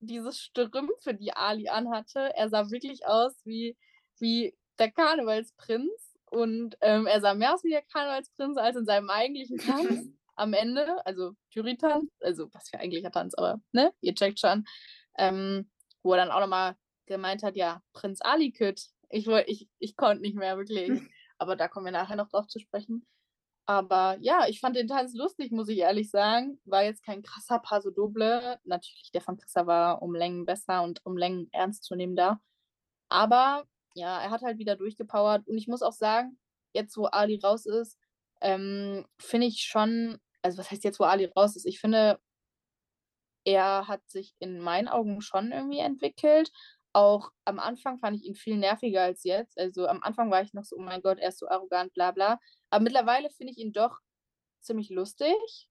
dieses 0.00 0.38
Strümpfe, 0.40 1.14
die 1.14 1.32
Ali 1.32 1.68
anhatte. 1.68 2.34
Er 2.34 2.48
sah 2.48 2.70
wirklich 2.70 3.06
aus 3.06 3.34
wie, 3.44 3.76
wie 4.18 4.56
der 4.78 4.90
Karnevalsprinz. 4.90 5.90
Und 6.30 6.76
ähm, 6.82 7.06
er 7.06 7.20
sah 7.20 7.34
mehr 7.34 7.54
aus 7.54 7.64
wie 7.64 7.70
der 7.70 7.82
Karnevalsprinz 7.82 8.58
als 8.58 8.76
in 8.76 8.84
seinem 8.84 9.10
eigentlichen 9.10 9.58
Tanz 9.58 10.08
am 10.36 10.52
Ende. 10.52 11.04
Also 11.06 11.32
Jury-Tanz, 11.50 12.10
also 12.20 12.48
was 12.52 12.68
für 12.68 12.78
eigentlicher 12.78 13.10
Tanz, 13.10 13.34
aber 13.34 13.60
ne, 13.72 13.92
ihr 14.00 14.14
checkt 14.14 14.38
schon. 14.40 14.64
Ähm, 15.16 15.70
wo 16.02 16.12
er 16.12 16.18
dann 16.18 16.30
auch 16.30 16.40
nochmal 16.40 16.76
gemeint 17.06 17.42
hat, 17.42 17.56
ja, 17.56 17.82
Prinz 17.92 18.20
Ali 18.20 18.52
Kütt. 18.52 18.88
Ich, 19.08 19.26
ich, 19.26 19.68
ich 19.78 19.96
konnte 19.96 20.22
nicht 20.22 20.36
mehr 20.36 20.56
wirklich. 20.56 20.90
Aber 21.38 21.54
da 21.54 21.68
kommen 21.68 21.86
wir 21.86 21.92
nachher 21.92 22.16
noch 22.16 22.28
drauf 22.28 22.48
zu 22.48 22.58
sprechen. 22.58 23.06
Aber 23.68 24.16
ja, 24.20 24.46
ich 24.48 24.60
fand 24.60 24.76
den 24.76 24.88
Tanz 24.88 25.14
lustig, 25.14 25.52
muss 25.52 25.68
ich 25.68 25.78
ehrlich 25.80 26.10
sagen. 26.10 26.58
War 26.64 26.84
jetzt 26.84 27.04
kein 27.04 27.22
krasser 27.22 27.58
Paso 27.58 27.90
Doble. 27.90 28.58
Natürlich, 28.64 29.10
der 29.12 29.20
von 29.20 29.36
Chrissa 29.36 29.66
war 29.66 30.00
um 30.00 30.14
Längen 30.14 30.46
besser 30.46 30.82
und 30.82 31.04
um 31.04 31.18
Längen 31.18 31.50
ernst 31.52 31.84
zu 31.84 31.94
nehmen 31.94 32.16
da. 32.16 32.40
Aber 33.10 33.64
ja, 33.94 34.22
er 34.22 34.30
hat 34.30 34.40
halt 34.40 34.58
wieder 34.58 34.76
durchgepowert. 34.76 35.46
Und 35.46 35.58
ich 35.58 35.68
muss 35.68 35.82
auch 35.82 35.92
sagen, 35.92 36.38
jetzt 36.72 36.96
wo 36.96 37.06
Ali 37.06 37.40
raus 37.42 37.66
ist, 37.66 37.98
ähm, 38.40 39.06
finde 39.18 39.48
ich 39.48 39.60
schon, 39.64 40.18
also 40.40 40.56
was 40.56 40.70
heißt 40.70 40.84
jetzt, 40.84 40.98
wo 40.98 41.04
Ali 41.04 41.26
raus 41.26 41.54
ist? 41.54 41.66
Ich 41.66 41.78
finde, 41.78 42.18
er 43.44 43.86
hat 43.86 44.08
sich 44.08 44.34
in 44.38 44.60
meinen 44.60 44.88
Augen 44.88 45.20
schon 45.20 45.52
irgendwie 45.52 45.80
entwickelt. 45.80 46.50
Auch 46.98 47.30
am 47.44 47.60
Anfang 47.60 48.00
fand 48.00 48.16
ich 48.16 48.24
ihn 48.24 48.34
viel 48.34 48.56
nerviger 48.56 49.02
als 49.02 49.22
jetzt. 49.22 49.56
Also 49.56 49.86
am 49.86 50.02
Anfang 50.02 50.32
war 50.32 50.42
ich 50.42 50.52
noch 50.52 50.64
so, 50.64 50.74
oh 50.74 50.82
mein 50.82 51.00
Gott, 51.00 51.20
er 51.20 51.28
ist 51.28 51.38
so 51.38 51.46
arrogant, 51.48 51.94
bla 51.94 52.10
bla. 52.10 52.40
Aber 52.70 52.82
mittlerweile 52.82 53.30
finde 53.30 53.52
ich 53.52 53.58
ihn 53.58 53.72
doch 53.72 54.00
ziemlich 54.60 54.90
lustig. 54.90 55.68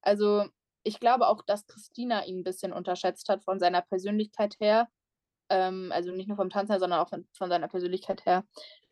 Also 0.00 0.46
ich 0.82 0.98
glaube 0.98 1.28
auch, 1.28 1.42
dass 1.42 1.66
Christina 1.66 2.24
ihn 2.24 2.38
ein 2.38 2.42
bisschen 2.42 2.72
unterschätzt 2.72 3.28
hat 3.28 3.44
von 3.44 3.58
seiner 3.60 3.82
Persönlichkeit 3.82 4.58
her. 4.60 4.88
Ähm, 5.50 5.92
also 5.92 6.10
nicht 6.10 6.28
nur 6.28 6.38
vom 6.38 6.48
Tanzen, 6.48 6.80
sondern 6.80 7.00
auch 7.00 7.10
von, 7.10 7.28
von 7.36 7.50
seiner 7.50 7.68
Persönlichkeit 7.68 8.24
her. 8.24 8.46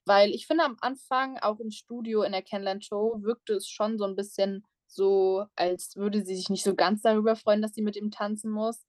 Weil 0.04 0.32
ich 0.34 0.46
finde, 0.46 0.64
am 0.64 0.76
Anfang, 0.82 1.38
auch 1.38 1.60
im 1.60 1.70
Studio 1.70 2.24
in 2.24 2.32
der 2.32 2.42
Kennenlern-Show, 2.42 3.22
wirkte 3.22 3.54
es 3.54 3.70
schon 3.70 3.96
so 3.96 4.04
ein 4.04 4.16
bisschen 4.16 4.66
so, 4.86 5.46
als 5.56 5.96
würde 5.96 6.22
sie 6.26 6.36
sich 6.36 6.50
nicht 6.50 6.64
so 6.64 6.74
ganz 6.74 7.00
darüber 7.00 7.36
freuen, 7.36 7.62
dass 7.62 7.72
sie 7.72 7.82
mit 7.82 7.96
ihm 7.96 8.10
tanzen 8.10 8.50
muss. 8.50 8.84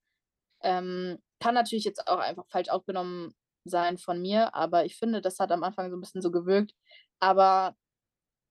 Ähm, 0.62 1.20
kann 1.42 1.56
natürlich 1.56 1.86
jetzt 1.86 2.08
auch 2.08 2.20
einfach 2.20 2.48
falsch 2.48 2.70
aufgenommen 2.70 3.34
sein 3.66 3.98
von 3.98 4.22
mir, 4.22 4.56
aber 4.56 4.86
ich 4.86 4.96
finde, 4.98 5.22
das 5.22 5.40
hat 5.40 5.52
am 5.52 5.64
Anfang 5.64 5.90
so 5.90 5.98
ein 5.98 6.02
bisschen 6.02 6.22
so 6.22 6.32
gewirkt. 6.32 6.74
Aber 7.20 7.76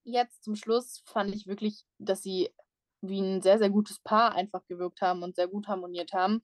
jetzt 0.03 0.43
zum 0.43 0.55
Schluss 0.55 1.01
fand 1.05 1.33
ich 1.33 1.47
wirklich, 1.47 1.85
dass 1.99 2.21
sie 2.21 2.53
wie 3.01 3.19
ein 3.19 3.41
sehr, 3.41 3.57
sehr 3.57 3.69
gutes 3.69 3.99
Paar 3.99 4.33
einfach 4.33 4.65
gewirkt 4.67 5.01
haben 5.01 5.23
und 5.23 5.35
sehr 5.35 5.47
gut 5.47 5.67
harmoniert 5.67 6.13
haben. 6.13 6.43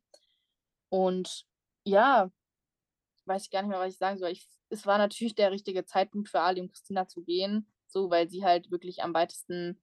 Und 0.90 1.46
ja, 1.86 2.32
weiß 3.26 3.44
ich 3.44 3.52
gar 3.52 3.62
nicht 3.62 3.70
mehr, 3.70 3.80
was 3.80 3.94
ich 3.94 4.00
sagen 4.00 4.18
soll. 4.18 4.32
Ich, 4.32 4.48
es 4.70 4.86
war 4.86 4.98
natürlich 4.98 5.36
der 5.36 5.52
richtige 5.52 5.86
Zeitpunkt 5.86 6.30
für 6.30 6.42
Ali 6.42 6.62
und 6.62 6.72
Christina 6.72 7.08
zu 7.08 7.24
gehen, 7.24 7.72
so 7.88 8.10
weil 8.10 8.30
sie 8.30 8.44
halt 8.44 8.72
wirklich 8.72 9.04
am 9.04 9.14
weitesten 9.14 9.82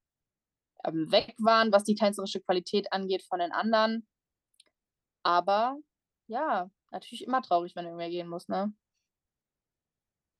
ähm, 0.84 1.10
weg 1.12 1.34
waren, 1.38 1.72
was 1.72 1.84
die 1.84 1.94
tänzerische 1.94 2.40
Qualität 2.40 2.92
angeht 2.92 3.22
von 3.22 3.38
den 3.38 3.52
anderen. 3.52 4.06
Aber 5.22 5.78
ja, 6.26 6.70
natürlich 6.90 7.26
immer 7.26 7.42
traurig, 7.42 7.76
wenn 7.76 7.84
irgendwer 7.84 8.10
gehen 8.10 8.28
muss, 8.28 8.48
ne? 8.48 8.72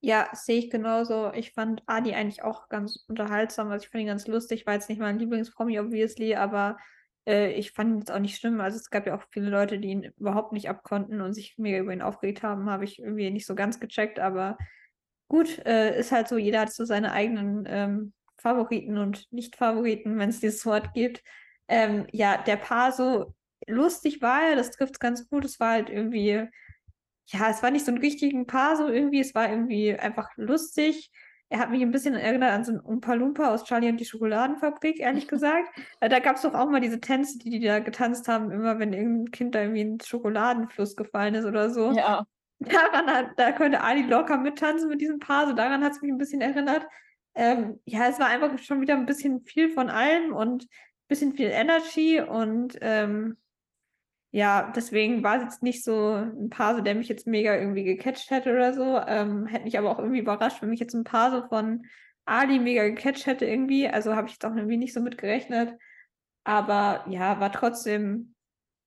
Ja, 0.00 0.28
sehe 0.34 0.58
ich 0.58 0.70
genauso. 0.70 1.32
Ich 1.32 1.52
fand 1.52 1.82
Adi 1.86 2.12
eigentlich 2.12 2.42
auch 2.42 2.68
ganz 2.68 3.04
unterhaltsam. 3.08 3.70
Also 3.70 3.84
ich 3.84 3.90
fand 3.90 4.02
ihn 4.02 4.08
ganz 4.08 4.26
lustig. 4.26 4.66
War 4.66 4.74
jetzt 4.74 4.90
nicht 4.90 4.98
mein 5.00 5.18
Lieblingspromi, 5.18 5.80
obviously, 5.80 6.34
aber 6.34 6.76
äh, 7.26 7.52
ich 7.52 7.72
fand 7.72 7.90
ihn 7.90 7.98
jetzt 8.00 8.10
auch 8.12 8.18
nicht 8.18 8.36
schlimm. 8.36 8.60
Also 8.60 8.76
es 8.76 8.90
gab 8.90 9.06
ja 9.06 9.16
auch 9.16 9.22
viele 9.30 9.48
Leute, 9.48 9.78
die 9.78 9.88
ihn 9.88 10.12
überhaupt 10.18 10.52
nicht 10.52 10.68
abkonnten 10.68 11.22
und 11.22 11.32
sich 11.32 11.54
mega 11.56 11.78
über 11.78 11.94
ihn 11.94 12.02
aufgeregt 12.02 12.42
haben. 12.42 12.68
Habe 12.68 12.84
ich 12.84 12.98
irgendwie 12.98 13.30
nicht 13.30 13.46
so 13.46 13.54
ganz 13.54 13.80
gecheckt, 13.80 14.18
aber 14.18 14.58
gut, 15.28 15.58
äh, 15.64 15.98
ist 15.98 16.12
halt 16.12 16.28
so, 16.28 16.36
jeder 16.36 16.60
hat 16.60 16.72
so 16.74 16.84
seine 16.84 17.12
eigenen 17.12 17.64
ähm, 17.66 18.12
Favoriten 18.36 18.98
und 18.98 19.32
Nicht-Favoriten, 19.32 20.18
wenn 20.18 20.28
es 20.28 20.40
dieses 20.40 20.66
Wort 20.66 20.92
gibt. 20.92 21.22
Ähm, 21.66 22.06
ja, 22.12 22.42
der 22.42 22.56
Paar 22.56 22.92
so 22.92 23.34
lustig 23.66 24.22
war 24.22 24.42
er, 24.42 24.56
das 24.56 24.70
trifft 24.70 24.94
es 24.94 24.98
ganz 25.00 25.28
gut. 25.28 25.44
Es 25.44 25.60
war 25.60 25.72
halt 25.72 25.90
irgendwie, 25.90 26.48
ja, 27.26 27.50
es 27.50 27.62
war 27.62 27.70
nicht 27.70 27.84
so 27.84 27.92
ein 27.92 27.98
richtigen 27.98 28.46
Paar, 28.46 28.76
so 28.76 28.88
irgendwie, 28.88 29.20
es 29.20 29.34
war 29.34 29.48
irgendwie 29.48 29.94
einfach 29.94 30.30
lustig. 30.36 31.10
Er 31.48 31.58
hat 31.58 31.70
mich 31.70 31.82
ein 31.82 31.90
bisschen 31.90 32.14
erinnert 32.14 32.52
an 32.52 32.64
so 32.64 32.72
einen 32.72 32.80
Umpa 32.80 33.14
Lumpa 33.14 33.52
aus 33.52 33.64
Charlie 33.64 33.88
und 33.88 33.98
die 33.98 34.04
Schokoladenfabrik, 34.04 34.98
ehrlich 34.98 35.28
gesagt. 35.28 35.68
Äh, 36.00 36.08
da 36.08 36.18
gab 36.18 36.36
es 36.36 36.42
doch 36.42 36.54
auch 36.54 36.68
mal 36.68 36.80
diese 36.80 37.00
Tänze, 37.00 37.38
die 37.38 37.50
die 37.50 37.60
da 37.60 37.78
getanzt 37.78 38.28
haben, 38.28 38.50
immer 38.50 38.78
wenn 38.78 38.92
irgendein 38.92 39.30
Kind 39.30 39.54
da 39.54 39.62
irgendwie 39.62 39.80
in 39.82 39.98
den 39.98 40.06
Schokoladenfluss 40.06 40.96
gefallen 40.96 41.34
ist 41.34 41.44
oder 41.44 41.70
so. 41.70 41.92
Ja. 41.92 42.26
Daran 42.60 43.06
hat, 43.06 43.26
da 43.36 43.52
könnte 43.52 43.82
Ali 43.82 44.02
locker 44.02 44.38
mittanzen 44.38 44.88
mit 44.88 45.00
diesem 45.00 45.18
Paar, 45.18 45.46
so 45.46 45.52
daran 45.52 45.84
hat 45.84 45.92
es 45.92 46.02
mich 46.02 46.10
ein 46.10 46.18
bisschen 46.18 46.40
erinnert. 46.40 46.86
Ähm, 47.34 47.80
ja, 47.84 48.06
es 48.08 48.18
war 48.18 48.28
einfach 48.28 48.56
schon 48.58 48.80
wieder 48.80 48.94
ein 48.94 49.06
bisschen 49.06 49.42
viel 49.42 49.70
von 49.70 49.90
allem 49.90 50.32
und 50.32 50.64
ein 50.64 50.68
bisschen 51.08 51.34
viel 51.34 51.48
Energy 51.48 52.20
und 52.20 52.78
ähm, 52.80 53.36
ja, 54.34 54.72
deswegen 54.74 55.22
war 55.22 55.36
es 55.36 55.44
jetzt 55.44 55.62
nicht 55.62 55.84
so 55.84 56.08
ein 56.08 56.50
Paar, 56.50 56.82
der 56.82 56.96
mich 56.96 57.06
jetzt 57.06 57.24
mega 57.24 57.54
irgendwie 57.54 57.84
gecatcht 57.84 58.32
hätte 58.32 58.50
oder 58.50 58.74
so. 58.74 58.98
Ähm, 59.06 59.46
hätte 59.46 59.62
mich 59.62 59.78
aber 59.78 59.92
auch 59.92 60.00
irgendwie 60.00 60.18
überrascht, 60.18 60.60
wenn 60.60 60.70
mich 60.70 60.80
jetzt 60.80 60.92
ein 60.92 61.04
Paar 61.04 61.48
von 61.48 61.86
Ali 62.24 62.58
mega 62.58 62.82
gecatcht 62.82 63.26
hätte 63.26 63.46
irgendwie. 63.46 63.86
Also 63.86 64.16
habe 64.16 64.26
ich 64.26 64.32
jetzt 64.32 64.44
auch 64.44 64.56
irgendwie 64.56 64.76
nicht 64.76 64.92
so 64.92 65.00
mitgerechnet. 65.00 65.78
Aber 66.42 67.04
ja, 67.08 67.38
war 67.38 67.52
trotzdem, 67.52 68.34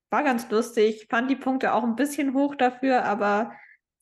war 0.09 0.25
ganz 0.25 0.51
lustig. 0.51 1.07
Fand 1.09 1.31
die 1.31 1.37
Punkte 1.37 1.73
auch 1.73 1.83
ein 1.83 1.95
bisschen 1.95 2.33
hoch 2.33 2.55
dafür, 2.55 3.05
aber 3.05 3.53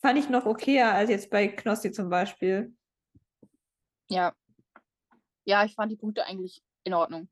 fand 0.02 0.18
ich 0.18 0.30
noch 0.30 0.48
okayer 0.48 0.96
als 0.96 1.12
jetzt 1.12 1.30
bei 1.30 1.48
Knossi 1.48 1.92
zum 1.92 2.10
Beispiel. 2.10 2.76
Ja. 4.10 4.34
Ja, 5.44 5.64
ich 5.64 5.76
fand 5.76 5.92
die 5.92 5.98
Punkte 5.98 6.26
eigentlich 6.26 6.64
in 6.86 6.96
Ordnung. 6.96 7.30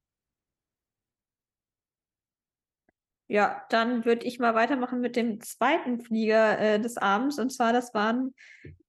Ja, 3.28 3.64
dann 3.70 4.06
würde 4.06 4.26
ich 4.26 4.40
mal 4.40 4.54
weitermachen 4.54 5.00
mit 5.00 5.16
dem 5.16 5.40
zweiten 5.42 6.02
Flieger 6.02 6.60
äh, 6.60 6.80
des 6.80 6.98
Abends. 6.98 7.40
Und 7.40 7.52
zwar, 7.52 7.74
das 7.74 7.94
waren 7.94 8.34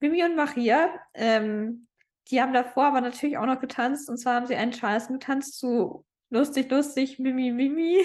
Mimi 0.01 0.25
und 0.25 0.37
Maria. 0.37 0.91
Ähm, 1.15 1.87
die 2.29 2.43
haben 2.43 2.53
davor 2.53 2.87
aber 2.87 3.01
natürlich 3.01 3.39
auch 3.39 3.47
noch 3.47 3.61
getanzt. 3.61 4.09
Und 4.09 4.19
zwar 4.19 4.35
haben 4.35 4.47
sie 4.47 4.57
einen 4.57 4.73
Charleston 4.73 5.19
getanzt 5.19 5.59
zu 5.59 6.05
Lustig, 6.35 6.69
lustig, 6.69 7.21
Mimi, 7.21 7.53
Mimi. 7.53 8.03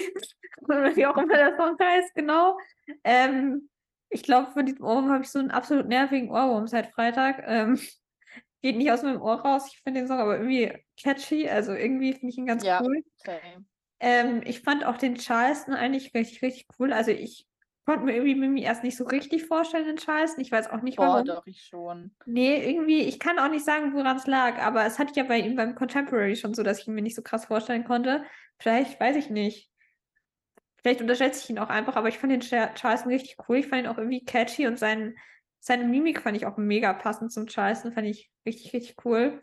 Wie 0.94 1.06
auch 1.06 1.16
immer 1.16 1.34
der 1.36 1.56
Song 1.56 1.76
heißt, 1.80 2.14
genau. 2.14 2.56
Ähm, 3.02 3.68
ich 4.08 4.22
glaube, 4.22 4.52
von 4.52 4.64
diesem 4.64 4.84
Ohrwurm 4.84 5.10
habe 5.10 5.24
ich 5.24 5.30
so 5.30 5.40
einen 5.40 5.50
absolut 5.50 5.88
nervigen 5.88 6.30
Ohrwurm 6.30 6.68
seit 6.68 6.92
Freitag. 6.92 7.42
Ähm, 7.46 7.80
geht 8.62 8.76
nicht 8.76 8.92
aus 8.92 9.02
meinem 9.02 9.20
Ohr 9.20 9.40
raus. 9.40 9.68
Ich 9.72 9.80
finde 9.82 10.00
den 10.00 10.06
Song 10.06 10.18
aber 10.18 10.38
irgendwie 10.38 10.72
catchy. 11.02 11.48
Also 11.48 11.72
irgendwie 11.72 12.12
finde 12.12 12.28
ich 12.28 12.38
ihn 12.38 12.46
ganz 12.46 12.62
Ja, 12.62 12.80
cool. 12.82 13.02
same. 13.16 13.64
Ähm, 14.00 14.42
ich 14.44 14.60
fand 14.60 14.84
auch 14.84 14.96
den 14.96 15.16
Charleston 15.16 15.74
eigentlich 15.74 16.14
richtig, 16.14 16.42
richtig 16.42 16.66
cool. 16.78 16.92
Also 16.92 17.10
ich 17.10 17.46
konnte 17.84 18.04
mir 18.04 18.14
irgendwie 18.14 18.34
Mimi 18.34 18.62
erst 18.62 18.82
nicht 18.82 18.96
so 18.96 19.04
richtig 19.04 19.46
vorstellen, 19.46 19.86
den 19.86 19.98
Charleston. 19.98 20.40
Ich 20.42 20.50
weiß 20.52 20.70
auch 20.70 20.82
nicht 20.82 20.98
Boah, 20.98 21.06
warum. 21.06 21.26
doch, 21.26 21.46
ich 21.46 21.62
schon. 21.64 22.10
Nee, 22.26 22.70
irgendwie, 22.70 23.00
ich 23.00 23.18
kann 23.18 23.38
auch 23.38 23.50
nicht 23.50 23.64
sagen, 23.64 23.92
woran 23.94 24.16
es 24.16 24.26
lag, 24.26 24.58
aber 24.58 24.84
es 24.86 24.98
hatte 24.98 25.10
ich 25.10 25.16
ja 25.16 25.24
bei 25.24 25.38
ihm 25.38 25.56
beim 25.56 25.74
Contemporary 25.74 26.36
schon 26.36 26.54
so, 26.54 26.62
dass 26.62 26.80
ich 26.80 26.88
ihn 26.88 26.94
mir 26.94 27.02
nicht 27.02 27.16
so 27.16 27.22
krass 27.22 27.46
vorstellen 27.46 27.84
konnte. 27.84 28.24
Vielleicht, 28.58 29.00
weiß 29.00 29.16
ich 29.16 29.30
nicht. 29.30 29.70
Vielleicht 30.82 31.00
unterschätze 31.02 31.40
ich 31.42 31.50
ihn 31.50 31.58
auch 31.58 31.68
einfach, 31.68 31.96
aber 31.96 32.08
ich 32.08 32.18
fand 32.18 32.32
den 32.32 32.40
Char- 32.42 32.74
Charleston 32.74 33.12
richtig 33.12 33.36
cool. 33.48 33.58
Ich 33.58 33.66
fand 33.66 33.82
ihn 33.82 33.88
auch 33.88 33.98
irgendwie 33.98 34.24
catchy 34.24 34.66
und 34.66 34.78
sein, 34.78 35.14
seine 35.58 35.84
Mimik 35.84 36.22
fand 36.22 36.36
ich 36.36 36.46
auch 36.46 36.56
mega 36.56 36.92
passend 36.94 37.32
zum 37.32 37.46
Charleston. 37.46 37.92
Fand 37.92 38.06
ich 38.06 38.30
richtig, 38.46 38.72
richtig 38.72 38.96
cool. 39.04 39.40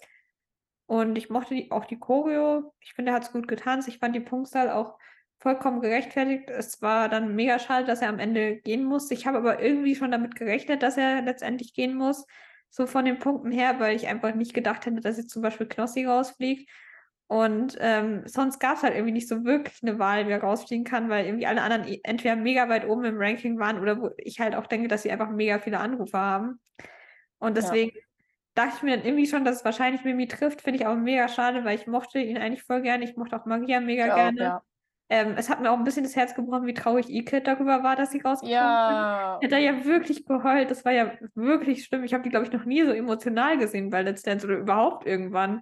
Und 0.88 1.18
ich 1.18 1.30
mochte 1.30 1.54
die, 1.54 1.72
auch 1.72 1.86
die 1.86 2.00
Choreo. 2.00 2.74
Ich 2.80 2.94
finde, 2.94 3.12
er 3.12 3.16
hat 3.16 3.24
es 3.24 3.32
gut 3.32 3.48
getanzt. 3.48 3.88
Ich 3.88 4.00
fand 4.00 4.16
die 4.16 4.22
Punktzahl 4.22 4.70
auch 4.72 4.98
vollkommen 5.40 5.82
gerechtfertigt. 5.82 6.50
Es 6.50 6.82
war 6.82 7.10
dann 7.10 7.36
mega 7.36 7.60
schade, 7.60 7.86
dass 7.86 8.02
er 8.02 8.10
am 8.10 8.20
Ende 8.20 8.58
gehen 8.58 8.84
musste. 8.86 9.14
Ich 9.14 9.28
habe 9.28 9.38
aber 9.38 9.62
irgendwie 9.62 9.96
schon 9.96 10.12
damit 10.12 10.36
gerechnet, 10.36 10.82
dass 10.82 10.98
er 10.98 11.22
letztendlich 11.22 11.74
gehen 11.74 11.96
muss. 11.96 12.26
So 12.70 12.88
von 12.88 13.06
den 13.06 13.20
Punkten 13.20 13.52
her, 13.52 13.80
weil 13.80 13.96
ich 13.96 14.08
einfach 14.08 14.34
nicht 14.34 14.54
gedacht 14.54 14.86
hätte, 14.86 15.02
dass 15.02 15.18
jetzt 15.18 15.30
zum 15.30 15.42
Beispiel 15.42 15.68
Knossi 15.68 16.06
rausfliegt. 16.06 16.70
Und 17.28 17.78
ähm, 17.82 18.24
sonst 18.26 18.60
gab 18.60 18.78
es 18.78 18.84
halt 18.84 18.94
irgendwie 18.96 19.12
nicht 19.12 19.28
so 19.28 19.44
wirklich 19.44 19.84
eine 19.84 20.00
Wahl, 20.00 20.28
wer 20.28 20.42
rausfliegen 20.42 20.86
kann, 20.86 21.10
weil 21.10 21.26
irgendwie 21.26 21.46
alle 21.46 21.62
anderen 21.62 21.86
e- 21.86 22.00
entweder 22.04 22.38
mega 22.38 22.70
weit 22.70 22.88
oben 22.88 23.04
im 23.04 23.18
Ranking 23.18 23.60
waren 23.60 23.80
oder 23.82 24.02
wo 24.02 24.12
ich 24.18 24.40
halt 24.40 24.56
auch 24.56 24.68
denke, 24.68 24.88
dass 24.88 25.04
sie 25.04 25.12
einfach 25.12 25.30
mega 25.30 25.60
viele 25.60 25.80
Anrufe 25.80 26.18
haben. 26.18 26.62
Und 27.40 27.58
Ja. 27.58 27.70
Dachte 28.58 28.74
ich 28.78 28.84
mir 28.84 28.98
dann 28.98 29.06
irgendwie 29.06 29.28
schon, 29.28 29.46
dass 29.46 29.58
es 29.58 29.66
wahrscheinlich 29.66 30.04
Mimi 30.04 30.28
trifft. 30.28 30.62
Finde 30.62 30.80
ich 30.80 30.88
auch 30.88 30.96
mega 30.96 31.28
schade, 31.28 31.64
weil 31.64 31.78
ich 31.78 31.88
mochte 31.88 32.20
ihn 32.20 32.38
eigentlich 32.38 32.64
voll 32.64 32.82
gerne. 32.82 33.04
Ich 33.04 33.16
mochte 33.16 33.40
auch 33.40 33.46
Maria 33.46 33.80
mega 33.80 34.12
auch, 34.12 34.16
gerne. 34.16 34.42
ja. 34.42 34.64
Ähm, 35.10 35.36
es 35.38 35.50
hat 35.50 35.62
mir 35.62 35.72
auch 35.72 35.78
ein 35.78 35.86
bisschen 35.86 36.04
das 36.04 36.18
Herz 36.18 36.36
gebrochen, 36.36 36.66
wie 36.66 36.74
traurig 36.74 37.10
Ikit 37.10 37.48
darüber 37.48 37.82
war, 37.82 37.96
dass 37.96 38.12
sie 38.12 38.20
rausgeflogen 38.20 38.42
sind. 38.42 38.52
Ja. 38.52 39.40
Hat 39.42 39.52
er 39.52 39.60
ja 39.60 39.86
wirklich 39.86 40.26
geheult. 40.26 40.70
Das 40.70 40.84
war 40.84 40.92
ja 40.92 41.14
wirklich 41.34 41.86
schlimm. 41.86 42.04
Ich 42.04 42.14
habe 42.14 42.24
die, 42.24 42.30
glaube 42.30 42.46
ich, 42.46 42.52
noch 42.52 42.66
nie 42.66 42.84
so 42.84 42.92
emotional 42.92 43.58
gesehen 43.58 43.90
bei 43.90 44.02
Let's 44.02 44.24
Dance 44.24 44.46
oder 44.46 44.58
überhaupt 44.58 45.06
irgendwann. 45.06 45.62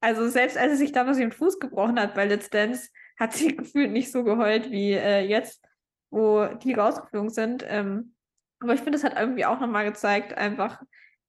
Also 0.00 0.26
selbst 0.28 0.58
als 0.58 0.72
sie 0.72 0.78
sich 0.78 0.92
damals 0.92 1.18
den 1.18 1.30
Fuß 1.30 1.60
gebrochen 1.60 2.00
hat 2.00 2.14
bei 2.14 2.24
Let's 2.24 2.50
Dance, 2.50 2.90
hat 3.20 3.34
sie 3.34 3.56
gefühlt 3.56 3.92
nicht 3.92 4.10
so 4.10 4.24
geheult 4.24 4.70
wie 4.72 4.92
äh, 4.92 5.20
jetzt, 5.20 5.64
wo 6.10 6.46
die 6.46 6.72
rausgeflogen 6.72 7.30
sind. 7.30 7.64
Ähm, 7.68 8.14
aber 8.58 8.74
ich 8.74 8.80
finde, 8.80 8.98
es 8.98 9.04
hat 9.04 9.18
irgendwie 9.18 9.44
auch 9.44 9.60
nochmal 9.60 9.84
gezeigt, 9.84 10.36
einfach, 10.36 10.82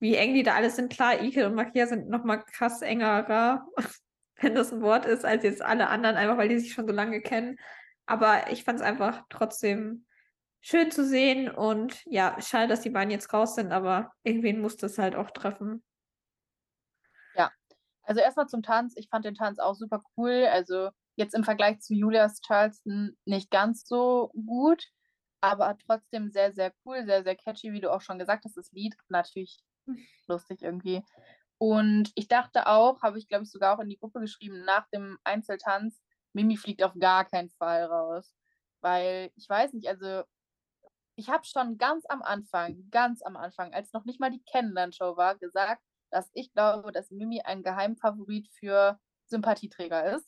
wie 0.04 0.16
eng 0.16 0.34
die 0.34 0.44
da 0.44 0.56
alle 0.56 0.70
sind. 0.70 0.92
Klar, 0.92 1.22
Ikit 1.22 1.46
und 1.46 1.56
Makia 1.56 1.88
sind 1.88 2.10
nochmal 2.10 2.44
krass 2.44 2.82
engerer, 2.82 3.66
wenn 4.36 4.54
das 4.54 4.74
ein 4.74 4.82
Wort 4.82 5.06
ist, 5.06 5.26
als 5.26 5.44
jetzt 5.44 5.62
alle 5.62 5.88
anderen, 5.88 6.18
einfach 6.18 6.38
weil 6.38 6.50
die 6.50 6.60
sich 6.60 6.74
schon 6.74 6.88
so 6.88 6.94
lange 6.94 7.22
kennen. 7.22 7.58
Aber 8.06 8.52
ich 8.52 8.64
fand 8.64 8.80
es 8.80 8.86
einfach 8.86 9.24
trotzdem 9.30 10.06
schön 10.62 10.92
zu 10.92 11.06
sehen 11.06 11.50
und 11.50 12.04
ja, 12.06 12.36
schade, 12.42 12.68
dass 12.68 12.82
die 12.82 12.90
beiden 12.90 13.12
jetzt 13.12 13.34
raus 13.34 13.56
sind, 13.56 13.72
aber 13.72 14.12
irgendwen 14.24 14.60
musste 14.60 14.88
es 14.88 14.98
halt 14.98 15.16
auch 15.16 15.32
treffen. 15.32 15.84
Also 18.04 18.22
erstmal 18.22 18.48
zum 18.48 18.64
Tanz. 18.64 18.94
Ich 18.98 19.10
fand 19.10 19.26
den 19.26 19.36
Tanz 19.36 19.60
auch 19.60 19.76
super 19.76 20.02
cool. 20.18 20.48
Also 20.52 20.90
jetzt 21.16 21.34
im 21.34 21.44
Vergleich 21.44 21.80
zu 21.80 21.94
Julias 21.94 22.42
Charleston 22.42 23.18
nicht 23.26 23.50
ganz 23.50 23.88
so 23.88 24.32
gut, 24.34 24.86
aber 25.42 25.78
trotzdem 25.86 26.30
sehr, 26.30 26.54
sehr 26.54 26.74
cool, 26.86 27.06
sehr, 27.06 27.24
sehr 27.24 27.36
catchy, 27.36 27.72
wie 27.72 27.82
du 27.82 27.92
auch 27.92 28.02
schon 28.02 28.20
gesagt 28.20 28.46
hast, 28.46 28.58
das 28.58 28.72
Lied. 28.72 28.96
Natürlich 29.10 29.60
lustig 30.28 30.62
irgendwie. 30.62 31.04
Und 31.58 32.12
ich 32.16 32.28
dachte 32.28 32.68
auch, 32.68 33.02
habe 33.02 33.18
ich 33.20 33.28
glaube 33.28 33.44
ich 33.46 33.52
sogar 33.52 33.76
auch 33.76 33.82
in 33.82 33.90
die 33.90 33.98
Gruppe 33.98 34.20
geschrieben, 34.20 34.64
nach 34.66 34.88
dem 34.90 35.18
Einzeltanz, 35.24 36.02
Mimi 36.34 36.58
fliegt 36.58 36.84
auf 36.84 36.94
gar 37.00 37.26
keinen 37.26 37.50
Fall 37.52 37.86
raus. 37.86 38.34
Weil 38.82 39.32
ich 39.36 39.48
weiß 39.48 39.74
nicht, 39.74 39.88
also 39.88 40.24
ich 41.16 41.30
habe 41.30 41.46
schon 41.46 41.78
ganz 41.78 42.06
am 42.08 42.22
Anfang, 42.22 42.90
ganz 42.92 43.22
am 43.22 43.38
Anfang, 43.38 43.74
als 43.74 43.94
noch 43.94 44.06
nicht 44.06 44.20
mal 44.20 44.32
die 44.32 44.44
Kennenlernshow 44.52 45.16
war, 45.16 45.38
gesagt, 45.38 45.84
dass 46.12 46.30
ich 46.34 46.52
glaube, 46.54 46.92
dass 46.92 47.12
Mimi 47.12 47.42
ein 47.42 47.64
Geheimfavorit 47.64 48.50
für 48.52 49.00
Sympathieträger 49.26 50.16
ist. 50.16 50.28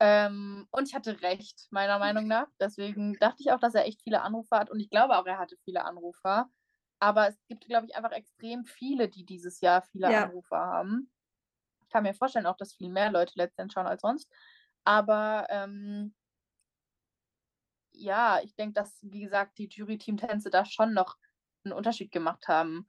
Ähm, 0.00 0.68
und 0.70 0.88
ich 0.88 0.94
hatte 0.94 1.20
recht, 1.22 1.66
meiner 1.70 1.98
Meinung 1.98 2.26
nach. 2.28 2.46
Deswegen 2.60 3.14
dachte 3.14 3.38
ich 3.40 3.52
auch, 3.52 3.60
dass 3.60 3.74
er 3.74 3.86
echt 3.86 4.02
viele 4.02 4.22
Anrufer 4.22 4.58
hat. 4.58 4.70
Und 4.70 4.80
ich 4.80 4.90
glaube 4.90 5.18
auch, 5.18 5.26
er 5.26 5.38
hatte 5.38 5.56
viele 5.64 5.84
Anrufer. 5.84 6.48
Aber 7.00 7.28
es 7.28 7.38
gibt, 7.48 7.66
glaube 7.66 7.86
ich, 7.86 7.96
einfach 7.96 8.12
extrem 8.12 8.64
viele, 8.64 9.08
die 9.08 9.24
dieses 9.24 9.60
Jahr 9.60 9.82
viele 9.82 10.12
Ja. 10.12 10.12
Anrufer 10.12 10.58
haben. 10.58 11.10
Ich 11.82 11.90
kann 11.90 12.04
mir 12.04 12.14
vorstellen, 12.14 12.46
auch, 12.46 12.56
dass 12.56 12.74
viel 12.74 12.90
mehr 12.90 13.10
Leute 13.12 13.34
letztendlich 13.36 13.74
schauen 13.74 13.86
als 13.88 14.02
sonst. 14.02 14.30
Aber 14.84 15.46
ähm, 15.50 16.14
ja, 17.92 18.40
ich 18.42 18.54
denke, 18.54 18.74
dass, 18.74 18.98
wie 19.02 19.20
gesagt, 19.20 19.58
die 19.58 19.68
Jury-Team-Tänze 19.68 20.50
da 20.50 20.64
schon 20.64 20.92
noch 20.94 21.16
einen 21.64 21.72
Unterschied 21.74 22.12
gemacht 22.12 22.48
haben. 22.48 22.86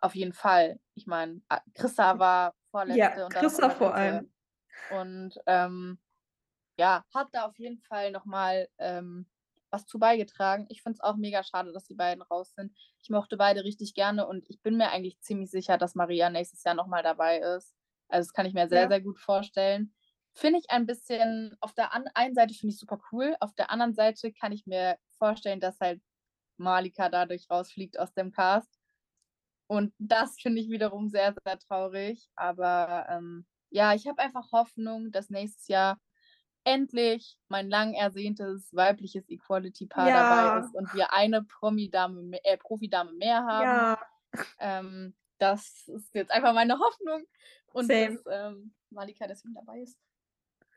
Auf 0.00 0.14
jeden 0.14 0.32
Fall. 0.32 0.80
Ich 0.94 1.06
meine, 1.06 1.42
a- 1.48 1.62
Chrissa 1.74 2.18
war 2.18 2.54
vorletzte 2.70 3.24
Ja, 3.24 3.26
und 3.26 3.34
Chrissa 3.38 3.70
vor 3.70 3.94
allem. 3.94 4.32
Und 4.88 5.38
ähm, 5.46 5.98
ja, 6.78 7.04
hat 7.14 7.28
da 7.32 7.46
auf 7.46 7.58
jeden 7.58 7.78
Fall 7.78 8.12
nochmal 8.12 8.68
ähm, 8.78 9.28
was 9.70 9.86
zu 9.86 9.98
beigetragen. 9.98 10.66
Ich 10.68 10.82
finde 10.82 10.96
es 10.96 11.00
auch 11.00 11.16
mega 11.16 11.42
schade, 11.44 11.72
dass 11.72 11.84
die 11.86 11.94
beiden 11.94 12.22
raus 12.22 12.54
sind. 12.54 12.72
Ich 13.02 13.10
mochte 13.10 13.36
beide 13.36 13.64
richtig 13.64 13.94
gerne 13.94 14.26
und 14.26 14.48
ich 14.48 14.60
bin 14.62 14.76
mir 14.76 14.90
eigentlich 14.90 15.20
ziemlich 15.20 15.50
sicher, 15.50 15.78
dass 15.78 15.94
Maria 15.94 16.30
nächstes 16.30 16.64
Jahr 16.64 16.74
nochmal 16.74 17.02
dabei 17.02 17.38
ist. 17.38 17.74
Also 18.08 18.26
das 18.28 18.32
kann 18.32 18.46
ich 18.46 18.54
mir 18.54 18.68
sehr, 18.68 18.82
Ja. 18.82 18.88
sehr 18.88 19.00
gut 19.00 19.18
vorstellen. 19.18 19.94
Finde 20.34 20.60
ich 20.60 20.70
ein 20.70 20.86
bisschen, 20.86 21.56
auf 21.60 21.74
der 21.74 21.92
einen 21.94 22.34
Seite 22.34 22.54
finde 22.54 22.72
ich 22.74 22.78
super 22.80 22.98
cool, 23.12 23.36
auf 23.40 23.54
der 23.54 23.70
anderen 23.70 23.94
Seite 23.94 24.32
kann 24.32 24.52
ich 24.52 24.66
mir 24.66 24.98
vorstellen, 25.18 25.60
dass 25.60 25.80
halt 25.80 26.00
Malika 26.58 27.08
dadurch 27.08 27.50
rausfliegt 27.50 27.98
aus 27.98 28.12
dem 28.14 28.32
Cast. 28.32 28.78
Und 29.66 29.92
das 29.98 30.36
finde 30.40 30.60
ich 30.62 30.70
wiederum 30.70 31.08
sehr, 31.08 31.34
sehr 31.44 31.58
traurig. 31.58 32.30
Aber 32.36 33.06
ähm, 33.10 33.46
ja, 33.70 33.94
ich 33.94 34.06
habe 34.06 34.22
einfach 34.22 34.52
Hoffnung, 34.52 35.10
dass 35.10 35.30
nächstes 35.30 35.68
Jahr 35.68 35.98
endlich 36.68 37.38
mein 37.48 37.68
lang 37.70 37.94
ersehntes 37.94 38.68
weibliches 38.74 39.28
Equality-Paar 39.28 40.08
Ja. 40.08 40.28
dabei 40.28 40.60
ist 40.60 40.74
und 40.74 40.92
wir 40.94 41.12
eine 41.12 41.42
Promi-Dame, 41.42 42.22
me- 42.22 42.44
äh, 42.44 42.56
Profi-Dame 42.58 43.12
mehr 43.12 43.44
haben. 43.44 43.62
Ja, 43.62 43.98
Ähm, 44.58 45.14
das 45.38 45.88
ist 45.88 46.14
jetzt 46.14 46.30
einfach 46.30 46.52
meine 46.52 46.78
Hoffnung 46.78 47.24
und 47.72 47.86
Same. 47.86 48.16
dass 48.24 48.24
ähm, 48.30 48.74
Malika 48.90 49.26
deswegen 49.26 49.54
dabei 49.54 49.80
ist. 49.80 49.98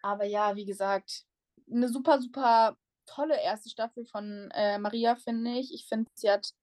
Aber 0.02 0.24
ja, 0.26 0.56
wie 0.56 0.66
gesagt, 0.66 1.26
eine 1.70 1.90
super, 1.90 2.22
super 2.22 2.78
tolle 3.06 3.40
erste 3.42 3.70
Staffel 3.70 4.06
von 4.06 4.50
äh, 4.54 4.78
Maria, 4.78 5.16
finde 5.16 5.52
ich. 5.60 5.74
Ich 5.74 5.86
finde, 5.88 6.10
sie 6.14 6.30
hat 6.32 6.54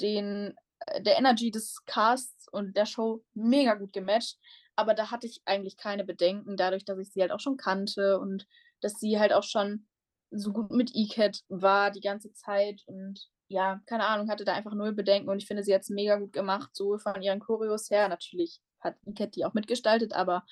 den, 0.00 0.54
äh, 0.86 1.02
der 1.02 1.18
Energy 1.18 1.50
des 1.50 1.84
Casts 1.86 2.46
und 2.52 2.76
der 2.76 2.86
Show 2.86 3.24
mega 3.34 3.74
gut 3.74 3.92
gematcht. 3.92 4.38
Aber 4.76 4.94
da 4.94 5.10
hatte 5.10 5.26
ich 5.26 5.42
eigentlich 5.44 5.76
keine 5.76 6.04
Bedenken, 6.04 6.56
dadurch, 6.56 6.84
dass 6.84 6.98
ich 6.98 7.10
sie 7.12 7.20
halt 7.20 7.32
auch 7.32 7.40
schon 7.40 7.56
kannte 7.56 8.20
und 8.20 8.46
dass 8.80 8.94
sie 8.94 9.18
halt 9.18 9.32
auch 9.32 9.42
schon 9.42 9.86
so 10.30 10.52
gut 10.52 10.70
mit 10.70 10.90
E-Cat 10.94 11.42
war 11.48 11.90
die 11.90 12.00
ganze 12.00 12.32
Zeit 12.32 12.82
und 12.86 13.28
ja, 13.48 13.80
keine 13.86 14.06
Ahnung, 14.06 14.28
hatte 14.30 14.44
da 14.44 14.52
einfach 14.52 14.74
null 14.74 14.92
Bedenken 14.92 15.30
und 15.30 15.38
ich 15.38 15.46
finde, 15.46 15.62
sie 15.62 15.74
hat 15.74 15.82
es 15.82 15.88
mega 15.88 16.16
gut 16.16 16.32
gemacht, 16.32 16.70
so 16.74 16.98
von 16.98 17.22
ihren 17.22 17.40
Choreos 17.40 17.90
her. 17.90 18.08
Natürlich 18.08 18.60
hat 18.80 18.96
E-Cat 19.06 19.36
die 19.36 19.44
auch 19.46 19.54
mitgestaltet, 19.54 20.12
aber 20.12 20.44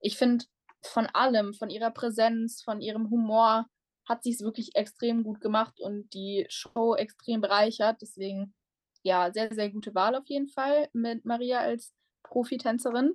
ich 0.00 0.18
finde, 0.18 0.44
von 0.82 1.06
allem, 1.06 1.54
von 1.54 1.70
ihrer 1.70 1.90
Präsenz, 1.90 2.62
von 2.62 2.80
ihrem 2.80 3.10
Humor, 3.10 3.66
hat 4.08 4.22
sie 4.24 4.32
es 4.32 4.40
wirklich 4.40 4.74
extrem 4.74 5.22
gut 5.22 5.40
gemacht 5.40 5.80
und 5.80 6.12
die 6.12 6.44
Show 6.48 6.94
extrem 6.94 7.40
bereichert. 7.40 8.02
Deswegen, 8.02 8.54
ja, 9.02 9.32
sehr, 9.32 9.54
sehr 9.54 9.70
gute 9.70 9.94
Wahl 9.94 10.16
auf 10.16 10.26
jeden 10.26 10.48
Fall 10.48 10.88
mit 10.92 11.24
Maria 11.24 11.60
als 11.60 11.94
Profitänzerin. 12.24 13.14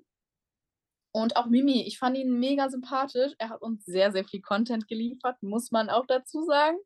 Und 1.18 1.36
auch 1.36 1.48
Mimi, 1.48 1.82
ich 1.82 1.98
fand 1.98 2.16
ihn 2.16 2.40
mega 2.40 2.70
sympathisch. 2.70 3.34
Er 3.40 3.50
hat 3.50 3.64
uns 3.64 3.84
sehr, 3.86 4.12
sehr 4.12 4.24
viel 4.24 4.40
Content 4.40 4.88
geliefert, 4.88 5.42
muss 5.42 5.72
man 5.72 5.90
auch 5.90 6.06
dazu 6.06 6.44
sagen. 6.44 6.78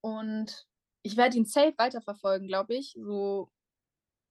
Und 0.00 0.66
ich 1.02 1.18
werde 1.18 1.36
ihn 1.36 1.44
safe 1.44 1.74
weiterverfolgen, 1.76 2.48
glaube 2.48 2.74
ich, 2.74 2.94
so 2.96 3.50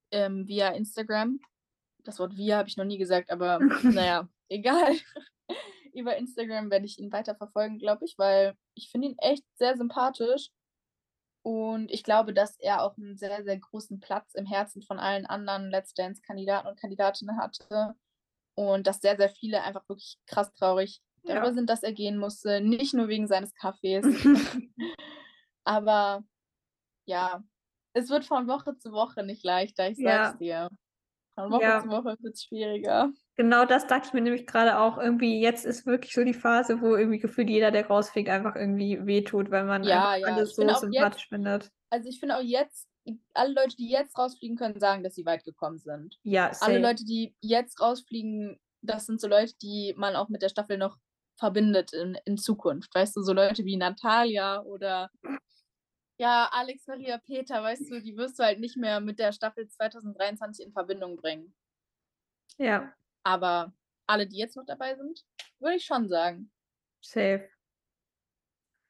ähm, 0.09 0.47
via 0.47 0.69
Instagram. 0.69 1.39
Das 2.03 2.17
Wort 2.17 2.37
via 2.37 2.57
habe 2.57 2.69
ich 2.69 2.77
noch 2.77 2.85
nie 2.85 2.97
gesagt, 2.97 3.29
aber 3.29 3.59
naja, 3.83 4.27
egal. 4.47 4.95
Über 5.93 6.17
Instagram 6.17 6.71
werde 6.71 6.87
ich 6.87 6.97
ihn 6.97 7.11
weiterverfolgen, 7.11 7.77
glaube 7.77 8.05
ich, 8.05 8.17
weil 8.17 8.55
ich 8.73 8.89
finde 8.89 9.09
ihn 9.09 9.17
echt 9.19 9.43
sehr 9.59 9.77
sympathisch. 9.77 10.49
Und 11.43 11.91
ich 11.91 12.03
glaube, 12.03 12.33
dass 12.33 12.57
er 12.57 12.81
auch 12.81 12.97
einen 12.97 13.15
sehr, 13.15 13.43
sehr 13.43 13.59
großen 13.59 13.99
Platz 13.99 14.33
im 14.33 14.47
Herzen 14.47 14.81
von 14.81 14.97
allen 14.97 15.27
anderen 15.27 15.69
Let's 15.69 15.93
Dance-Kandidaten 15.93 16.67
und 16.67 16.79
Kandidatinnen 16.79 17.37
hatte. 17.37 17.95
Und 18.59 18.87
dass 18.87 18.99
sehr, 18.99 19.15
sehr 19.15 19.29
viele 19.29 19.63
einfach 19.63 19.87
wirklich 19.87 20.17
krass 20.27 20.53
traurig 20.53 20.99
darüber 21.23 21.47
ja. 21.47 21.53
sind, 21.53 21.69
dass 21.69 21.81
er 21.81 21.93
gehen 21.93 22.17
musste. 22.17 22.59
Nicht 22.59 22.93
nur 22.93 23.07
wegen 23.07 23.25
seines 23.25 23.55
Kaffees. 23.55 24.05
Aber 25.63 26.23
ja, 27.05 27.41
es 27.93 28.09
wird 28.09 28.25
von 28.25 28.49
Woche 28.49 28.77
zu 28.77 28.91
Woche 28.91 29.23
nicht 29.23 29.45
leichter, 29.45 29.89
ich 29.89 29.97
sag's 29.97 30.35
ja. 30.41 30.67
dir. 30.67 30.69
Von 31.35 31.51
Woche 31.51 31.63
ja. 31.63 31.81
zu 31.81 31.87
Woche 31.87 32.17
wird 32.19 32.33
es 32.33 32.43
schwieriger. 32.43 33.13
Genau 33.37 33.63
das 33.63 33.87
dachte 33.87 34.07
ich 34.07 34.13
mir 34.13 34.21
nämlich 34.21 34.45
gerade 34.45 34.77
auch. 34.77 34.97
Irgendwie, 34.97 35.39
jetzt 35.39 35.65
ist 35.65 35.85
wirklich 35.85 36.13
so 36.13 36.25
die 36.25 36.33
Phase, 36.33 36.81
wo 36.81 36.97
irgendwie 36.97 37.19
gefühlt 37.19 37.49
jeder, 37.49 37.71
der 37.71 37.87
rausfliegt, 37.87 38.27
einfach 38.27 38.57
irgendwie 38.57 39.05
wehtut, 39.05 39.51
weil 39.51 39.63
man 39.63 39.85
ja, 39.85 40.17
ja. 40.17 40.27
alles 40.27 40.53
so 40.53 40.67
sympathisch 40.67 41.21
jetzt, 41.21 41.29
findet. 41.29 41.71
Also 41.89 42.09
ich 42.09 42.19
finde 42.19 42.35
auch 42.35 42.43
jetzt, 42.43 42.88
alle 43.33 43.53
Leute, 43.53 43.75
die 43.75 43.89
jetzt 43.89 44.17
rausfliegen, 44.17 44.57
können 44.57 44.79
sagen, 44.79 45.03
dass 45.03 45.15
sie 45.15 45.25
weit 45.25 45.43
gekommen 45.43 45.79
sind. 45.79 46.19
Ja, 46.23 46.53
same. 46.53 46.71
Alle 46.71 46.81
Leute, 46.81 47.05
die 47.05 47.35
jetzt 47.41 47.81
rausfliegen, 47.81 48.59
das 48.81 49.05
sind 49.05 49.19
so 49.19 49.27
Leute, 49.27 49.53
die 49.61 49.93
man 49.97 50.15
auch 50.15 50.29
mit 50.29 50.41
der 50.41 50.49
Staffel 50.49 50.77
noch 50.77 50.97
verbindet 51.37 51.93
in, 51.93 52.17
in 52.25 52.37
Zukunft. 52.37 52.93
Weißt 52.93 53.15
du, 53.15 53.21
so 53.21 53.33
Leute 53.33 53.65
wie 53.65 53.77
Natalia 53.77 54.61
oder 54.61 55.09
ja, 56.17 56.49
Alex 56.51 56.85
Maria 56.87 57.17
Peter, 57.17 57.63
weißt 57.63 57.89
du, 57.89 58.01
die 58.01 58.17
wirst 58.17 58.37
du 58.39 58.43
halt 58.43 58.59
nicht 58.59 58.75
mehr 58.75 58.99
mit 58.99 59.19
der 59.19 59.31
Staffel 59.31 59.67
2023 59.67 60.65
in 60.65 60.73
Verbindung 60.73 61.15
bringen. 61.15 61.55
Ja. 62.57 62.93
Aber 63.23 63.73
alle, 64.05 64.27
die 64.27 64.37
jetzt 64.37 64.57
noch 64.57 64.65
dabei 64.65 64.95
sind, 64.95 65.25
würde 65.59 65.77
ich 65.77 65.85
schon 65.85 66.09
sagen. 66.09 66.51
Safe. 67.01 67.49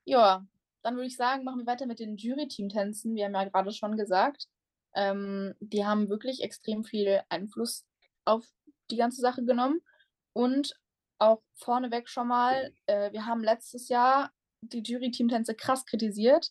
Ja, 0.05 0.47
dann 0.89 0.95
würde 0.95 1.07
ich 1.07 1.17
sagen, 1.17 1.43
machen 1.43 1.59
wir 1.59 1.67
weiter 1.67 1.85
mit 1.85 1.99
den 1.99 2.17
Jury-Team-Tänzen. 2.17 3.13
Wir 3.13 3.25
haben 3.25 3.35
ja 3.35 3.43
gerade 3.43 3.71
schon 3.71 3.95
gesagt, 3.95 4.47
ähm, 4.95 5.53
die 5.59 5.85
haben 5.85 6.09
wirklich 6.09 6.41
extrem 6.41 6.83
viel 6.83 7.21
Einfluss 7.29 7.85
auf 8.25 8.47
die 8.89 8.97
ganze 8.97 9.21
Sache 9.21 9.45
genommen. 9.45 9.81
Und 10.33 10.73
auch 11.19 11.43
vorneweg 11.53 12.09
schon 12.09 12.27
mal, 12.27 12.73
äh, 12.87 13.11
wir 13.11 13.27
haben 13.27 13.43
letztes 13.43 13.87
Jahr 13.87 14.31
die 14.61 14.81
Jury-Team-Tänze 14.81 15.53
krass 15.53 15.85
kritisiert. 15.85 16.49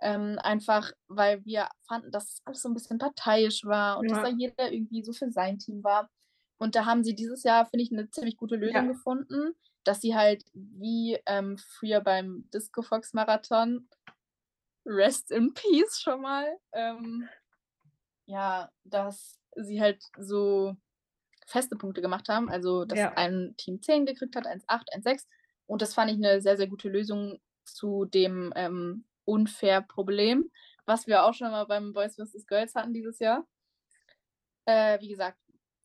Ähm, 0.00 0.38
einfach, 0.38 0.92
weil 1.08 1.44
wir 1.44 1.68
fanden, 1.86 2.10
dass 2.10 2.40
alles 2.46 2.62
so 2.62 2.70
ein 2.70 2.74
bisschen 2.74 2.98
parteiisch 2.98 3.64
war 3.64 3.98
und 3.98 4.08
ja. 4.08 4.14
dass 4.14 4.24
da 4.24 4.34
jeder 4.34 4.72
irgendwie 4.72 5.04
so 5.04 5.12
für 5.12 5.30
sein 5.30 5.58
Team 5.58 5.84
war. 5.84 6.08
Und 6.58 6.76
da 6.76 6.86
haben 6.86 7.04
sie 7.04 7.14
dieses 7.14 7.42
Jahr, 7.42 7.66
finde 7.66 7.82
ich, 7.82 7.92
eine 7.92 8.08
ziemlich 8.08 8.38
gute 8.38 8.56
Lösung 8.56 8.86
ja. 8.86 8.92
gefunden, 8.92 9.54
dass 9.86 10.00
sie 10.00 10.14
halt 10.14 10.44
wie 10.52 11.18
ähm, 11.26 11.58
früher 11.58 12.00
beim 12.00 12.48
Disco 12.52 12.82
Fox 12.82 13.14
Marathon, 13.14 13.88
Rest 14.84 15.30
in 15.30 15.54
Peace 15.54 16.00
schon 16.00 16.22
mal, 16.22 16.58
ähm, 16.72 17.28
ja, 18.26 18.70
dass 18.84 19.38
sie 19.54 19.80
halt 19.80 20.02
so 20.18 20.76
feste 21.46 21.76
Punkte 21.76 22.02
gemacht 22.02 22.28
haben. 22.28 22.48
Also, 22.48 22.84
dass 22.84 22.98
ja. 22.98 23.12
ein 23.14 23.54
Team 23.56 23.80
10 23.80 24.06
gekriegt 24.06 24.36
hat, 24.36 24.46
1, 24.46 24.64
8, 24.66 24.92
1, 24.92 25.04
6. 25.04 25.26
Und 25.66 25.82
das 25.82 25.94
fand 25.94 26.10
ich 26.10 26.16
eine 26.16 26.40
sehr, 26.40 26.56
sehr 26.56 26.66
gute 26.66 26.88
Lösung 26.88 27.40
zu 27.64 28.04
dem 28.04 28.52
ähm, 28.56 29.04
unfair 29.24 29.82
Problem, 29.82 30.50
was 30.84 31.06
wir 31.06 31.24
auch 31.24 31.34
schon 31.34 31.50
mal 31.50 31.66
beim 31.66 31.92
Boys 31.92 32.16
vs. 32.16 32.46
Girls 32.46 32.74
hatten 32.74 32.92
dieses 32.92 33.18
Jahr. 33.18 33.46
Äh, 34.66 35.00
wie 35.00 35.08
gesagt, 35.08 35.38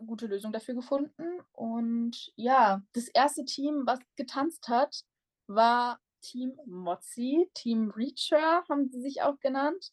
gute 0.06 0.28
Lösung 0.28 0.52
dafür 0.52 0.76
gefunden. 0.76 1.40
Und 1.54 2.32
ja, 2.36 2.82
das 2.94 3.08
erste 3.08 3.46
Team, 3.46 3.84
was 3.86 4.00
getanzt 4.16 4.68
hat, 4.68 5.04
war 5.48 6.00
Team 6.22 6.58
Mozzi, 6.66 7.50
Team 7.54 7.92
Reacher 7.92 8.64
haben 8.70 8.90
sie 8.90 9.02
sich 9.02 9.22
auch 9.22 9.40
genannt. 9.40 9.92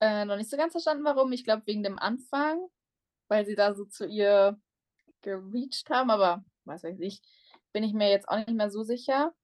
Äh, 0.00 0.24
noch 0.24 0.36
nicht 0.36 0.50
so 0.50 0.56
ganz 0.56 0.72
verstanden, 0.72 1.04
warum. 1.04 1.32
Ich 1.32 1.44
glaube, 1.44 1.66
wegen 1.66 1.82
dem 1.82 1.98
Anfang, 1.98 2.68
weil 3.28 3.44
sie 3.46 3.56
da 3.56 3.74
so 3.74 3.84
zu 3.84 4.06
ihr 4.06 4.58
gereached 5.22 5.90
haben, 5.90 6.10
aber 6.10 6.44
was 6.64 6.84
weiß 6.84 7.00
ich, 7.00 7.20
bin 7.72 7.82
ich 7.82 7.92
mir 7.92 8.10
jetzt 8.10 8.28
auch 8.28 8.36
nicht 8.36 8.50
mehr 8.50 8.70
so 8.70 8.84
sicher. 8.84 9.34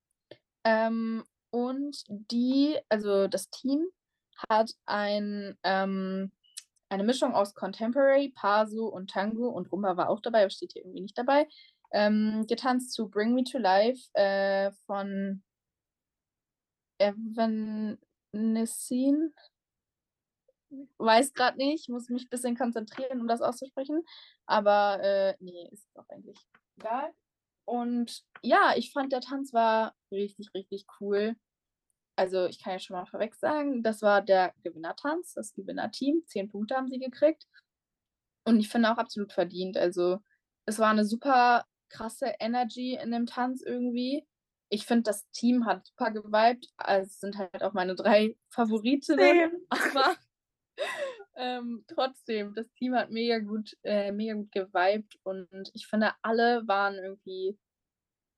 Ähm, 0.64 1.24
und 1.50 2.04
die, 2.08 2.78
also 2.88 3.26
das 3.26 3.50
Team, 3.50 3.86
hat 4.48 4.72
ein, 4.86 5.56
ähm, 5.62 6.32
eine 6.94 7.04
Mischung 7.04 7.34
aus 7.34 7.54
Contemporary, 7.54 8.30
Paso 8.34 8.86
und 8.86 9.10
Tango 9.10 9.48
und 9.48 9.70
Rumba 9.72 9.96
war 9.96 10.08
auch 10.08 10.20
dabei, 10.20 10.40
aber 10.42 10.50
steht 10.50 10.72
hier 10.72 10.82
irgendwie 10.82 11.02
nicht 11.02 11.18
dabei. 11.18 11.48
Ähm, 11.92 12.46
getanzt 12.48 12.92
zu 12.92 13.08
Bring 13.08 13.34
Me 13.34 13.44
to 13.44 13.58
Life 13.58 14.08
äh, 14.14 14.70
von 14.86 15.42
Evanescene. 16.98 17.98
Weiß 20.98 21.34
gerade 21.34 21.58
nicht, 21.58 21.88
muss 21.88 22.08
mich 22.08 22.24
ein 22.24 22.30
bisschen 22.30 22.56
konzentrieren, 22.56 23.20
um 23.20 23.28
das 23.28 23.42
auszusprechen. 23.42 24.02
Aber 24.46 25.00
äh, 25.02 25.36
nee, 25.40 25.68
ist 25.70 25.88
doch 25.94 26.08
eigentlich 26.08 26.38
egal. 26.78 27.12
Und 27.64 28.24
ja, 28.42 28.74
ich 28.76 28.92
fand, 28.92 29.12
der 29.12 29.20
Tanz 29.20 29.52
war 29.52 29.94
richtig, 30.10 30.52
richtig 30.54 30.86
cool. 31.00 31.36
Also 32.16 32.46
ich 32.46 32.62
kann 32.62 32.74
ja 32.74 32.78
schon 32.78 32.96
mal 32.96 33.06
vorweg 33.06 33.34
sagen, 33.34 33.82
das 33.82 34.02
war 34.02 34.22
der 34.22 34.54
Gewinnertanz, 34.62 35.34
das 35.34 35.54
Gewinnerteam. 35.54 36.22
Zehn 36.26 36.48
Punkte 36.48 36.76
haben 36.76 36.88
sie 36.88 36.98
gekriegt. 36.98 37.46
Und 38.44 38.60
ich 38.60 38.68
finde 38.68 38.92
auch 38.92 38.98
absolut 38.98 39.32
verdient. 39.32 39.76
Also 39.76 40.20
es 40.66 40.78
war 40.78 40.90
eine 40.90 41.04
super 41.04 41.64
krasse 41.88 42.34
Energy 42.38 42.98
in 43.00 43.10
dem 43.10 43.26
Tanz 43.26 43.62
irgendwie. 43.62 44.26
Ich 44.68 44.86
finde, 44.86 45.04
das 45.04 45.28
Team 45.30 45.66
hat 45.66 45.86
super 45.86 46.10
geweibt. 46.10 46.68
Also 46.76 47.06
es 47.06 47.20
sind 47.20 47.38
halt 47.38 47.62
auch 47.62 47.72
meine 47.72 47.94
drei 47.94 48.36
Favoritinnen. 48.50 49.52
Aber 49.68 50.16
ähm, 51.36 51.84
trotzdem, 51.88 52.54
das 52.54 52.70
Team 52.74 52.94
hat 52.94 53.10
mega 53.10 53.38
gut, 53.38 53.76
äh, 53.82 54.12
mega 54.12 54.34
gut 54.34 54.52
geweibt. 54.52 55.18
Und 55.22 55.48
ich 55.74 55.86
finde, 55.86 56.12
alle 56.22 56.66
waren 56.66 56.94
irgendwie 56.94 57.58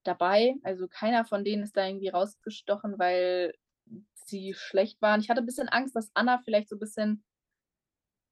dabei. 0.05 0.55
Also 0.63 0.89
keiner 0.89 1.25
von 1.25 1.45
denen 1.45 1.63
ist 1.63 1.77
da 1.77 1.87
irgendwie 1.87 2.09
rausgestochen, 2.09 2.99
weil 2.99 3.55
sie 4.27 4.55
schlecht 4.55 5.01
waren. 5.03 5.21
Ich 5.21 5.31
hatte 5.31 5.41
ein 5.41 5.47
bisschen 5.47 5.69
Angst, 5.69 5.97
dass 5.97 6.11
Anna 6.15 6.39
vielleicht 6.45 6.69
so 6.69 6.77
ein 6.77 6.81
bisschen, 6.81 7.25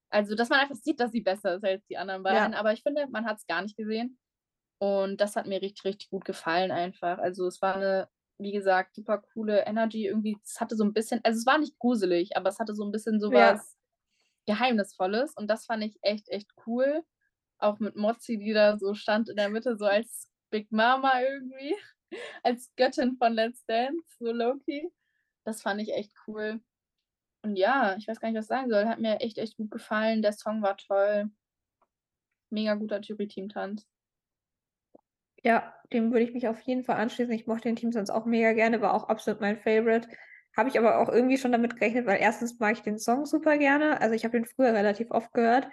also 0.09 0.35
dass 0.35 0.49
man 0.49 0.59
einfach 0.59 0.75
sieht, 0.75 0.99
dass 0.99 1.11
sie 1.11 1.21
besser 1.21 1.55
ist 1.55 1.65
als 1.65 1.85
die 1.87 1.97
anderen 1.97 2.23
beiden. 2.23 2.53
Ja. 2.53 2.59
Aber 2.59 2.73
ich 2.73 2.83
finde, 2.83 3.07
man 3.07 3.25
hat 3.25 3.37
es 3.37 3.47
gar 3.47 3.61
nicht 3.61 3.77
gesehen. 3.77 4.17
Und 4.77 5.21
das 5.21 5.35
hat 5.35 5.47
mir 5.47 5.61
richtig, 5.61 5.85
richtig 5.85 6.09
gut 6.09 6.25
gefallen 6.25 6.71
einfach. 6.71 7.17
Also 7.17 7.47
es 7.47 7.61
war 7.61 7.75
eine, 7.75 8.09
wie 8.37 8.51
gesagt, 8.51 8.95
super 8.95 9.19
coole 9.33 9.65
Energy. 9.65 10.05
Irgendwie, 10.05 10.37
es 10.43 10.59
hatte 10.59 10.75
so 10.75 10.83
ein 10.83 10.93
bisschen, 10.93 11.21
also 11.23 11.37
es 11.39 11.45
war 11.45 11.57
nicht 11.57 11.79
gruselig, 11.79 12.35
aber 12.35 12.49
es 12.49 12.59
hatte 12.59 12.75
so 12.75 12.83
ein 12.83 12.91
bisschen 12.91 13.19
so 13.19 13.31
ja. 13.31 13.61
Geheimnisvolles. 14.45 15.33
Und 15.35 15.47
das 15.47 15.65
fand 15.65 15.83
ich 15.83 15.97
echt, 16.01 16.29
echt 16.29 16.51
cool. 16.67 17.03
Auch 17.57 17.79
mit 17.79 17.95
Mozzi, 17.95 18.37
die 18.37 18.53
da 18.53 18.77
so 18.77 18.93
stand 18.93 19.29
in 19.29 19.37
der 19.37 19.49
Mitte, 19.49 19.77
so 19.77 19.85
als 19.85 20.29
Big 20.49 20.71
Mama 20.71 21.21
irgendwie. 21.21 21.75
Als 22.43 22.71
Göttin 22.77 23.17
von 23.17 23.33
Let's 23.33 23.65
Dance, 23.65 24.05
so 24.19 24.31
Loki. 24.31 24.89
Das 25.45 25.61
fand 25.61 25.81
ich 25.81 25.93
echt 25.93 26.11
cool. 26.27 26.59
Und 27.43 27.55
ja, 27.55 27.95
ich 27.97 28.07
weiß 28.07 28.19
gar 28.19 28.27
nicht, 28.27 28.37
was 28.37 28.45
ich 28.45 28.49
sagen 28.49 28.69
soll. 28.69 28.87
Hat 28.87 28.99
mir 28.99 29.21
echt, 29.21 29.37
echt 29.37 29.55
gut 29.55 29.71
gefallen. 29.71 30.21
Der 30.21 30.33
Song 30.33 30.61
war 30.61 30.75
toll. 30.75 31.29
Mega 32.49 32.73
guter 32.73 32.99
Jury-Team-Tanz. 32.99 33.87
Ja, 35.43 35.75
dem 35.93 36.11
würde 36.11 36.25
ich 36.25 36.33
mich 36.33 36.47
auf 36.47 36.59
jeden 36.61 36.83
Fall 36.83 36.97
anschließen. 36.97 37.33
Ich 37.33 37.45
mochte 37.45 37.69
den 37.69 37.75
Team 37.75 37.91
sonst 37.91 38.09
auch 38.09 38.25
mega 38.25 38.53
gerne, 38.53 38.81
war 38.81 38.95
auch 38.95 39.09
absolut 39.09 39.41
mein 39.41 39.59
Favorite. 39.59 40.09
Habe 40.57 40.69
ich 40.69 40.79
aber 40.79 40.97
auch 40.97 41.09
irgendwie 41.09 41.37
schon 41.37 41.51
damit 41.51 41.75
gerechnet, 41.75 42.07
weil 42.07 42.19
erstens 42.19 42.59
mag 42.59 42.73
ich 42.73 42.81
den 42.81 42.97
Song 42.97 43.27
super 43.27 43.57
gerne. 43.59 44.01
Also 44.01 44.15
ich 44.15 44.23
habe 44.23 44.37
den 44.37 44.45
früher 44.45 44.73
relativ 44.73 45.11
oft 45.11 45.31
gehört 45.33 45.67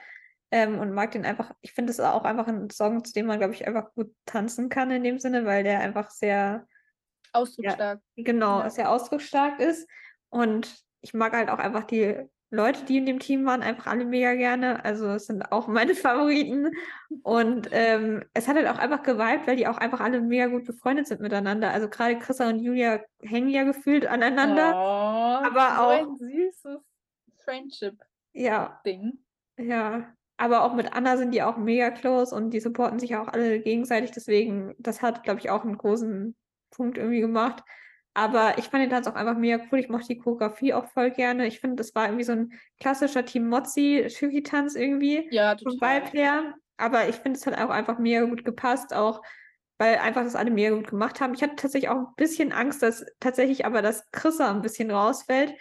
ähm, 0.50 0.78
und 0.78 0.92
mag 0.92 1.12
den 1.12 1.24
einfach. 1.24 1.54
Ich 1.62 1.72
finde 1.72 1.90
es 1.90 2.00
auch 2.00 2.24
einfach 2.24 2.48
ein 2.48 2.68
Song, 2.68 3.02
zu 3.02 3.14
dem 3.14 3.26
man, 3.26 3.38
glaube 3.38 3.54
ich, 3.54 3.66
einfach 3.66 3.94
gut 3.94 4.14
tanzen 4.26 4.68
kann 4.68 4.90
in 4.90 5.04
dem 5.04 5.18
Sinne, 5.18 5.46
weil 5.46 5.64
der 5.64 5.80
einfach 5.80 6.10
sehr 6.10 6.66
Ausdrucksstark. 7.32 8.00
Ja, 8.16 8.24
genau, 8.24 8.60
ja. 8.60 8.70
sehr 8.70 8.90
ausdrucksstark 8.90 9.60
ist. 9.60 9.88
Und 10.30 10.74
ich 11.00 11.14
mag 11.14 11.32
halt 11.32 11.50
auch 11.50 11.58
einfach 11.58 11.84
die 11.84 12.16
Leute, 12.52 12.84
die 12.84 12.98
in 12.98 13.06
dem 13.06 13.18
Team 13.18 13.46
waren, 13.46 13.62
einfach 13.62 13.86
alle 13.86 14.04
mega 14.04 14.34
gerne. 14.34 14.84
Also 14.84 15.08
es 15.08 15.26
sind 15.26 15.50
auch 15.52 15.68
meine 15.68 15.94
Favoriten. 15.94 16.70
Und 17.22 17.68
ähm, 17.72 18.24
es 18.34 18.46
hat 18.46 18.56
halt 18.56 18.68
auch 18.68 18.78
einfach 18.78 19.02
geweibt, 19.02 19.46
weil 19.46 19.56
die 19.56 19.66
auch 19.66 19.78
einfach 19.78 20.00
alle 20.00 20.20
mega 20.20 20.46
gut 20.46 20.66
befreundet 20.66 21.06
sind 21.06 21.22
miteinander. 21.22 21.70
Also 21.70 21.88
gerade 21.88 22.18
Chrissa 22.18 22.48
und 22.48 22.60
Julia 22.60 23.00
hängen 23.22 23.48
ja 23.48 23.64
gefühlt 23.64 24.06
aneinander. 24.06 24.72
Oh, 24.74 25.46
aber 25.46 25.76
so 25.76 25.82
auch 25.82 25.90
ein 25.90 26.16
süßes 26.16 26.80
Friendship-Ding. 27.44 28.02
Ja. 28.34 28.80
Ja. 29.58 30.14
Aber 30.36 30.64
auch 30.64 30.74
mit 30.74 30.92
Anna 30.92 31.16
sind 31.16 31.32
die 31.32 31.42
auch 31.42 31.56
mega 31.56 31.90
close 31.90 32.34
und 32.34 32.50
die 32.50 32.60
supporten 32.60 32.98
sich 32.98 33.16
auch 33.16 33.28
alle 33.28 33.60
gegenseitig. 33.60 34.10
Deswegen, 34.10 34.74
das 34.78 35.00
hat, 35.00 35.22
glaube 35.22 35.40
ich, 35.40 35.50
auch 35.50 35.64
einen 35.64 35.78
großen 35.78 36.34
Punkt 36.72 36.98
irgendwie 36.98 37.20
gemacht. 37.20 37.62
Aber 38.14 38.58
ich 38.58 38.64
fand 38.66 38.82
den 38.82 38.90
Tanz 38.90 39.06
auch 39.06 39.14
einfach 39.14 39.38
mega 39.38 39.64
cool. 39.70 39.78
Ich 39.78 39.88
mochte 39.88 40.08
die 40.08 40.18
Choreografie 40.18 40.74
auch 40.74 40.86
voll 40.86 41.10
gerne. 41.10 41.46
Ich 41.46 41.60
finde, 41.60 41.76
das 41.76 41.94
war 41.94 42.06
irgendwie 42.06 42.24
so 42.24 42.32
ein 42.32 42.52
klassischer 42.80 43.24
Team 43.24 43.48
Mozzi 43.48 44.06
Shuki-Tanz 44.10 44.74
irgendwie. 44.74 45.28
Ja, 45.30 45.56
vom 45.56 45.72
Vibe 45.74 46.10
her. 46.12 46.54
Aber 46.76 47.08
ich 47.08 47.16
finde, 47.16 47.38
es 47.38 47.46
hat 47.46 47.56
auch 47.56 47.70
einfach 47.70 47.98
mega 47.98 48.24
gut 48.24 48.44
gepasst, 48.44 48.92
auch 48.92 49.22
weil 49.78 49.96
einfach 49.96 50.22
das 50.22 50.36
alle 50.36 50.50
mega 50.50 50.74
gut 50.74 50.88
gemacht 50.88 51.20
haben. 51.20 51.34
Ich 51.34 51.42
hatte 51.42 51.56
tatsächlich 51.56 51.88
auch 51.88 51.96
ein 51.96 52.14
bisschen 52.16 52.52
Angst, 52.52 52.82
dass 52.82 53.04
tatsächlich 53.18 53.64
aber 53.64 53.82
das 53.82 54.10
Chrissa 54.10 54.50
ein 54.50 54.62
bisschen 54.62 54.90
rausfällt, 54.90 55.54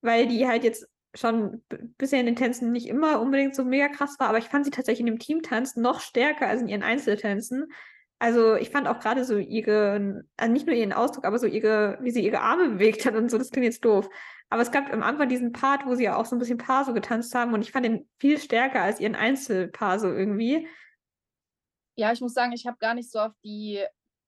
weil 0.00 0.26
die 0.26 0.48
halt 0.48 0.64
jetzt 0.64 0.88
schon 1.14 1.62
bisher 1.96 2.20
in 2.20 2.26
den 2.26 2.36
Tänzen 2.36 2.72
nicht 2.72 2.88
immer 2.88 3.20
unbedingt 3.20 3.54
so 3.54 3.64
mega 3.64 3.88
krass 3.88 4.16
war, 4.18 4.28
aber 4.28 4.38
ich 4.38 4.48
fand 4.48 4.64
sie 4.64 4.70
tatsächlich 4.70 5.00
in 5.00 5.06
dem 5.06 5.18
Teamtanz 5.18 5.76
noch 5.76 6.00
stärker 6.00 6.46
als 6.46 6.60
in 6.60 6.68
ihren 6.68 6.82
Einzeltänzen. 6.82 7.72
Also 8.20 8.56
ich 8.56 8.70
fand 8.70 8.88
auch 8.88 8.98
gerade 8.98 9.24
so 9.24 9.36
ihre, 9.36 10.24
also 10.36 10.52
nicht 10.52 10.66
nur 10.66 10.74
ihren 10.74 10.92
Ausdruck, 10.92 11.24
aber 11.24 11.38
so 11.38 11.46
ihre, 11.46 11.98
wie 12.00 12.10
sie 12.10 12.24
ihre 12.24 12.40
Arme 12.40 12.68
bewegt 12.70 13.06
hat 13.06 13.14
und 13.14 13.30
so, 13.30 13.38
das 13.38 13.50
klingt 13.50 13.66
jetzt 13.66 13.84
doof. 13.84 14.08
Aber 14.50 14.62
es 14.62 14.72
gab 14.72 14.92
am 14.92 15.02
Anfang 15.02 15.28
diesen 15.28 15.52
Part, 15.52 15.86
wo 15.86 15.94
sie 15.94 16.04
ja 16.04 16.16
auch 16.16 16.24
so 16.24 16.34
ein 16.34 16.38
bisschen 16.38 16.58
Paar 16.58 16.84
so 16.84 16.94
getanzt 16.94 17.34
haben 17.34 17.52
und 17.54 17.62
ich 17.62 17.70
fand 17.70 17.84
den 17.84 18.08
viel 18.18 18.38
stärker 18.38 18.80
als 18.80 18.98
ihren 18.98 19.14
Einzelpaar 19.14 20.00
so 20.00 20.08
irgendwie. 20.08 20.66
Ja, 21.96 22.12
ich 22.12 22.20
muss 22.20 22.32
sagen, 22.32 22.52
ich 22.52 22.66
habe 22.66 22.78
gar 22.78 22.94
nicht 22.94 23.10
so 23.10 23.18
auf 23.18 23.32
die 23.44 23.84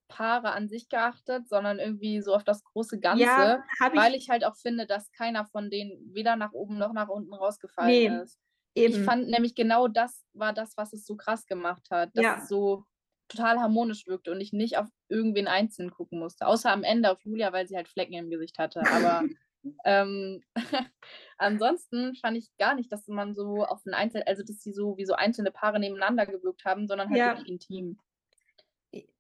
Paare 0.09 0.53
an 0.53 0.69
sich 0.69 0.89
geachtet, 0.89 1.49
sondern 1.49 1.79
irgendwie 1.79 2.21
so 2.21 2.35
auf 2.35 2.45
das 2.45 2.63
große 2.65 2.99
Ganze, 2.99 3.25
ja, 3.25 3.65
weil 3.95 4.15
ich 4.15 4.29
halt 4.29 4.45
auch 4.45 4.57
finde, 4.57 4.87
dass 4.87 5.11
keiner 5.13 5.47
von 5.47 5.71
denen 5.71 6.13
weder 6.13 6.37
nach 6.37 6.53
oben 6.53 6.79
noch 6.79 6.93
nach 6.93 7.09
unten 7.09 7.33
rausgefallen 7.33 7.89
nee, 7.89 8.23
ist. 8.23 8.39
Eben. 8.75 8.95
Ich 8.95 9.05
fand 9.05 9.29
nämlich 9.29 9.55
genau 9.55 9.89
das 9.89 10.25
war 10.33 10.53
das, 10.53 10.77
was 10.77 10.93
es 10.93 11.07
so 11.07 11.17
krass 11.17 11.47
gemacht 11.47 11.89
hat, 11.91 12.11
dass 12.15 12.25
ja. 12.25 12.39
es 12.39 12.49
so 12.49 12.85
total 13.31 13.59
harmonisch 13.61 14.07
wirkte 14.07 14.31
und 14.33 14.41
ich 14.41 14.53
nicht 14.53 14.77
auf 14.77 14.87
irgendwen 15.09 15.49
einzeln 15.49 15.91
gucken 15.91 16.19
musste, 16.19 16.47
außer 16.47 16.71
am 16.71 16.83
Ende 16.83 17.11
auf 17.11 17.23
Julia, 17.23 17.53
weil 17.53 17.67
sie 17.67 17.77
halt 17.77 17.89
Flecken 17.89 18.15
im 18.15 18.31
Gesicht 18.31 18.59
hatte. 18.59 18.83
Aber 18.87 19.23
ähm, 19.85 20.43
ansonsten 21.39 22.15
fand 22.17 22.37
ich 22.37 22.51
gar 22.59 22.75
nicht, 22.75 22.93
dass 22.93 23.07
man 23.09 23.35
so 23.35 23.65
auf 23.65 23.85
ein 23.87 23.95
Einzel, 23.95 24.23
also 24.27 24.43
dass 24.43 24.63
sie 24.63 24.73
so 24.73 24.97
wie 24.97 25.07
so 25.07 25.15
einzelne 25.15 25.51
Paare 25.51 25.81
nebeneinander 25.81 26.27
gewirkt 26.27 26.65
haben, 26.65 26.87
sondern 26.87 27.09
halt 27.09 27.19
ja. 27.19 27.29
wirklich 27.29 27.49
intim. 27.49 27.99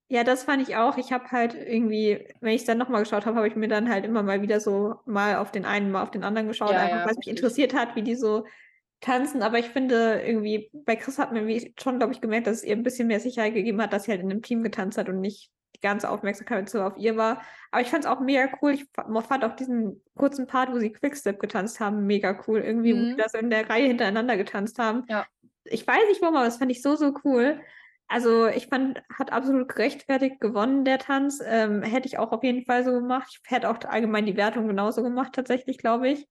Ja, 0.08 0.24
das 0.24 0.42
fand 0.42 0.68
ich 0.68 0.74
auch. 0.74 0.98
Ich 0.98 1.12
habe 1.12 1.30
halt 1.30 1.54
irgendwie, 1.54 2.26
wenn 2.40 2.52
ich 2.52 2.62
es 2.62 2.66
dann 2.66 2.78
nochmal 2.78 3.04
geschaut 3.04 3.26
habe, 3.26 3.36
habe 3.36 3.46
ich 3.46 3.54
mir 3.54 3.68
dann 3.68 3.88
halt 3.88 4.04
immer 4.04 4.24
mal 4.24 4.42
wieder 4.42 4.58
so 4.58 4.96
mal 5.04 5.36
auf 5.36 5.52
den 5.52 5.64
einen, 5.64 5.92
mal 5.92 6.02
auf 6.02 6.10
den 6.10 6.24
anderen 6.24 6.48
geschaut, 6.48 6.72
ja, 6.72 6.80
einfach 6.80 6.98
ja, 6.98 7.04
weil 7.04 7.12
es 7.12 7.18
mich 7.18 7.28
interessiert 7.28 7.74
hat, 7.74 7.94
wie 7.94 8.02
die 8.02 8.16
so 8.16 8.44
tanzen. 9.00 9.42
Aber 9.42 9.58
ich 9.58 9.68
finde 9.70 10.22
irgendwie, 10.24 10.70
bei 10.72 10.96
Chris 10.96 11.18
hat 11.18 11.32
man 11.32 11.48
schon, 11.80 11.98
glaube 11.98 12.12
ich, 12.12 12.20
gemerkt, 12.20 12.46
dass 12.46 12.58
es 12.58 12.64
ihr 12.64 12.76
ein 12.76 12.82
bisschen 12.82 13.08
mehr 13.08 13.20
Sicherheit 13.20 13.54
gegeben 13.54 13.80
hat, 13.80 13.92
dass 13.92 14.04
sie 14.04 14.12
halt 14.12 14.20
in 14.20 14.30
einem 14.30 14.42
Team 14.42 14.62
getanzt 14.62 14.98
hat 14.98 15.08
und 15.08 15.20
nicht 15.20 15.50
die 15.76 15.80
ganze 15.80 16.10
Aufmerksamkeit 16.10 16.68
so 16.68 16.82
auf 16.82 16.96
ihr 16.96 17.16
war. 17.16 17.42
Aber 17.70 17.82
ich 17.82 17.88
fand 17.88 18.04
es 18.04 18.10
auch 18.10 18.20
mega 18.20 18.48
cool. 18.60 18.72
Ich 18.72 18.86
fand 18.94 19.44
auch 19.44 19.56
diesen 19.56 20.02
kurzen 20.16 20.46
Part, 20.46 20.72
wo 20.72 20.78
sie 20.78 20.92
Quickstep 20.92 21.40
getanzt 21.40 21.80
haben, 21.80 22.06
mega 22.06 22.38
cool. 22.46 22.60
Irgendwie, 22.60 22.92
mhm. 22.92 22.98
wo 22.98 23.04
sie 23.06 23.16
das 23.16 23.34
in 23.34 23.50
der 23.50 23.68
Reihe 23.68 23.86
hintereinander 23.86 24.36
getanzt 24.36 24.78
haben. 24.78 25.04
Ja. 25.08 25.26
Ich 25.64 25.86
weiß 25.86 26.08
nicht 26.08 26.20
warum, 26.20 26.36
aber 26.36 26.46
das 26.46 26.58
fand 26.58 26.70
ich 26.70 26.82
so, 26.82 26.96
so 26.96 27.14
cool. 27.24 27.60
Also 28.08 28.48
ich 28.48 28.66
fand, 28.66 29.00
hat 29.16 29.32
absolut 29.32 29.68
gerechtfertigt 29.68 30.40
gewonnen, 30.40 30.84
der 30.84 30.98
Tanz. 30.98 31.40
Ähm, 31.44 31.82
hätte 31.82 32.08
ich 32.08 32.18
auch 32.18 32.32
auf 32.32 32.42
jeden 32.42 32.64
Fall 32.64 32.84
so 32.84 32.92
gemacht. 32.92 33.40
Ich 33.44 33.50
hätte 33.50 33.70
auch 33.70 33.78
allgemein 33.84 34.26
die 34.26 34.36
Wertung 34.36 34.66
genauso 34.66 35.02
gemacht, 35.02 35.32
tatsächlich, 35.32 35.78
glaube 35.78 36.08
ich. 36.08 36.26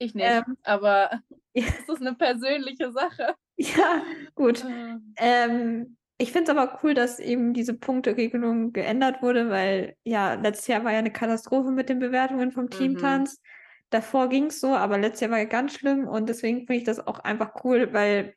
Ich 0.00 0.14
nicht, 0.14 0.26
ähm, 0.26 0.56
aber 0.64 1.10
ja. 1.54 1.64
das 1.64 1.96
ist 1.96 2.00
eine 2.00 2.14
persönliche 2.14 2.90
Sache. 2.90 3.34
Ja, 3.56 4.02
gut. 4.34 4.64
Äh. 4.64 4.96
Ähm, 5.16 5.96
ich 6.18 6.32
finde 6.32 6.50
es 6.50 6.58
aber 6.58 6.80
cool, 6.82 6.94
dass 6.94 7.18
eben 7.18 7.54
diese 7.54 7.74
Punkteregelung 7.74 8.72
geändert 8.72 9.22
wurde, 9.22 9.50
weil 9.50 9.96
ja, 10.04 10.34
letztes 10.34 10.66
Jahr 10.66 10.84
war 10.84 10.92
ja 10.92 10.98
eine 10.98 11.12
Katastrophe 11.12 11.70
mit 11.70 11.88
den 11.88 11.98
Bewertungen 11.98 12.52
vom. 12.52 12.68
Teamtanz. 12.68 13.38
Mhm. 13.38 13.46
Davor 13.90 14.28
ging 14.28 14.46
es 14.46 14.60
so, 14.60 14.74
aber 14.74 14.98
letztes 14.98 15.20
Jahr 15.22 15.30
war 15.32 15.38
ja 15.38 15.44
ganz 15.44 15.74
schlimm 15.74 16.06
und 16.06 16.28
deswegen 16.28 16.58
finde 16.66 16.74
ich 16.74 16.84
das 16.84 17.06
auch 17.06 17.18
einfach 17.20 17.64
cool, 17.64 17.92
weil 17.92 18.34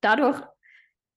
dadurch 0.00 0.40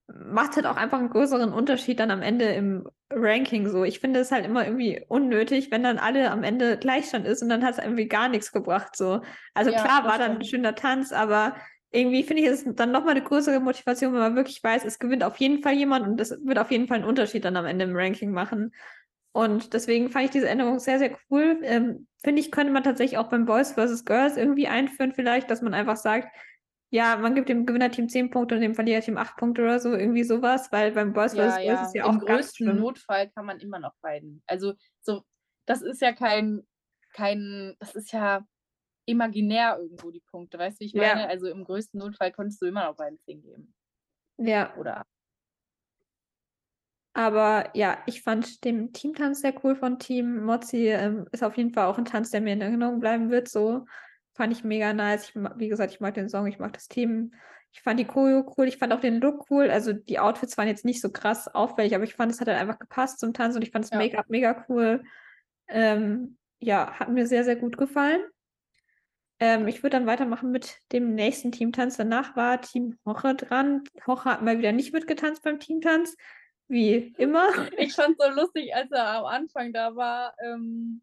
macht 0.08 0.56
halt 0.56 0.66
auch 0.66 0.76
einfach 0.76 1.00
einen 1.00 1.10
größeren 1.10 1.54
Unterschied 1.54 2.00
dann 2.00 2.12
am 2.12 2.22
Ende 2.22 2.46
im 2.46 2.88
Ranking 3.16 3.68
so. 3.70 3.84
Ich 3.84 4.00
finde 4.00 4.20
es 4.20 4.32
halt 4.32 4.46
immer 4.46 4.66
irgendwie 4.66 5.04
unnötig, 5.08 5.72
wenn 5.72 5.84
dann 5.84 5.98
alle 5.98 6.32
am 6.32 6.44
Ende 6.44 6.78
Gleichstand 6.78 7.26
ist 7.26 7.42
und 7.42 7.50
dann 7.50 7.64
hat 7.64 7.78
es 7.78 7.84
irgendwie 7.84 8.08
gar 8.08 8.30
nichts 8.30 8.52
gebracht 8.52 8.96
so. 8.96 9.22
Also 9.54 9.72
ja, 9.72 9.82
klar 9.82 10.06
war 10.06 10.18
dann 10.18 10.38
ein 10.38 10.44
schöner 10.44 10.76
Tanz, 10.76 11.12
aber 11.12 11.56
irgendwie 11.92 12.24
finde 12.24 12.44
ich 12.44 12.50
es 12.50 12.66
dann 12.66 12.92
nochmal 12.92 13.12
eine 13.12 13.24
größere 13.24 13.60
Motivation, 13.60 14.14
wenn 14.14 14.20
man 14.20 14.36
wirklich 14.36 14.64
weiß, 14.64 14.84
es 14.84 15.00
gewinnt 15.00 15.24
auf 15.24 15.38
jeden 15.38 15.62
Fall 15.62 15.74
jemand 15.74 16.08
und 16.08 16.18
das 16.18 16.32
wird 16.44 16.58
auf 16.58 16.72
jeden 16.72 16.88
Fall 16.88 16.98
einen 16.98 17.08
Unterschied 17.08 17.46
dann 17.46 17.56
am 17.56 17.66
Ende 17.66 17.86
im 17.86 17.96
Ranking 17.96 18.32
machen. 18.32 18.74
Und 19.32 19.74
deswegen 19.74 20.10
fand 20.10 20.26
ich 20.26 20.32
diese 20.32 20.48
Änderung 20.48 20.80
sehr, 20.80 21.00
sehr 21.00 21.18
cool. 21.30 21.60
Ähm, 21.64 22.08
finde 22.24 22.40
ich, 22.42 22.52
könnte 22.52 22.72
man 22.72 22.84
tatsächlich 22.84 23.18
auch 23.18 23.30
beim 23.30 23.46
Boys 23.46 23.74
vs. 23.74 24.06
Girls 24.06 24.38
irgendwie 24.38 24.68
einführen, 24.68 25.12
vielleicht, 25.12 25.50
dass 25.50 25.62
man 25.62 25.74
einfach 25.74 25.98
sagt, 25.98 26.28
ja, 26.94 27.18
man 27.18 27.34
gibt 27.34 27.50
dem 27.50 27.66
Gewinnerteam 27.66 28.08
10 28.08 28.30
Punkte 28.30 28.54
und 28.54 28.62
dem 28.62 28.76
Verliererteam 28.76 29.18
8 29.18 29.36
Punkte 29.36 29.64
oder 29.64 29.80
so, 29.80 29.94
irgendwie 29.94 30.24
sowas, 30.24 30.72
weil 30.72 30.92
beim 30.92 31.12
Boys 31.12 31.34
ja, 31.34 31.58
ja. 31.58 31.74
ist 31.74 31.88
es 31.88 31.94
ja 31.96 32.04
Im 32.06 32.10
auch 32.10 32.22
Im 32.22 32.28
größten 32.28 32.78
Notfall 32.78 33.32
kann 33.32 33.48
man 33.48 33.60
immer 33.60 33.80
noch 33.80 33.96
beiden. 34.00 34.44
Also 34.46 34.76
so, 35.02 35.24
das 35.66 35.82
ist 35.82 36.02
ja 36.02 36.12
kein, 36.12 36.62
kein, 37.12 37.76
das 37.80 37.96
ist 37.96 38.12
ja 38.14 38.46
imaginär 39.06 39.80
irgendwo 39.80 40.12
die 40.12 40.22
Punkte, 40.30 40.60
weißt 40.60 40.80
du, 40.80 40.82
wie 40.82 40.86
ich 40.86 40.94
meine? 40.94 41.22
Ja. 41.22 41.28
Also 41.28 41.48
im 41.48 41.64
größten 41.64 42.00
Notfall 42.00 42.32
konntest 42.32 42.62
du 42.62 42.68
immer 42.68 42.86
noch 42.86 42.96
beiden 42.96 43.20
10 43.22 43.42
geben. 43.42 43.74
Ja. 44.38 44.78
Oder 44.78 45.04
aber 47.16 47.70
ja, 47.76 48.00
ich 48.08 48.24
fand 48.24 48.64
den 48.64 48.92
Teamtanz 48.92 49.42
sehr 49.42 49.54
cool 49.64 49.76
von 49.76 50.00
Team 50.00 50.44
Mozzi. 50.46 50.88
Ähm, 50.88 51.28
ist 51.32 51.44
auf 51.44 51.58
jeden 51.58 51.72
Fall 51.72 51.86
auch 51.86 52.00
ein 52.00 52.06
Tanz, 52.06 52.32
der 52.32 52.42
mir 52.42 52.54
in 52.54 52.62
Erinnerung 52.62 53.00
bleiben 53.00 53.30
wird. 53.30 53.48
So 53.48 53.86
Fand 54.34 54.52
ich 54.52 54.64
mega 54.64 54.94
nice. 54.94 55.30
Ich, 55.30 55.36
wie 55.36 55.68
gesagt, 55.68 55.94
ich 55.94 56.00
mag 56.00 56.16
den 56.16 56.30
Song, 56.30 56.48
ich 56.48 56.60
mag 56.60 56.74
das 56.74 56.88
Team. 56.88 57.34
Ich 57.72 57.82
fand 57.82 58.00
die 58.00 58.06
Choreo 58.06 58.52
cool, 58.56 58.68
ich 58.68 58.78
fand 58.78 58.94
auch 58.94 59.00
den 59.00 59.20
Look 59.20 59.50
cool. 59.50 59.70
Also 59.70 59.94
die 59.94 60.20
Outfits 60.20 60.58
waren 60.58 60.68
jetzt 60.68 60.86
nicht 60.86 61.02
so 61.02 61.12
krass 61.12 61.48
auffällig, 61.48 61.96
aber 61.96 62.04
ich 62.04 62.16
fand, 62.16 62.32
es 62.32 62.40
hat 62.40 62.48
halt 62.48 62.60
einfach 62.60 62.80
gepasst 62.80 63.20
zum 63.20 63.34
Tanz 63.34 63.56
und 63.56 63.64
ich 63.64 63.72
fand 63.72 63.86
das 63.86 63.92
ja. 63.92 63.98
Make-up 63.98 64.30
mega 64.30 64.66
cool. 64.70 65.04
Ähm, 65.68 66.38
ja, 66.60 67.00
hat 67.00 67.10
mir 67.10 67.28
sehr, 67.28 67.44
sehr 67.44 67.56
gut 67.56 67.78
gefallen. 67.78 68.22
Ähm, 69.40 69.68
ich 69.68 69.84
würde 69.84 69.98
dann 69.98 70.06
weitermachen 70.06 70.52
mit 70.52 70.78
dem 70.92 71.16
nächsten 71.16 71.52
Teamtanz. 71.52 71.98
Danach 71.98 72.36
war 72.36 72.62
Team 72.62 72.98
Hoche 73.06 73.36
dran. 73.36 73.84
Hoche 74.08 74.26
hat 74.26 74.42
mal 74.42 74.58
wieder 74.58 74.72
nicht 74.72 74.94
mitgetanzt 74.94 75.44
beim 75.44 75.60
Teamtanz, 75.60 76.16
wie 76.68 77.14
immer. 77.18 77.48
Ich 77.78 77.94
fand 77.94 78.16
es 78.20 78.26
so 78.26 78.32
lustig, 78.34 78.74
als 78.74 78.92
er 78.92 79.08
am 79.08 79.26
Anfang 79.26 79.74
da 79.74 79.96
war 79.96 80.36
ähm, 80.44 81.02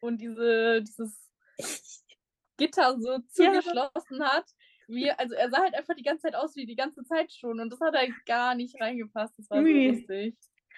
und 0.00 0.20
diese, 0.20 0.82
dieses 0.82 1.30
Gitter 2.60 2.96
so 3.00 3.18
zugeschlossen 3.28 4.18
ja. 4.18 4.32
hat. 4.32 4.44
Wie, 4.88 5.10
also 5.10 5.34
er 5.34 5.50
sah 5.50 5.58
halt 5.58 5.74
einfach 5.74 5.94
die 5.94 6.02
ganze 6.02 6.22
Zeit 6.22 6.34
aus 6.34 6.56
wie 6.56 6.66
die 6.66 6.74
ganze 6.74 7.04
Zeit 7.04 7.32
schon 7.32 7.60
und 7.60 7.70
das 7.70 7.80
hat 7.80 7.94
halt 7.94 8.10
gar 8.26 8.54
nicht 8.54 8.80
reingepasst. 8.80 9.34
Das 9.38 9.48
war 9.50 9.60
nee. 9.60 9.90
so 9.90 9.96
lustig. 9.96 10.36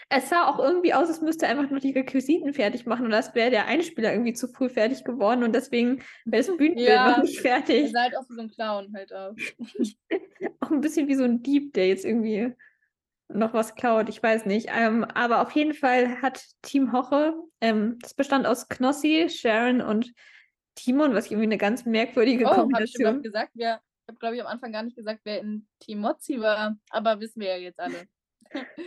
Es 0.08 0.28
sah 0.28 0.48
auch 0.48 0.58
irgendwie 0.58 0.94
aus, 0.94 1.08
als 1.08 1.20
müsste 1.20 1.46
er 1.46 1.52
einfach 1.52 1.70
nur 1.70 1.80
die 1.80 1.92
Requisiten 1.92 2.52
fertig 2.52 2.86
machen 2.86 3.06
und 3.06 3.14
als 3.14 3.34
wäre 3.34 3.50
der 3.50 3.66
Einspieler 3.66 4.12
irgendwie 4.12 4.32
zu 4.32 4.48
früh 4.48 4.68
fertig 4.68 5.04
geworden 5.04 5.42
und 5.42 5.54
deswegen 5.54 6.02
wäre 6.24 6.44
das 6.44 6.56
Bühnenbild 6.56 6.88
ja, 6.88 7.10
noch 7.10 7.22
nicht 7.22 7.40
fertig. 7.40 7.84
Er 7.84 7.88
sah 7.88 8.02
halt 8.02 8.16
auch 8.16 8.28
wie 8.28 8.34
so 8.34 8.40
ein 8.40 8.50
Clown 8.50 8.92
halt 8.94 9.12
aus. 9.12 9.36
auch 10.60 10.70
ein 10.70 10.80
bisschen 10.80 11.08
wie 11.08 11.14
so 11.14 11.24
ein 11.24 11.42
Dieb, 11.42 11.72
der 11.74 11.88
jetzt 11.88 12.04
irgendwie 12.04 12.54
noch 13.28 13.54
was 13.54 13.74
klaut, 13.74 14.08
ich 14.08 14.22
weiß 14.22 14.46
nicht. 14.46 14.68
Ähm, 14.76 15.04
aber 15.04 15.40
auf 15.40 15.52
jeden 15.52 15.74
Fall 15.74 16.20
hat 16.20 16.44
Team 16.62 16.92
Hoche, 16.92 17.34
ähm, 17.60 17.98
das 18.02 18.14
bestand 18.14 18.46
aus 18.46 18.68
Knossi, 18.68 19.28
Sharon 19.30 19.80
und 19.80 20.12
Timon, 20.74 21.14
was 21.14 21.26
irgendwie 21.26 21.46
eine 21.46 21.58
ganz 21.58 21.84
merkwürdige 21.84 22.46
oh, 22.46 22.54
Kombination. 22.54 23.06
Hab 23.06 23.16
ich 23.16 23.22
gesagt, 23.22 23.50
wer, 23.54 23.80
ich 24.02 24.08
habe, 24.08 24.18
glaube 24.18 24.36
ich, 24.36 24.40
am 24.40 24.48
Anfang 24.48 24.72
gar 24.72 24.82
nicht 24.82 24.96
gesagt, 24.96 25.20
wer 25.24 25.40
in 25.40 25.66
Team 25.80 26.00
Mozzi 26.00 26.40
war, 26.40 26.76
aber 26.90 27.20
wissen 27.20 27.40
wir 27.40 27.48
ja 27.48 27.56
jetzt 27.56 27.80
alle. 27.80 28.06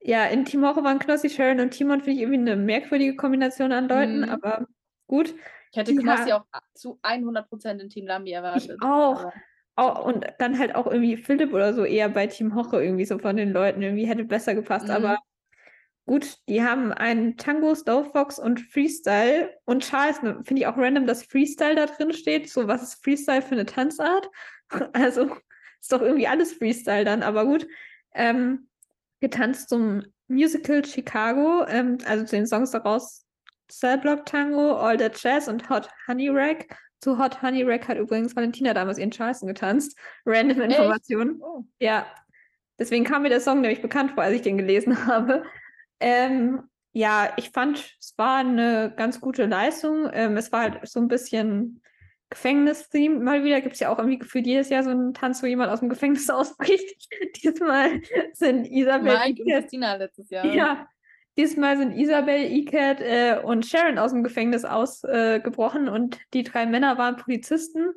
ja, 0.00 0.26
in 0.26 0.44
Team 0.44 0.64
Horror 0.64 0.84
waren 0.84 0.98
Knossi, 0.98 1.30
Sharon 1.30 1.60
und 1.60 1.70
Timon, 1.70 2.00
finde 2.00 2.12
ich 2.12 2.20
irgendwie 2.20 2.50
eine 2.50 2.56
merkwürdige 2.56 3.16
Kombination 3.16 3.72
an 3.72 3.88
Leuten, 3.88 4.20
mhm. 4.20 4.28
aber 4.28 4.66
gut. 5.06 5.34
Ich 5.72 5.78
hätte 5.78 5.94
Knossi 5.94 6.32
auch 6.32 6.44
zu 6.74 6.98
100% 7.02 7.80
in 7.80 7.88
Team 7.88 8.06
Lambi 8.06 8.32
erwartet. 8.32 8.76
Ich 8.76 8.82
auch. 8.82 9.32
Oh, 9.78 9.92
und 10.04 10.24
dann 10.38 10.58
halt 10.58 10.74
auch 10.74 10.86
irgendwie 10.86 11.18
Philipp 11.18 11.52
oder 11.52 11.74
so 11.74 11.84
eher 11.84 12.08
bei 12.08 12.26
Team 12.26 12.54
Hoche 12.54 12.82
irgendwie 12.82 13.04
so 13.04 13.18
von 13.18 13.36
den 13.36 13.52
Leuten 13.52 13.82
irgendwie 13.82 14.06
hätte 14.06 14.24
besser 14.24 14.54
gepasst. 14.54 14.86
Mhm. 14.86 14.94
Aber 14.94 15.18
Gut, 16.06 16.38
die 16.48 16.62
haben 16.62 16.92
einen 16.92 17.36
Tango, 17.36 17.74
Fox 17.74 18.38
und 18.38 18.60
Freestyle. 18.60 19.52
Und 19.64 19.82
Charles, 19.82 20.22
ne, 20.22 20.40
finde 20.44 20.62
ich 20.62 20.66
auch 20.68 20.76
random, 20.76 21.06
dass 21.06 21.24
Freestyle 21.24 21.74
da 21.74 21.86
drin 21.86 22.12
steht. 22.12 22.48
So, 22.48 22.68
was 22.68 22.82
ist 22.82 23.04
Freestyle 23.04 23.42
für 23.42 23.52
eine 23.52 23.66
Tanzart? 23.66 24.30
Also, 24.94 25.36
ist 25.80 25.92
doch 25.92 26.02
irgendwie 26.02 26.26
alles 26.26 26.54
Freestyle 26.54 27.04
dann, 27.04 27.22
aber 27.22 27.44
gut. 27.44 27.68
Ähm, 28.14 28.68
getanzt 29.20 29.68
zum 29.68 30.02
Musical 30.26 30.84
Chicago, 30.84 31.64
ähm, 31.68 31.98
also 32.04 32.24
zu 32.24 32.34
den 32.34 32.48
Songs 32.48 32.72
daraus 32.72 33.24
Cellblock 33.70 34.26
Tango, 34.26 34.76
All 34.76 34.96
That 34.96 35.22
Jazz 35.22 35.46
und 35.46 35.68
Hot 35.70 35.88
Honey 36.08 36.28
Rack. 36.28 36.66
Zu 37.00 37.18
Hot 37.18 37.42
Honey 37.42 37.62
Rack 37.62 37.88
hat 37.88 37.98
übrigens 37.98 38.34
Valentina 38.34 38.74
damals 38.74 38.98
ihren 38.98 39.10
Charleston 39.10 39.48
getanzt. 39.48 39.96
Random 40.24 40.62
Informationen. 40.62 41.40
Oh. 41.40 41.64
Ja. 41.78 42.06
Deswegen 42.78 43.04
kam 43.04 43.22
mir 43.22 43.28
der 43.28 43.40
Song 43.40 43.60
nämlich 43.60 43.82
bekannt 43.82 44.12
vor, 44.12 44.24
als 44.24 44.34
ich 44.34 44.42
den 44.42 44.58
gelesen 44.58 45.06
habe. 45.06 45.44
Ähm, 46.00 46.62
ja, 46.92 47.32
ich 47.36 47.50
fand, 47.50 47.78
es 48.00 48.14
war 48.16 48.38
eine 48.38 48.92
ganz 48.96 49.20
gute 49.20 49.46
Leistung. 49.46 50.08
Ähm, 50.12 50.36
es 50.36 50.52
war 50.52 50.62
halt 50.62 50.88
so 50.88 51.00
ein 51.00 51.08
bisschen 51.08 51.82
Gefängnis-Theme. 52.30 53.20
Mal 53.20 53.44
wieder 53.44 53.60
gibt 53.60 53.74
es 53.74 53.80
ja 53.80 53.90
auch 53.90 53.98
irgendwie 53.98 54.18
gefühlt 54.18 54.46
jedes 54.46 54.68
Jahr 54.68 54.82
so 54.82 54.90
einen 54.90 55.14
Tanz, 55.14 55.42
wo 55.42 55.46
jemand 55.46 55.70
aus 55.70 55.80
dem 55.80 55.88
Gefängnis 55.88 56.30
ausbricht. 56.30 57.08
Diesmal 57.42 58.00
sind 58.32 58.66
Isabel. 58.66 59.18
Mike 59.18 59.42
und 59.42 59.50
Christina 59.50 59.96
letztes 59.96 60.30
Jahr. 60.30 60.46
Ja, 60.46 60.88
Diesmal 61.38 61.76
sind 61.76 61.92
Isabel, 61.92 62.50
Icat 62.50 63.00
äh, 63.02 63.38
und 63.42 63.66
Sharon 63.66 63.98
aus 63.98 64.12
dem 64.12 64.24
Gefängnis 64.24 64.64
ausgebrochen 64.64 65.86
äh, 65.86 65.90
und 65.90 66.18
die 66.32 66.44
drei 66.44 66.64
Männer 66.64 66.96
waren 66.96 67.16
Polizisten. 67.16 67.92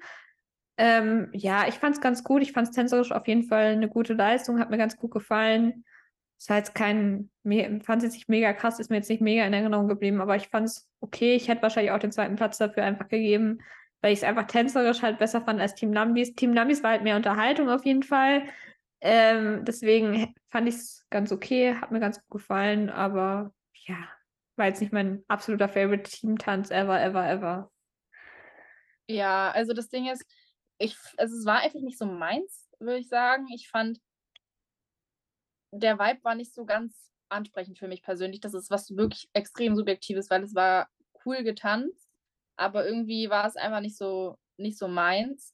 Ähm, 0.78 1.30
ja, 1.32 1.66
ich 1.68 1.76
fand 1.76 1.96
es 1.96 2.02
ganz 2.02 2.24
gut. 2.24 2.42
Ich 2.42 2.52
fand 2.52 2.68
es 2.68 2.76
tänzerisch 2.76 3.14
auf 3.14 3.28
jeden 3.28 3.44
Fall 3.44 3.68
eine 3.68 3.88
gute 3.88 4.14
Leistung, 4.14 4.60
hat 4.60 4.70
mir 4.70 4.78
ganz 4.78 4.98
gut 4.98 5.12
gefallen. 5.12 5.86
Es 6.40 6.50
war 6.50 6.58
jetzt 6.58 6.74
kein, 6.74 7.30
fand 7.44 7.98
es 7.98 8.04
jetzt 8.04 8.14
nicht 8.14 8.30
mega 8.30 8.54
krass, 8.54 8.80
ist 8.80 8.90
mir 8.90 8.96
jetzt 8.96 9.10
nicht 9.10 9.22
mega 9.22 9.46
in 9.46 9.52
Erinnerung 9.52 9.90
geblieben, 9.90 10.22
aber 10.22 10.38
ich 10.38 10.48
fand 10.48 10.68
es 10.68 10.90
okay. 11.02 11.36
Ich 11.36 11.50
hätte 11.50 11.62
wahrscheinlich 11.62 11.92
auch 11.92 12.00
den 12.00 12.14
zweiten 12.14 12.38
Platz 12.38 12.58
dafür 12.58 12.84
einfach 12.84 13.10
gegeben, 13.10 13.60
weil 14.02 14.14
ich 14.14 14.20
es 14.20 14.24
einfach 14.24 14.48
tänzerisch 14.48 15.02
halt 15.02 15.20
besser 15.20 15.42
fand 15.42 15.60
als 15.60 15.76
Team 15.76 15.92
Lambis. 15.92 16.36
Team 16.36 16.54
Lambis 16.54 16.82
war 16.82 16.92
halt 16.92 17.04
mehr 17.04 17.18
Unterhaltung 17.18 17.70
auf 17.70 17.86
jeden 17.86 18.04
Fall. 18.04 18.44
Ähm, 19.02 19.66
deswegen 19.66 20.34
fand 20.50 20.70
ich 20.70 20.76
es 20.76 21.06
ganz 21.10 21.32
okay, 21.34 21.76
hat 21.76 21.92
mir 21.92 22.00
ganz 22.00 22.22
gut 22.22 22.42
gefallen, 22.42 22.90
aber 22.90 23.54
ja, 23.74 23.98
war 24.56 24.68
jetzt 24.68 24.82
nicht 24.82 24.94
mein 24.94 25.24
absoluter 25.28 25.68
Favorite 25.68 26.04
Team-Tanz 26.04 26.72
ever, 26.72 27.02
ever, 27.02 27.30
ever. 27.30 27.72
Ja, 29.08 29.52
also 29.52 29.74
das 29.74 29.90
Ding 29.90 30.08
ist, 30.08 30.24
ich, 30.78 30.96
also 31.18 31.36
es 31.36 31.46
war 31.46 31.60
einfach 31.60 31.82
nicht 31.82 31.98
so 31.98 32.06
meins, 32.06 32.70
würde 32.80 33.00
ich 33.00 33.10
sagen. 33.10 33.48
Ich 33.54 33.70
fand, 33.70 34.00
der 35.72 36.00
Vibe 36.00 36.24
war 36.24 36.36
nicht 36.36 36.54
so 36.54 36.66
ganz 36.66 37.12
ansprechend 37.30 37.78
für 37.78 37.88
mich 37.88 38.02
persönlich. 38.02 38.42
Das 38.42 38.54
ist 38.54 38.72
was 38.72 38.96
wirklich 38.96 39.30
extrem 39.34 39.76
Subjektives, 39.76 40.30
weil 40.30 40.44
es 40.44 40.56
war 40.56 40.90
cool 41.26 41.44
getanzt, 41.44 42.10
aber 42.56 42.86
irgendwie 42.86 43.30
war 43.30 43.46
es 43.46 43.56
einfach 43.56 43.82
nicht 43.82 43.98
so, 43.98 44.38
nicht 44.58 44.78
so 44.78 44.88
meins. 44.88 45.54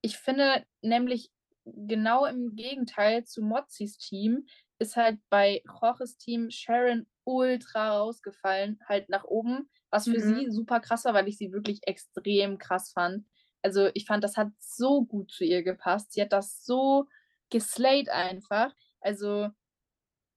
Ich 0.00 0.18
finde 0.18 0.64
nämlich, 0.82 1.30
genau 1.64 2.24
im 2.24 2.54
Gegenteil 2.54 3.24
zu 3.24 3.42
Mozzis 3.42 3.98
Team 3.98 4.46
ist 4.78 4.96
halt 4.96 5.18
bei 5.28 5.62
Jorges 5.80 6.16
Team 6.16 6.50
Sharon 6.50 7.06
ultra 7.24 7.98
rausgefallen, 7.98 8.78
halt 8.88 9.08
nach 9.08 9.24
oben, 9.24 9.68
was 9.90 10.04
für 10.04 10.18
mhm. 10.18 10.36
sie 10.36 10.50
super 10.50 10.80
krass 10.80 11.04
war, 11.04 11.14
weil 11.14 11.28
ich 11.28 11.36
sie 11.36 11.52
wirklich 11.52 11.80
extrem 11.86 12.58
krass 12.58 12.92
fand. 12.92 13.26
Also 13.62 13.90
ich 13.94 14.06
fand, 14.06 14.22
das 14.22 14.36
hat 14.36 14.48
so 14.58 15.04
gut 15.04 15.32
zu 15.32 15.44
ihr 15.44 15.62
gepasst. 15.62 16.12
Sie 16.12 16.22
hat 16.22 16.32
das 16.32 16.64
so 16.64 17.06
geslayed 17.50 18.08
einfach. 18.08 18.72
Also 19.00 19.50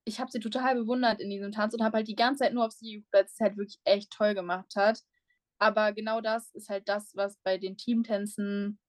ich 0.04 0.20
habe 0.20 0.30
sie 0.30 0.40
total 0.40 0.74
bewundert 0.74 1.20
in 1.20 1.30
diesem 1.30 1.52
Tanz 1.52 1.74
und 1.74 1.82
habe 1.82 1.98
halt 1.98 2.08
die 2.08 2.16
ganze 2.16 2.44
Zeit 2.44 2.54
nur 2.54 2.66
auf 2.66 2.72
sie 2.72 2.94
geguckt, 2.94 3.12
weil 3.12 3.26
sie 3.28 3.34
es 3.34 3.40
halt 3.40 3.56
wirklich 3.56 3.80
echt 3.84 4.10
toll 4.10 4.34
gemacht 4.34 4.74
hat. 4.76 5.00
Aber 5.58 5.92
genau 5.92 6.20
das 6.20 6.50
ist 6.54 6.68
halt 6.68 6.88
das, 6.88 7.12
was 7.14 7.38
bei 7.44 7.58
den 7.58 7.76
Teamtänzen 7.76 8.80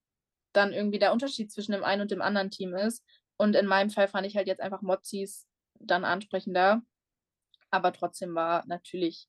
dann 0.53 0.73
irgendwie 0.73 0.99
der 0.99 1.13
Unterschied 1.13 1.51
zwischen 1.51 1.73
dem 1.73 1.83
einen 1.83 2.01
und 2.01 2.11
dem 2.11 2.21
anderen 2.21 2.51
Team 2.51 2.75
ist. 2.75 3.03
Und 3.37 3.55
in 3.55 3.67
meinem 3.67 3.89
Fall 3.89 4.07
fand 4.07 4.25
ich 4.25 4.35
halt 4.35 4.47
jetzt 4.47 4.61
einfach 4.61 4.81
Mozzis 4.81 5.47
dann 5.79 6.05
ansprechender. 6.05 6.81
Aber 7.71 7.91
trotzdem 7.93 8.35
war 8.35 8.63
natürlich 8.67 9.27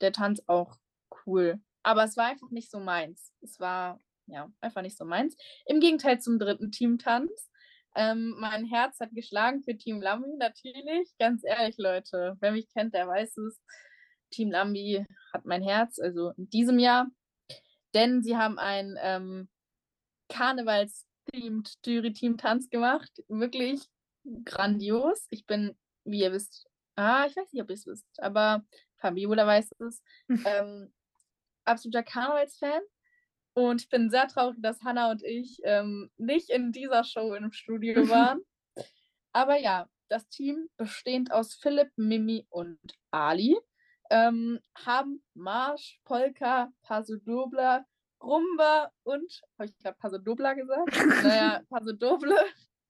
der 0.00 0.12
Tanz 0.12 0.42
auch 0.46 0.78
cool. 1.26 1.60
Aber 1.82 2.04
es 2.04 2.16
war 2.16 2.26
einfach 2.26 2.50
nicht 2.50 2.70
so 2.70 2.80
meins. 2.80 3.32
Es 3.40 3.60
war 3.60 4.00
ja 4.26 4.50
einfach 4.60 4.82
nicht 4.82 4.96
so 4.96 5.04
meins. 5.04 5.36
Im 5.66 5.80
Gegenteil 5.80 6.20
zum 6.20 6.38
dritten 6.38 6.70
Teamtanz. 6.70 7.50
Ähm, 7.94 8.34
mein 8.38 8.64
Herz 8.66 8.98
hat 9.00 9.10
geschlagen 9.12 9.62
für 9.62 9.76
Team 9.76 10.00
Lambi, 10.00 10.36
natürlich. 10.38 11.10
Ganz 11.18 11.42
ehrlich, 11.44 11.76
Leute, 11.78 12.36
wer 12.40 12.52
mich 12.52 12.68
kennt, 12.72 12.94
der 12.94 13.06
weiß 13.06 13.36
es. 13.38 13.60
Team 14.30 14.50
Lambi 14.50 15.04
hat 15.32 15.44
mein 15.44 15.62
Herz, 15.62 15.98
also 15.98 16.30
in 16.36 16.48
diesem 16.48 16.78
Jahr. 16.78 17.06
Denn 17.94 18.22
sie 18.22 18.36
haben 18.36 18.58
ein 18.58 18.96
ähm, 19.00 19.48
Karnevals-themed 20.28 21.74
Jury-Team-Tanz 21.84 22.70
gemacht. 22.70 23.10
Wirklich 23.28 23.82
grandios. 24.44 25.26
Ich 25.30 25.46
bin, 25.46 25.76
wie 26.04 26.20
ihr 26.20 26.32
wisst, 26.32 26.66
ah, 26.96 27.26
ich 27.26 27.36
weiß 27.36 27.52
nicht, 27.52 27.62
ob 27.62 27.68
ihr 27.68 27.74
es 27.74 27.86
wisst, 27.86 28.06
aber 28.18 28.64
Fabiola 28.98 29.46
weiß 29.46 29.72
es, 29.80 30.02
ähm, 30.46 30.92
absoluter 31.64 32.02
Karnevals-Fan. 32.02 32.82
Und 33.54 33.82
ich 33.82 33.88
bin 33.88 34.10
sehr 34.10 34.28
traurig, 34.28 34.56
dass 34.60 34.82
Hannah 34.82 35.10
und 35.10 35.22
ich 35.22 35.60
ähm, 35.64 36.10
nicht 36.16 36.50
in 36.50 36.72
dieser 36.72 37.04
Show 37.04 37.34
im 37.34 37.52
Studio 37.52 37.94
waren. 38.08 38.40
aber 39.32 39.58
ja, 39.58 39.88
das 40.08 40.28
Team 40.28 40.68
bestehend 40.76 41.32
aus 41.32 41.54
Philipp, 41.54 41.90
Mimi 41.96 42.46
und 42.50 42.78
Ali 43.10 43.56
ähm, 44.10 44.60
haben 44.74 45.22
Marsch, 45.34 45.98
Polka, 46.04 46.70
Paso 46.82 47.16
Dobler, 47.16 47.86
Rumba 48.22 48.90
und, 49.04 49.42
habe 49.58 49.66
ich 49.66 49.78
gerade 49.78 49.96
Paso 49.98 50.18
Dobla 50.18 50.52
gesagt? 50.52 50.94
naja, 51.24 51.62
Paso 51.70 51.92
Doble, 51.92 52.36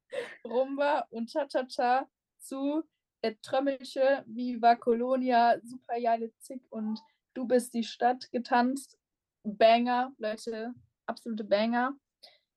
Rumba 0.45 1.07
und 1.11 1.31
Cha-Cha-Cha 1.31 2.09
zu 2.39 2.83
Et 3.23 3.41
Trömmelsche, 3.41 4.25
Viva 4.27 4.75
Colonia, 4.75 5.57
Super 5.63 5.97
Jale 5.97 6.33
Zick 6.41 6.61
und 6.71 6.99
Du 7.35 7.47
bist 7.47 7.73
die 7.73 7.85
Stadt 7.85 8.31
getanzt. 8.31 8.99
Banger, 9.45 10.13
Leute, 10.19 10.75
absolute 11.07 11.45
Banger. 11.45 11.95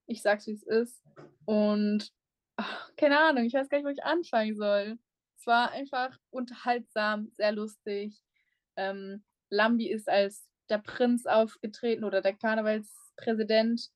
Ich 0.07 0.21
sag's, 0.21 0.47
wie 0.47 0.53
es 0.53 0.63
ist. 0.63 1.01
Und 1.45 2.11
ach, 2.57 2.91
keine 2.95 3.19
Ahnung, 3.19 3.43
ich 3.43 3.53
weiß 3.53 3.69
gar 3.69 3.77
nicht, 3.77 3.85
wo 3.85 3.89
ich 3.89 4.03
anfangen 4.03 4.55
soll. 4.55 4.97
Es 5.37 5.47
war 5.47 5.71
einfach 5.71 6.17
unterhaltsam, 6.29 7.31
sehr 7.37 7.51
lustig. 7.51 8.15
Ähm, 8.75 9.23
Lambi 9.49 9.89
ist 9.89 10.09
als 10.09 10.47
der 10.69 10.79
Prinz 10.79 11.25
aufgetreten 11.25 12.03
oder 12.03 12.21
der 12.21 12.33
Karnevalspräsident. 12.33 13.89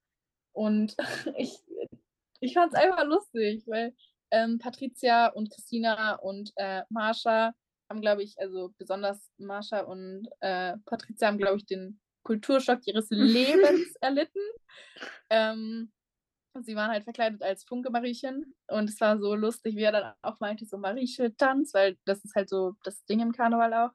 Und 0.51 0.95
ich, 1.37 1.57
ich 2.39 2.53
fand 2.53 2.73
es 2.73 2.79
einfach 2.79 3.05
lustig, 3.05 3.63
weil 3.67 3.93
ähm, 4.31 4.59
Patricia 4.59 5.27
und 5.27 5.51
Christina 5.51 6.15
und 6.15 6.51
äh, 6.55 6.83
Marsha 6.89 7.53
haben, 7.89 8.01
glaube 8.01 8.23
ich, 8.23 8.39
also 8.39 8.73
besonders 8.77 9.31
Marsha 9.37 9.81
und 9.81 10.27
äh, 10.41 10.77
Patricia 10.85 11.27
haben, 11.27 11.39
glaube 11.39 11.57
ich, 11.57 11.65
den 11.65 11.99
Kulturschock 12.23 12.85
ihres 12.85 13.07
Lebens 13.09 13.95
erlitten. 14.01 14.41
Ähm, 15.29 15.91
sie 16.61 16.75
waren 16.75 16.91
halt 16.91 17.03
verkleidet 17.03 17.43
als 17.43 17.63
Funke-Mariechen 17.63 18.55
und 18.67 18.89
es 18.89 18.99
war 18.99 19.19
so 19.19 19.35
lustig, 19.35 19.75
wie 19.75 19.83
er 19.83 19.91
dann 19.91 20.13
auch 20.21 20.39
meinte, 20.39 20.65
so 20.65 20.77
Marieche-Tanz, 20.77 21.73
weil 21.73 21.97
das 22.05 22.23
ist 22.23 22.35
halt 22.35 22.49
so 22.49 22.75
das 22.83 23.03
Ding 23.05 23.19
im 23.19 23.31
Karneval 23.31 23.73
auch. 23.73 23.91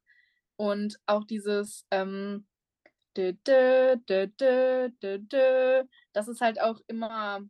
Und 0.56 0.98
auch 1.06 1.24
dieses, 1.24 1.86
ähm, 1.90 2.46
das 3.14 3.34
ist 6.28 6.40
halt 6.40 6.60
auch 6.60 6.80
immer 6.86 7.40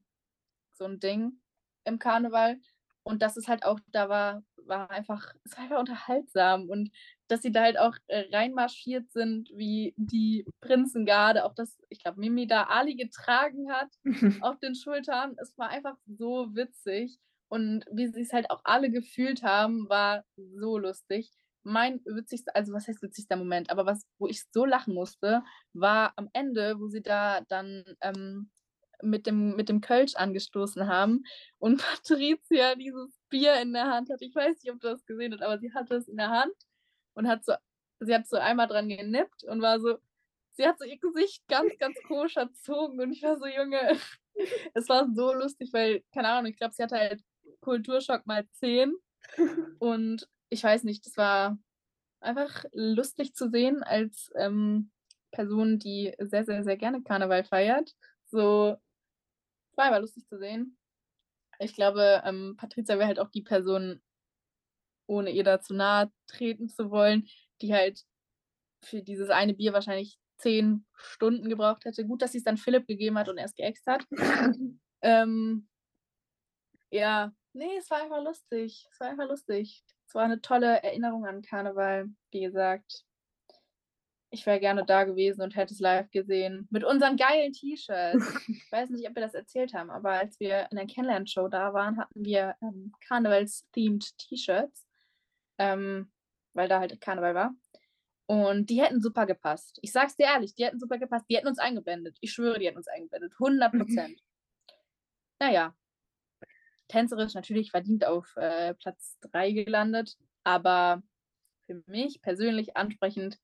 so 0.73 0.85
ein 0.85 1.01
Ding 1.01 1.41
im 1.85 1.99
Karneval. 1.99 2.59
Und 3.03 3.23
das 3.23 3.37
ist 3.37 3.49
halt 3.49 3.65
auch, 3.65 3.81
da 3.89 4.09
war, 4.09 4.43
war 4.57 4.91
einfach, 4.91 5.35
es 5.45 5.57
war 5.57 5.65
einfach 5.65 5.81
unterhaltsam. 5.81 6.71
Und 6.71 6.91
dass 7.29 7.43
sie 7.43 7.53
da 7.53 7.63
halt 7.63 7.79
auch 7.79 7.97
äh, 8.09 8.25
reinmarschiert 8.33 9.11
sind, 9.13 9.51
wie 9.55 9.95
die 9.97 10.47
Prinzengarde, 10.61 11.45
auch 11.45 11.55
dass, 11.55 11.79
ich 11.89 12.03
glaube, 12.03 12.21
Mimi 12.21 12.47
da 12.47 12.65
Ali 12.65 12.95
getragen 12.97 13.71
hat 13.73 13.89
auf 14.43 14.59
den 14.59 14.75
Schultern. 14.75 15.37
Es 15.39 15.57
war 15.57 15.69
einfach 15.71 15.97
so 16.07 16.55
witzig. 16.55 17.19
Und 17.49 17.85
wie 17.93 18.09
sie 18.09 18.23
es 18.23 18.33
halt 18.33 18.51
auch 18.51 18.61
alle 18.65 18.91
gefühlt 18.91 19.43
haben, 19.43 19.89
war 19.89 20.25
so 20.37 20.79
lustig 20.79 21.31
mein 21.65 22.01
witzigster, 22.05 22.55
also 22.55 22.73
was 22.73 22.87
heißt 22.87 23.03
witzigster 23.03 23.37
Moment, 23.37 23.71
aber 23.71 23.87
was, 23.87 24.07
wo 24.19 24.29
ich 24.29 24.45
so 24.53 24.65
lachen 24.65 24.95
musste, 24.95 25.43
war 25.73 26.13
am 26.17 26.29
Ende, 26.33 26.79
wo 26.79 26.89
sie 26.89 27.03
da 27.03 27.41
dann 27.49 27.85
ähm, 28.03 28.51
mit, 29.03 29.27
dem, 29.27 29.57
mit 29.57 29.69
dem 29.69 29.81
Kölsch 29.81 30.15
angestoßen 30.15 30.87
haben 30.87 31.25
und 31.59 31.79
Patricia 32.05 32.75
dieses 32.77 33.19
Bier 33.31 33.61
in 33.61 33.73
der 33.73 33.87
Hand 33.87 34.11
hat. 34.11 34.21
Ich 34.21 34.35
weiß 34.35 34.63
nicht, 34.63 34.73
ob 34.73 34.81
du 34.81 34.89
das 34.89 35.05
gesehen 35.07 35.33
hast, 35.33 35.43
aber 35.43 35.59
sie 35.59 35.73
hatte 35.73 35.97
es 35.97 36.09
in 36.09 36.17
der 36.17 36.31
Hand 36.31 36.55
und 37.15 37.29
hat 37.29 37.45
so, 37.45 37.55
sie 38.01 38.15
hat 38.15 38.27
so 38.27 38.37
einmal 38.37 38.67
dran 38.67 38.89
genippt 38.89 39.45
und 39.45 39.63
war 39.63 39.81
so, 39.81 39.99
sie 40.53 40.67
hat 40.67 40.79
so 40.79 40.85
ihr 40.85 40.99
Gesicht 40.99 41.47
ganz, 41.49 41.77
ganz 41.79 41.97
komisch 42.07 42.37
erzogen 42.37 43.01
und 43.01 43.13
ich 43.13 43.23
war 43.23 43.39
so, 43.39 43.47
Junge, 43.47 43.97
es 44.75 44.89
war 44.89 45.09
so 45.15 45.33
lustig, 45.33 45.73
weil, 45.73 46.03
keine 46.13 46.29
Ahnung, 46.29 46.51
ich 46.51 46.57
glaube, 46.57 46.75
sie 46.75 46.83
hatte 46.83 46.97
halt 46.97 47.23
Kulturschock 47.61 48.27
mal 48.27 48.47
10 48.53 48.95
und 49.79 50.29
ich 50.51 50.63
weiß 50.63 50.85
nicht, 50.85 51.07
das 51.07 51.17
war 51.17 51.59
einfach 52.21 52.65
lustig 52.73 53.35
zu 53.35 53.51
sehen 53.51 53.83
als 53.83 54.31
ähm, 54.37 54.91
Person, 55.31 55.79
die 55.79 56.15
sehr, 56.19 56.45
sehr, 56.45 56.63
sehr 56.65 56.77
gerne 56.77 57.03
Karneval 57.03 57.45
feiert. 57.45 57.95
So, 58.27 58.77
war 59.77 59.87
aber 59.87 60.01
lustig 60.01 60.27
zu 60.27 60.39
sehen. 60.39 60.77
Ich 61.59 61.75
glaube, 61.75 62.23
ähm, 62.25 62.55
Patricia 62.57 62.97
wäre 62.99 63.09
halt 63.09 63.19
auch 63.19 63.31
die 63.31 63.43
Person, 63.43 64.01
ohne 65.07 65.31
ihr 65.31 65.45
da 65.45 65.61
zu 65.61 65.75
nahe 65.75 66.11
treten 66.27 66.69
zu 66.69 66.91
wollen, 66.91 67.29
die 67.61 67.75
halt 67.75 68.05
für 68.83 69.03
dieses 69.03 69.31
eine 69.31 69.55
Bier 69.55 69.73
wahrscheinlich 69.73 70.19
zehn 70.39 70.85
Stunden 70.95 71.49
gebraucht 71.49 71.85
hätte. 71.85 72.07
Gut, 72.07 72.23
dass 72.23 72.33
sie 72.33 72.39
es 72.39 72.45
dann 72.45 72.57
Philipp 72.57 72.87
gegeben 72.87 73.19
hat 73.19 73.29
und 73.29 73.39
er 73.39 73.47
es 73.47 73.55
geäxt 73.55 73.87
hat. 73.87 74.05
ähm, 75.03 75.69
ja, 76.91 77.33
nee, 77.53 77.77
es 77.79 77.91
war 77.91 78.03
einfach 78.03 78.23
lustig. 78.23 78.87
Es 78.91 79.01
war 79.01 79.09
einfach 79.09 79.29
lustig. 79.29 79.85
Es 80.07 80.15
war 80.15 80.25
eine 80.25 80.41
tolle 80.41 80.83
Erinnerung 80.83 81.27
an 81.27 81.43
Karneval. 81.43 82.09
Wie 82.31 82.41
gesagt, 82.41 83.05
ich 84.35 84.45
wäre 84.47 84.61
gerne 84.61 84.85
da 84.85 85.05
gewesen 85.05 85.43
und 85.43 85.57
hätte 85.57 85.73
es 85.73 85.81
live 85.81 86.11
gesehen. 86.11 86.67
Mit 86.71 86.85
unseren 86.85 87.17
geilen 87.17 87.53
T-Shirts. 87.53 88.45
ich 88.49 88.73
weiß 88.73 88.91
nicht, 88.91 89.09
ob 89.09 89.15
wir 89.15 89.23
das 89.23 89.35
erzählt 89.35 89.73
haben, 89.75 89.91
aber 89.91 90.11
als 90.11 90.39
wir 90.41 90.67
in 90.71 90.77
der 90.77 90.87
Kennenlern-Show 90.87 91.49
da 91.49 91.73
waren, 91.73 91.99
hatten 91.99 92.25
wir 92.25 92.57
ähm, 92.61 92.93
Karnevals-themed 93.07 94.19
T-Shirts. 94.19 94.87
Ähm, 95.59 96.11
weil 96.55 96.69
da 96.69 96.81
halt 96.81 97.01
Karneval 97.01 97.35
war. 97.35 97.55
Und 98.27 98.71
die 98.71 98.81
hätten 98.81 99.03
super 99.03 99.27
gepasst. 99.27 99.79
Ich 99.83 99.93
sag's 99.93 100.17
dir 100.17 100.27
ehrlich, 100.27 100.55
die 100.55 100.65
hätten 100.65 100.81
super 100.81 100.99
gepasst. 100.99 101.27
Die 101.29 101.37
hätten 101.37 101.49
uns 101.49 101.59
eingeblendet. 101.59 102.17
Ich 102.21 102.33
schwöre, 102.33 102.59
die 102.59 102.67
hätten 102.67 102.79
uns 102.79 102.89
eingeblendet. 102.89 103.35
100 103.35 103.73
Prozent. 103.79 104.23
naja. 105.39 105.77
Tänzerisch 106.89 107.35
natürlich 107.35 107.71
verdient 107.71 108.05
auf 108.05 108.37
äh, 108.37 108.75
Platz 108.75 109.19
3 109.21 109.53
gelandet. 109.53 110.17
Aber 110.43 111.03
für 111.67 111.83
mich 111.87 112.23
persönlich 112.23 112.77
ansprechend, 112.77 113.39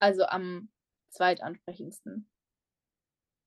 also 0.00 0.26
am 0.26 0.70
zweitansprechendsten. 1.10 2.28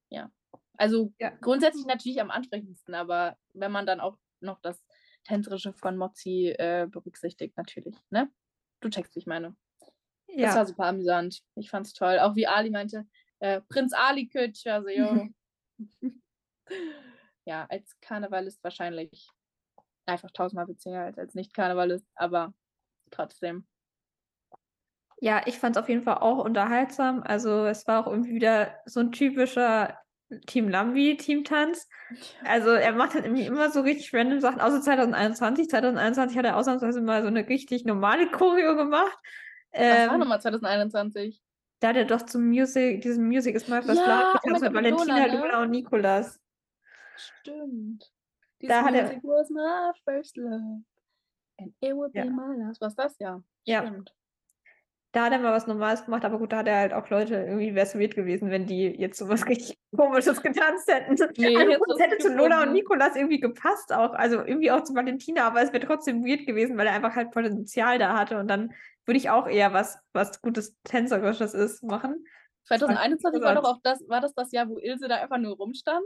Ja. 0.09 0.31
Also 0.77 1.13
ja. 1.19 1.29
grundsätzlich 1.29 1.85
natürlich 1.85 2.19
am 2.21 2.31
ansprechendsten, 2.31 2.95
aber 2.95 3.37
wenn 3.53 3.71
man 3.71 3.85
dann 3.85 3.99
auch 3.99 4.17
noch 4.39 4.59
das 4.61 4.81
Tänzerische 5.23 5.73
von 5.73 5.97
Mozi 5.97 6.49
äh, 6.57 6.87
berücksichtigt, 6.89 7.55
natürlich, 7.57 7.95
ne? 8.09 8.31
Du 8.79 8.89
checkst, 8.89 9.15
wie 9.15 9.19
ich 9.19 9.27
meine. 9.27 9.55
Ja. 10.27 10.47
Das 10.47 10.55
war 10.55 10.65
super 10.65 10.85
amüsant. 10.85 11.41
Ich 11.55 11.69
fand's 11.69 11.93
toll. 11.93 12.19
Auch 12.19 12.35
wie 12.35 12.47
Ali 12.47 12.69
meinte, 12.69 13.05
äh, 13.39 13.61
Prinz 13.61 13.93
Ali 13.93 14.27
Kütsch, 14.27 14.65
also 14.67 14.89
jo. 14.89 15.27
ja, 17.45 17.65
als 17.69 17.99
Karnevalist 18.01 18.63
wahrscheinlich 18.63 19.27
einfach 20.05 20.31
tausendmal 20.31 20.67
witziger 20.67 21.03
als 21.03 21.17
als 21.17 21.35
Nicht-Karnevalist, 21.35 22.07
aber 22.15 22.53
trotzdem. 23.11 23.67
Ja, 25.19 25.43
ich 25.45 25.59
fand 25.59 25.75
es 25.75 25.81
auf 25.81 25.89
jeden 25.89 26.03
Fall 26.03 26.17
auch 26.17 26.43
unterhaltsam. 26.43 27.21
Also 27.23 27.65
es 27.65 27.85
war 27.87 28.01
auch 28.01 28.11
irgendwie 28.11 28.33
wieder 28.33 28.79
so 28.85 29.01
ein 29.01 29.11
typischer 29.11 29.99
Team 30.45 30.69
Lambi, 30.69 31.17
Teamtanz. 31.17 31.87
Also 32.43 32.71
er 32.71 32.93
macht 32.93 33.13
halt 33.13 33.25
irgendwie 33.25 33.45
immer 33.45 33.69
so 33.69 33.81
richtig 33.81 34.13
random 34.13 34.39
Sachen, 34.39 34.61
außer 34.61 34.81
2021. 34.81 35.69
2021 35.69 36.37
hat 36.37 36.45
er 36.45 36.57
ausnahmsweise 36.57 37.01
mal 37.01 37.21
so 37.21 37.27
eine 37.27 37.47
richtig 37.47 37.85
normale 37.85 38.29
Choreo 38.31 38.75
gemacht. 38.75 39.17
Was 39.71 39.81
ähm, 39.81 40.09
war 40.09 40.17
nochmal 40.17 40.41
2021? 40.41 41.41
Da 41.79 41.89
hat 41.89 41.95
er 41.95 42.05
doch 42.05 42.21
zum 42.21 42.47
Music, 42.47 43.01
diesem 43.01 43.27
Music 43.27 43.55
ist 43.55 43.67
mal 43.67 43.85
was 43.87 43.97
ja, 43.97 44.33
getanzt 44.33 44.61
mit 44.61 44.73
Valentina, 44.73 45.25
Lola, 45.25 45.27
ne? 45.27 45.39
Lola, 45.39 45.61
und 45.63 45.71
Nikolas. 45.71 46.39
Stimmt. 47.15 48.11
Dieses 48.61 48.75
da 48.75 48.83
hat 48.83 48.93
er. 48.93 49.23
was 49.23 49.49
my 49.49 49.91
first 50.05 50.37
love. 50.37 50.83
And 51.59 51.73
it 51.79 51.95
would 51.95 52.13
ja. 52.13 52.23
be 52.23 52.29
my 52.29 52.55
last. 52.57 52.81
Was 52.81 52.95
das 52.95 53.17
ja? 53.19 53.41
Ja. 53.65 53.81
Stimmt. 53.81 54.13
Da 55.13 55.25
hat 55.25 55.33
er 55.33 55.39
mal 55.39 55.51
was 55.51 55.67
Normales 55.67 56.05
gemacht, 56.05 56.23
aber 56.23 56.39
gut, 56.39 56.53
da 56.53 56.57
hat 56.59 56.67
er 56.67 56.77
halt 56.77 56.93
auch 56.93 57.09
Leute, 57.09 57.35
irgendwie 57.35 57.75
wäre 57.75 57.85
es 57.85 57.95
weird 57.95 58.15
gewesen, 58.15 58.49
wenn 58.49 58.65
die 58.65 58.87
jetzt 58.87 59.17
so 59.17 59.27
was 59.27 59.45
richtig 59.47 59.77
Komisches 59.95 60.41
getanzt 60.41 60.87
hätten. 60.87 61.15
Nee, 61.37 61.57
also, 61.57 61.83
es 61.93 61.99
hätte 61.99 62.17
zu 62.17 62.33
Lola 62.33 62.63
und 62.63 62.71
Nikolas 62.71 63.17
irgendwie 63.17 63.41
gepasst 63.41 63.91
auch, 63.91 64.13
also 64.13 64.37
irgendwie 64.37 64.71
auch 64.71 64.83
zu 64.83 64.95
Valentina, 64.95 65.47
aber 65.47 65.61
es 65.61 65.73
wäre 65.73 65.85
trotzdem 65.85 66.23
weird 66.23 66.45
gewesen, 66.45 66.77
weil 66.77 66.87
er 66.87 66.93
einfach 66.93 67.15
halt 67.15 67.31
Potenzial 67.31 67.99
da 67.99 68.17
hatte 68.17 68.39
und 68.39 68.47
dann 68.47 68.73
würde 69.05 69.17
ich 69.17 69.29
auch 69.29 69.47
eher 69.47 69.73
was, 69.73 69.99
was 70.13 70.41
gutes 70.41 70.77
Tänzerisches 70.83 71.53
ist, 71.53 71.83
machen. 71.83 72.25
2021 72.67 73.41
war 73.41 73.55
doch 73.55 73.65
auch 73.65 73.79
das, 73.83 73.99
war 74.07 74.21
das 74.21 74.33
das 74.33 74.51
Jahr, 74.51 74.69
wo 74.69 74.77
Ilse 74.77 75.07
da 75.07 75.15
einfach 75.17 75.39
nur 75.39 75.57
rumstand? 75.57 76.05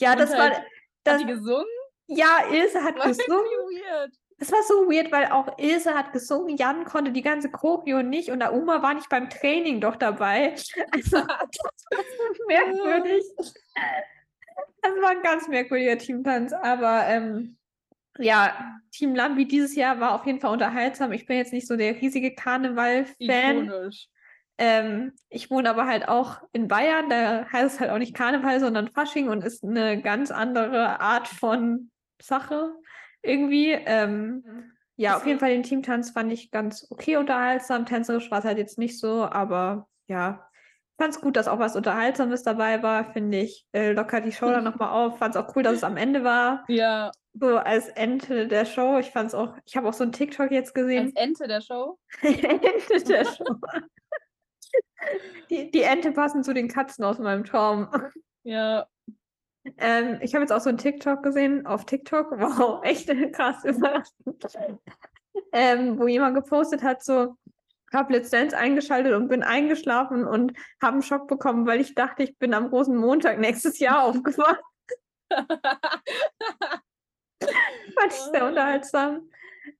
Ja, 0.00 0.16
das 0.16 0.34
halt, 0.34 0.54
war. 0.54 0.62
Das, 1.04 1.14
hat 1.14 1.22
die 1.22 1.26
gesungen? 1.26 1.66
Ja, 2.06 2.40
Ilse 2.50 2.82
hat 2.82 2.96
war 2.98 3.06
gesungen. 3.06 3.44
Weird. 3.44 4.12
Es 4.42 4.50
war 4.50 4.62
so 4.62 4.90
weird, 4.90 5.12
weil 5.12 5.26
auch 5.26 5.58
Ilse 5.58 5.94
hat 5.94 6.14
gesungen, 6.14 6.56
Jan 6.56 6.86
konnte 6.86 7.12
die 7.12 7.20
ganze 7.20 7.50
Choreo 7.50 8.02
nicht 8.02 8.30
und 8.30 8.42
Auma 8.42 8.82
war 8.82 8.94
nicht 8.94 9.10
beim 9.10 9.28
Training 9.28 9.80
doch 9.80 9.96
dabei. 9.96 10.54
Also, 10.92 11.18
das 11.18 11.22
war 11.22 12.34
so 12.36 12.44
merkwürdig. 12.48 13.22
Das 13.36 14.92
war 15.02 15.10
ein 15.10 15.22
ganz 15.22 15.46
merkwürdiger 15.46 15.98
Teamtanz, 15.98 16.54
aber 16.54 17.06
ähm, 17.06 17.58
ja, 18.18 18.80
Team 18.92 19.14
Lambi 19.14 19.46
dieses 19.46 19.74
Jahr 19.76 20.00
war 20.00 20.14
auf 20.14 20.24
jeden 20.24 20.40
Fall 20.40 20.52
unterhaltsam. 20.52 21.12
Ich 21.12 21.26
bin 21.26 21.36
jetzt 21.36 21.52
nicht 21.52 21.66
so 21.66 21.76
der 21.76 22.00
riesige 22.00 22.34
Karneval-Fan. 22.34 23.90
Ähm, 24.56 25.12
ich 25.28 25.50
wohne 25.50 25.70
aber 25.70 25.86
halt 25.86 26.08
auch 26.08 26.42
in 26.52 26.68
Bayern, 26.68 27.08
da 27.08 27.46
heißt 27.50 27.74
es 27.74 27.80
halt 27.80 27.90
auch 27.90 27.98
nicht 27.98 28.14
Karneval, 28.14 28.60
sondern 28.60 28.88
Fasching 28.88 29.28
und 29.28 29.44
ist 29.44 29.64
eine 29.64 30.00
ganz 30.00 30.30
andere 30.30 31.00
Art 31.00 31.28
von 31.28 31.90
Sache 32.20 32.74
irgendwie. 33.22 33.72
Ähm, 33.72 34.44
mhm. 34.46 34.72
ja, 34.96 35.16
auf 35.16 35.26
jeden 35.26 35.38
Fall 35.38 35.50
den 35.50 35.62
Teamtanz 35.62 36.10
fand 36.10 36.32
ich 36.32 36.50
ganz 36.50 36.86
okay 36.90 37.16
unterhaltsam. 37.16 37.86
Tänzerisch 37.86 38.30
war 38.30 38.40
es 38.40 38.44
halt 38.44 38.58
jetzt 38.58 38.78
nicht 38.78 38.98
so, 38.98 39.24
aber 39.24 39.88
ja, 40.06 40.50
fand 41.00 41.14
es 41.14 41.20
gut, 41.20 41.36
dass 41.36 41.48
auch 41.48 41.58
was 41.58 41.76
Unterhaltsames 41.76 42.42
dabei 42.42 42.82
war, 42.82 43.12
finde 43.12 43.38
ich. 43.38 43.66
Äh, 43.72 43.92
lockert 43.92 44.26
die 44.26 44.32
Show 44.32 44.50
dann 44.50 44.64
nochmal 44.64 44.90
auf. 44.90 45.18
Fand 45.18 45.34
es 45.34 45.40
auch 45.40 45.56
cool, 45.56 45.62
dass 45.62 45.74
es 45.74 45.84
am 45.84 45.96
Ende 45.96 46.24
war. 46.24 46.64
Ja. 46.68 47.10
So 47.32 47.56
als 47.56 47.88
Ende 47.88 48.46
der 48.46 48.66
Show. 48.66 48.98
Ich 48.98 49.10
fand 49.10 49.28
es 49.28 49.34
auch, 49.34 49.56
ich 49.64 49.76
habe 49.76 49.88
auch 49.88 49.94
so 49.94 50.04
ein 50.04 50.12
TikTok 50.12 50.50
jetzt 50.50 50.74
gesehen. 50.74 51.06
Als 51.06 51.16
Ente 51.16 51.48
der 51.48 51.62
Show? 51.62 51.98
Ente 52.22 53.04
der 53.08 53.24
Show. 53.24 53.56
die, 55.48 55.70
die 55.70 55.82
Ente 55.82 56.12
passen 56.12 56.44
zu 56.44 56.52
den 56.52 56.68
Katzen 56.68 57.04
aus 57.04 57.18
meinem 57.18 57.44
Traum. 57.44 57.88
Ja, 58.42 58.86
ähm, 59.78 60.18
ich 60.22 60.34
habe 60.34 60.42
jetzt 60.42 60.52
auch 60.52 60.60
so 60.60 60.70
ein 60.70 60.78
TikTok 60.78 61.22
gesehen 61.22 61.66
auf 61.66 61.84
TikTok. 61.84 62.32
Wow, 62.38 62.82
echt 62.84 63.08
krass 63.32 63.64
überraschend. 63.64 64.74
Ähm, 65.52 65.98
wo 65.98 66.06
jemand 66.06 66.34
gepostet 66.34 66.82
hat, 66.82 67.04
so, 67.04 67.36
habe 67.92 68.12
Let's 68.12 68.30
Dance 68.30 68.56
eingeschaltet 68.56 69.14
und 69.14 69.28
bin 69.28 69.42
eingeschlafen 69.42 70.24
und 70.24 70.52
habe 70.82 70.94
einen 70.94 71.02
Schock 71.02 71.28
bekommen, 71.28 71.66
weil 71.66 71.80
ich 71.80 71.94
dachte, 71.94 72.22
ich 72.22 72.38
bin 72.38 72.54
am 72.54 72.70
großen 72.70 72.96
Montag 72.96 73.38
nächstes 73.38 73.78
Jahr 73.78 74.04
aufgewacht. 74.04 74.62
Fand 75.28 75.52
ich 78.08 78.14
sehr 78.32 78.46
unterhaltsam. 78.46 79.30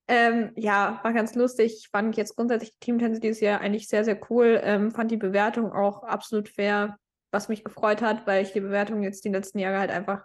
Ähm, 0.08 0.52
ja, 0.56 1.00
war 1.02 1.12
ganz 1.12 1.34
lustig. 1.34 1.76
Ich 1.78 1.88
fand 1.88 2.16
jetzt 2.16 2.36
grundsätzlich 2.36 2.72
die 2.72 2.80
Teamtänze 2.80 3.20
dieses 3.20 3.40
Jahr 3.40 3.60
eigentlich 3.60 3.88
sehr, 3.88 4.04
sehr 4.04 4.20
cool. 4.30 4.60
Ähm, 4.62 4.90
fand 4.90 5.10
die 5.10 5.16
Bewertung 5.16 5.72
auch 5.72 6.02
absolut 6.02 6.48
fair 6.48 6.98
was 7.30 7.48
mich 7.48 7.64
gefreut 7.64 8.02
hat, 8.02 8.26
weil 8.26 8.42
ich 8.42 8.52
die 8.52 8.60
Bewertung 8.60 9.02
jetzt 9.02 9.24
die 9.24 9.30
letzten 9.30 9.58
Jahre 9.58 9.78
halt 9.78 9.90
einfach 9.90 10.24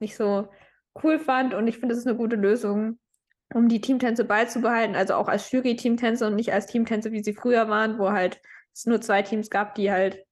nicht 0.00 0.16
so 0.16 0.48
cool 1.02 1.18
fand 1.18 1.54
und 1.54 1.66
ich 1.66 1.78
finde, 1.78 1.94
es 1.94 2.00
ist 2.00 2.06
eine 2.06 2.16
gute 2.16 2.36
Lösung, 2.36 2.98
um 3.52 3.68
die 3.68 3.80
Teamtänze 3.80 4.24
beizubehalten, 4.24 4.96
also 4.96 5.14
auch 5.14 5.28
als 5.28 5.50
Jury-Teamtänze 5.50 6.26
und 6.26 6.36
nicht 6.36 6.52
als 6.52 6.66
Teamtänze, 6.66 7.12
wie 7.12 7.22
sie 7.22 7.34
früher 7.34 7.68
waren, 7.68 7.98
wo 7.98 8.10
halt 8.10 8.40
es 8.72 8.86
nur 8.86 9.00
zwei 9.00 9.22
Teams 9.22 9.50
gab, 9.50 9.74
die 9.74 9.90
halt 9.90 10.24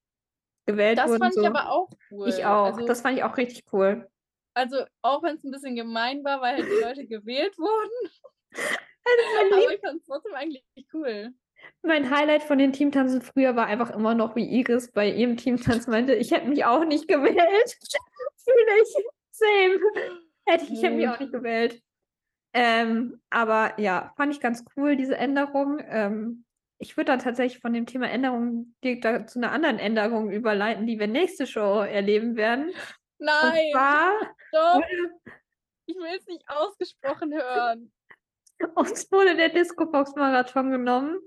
gewählt 0.66 0.98
das 0.98 1.08
wurden. 1.08 1.20
Das 1.20 1.26
fand 1.26 1.34
so. 1.34 1.40
ich 1.42 1.46
aber 1.46 1.70
auch 1.70 1.90
cool. 2.10 2.28
Ich 2.28 2.44
auch. 2.44 2.66
Also, 2.66 2.86
das 2.86 3.00
fand 3.00 3.16
ich 3.16 3.24
auch 3.24 3.36
richtig 3.36 3.64
cool. 3.72 4.08
Also 4.54 4.84
auch 5.00 5.22
wenn 5.22 5.36
es 5.36 5.44
ein 5.44 5.50
bisschen 5.50 5.76
gemein 5.76 6.24
war, 6.24 6.40
weil 6.40 6.56
halt 6.56 6.66
die 6.66 6.82
Leute 6.82 7.06
gewählt 7.06 7.56
wurden. 7.58 8.12
Also 9.04 9.56
aber 9.56 9.74
ich 9.74 9.80
fand 9.80 10.00
es 10.00 10.06
trotzdem 10.06 10.34
eigentlich 10.34 10.64
cool. 10.94 11.34
Mein 11.82 12.10
Highlight 12.10 12.42
von 12.42 12.58
den 12.58 12.72
Teamtanzen 12.72 13.22
früher 13.22 13.56
war 13.56 13.66
einfach 13.66 13.90
immer 13.90 14.14
noch, 14.14 14.36
wie 14.36 14.44
Iris 14.44 14.92
bei 14.92 15.10
ihrem 15.10 15.36
Teamtanz 15.36 15.86
meinte, 15.86 16.14
ich 16.14 16.30
hätte 16.30 16.48
mich 16.48 16.64
auch 16.64 16.84
nicht 16.84 17.08
gewählt. 17.08 17.36
Fühle 18.36 18.82
ich. 18.82 19.04
Same. 19.30 19.80
Hätte 20.44 20.64
ich, 20.72 20.82
hätte 20.82 20.94
mich 20.94 21.08
auch 21.08 21.18
nicht 21.18 21.32
gewählt. 21.32 21.82
Ähm, 22.54 23.20
aber 23.30 23.78
ja, 23.80 24.12
fand 24.16 24.34
ich 24.34 24.40
ganz 24.40 24.64
cool, 24.76 24.96
diese 24.96 25.16
Änderung. 25.16 25.80
Ähm, 25.88 26.44
ich 26.78 26.96
würde 26.96 27.12
dann 27.12 27.20
tatsächlich 27.20 27.60
von 27.60 27.72
dem 27.72 27.86
Thema 27.86 28.10
Änderung 28.10 28.74
direkt 28.84 29.30
zu 29.30 29.38
einer 29.38 29.52
anderen 29.52 29.78
Änderung 29.78 30.30
überleiten, 30.30 30.86
die 30.86 30.98
wir 30.98 31.06
nächste 31.06 31.46
Show 31.46 31.80
erleben 31.80 32.36
werden. 32.36 32.72
Nein! 33.18 33.66
Und 33.66 33.72
zwar 33.72 34.12
Stopp! 34.48 34.84
Ich 35.86 35.96
will 35.96 36.16
es 36.18 36.26
nicht 36.26 36.44
ausgesprochen 36.48 37.32
hören. 37.32 37.92
Uns 38.74 39.10
wurde 39.10 39.36
der 39.36 39.48
Disco 39.48 39.86
Box 39.86 40.14
Marathon 40.14 40.70
genommen. 40.70 41.18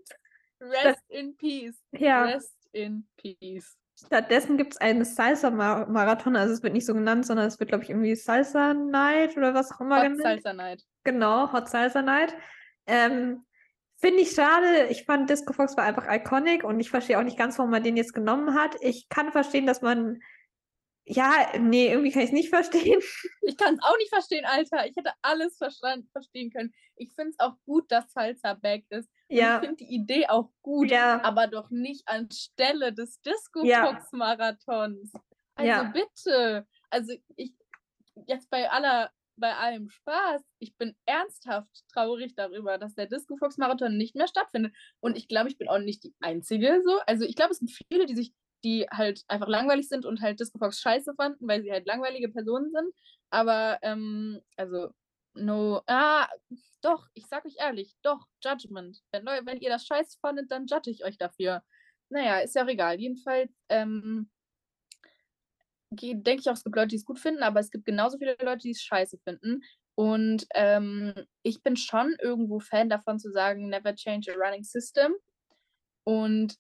Rest 0.60 1.04
in 1.10 1.36
Peace. 1.38 1.82
Ja. 1.92 2.24
Rest 2.24 2.56
in 2.72 3.08
Peace. 3.18 3.78
Stattdessen 3.98 4.58
gibt 4.58 4.74
es 4.74 4.82
einen 4.82 5.06
Salsa-Marathon, 5.06 6.36
also 6.36 6.54
es 6.54 6.64
wird 6.64 6.74
nicht 6.74 6.86
so 6.86 6.94
genannt, 6.94 7.26
sondern 7.26 7.48
es 7.48 7.60
wird, 7.60 7.70
glaube 7.70 7.86
ich, 7.86 7.90
irgendwie 7.90 8.16
Salsa 8.16 8.74
Night 8.74 9.38
oder 9.38 9.54
was 9.54 9.72
auch 9.72 9.80
immer 9.80 9.98
Hot 9.98 10.04
genannt. 10.04 10.22
Salsa 10.22 10.54
Night. 10.54 10.84
Genau, 11.06 11.54
Hot 11.54 11.70
Salsa 11.70 12.02
Night. 12.02 12.36
Ähm, 12.88 13.46
Finde 13.98 14.20
ich 14.22 14.32
schade. 14.32 14.88
Ich 14.90 15.06
fand 15.06 15.30
Disco 15.30 15.54
Fox 15.54 15.78
war 15.78 15.86
einfach 15.86 16.12
iconic 16.12 16.66
und 16.66 16.82
ich 16.82 16.90
verstehe 16.90 17.18
auch 17.18 17.24
nicht 17.24 17.38
ganz, 17.38 17.58
warum 17.58 17.72
man 17.72 17.84
den 17.84 17.96
jetzt 17.96 18.14
genommen 18.14 18.54
hat. 18.54 18.76
Ich 18.82 19.08
kann 19.08 19.32
verstehen, 19.32 19.66
dass 19.66 19.82
man 19.82 20.20
ja, 21.08 21.52
nee, 21.60 21.90
irgendwie 21.90 22.12
kann 22.12 22.24
ich 22.24 22.30
es 22.30 22.34
nicht 22.34 22.50
verstehen. 22.50 23.00
Ich 23.44 23.58
kann 23.58 23.76
es 23.76 23.84
auch 23.84 23.96
nicht 23.98 24.10
verstehen, 24.10 24.44
Alter. 24.44 24.88
Ich 24.88 24.96
hätte 24.96 25.12
alles 25.22 25.58
verstanden, 25.58 26.10
verstehen 26.12 26.52
können. 26.52 26.74
Ich 26.96 27.14
finde 27.14 27.30
es 27.30 27.40
auch 27.40 27.54
gut, 27.66 27.92
dass 27.92 28.12
Salsa 28.12 28.56
back 28.56 28.86
ist. 28.90 29.08
Und 29.34 29.38
Ja. 29.38 29.56
ich 29.56 29.60
finde 29.68 29.76
die 29.78 29.94
Idee 29.96 30.28
auch 30.28 30.52
gut, 30.62 30.92
Ja. 30.92 31.24
aber 31.24 31.48
doch 31.48 31.70
nicht 31.72 32.08
anstelle 32.08 32.94
des 32.94 33.22
Disco-Fox-Marathons. 33.22 35.12
Also 35.56 35.68
Ja. 35.68 35.84
bitte. 35.84 36.68
Also 36.90 37.14
ich, 37.36 37.54
jetzt 38.28 38.50
bei 38.50 38.70
aller, 38.70 39.12
bei 39.38 39.56
allem 39.56 39.90
Spaß, 39.90 40.42
ich 40.60 40.78
bin 40.78 40.96
ernsthaft 41.06 41.70
traurig 41.94 42.36
darüber, 42.36 42.78
dass 42.78 42.96
der 42.96 43.08
Disco-Fox-Marathon 43.08 43.98
nicht 43.98 44.16
mehr 44.16 44.28
stattfindet. 44.28 44.74
Und 45.02 45.18
ich 45.18 45.28
glaube, 45.28 45.50
ich 45.50 45.58
bin 45.58 45.68
auch 45.70 45.80
nicht 45.80 46.04
die 46.04 46.14
Einzige 46.22 46.82
so. 46.86 47.00
Also 47.08 47.26
ich 47.26 47.36
glaube, 47.36 47.52
es 47.52 47.60
sind 47.60 47.72
viele, 47.72 48.06
die 48.06 48.16
sich, 48.16 48.34
die 48.64 48.86
halt 48.92 49.24
einfach 49.28 49.48
langweilig 49.48 49.90
sind 49.90 50.06
und 50.06 50.22
halt 50.22 50.40
Disco 50.40 50.58
Fox 50.60 50.80
scheiße 50.82 51.14
fanden, 51.16 51.48
weil 51.48 51.62
sie 51.64 51.72
halt 51.72 51.86
langweilige 51.88 52.30
Personen 52.30 52.72
sind. 52.72 52.94
Aber, 53.32 53.80
ähm, 53.82 54.42
also, 54.58 54.90
no, 55.36 55.82
ah, 55.88 56.28
doch, 56.82 57.08
ich 57.14 57.28
sag 57.28 57.46
euch 57.46 57.56
ehrlich, 57.60 57.96
doch, 58.02 58.28
Judgment. 58.44 59.02
Wenn, 59.12 59.26
wenn 59.26 59.60
ihr 59.60 59.70
das 59.70 59.86
scheiße 59.86 60.20
fandet, 60.20 60.52
dann 60.52 60.68
judge 60.68 60.92
ich 60.92 61.04
euch 61.04 61.18
dafür. 61.18 61.64
Naja, 62.10 62.40
ist 62.40 62.56
ja 62.56 62.64
auch 62.64 62.70
egal. 62.70 63.00
Jedenfalls, 63.00 63.52
ähm, 63.70 64.30
denke 65.92 66.42
ich 66.42 66.50
auch, 66.50 66.54
es 66.54 66.64
gibt 66.64 66.76
Leute, 66.76 66.90
die 66.90 66.98
es 66.98 67.06
gut 67.06 67.20
finden, 67.20 67.44
aber 67.44 67.60
es 67.60 67.72
gibt 67.72 67.86
genauso 67.86 68.18
viele 68.18 68.36
Leute, 68.42 68.60
die 68.60 68.72
es 68.72 68.82
scheiße 68.82 69.18
finden. 69.24 69.62
Und 69.96 70.46
ähm, 70.54 71.14
ich 71.42 71.64
bin 71.64 71.78
schon 71.78 72.16
irgendwo 72.22 72.60
Fan 72.60 72.90
davon 72.90 73.18
zu 73.18 73.32
sagen, 73.32 73.70
never 73.70 73.96
change 73.96 74.32
a 74.32 74.36
running 74.36 74.64
system. 74.64 75.16
Und 76.04 76.56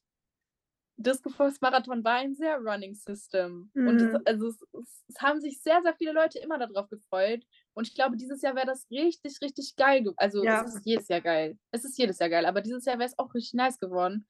Disco 0.97 1.29
Fox 1.29 1.59
Marathon 1.61 2.03
war 2.03 2.15
ein 2.15 2.35
sehr 2.35 2.57
running 2.57 2.95
System. 2.95 3.69
Und 3.73 4.01
es, 4.01 4.11
Mhm. 4.13 4.21
also 4.25 4.47
es, 4.47 4.61
es, 4.73 5.03
es 5.09 5.21
haben 5.21 5.41
sich 5.41 5.61
sehr, 5.61 5.81
sehr 5.81 5.93
viele 5.95 6.13
Leute 6.13 6.39
immer 6.39 6.57
darauf 6.57 6.89
gefreut. 6.89 7.43
Und 7.73 7.87
ich 7.87 7.95
glaube, 7.95 8.15
dieses 8.17 8.41
Jahr 8.41 8.55
wäre 8.55 8.65
das 8.67 8.87
richtig, 8.89 9.37
richtig 9.41 9.75
geil. 9.75 10.03
ge- 10.03 10.13
Also 10.17 10.43
Ja. 10.43 10.63
es 10.63 10.75
ist 10.75 10.85
jedes 10.85 11.07
Jahr 11.09 11.21
geil. 11.21 11.57
Es 11.71 11.83
ist 11.83 11.97
jedes 11.97 12.19
Jahr 12.19 12.29
geil, 12.29 12.45
aber 12.45 12.61
dieses 12.61 12.85
Jahr 12.85 12.97
wäre 12.97 13.09
es 13.09 13.19
auch 13.19 13.33
richtig 13.33 13.53
nice 13.55 13.77
geworden. 13.79 14.27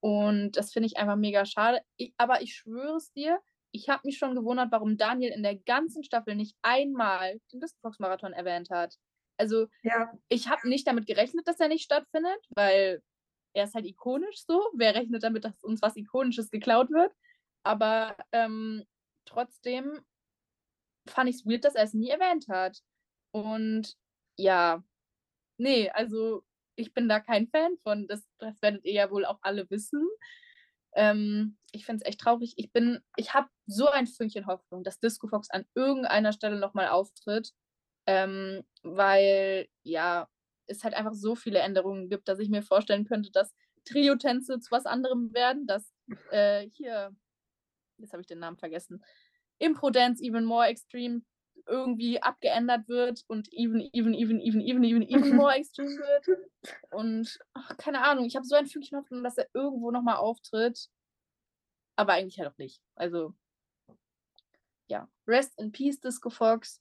Und 0.00 0.56
das 0.56 0.72
finde 0.72 0.86
ich 0.88 0.96
einfach 0.96 1.16
mega 1.16 1.44
schade. 1.44 1.80
Ich, 1.96 2.14
aber 2.16 2.42
ich 2.42 2.54
schwöre 2.54 2.96
es 2.96 3.12
dir, 3.12 3.40
ich 3.72 3.88
habe 3.88 4.02
mich 4.04 4.18
schon 4.18 4.34
gewundert, 4.34 4.72
warum 4.72 4.96
Daniel 4.96 5.32
in 5.32 5.42
der 5.44 5.56
ganzen 5.56 6.02
Staffel 6.02 6.34
nicht 6.34 6.56
einmal 6.62 7.38
den 7.52 7.60
Disco 7.60 7.78
Fox 7.82 7.98
Marathon 8.00 8.32
erwähnt 8.32 8.70
hat. 8.70 8.96
Also 9.36 9.68
Ja, 9.82 10.12
ich 10.28 10.48
habe 10.48 10.68
nicht 10.68 10.86
damit 10.86 11.06
gerechnet, 11.06 11.46
dass 11.46 11.60
er 11.60 11.68
nicht 11.68 11.84
stattfindet, 11.84 12.38
weil 12.50 13.02
er 13.52 13.64
ist 13.64 13.74
halt 13.74 13.86
ikonisch 13.86 14.44
so. 14.46 14.70
Wer 14.74 14.94
rechnet 14.94 15.22
damit, 15.22 15.44
dass 15.44 15.62
uns 15.62 15.82
was 15.82 15.96
Ikonisches 15.96 16.50
geklaut 16.50 16.90
wird? 16.90 17.12
Aber 17.62 18.16
ähm, 18.32 18.84
trotzdem 19.26 20.00
fand 21.08 21.30
ich 21.30 21.36
es 21.36 21.46
weird, 21.46 21.64
dass 21.64 21.74
er 21.74 21.84
es 21.84 21.94
nie 21.94 22.10
erwähnt 22.10 22.46
hat. 22.48 22.80
Und 23.32 23.94
ja, 24.36 24.82
nee, 25.58 25.90
also 25.90 26.44
ich 26.76 26.94
bin 26.94 27.08
da 27.08 27.20
kein 27.20 27.48
Fan 27.48 27.76
von. 27.82 28.06
Das, 28.08 28.26
das 28.38 28.60
werdet 28.62 28.84
ihr 28.84 28.92
ja 28.92 29.10
wohl 29.10 29.24
auch 29.24 29.38
alle 29.42 29.68
wissen. 29.70 30.06
Ähm, 30.94 31.56
ich 31.72 31.86
finde 31.86 32.02
es 32.02 32.08
echt 32.08 32.20
traurig. 32.20 32.54
Ich 32.56 32.72
bin, 32.72 33.00
ich 33.16 33.34
habe 33.34 33.48
so 33.66 33.88
ein 33.88 34.06
Fünkchen 34.06 34.46
Hoffnung, 34.46 34.82
dass 34.82 34.98
Disco 35.00 35.28
Fox 35.28 35.50
an 35.50 35.64
irgendeiner 35.74 36.32
Stelle 36.32 36.58
nochmal 36.58 36.88
auftritt. 36.88 37.52
Ähm, 38.06 38.64
weil, 38.82 39.68
ja, 39.82 40.28
es 40.70 40.84
halt 40.84 40.94
einfach 40.94 41.14
so 41.14 41.34
viele 41.34 41.60
Änderungen 41.60 42.08
gibt, 42.08 42.28
dass 42.28 42.38
ich 42.38 42.48
mir 42.48 42.62
vorstellen 42.62 43.04
könnte, 43.04 43.30
dass 43.30 43.54
Trio-Tänze 43.84 44.60
zu 44.60 44.70
was 44.70 44.86
anderem 44.86 45.32
werden, 45.34 45.66
dass 45.66 45.92
äh, 46.30 46.68
hier, 46.68 47.14
jetzt 47.98 48.12
habe 48.12 48.22
ich 48.22 48.26
den 48.26 48.38
Namen 48.38 48.58
vergessen, 48.58 49.02
Impro-Dance 49.58 50.22
Even 50.22 50.44
More 50.44 50.66
Extreme 50.66 51.22
irgendwie 51.66 52.22
abgeändert 52.22 52.88
wird 52.88 53.24
und 53.28 53.52
even, 53.52 53.80
even, 53.92 54.14
even, 54.14 54.40
even, 54.40 54.60
even, 54.60 54.84
even, 54.84 55.02
even 55.02 55.36
more 55.36 55.54
extreme 55.54 55.90
wird. 55.90 56.38
Und 56.90 57.38
ach, 57.54 57.76
keine 57.76 58.02
Ahnung, 58.04 58.24
ich 58.24 58.36
habe 58.36 58.46
so 58.46 58.56
ein 58.56 58.66
Fünkchen 58.66 58.98
Hoffnung, 58.98 59.22
dass 59.22 59.38
er 59.38 59.48
irgendwo 59.54 59.90
nochmal 59.90 60.16
auftritt. 60.16 60.88
Aber 61.96 62.14
eigentlich 62.14 62.38
halt 62.38 62.50
auch 62.50 62.58
nicht. 62.58 62.80
Also, 62.94 63.34
ja. 64.88 65.08
Rest 65.26 65.58
in 65.58 65.70
Peace, 65.70 66.00
Disco 66.00 66.30
Fox. 66.30 66.80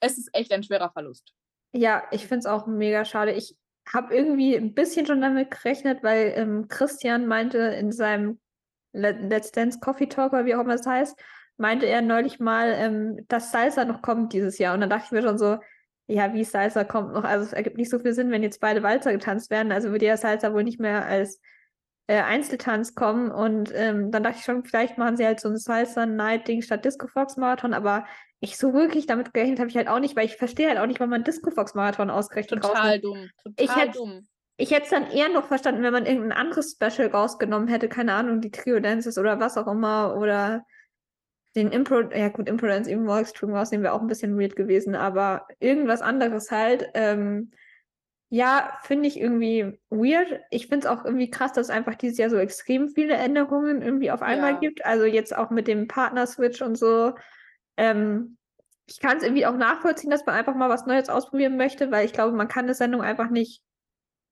Es 0.00 0.18
ist 0.18 0.30
echt 0.32 0.52
ein 0.52 0.62
schwerer 0.62 0.90
Verlust. 0.90 1.32
ja, 1.72 2.02
ich 2.10 2.22
finde 2.22 2.40
es 2.40 2.46
auch 2.46 2.66
mega 2.66 3.04
schade. 3.04 3.32
Ich 3.32 3.56
habe 3.92 4.14
irgendwie 4.14 4.56
ein 4.56 4.74
bisschen 4.74 5.06
schon 5.06 5.20
damit 5.20 5.50
gerechnet, 5.50 6.02
weil 6.02 6.32
ähm, 6.36 6.68
Christian 6.68 7.26
meinte 7.26 7.58
in 7.58 7.92
seinem 7.92 8.40
Let 8.92 9.20
Let's 9.30 9.52
Dance 9.52 9.78
Coffee 9.80 10.08
Talk, 10.08 10.32
oder 10.32 10.44
wie 10.44 10.54
auch 10.54 10.60
immer 10.60 10.74
es 10.74 10.86
heißt, 10.86 11.18
meinte 11.56 11.86
er 11.86 12.02
neulich 12.02 12.40
mal, 12.40 12.72
ähm, 12.76 13.24
dass 13.28 13.52
Salsa 13.52 13.84
noch 13.84 14.02
kommt 14.02 14.32
dieses 14.32 14.58
Jahr. 14.58 14.74
Und 14.74 14.80
dann 14.80 14.90
dachte 14.90 15.04
ich 15.06 15.12
mir 15.12 15.22
schon 15.22 15.38
so, 15.38 15.58
ja, 16.06 16.34
wie 16.34 16.44
Salsa 16.44 16.84
kommt 16.84 17.12
noch. 17.12 17.24
Also 17.24 17.46
es 17.46 17.52
ergibt 17.52 17.76
nicht 17.76 17.90
so 17.90 17.98
viel 17.98 18.14
Sinn, 18.14 18.30
wenn 18.30 18.42
jetzt 18.42 18.60
beide 18.60 18.82
Walzer 18.82 19.12
getanzt 19.12 19.50
werden. 19.50 19.70
Also 19.72 19.90
würde 19.90 20.06
ja 20.06 20.16
Salsa 20.16 20.52
wohl 20.52 20.64
nicht 20.64 20.80
mehr 20.80 21.06
als 21.06 21.40
äh, 22.08 22.20
Einzeltanz 22.22 22.94
kommen. 22.94 23.30
Und 23.30 23.72
ähm, 23.74 24.10
dann 24.10 24.24
dachte 24.24 24.38
ich 24.38 24.44
schon, 24.44 24.64
vielleicht 24.64 24.98
machen 24.98 25.16
sie 25.16 25.26
halt 25.26 25.40
so 25.40 25.48
ein 25.48 25.56
Salsa-Night-Ding 25.56 26.62
statt 26.62 26.84
Disco 26.84 27.06
Fox 27.06 27.36
Marathon. 27.36 27.74
Aber 27.74 28.06
ich 28.40 28.56
so 28.56 28.72
wirklich 28.72 29.06
damit 29.06 29.32
gerechnet 29.34 29.58
habe 29.60 29.68
ich 29.70 29.76
halt 29.76 29.88
auch 29.88 30.00
nicht, 30.00 30.16
weil 30.16 30.24
ich 30.26 30.36
verstehe 30.36 30.68
halt 30.68 30.78
auch 30.78 30.86
nicht, 30.86 30.98
warum 31.00 31.10
man 31.10 31.24
Disco 31.24 31.50
Fox 31.50 31.74
Marathon 31.74 32.10
ausgerechnet 32.10 32.62
Total 32.62 32.96
rausnimmt. 32.96 33.04
dumm. 33.04 33.30
Ich 33.56 33.66
Total 33.68 33.82
hätte- 33.88 33.98
dumm. 33.98 34.26
Ich 34.56 34.70
hätte 34.72 34.82
es 34.84 34.90
dann 34.90 35.10
eher 35.10 35.30
noch 35.30 35.46
verstanden, 35.46 35.82
wenn 35.82 35.92
man 35.94 36.04
irgendein 36.04 36.32
anderes 36.36 36.72
Special 36.78 37.08
rausgenommen 37.08 37.68
hätte, 37.68 37.88
keine 37.88 38.12
Ahnung, 38.12 38.42
die 38.42 38.50
Trio 38.50 38.78
Dances 38.78 39.16
oder 39.16 39.40
was 39.40 39.56
auch 39.56 39.66
immer, 39.66 40.16
oder 40.18 40.66
den 41.56 41.72
Impro, 41.72 42.00
ja 42.14 42.28
gut, 42.28 42.46
Impro 42.46 42.66
Dance 42.66 42.90
eben 42.90 43.04
more 43.04 43.20
extreme 43.20 43.54
rausnehmen 43.56 43.84
wäre 43.84 43.94
auch 43.94 44.02
ein 44.02 44.06
bisschen 44.06 44.38
weird 44.38 44.56
gewesen, 44.56 44.94
aber 44.94 45.46
irgendwas 45.60 46.02
anderes 46.02 46.50
halt, 46.50 46.90
ähm, 46.92 47.52
ja, 48.28 48.78
finde 48.82 49.08
ich 49.08 49.18
irgendwie 49.18 49.80
weird. 49.88 50.40
Ich 50.50 50.68
finde 50.68 50.86
es 50.86 50.92
auch 50.92 51.04
irgendwie 51.06 51.30
krass, 51.30 51.52
dass 51.54 51.68
es 51.68 51.74
einfach 51.74 51.94
dieses 51.96 52.18
Jahr 52.18 52.28
so 52.30 52.36
extrem 52.36 52.88
viele 52.90 53.14
Änderungen 53.14 53.80
irgendwie 53.82 54.10
auf 54.12 54.20
einmal 54.22 54.52
Ja. 54.52 54.58
gibt. 54.60 54.84
Also 54.84 55.04
jetzt 55.06 55.34
auch 55.36 55.48
mit 55.50 55.66
dem 55.68 55.88
Partner-Switch 55.88 56.60
und 56.62 56.76
so. 56.76 57.14
Ähm, 57.80 58.36
ich 58.86 59.00
kann 59.00 59.16
es 59.16 59.22
irgendwie 59.22 59.46
auch 59.46 59.56
nachvollziehen, 59.56 60.10
dass 60.10 60.26
man 60.26 60.34
einfach 60.34 60.54
mal 60.54 60.68
was 60.68 60.84
Neues 60.84 61.08
ausprobieren 61.08 61.56
möchte, 61.56 61.90
weil 61.90 62.04
ich 62.04 62.12
glaube, 62.12 62.36
man 62.36 62.48
kann 62.48 62.64
eine 62.64 62.74
Sendung 62.74 63.00
einfach 63.00 63.30
nicht 63.30 63.62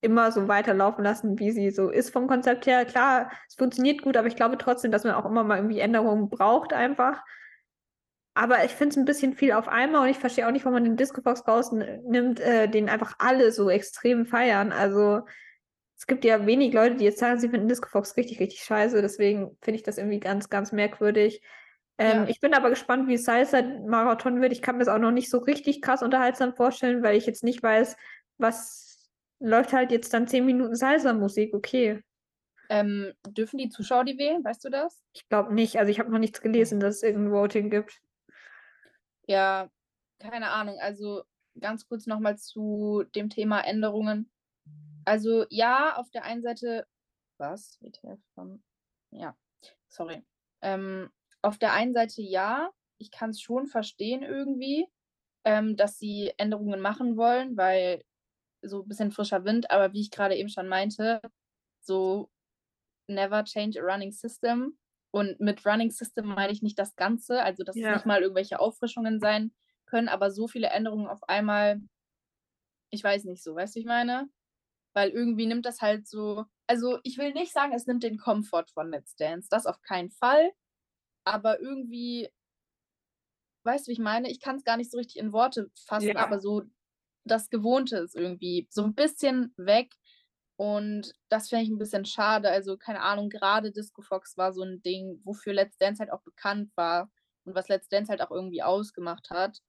immer 0.01 0.31
so 0.33 0.49
weiterlaufen 0.49 1.03
lassen, 1.03 1.39
wie 1.39 1.51
sie 1.51 1.71
so 1.71 1.89
ist 1.89 2.11
vom 2.11 2.29
Konzept 2.29 2.67
her. 2.67 2.85
Klar, 2.85 3.33
es 3.49 3.55
funktioniert 3.55 4.03
gut, 4.03 4.17
aber 4.17 4.29
ich 4.29 4.37
glaube 4.37 4.59
trotzdem, 4.59 4.93
dass 4.93 5.05
man 5.05 5.15
auch 5.15 5.25
immer 5.25 5.45
mal 5.45 5.57
irgendwie 5.57 5.81
Änderungen 5.81 6.29
braucht 6.29 6.73
einfach. 6.75 7.23
Aber 8.35 8.65
ich 8.65 8.73
finde 8.73 8.93
es 8.93 8.97
ein 8.99 9.07
bisschen 9.07 9.33
viel 9.35 9.53
auf 9.53 9.67
einmal 9.67 10.03
und 10.03 10.09
ich 10.11 10.19
verstehe 10.19 10.47
auch 10.47 10.53
nicht, 10.53 10.65
warum 10.65 10.75
man 10.75 10.85
den 10.85 10.97
Disco 10.97 11.23
Fox 11.23 11.47
rausnimmt, 11.49 12.39
äh, 12.39 12.69
den 12.69 12.89
einfach 12.89 13.15
alle 13.19 13.51
so 13.51 13.71
extrem 13.71 14.27
feiern. 14.27 14.73
Also 14.73 15.23
es 15.97 16.07
gibt 16.07 16.25
ja 16.25 16.47
wenig 16.47 16.75
Leute, 16.75 16.97
die 16.97 17.05
jetzt 17.05 17.19
sagen, 17.19 17.41
sie 17.41 17.49
finden 17.49 17.69
Disco 17.69 17.89
Fox 17.89 18.17
richtig, 18.17 18.39
richtig 18.39 18.61
scheiße. 18.61 19.01
Deswegen 19.03 19.57
finde 19.63 19.77
ich 19.77 19.83
das 19.83 19.99
irgendwie 19.99 20.21
ganz, 20.21 20.49
ganz 20.51 20.71
merkwürdig. 20.71 21.43
Ähm, 21.99 22.23
Ja. 22.23 22.29
Ich 22.29 22.41
bin 22.41 22.55
aber 22.55 22.71
gespannt, 22.71 23.09
wie 23.09 23.17
Salsa 23.17 23.63
Marathon 23.63 24.41
wird. 24.41 24.53
Ich 24.53 24.63
kann 24.63 24.77
mir 24.77 24.85
das 24.85 24.95
auch 24.95 25.01
noch 25.01 25.11
nicht 25.11 25.31
so 25.31 25.39
richtig 25.39 25.83
krass 25.83 26.03
unterhaltsam 26.03 26.55
vorstellen, 26.55 27.03
weil 27.03 27.17
ich 27.17 27.27
jetzt 27.27 27.45
nicht 27.45 27.63
weiß, 27.63 27.97
was 28.39 29.11
läuft 29.41 29.73
halt 29.73 29.91
jetzt 29.91 30.13
dann 30.15 30.27
10 30.27 30.47
Minuten 30.47 30.75
Salsa-Musik. 30.75 31.55
Okay. 31.55 32.03
Ähm, 32.71 33.13
dürfen 33.27 33.59
die 33.59 33.71
Zuschauer 33.71 34.05
die 34.05 34.19
wählen? 34.19 34.45
Weißt 34.45 34.65
du 34.65 34.69
das? 34.69 35.03
Ich 35.13 35.29
glaube 35.29 35.55
nicht. 35.55 35.79
Also 35.79 35.91
ich 35.91 35.99
habe 35.99 36.11
noch 36.11 36.19
nichts 36.19 36.41
gelesen, 36.41 36.81
dass 36.81 36.97
es 36.97 37.03
irgendein 37.03 37.33
Voting 37.33 37.71
gibt. 37.71 38.01
Ja, 39.27 39.71
keine 40.19 40.51
Ahnung. 40.51 40.79
Also 40.81 41.25
ganz 41.59 41.87
kurz 41.87 42.07
nochmal 42.07 42.37
zu 42.39 43.05
dem 43.15 43.31
Thema 43.31 43.61
Änderungen. 43.61 44.31
Also 45.05 45.47
ja, 45.49 45.97
auf 45.97 46.11
der 46.11 46.25
einen 46.25 46.43
Seite, 46.43 46.87
was? 47.39 47.79
WTF 47.81 48.21
ja, 49.11 49.35
sorry. 49.89 50.23
Ähm, 50.61 51.11
auf 51.43 51.59
der 51.59 51.73
einen 51.73 51.95
Seite 51.95 52.23
ja, 52.23 52.71
ich 52.99 53.11
kann 53.11 53.31
es 53.31 53.41
schon 53.41 53.67
verstehen 53.67 54.23
irgendwie, 54.23 54.87
ähm, 55.45 55.77
dass 55.77 55.99
sie 55.99 56.33
Änderungen 56.39 56.81
machen 56.81 57.17
wollen, 57.17 57.57
weil 57.57 58.03
so 58.63 58.83
ein 58.83 58.89
bisschen 58.89 59.13
frischer 59.13 59.45
Wind, 59.45 59.71
aber 59.71 59.93
wie 59.95 60.01
ich 60.03 60.11
gerade 60.11 60.37
eben 60.37 60.49
schon 60.51 60.69
meinte, 60.69 61.21
so 61.81 62.31
never 63.09 63.45
change 63.45 63.81
a 63.81 63.83
running 63.85 64.13
system. 64.13 64.79
Und 65.11 65.41
mit 65.41 65.65
Running 65.67 65.91
System 65.91 66.27
meine 66.27 66.53
ich 66.53 66.63
nicht 66.63 66.79
das 66.79 66.97
Ganze, 66.97 67.43
also 67.43 67.65
dass 67.65 67.77
Ja. 67.77 67.85
es 67.87 67.91
nicht 67.91 68.07
mal 68.07 68.23
irgendwelche 68.23 68.61
Auffrischungen 68.61 69.21
sein 69.21 69.53
können, 69.87 70.09
aber 70.09 70.31
so 70.31 70.49
viele 70.49 70.69
Änderungen 70.69 71.09
auf 71.09 71.29
einmal, 71.29 71.81
ich 72.91 73.03
weiß 73.05 73.25
nicht 73.25 73.43
so, 73.43 73.55
weißt 73.55 73.75
du, 73.75 73.79
wie 73.79 73.81
ich 73.83 73.87
meine? 73.87 74.29
Weil 74.95 75.11
irgendwie 75.11 75.47
nimmt 75.47 75.67
das 75.67 75.81
halt 75.83 76.09
so, 76.09 76.47
also 76.67 76.99
ich 77.05 77.19
will 77.19 77.33
nicht 77.33 77.53
sagen, 77.53 77.73
es 77.75 77.87
nimmt 77.87 78.03
den 78.05 78.19
Komfort 78.19 78.67
von 78.73 78.91
Let's 78.91 79.17
Dance, 79.17 79.49
das 79.51 79.67
auf 79.67 79.83
keinen 79.83 80.11
Fall, 80.11 80.53
aber 81.29 81.61
irgendwie, 81.61 82.29
weißt 83.65 83.87
du, 83.87 83.91
wie 83.91 83.93
ich 83.95 83.99
meine? 83.99 84.31
Ich 84.31 84.41
kann 84.41 84.57
es 84.57 84.65
gar 84.65 84.77
nicht 84.77 84.91
so 84.91 84.99
richtig 84.99 85.17
in 85.19 85.33
Worte 85.33 85.71
fassen, 85.87 86.09
Ja. 86.09 86.17
aber 86.17 86.41
so 86.41 86.63
das 87.25 87.51
Gewohnte 87.51 87.99
ist 87.99 88.17
irgendwie 88.17 88.67
so 88.71 88.83
ein 88.85 88.95
bisschen 88.95 89.53
weg. 89.57 89.93
Und 90.57 91.13
das 91.29 91.49
finde 91.51 91.65
ich 91.65 91.71
ein 91.71 91.79
bisschen 91.79 92.05
schade. 92.05 92.51
Also, 92.51 92.77
keine 92.77 93.01
Ahnung, 93.03 93.29
gerade 93.29 93.71
Disco 93.71 94.03
Fox 94.03 94.37
war 94.37 94.53
so 94.53 94.63
ein 94.63 94.83
Ding, 94.83 95.21
wofür 95.25 95.53
Let's 95.53 95.77
Dance 95.79 96.01
halt 96.01 96.11
auch 96.11 96.23
bekannt 96.23 96.73
war 96.77 97.11
und 97.45 97.55
was 97.55 97.69
Let's 97.69 97.89
Dance 97.89 98.11
halt 98.11 98.23
auch 98.23 98.31
irgendwie 98.33 98.63
ausgemacht 98.63 99.31
hat. 99.31 99.61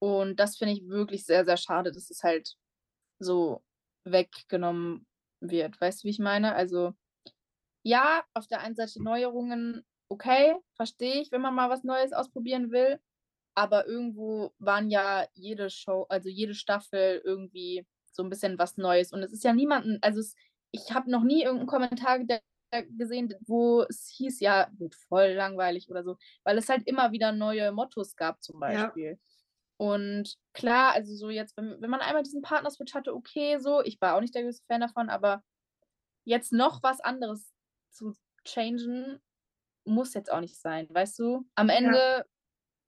Und 0.00 0.36
das 0.40 0.56
finde 0.56 0.74
ich 0.74 0.88
wirklich 0.88 1.24
sehr, 1.26 1.44
sehr 1.44 1.56
schade, 1.56 1.92
dass 1.92 2.10
es 2.10 2.22
halt 2.22 2.56
so 3.20 3.62
weggenommen 4.04 5.06
wird. 5.40 5.80
Weißt 5.80 6.02
du, 6.02 6.06
wie 6.06 6.10
ich 6.10 6.18
meine? 6.18 6.54
Also, 6.54 6.94
ja, 7.84 8.24
auf 8.34 8.46
der 8.48 8.60
einen 8.60 8.74
Seite 8.74 9.02
Neuerungen, 9.02 9.84
okay, 10.08 10.56
verstehe 10.74 11.20
ich, 11.20 11.32
wenn 11.32 11.40
man 11.40 11.54
mal 11.54 11.70
was 11.70 11.84
Neues 11.84 12.12
ausprobieren 12.12 12.70
will. 12.70 13.00
Aber 13.54 13.86
irgendwo 13.86 14.52
waren 14.58 14.90
ja 14.90 15.26
jede 15.34 15.68
Show, 15.70 16.06
also 16.08 16.28
jede 16.28 16.54
Staffel 16.54 17.20
irgendwie 17.24 17.86
so 18.12 18.22
ein 18.22 18.30
bisschen 18.30 18.58
was 18.58 18.76
Neues. 18.76 19.12
Und 19.12 19.22
es 19.22 19.32
ist 19.32 19.44
ja 19.44 19.52
niemanden, 19.52 19.98
also 20.00 20.20
es, 20.20 20.34
ich 20.70 20.92
habe 20.92 21.10
noch 21.10 21.22
nie 21.22 21.42
irgendeinen 21.42 21.66
Kommentar 21.66 22.20
gesehen, 22.90 23.34
wo 23.46 23.82
es 23.82 24.08
hieß, 24.16 24.40
ja, 24.40 24.68
wird 24.78 24.94
voll 24.94 25.32
langweilig 25.32 25.90
oder 25.90 26.04
so, 26.04 26.16
weil 26.44 26.58
es 26.58 26.68
halt 26.68 26.86
immer 26.86 27.12
wieder 27.12 27.32
neue 27.32 27.72
Mottos 27.72 28.14
gab, 28.14 28.42
zum 28.42 28.60
Beispiel. 28.60 29.12
Ja. 29.12 29.28
Und 29.78 30.36
klar, 30.54 30.92
also 30.92 31.14
so 31.14 31.30
jetzt, 31.30 31.56
wenn, 31.56 31.80
wenn 31.80 31.90
man 31.90 32.00
einmal 32.00 32.24
diesen 32.24 32.42
Partnerswitch 32.42 32.94
hatte, 32.94 33.14
okay, 33.14 33.58
so, 33.58 33.80
ich 33.82 34.00
war 34.00 34.16
auch 34.16 34.20
nicht 34.20 34.34
der 34.34 34.42
größte 34.42 34.66
Fan 34.66 34.80
davon, 34.80 35.08
aber 35.08 35.42
jetzt 36.24 36.52
noch 36.52 36.82
was 36.82 37.00
anderes 37.00 37.52
zu 37.90 38.14
changen, 38.44 39.20
muss 39.88 40.14
jetzt 40.14 40.30
auch 40.30 40.40
nicht 40.40 40.60
sein, 40.60 40.86
weißt 40.90 41.18
du? 41.18 41.46
Am 41.54 41.68
Ende, 41.68 41.98
ja. 41.98 42.24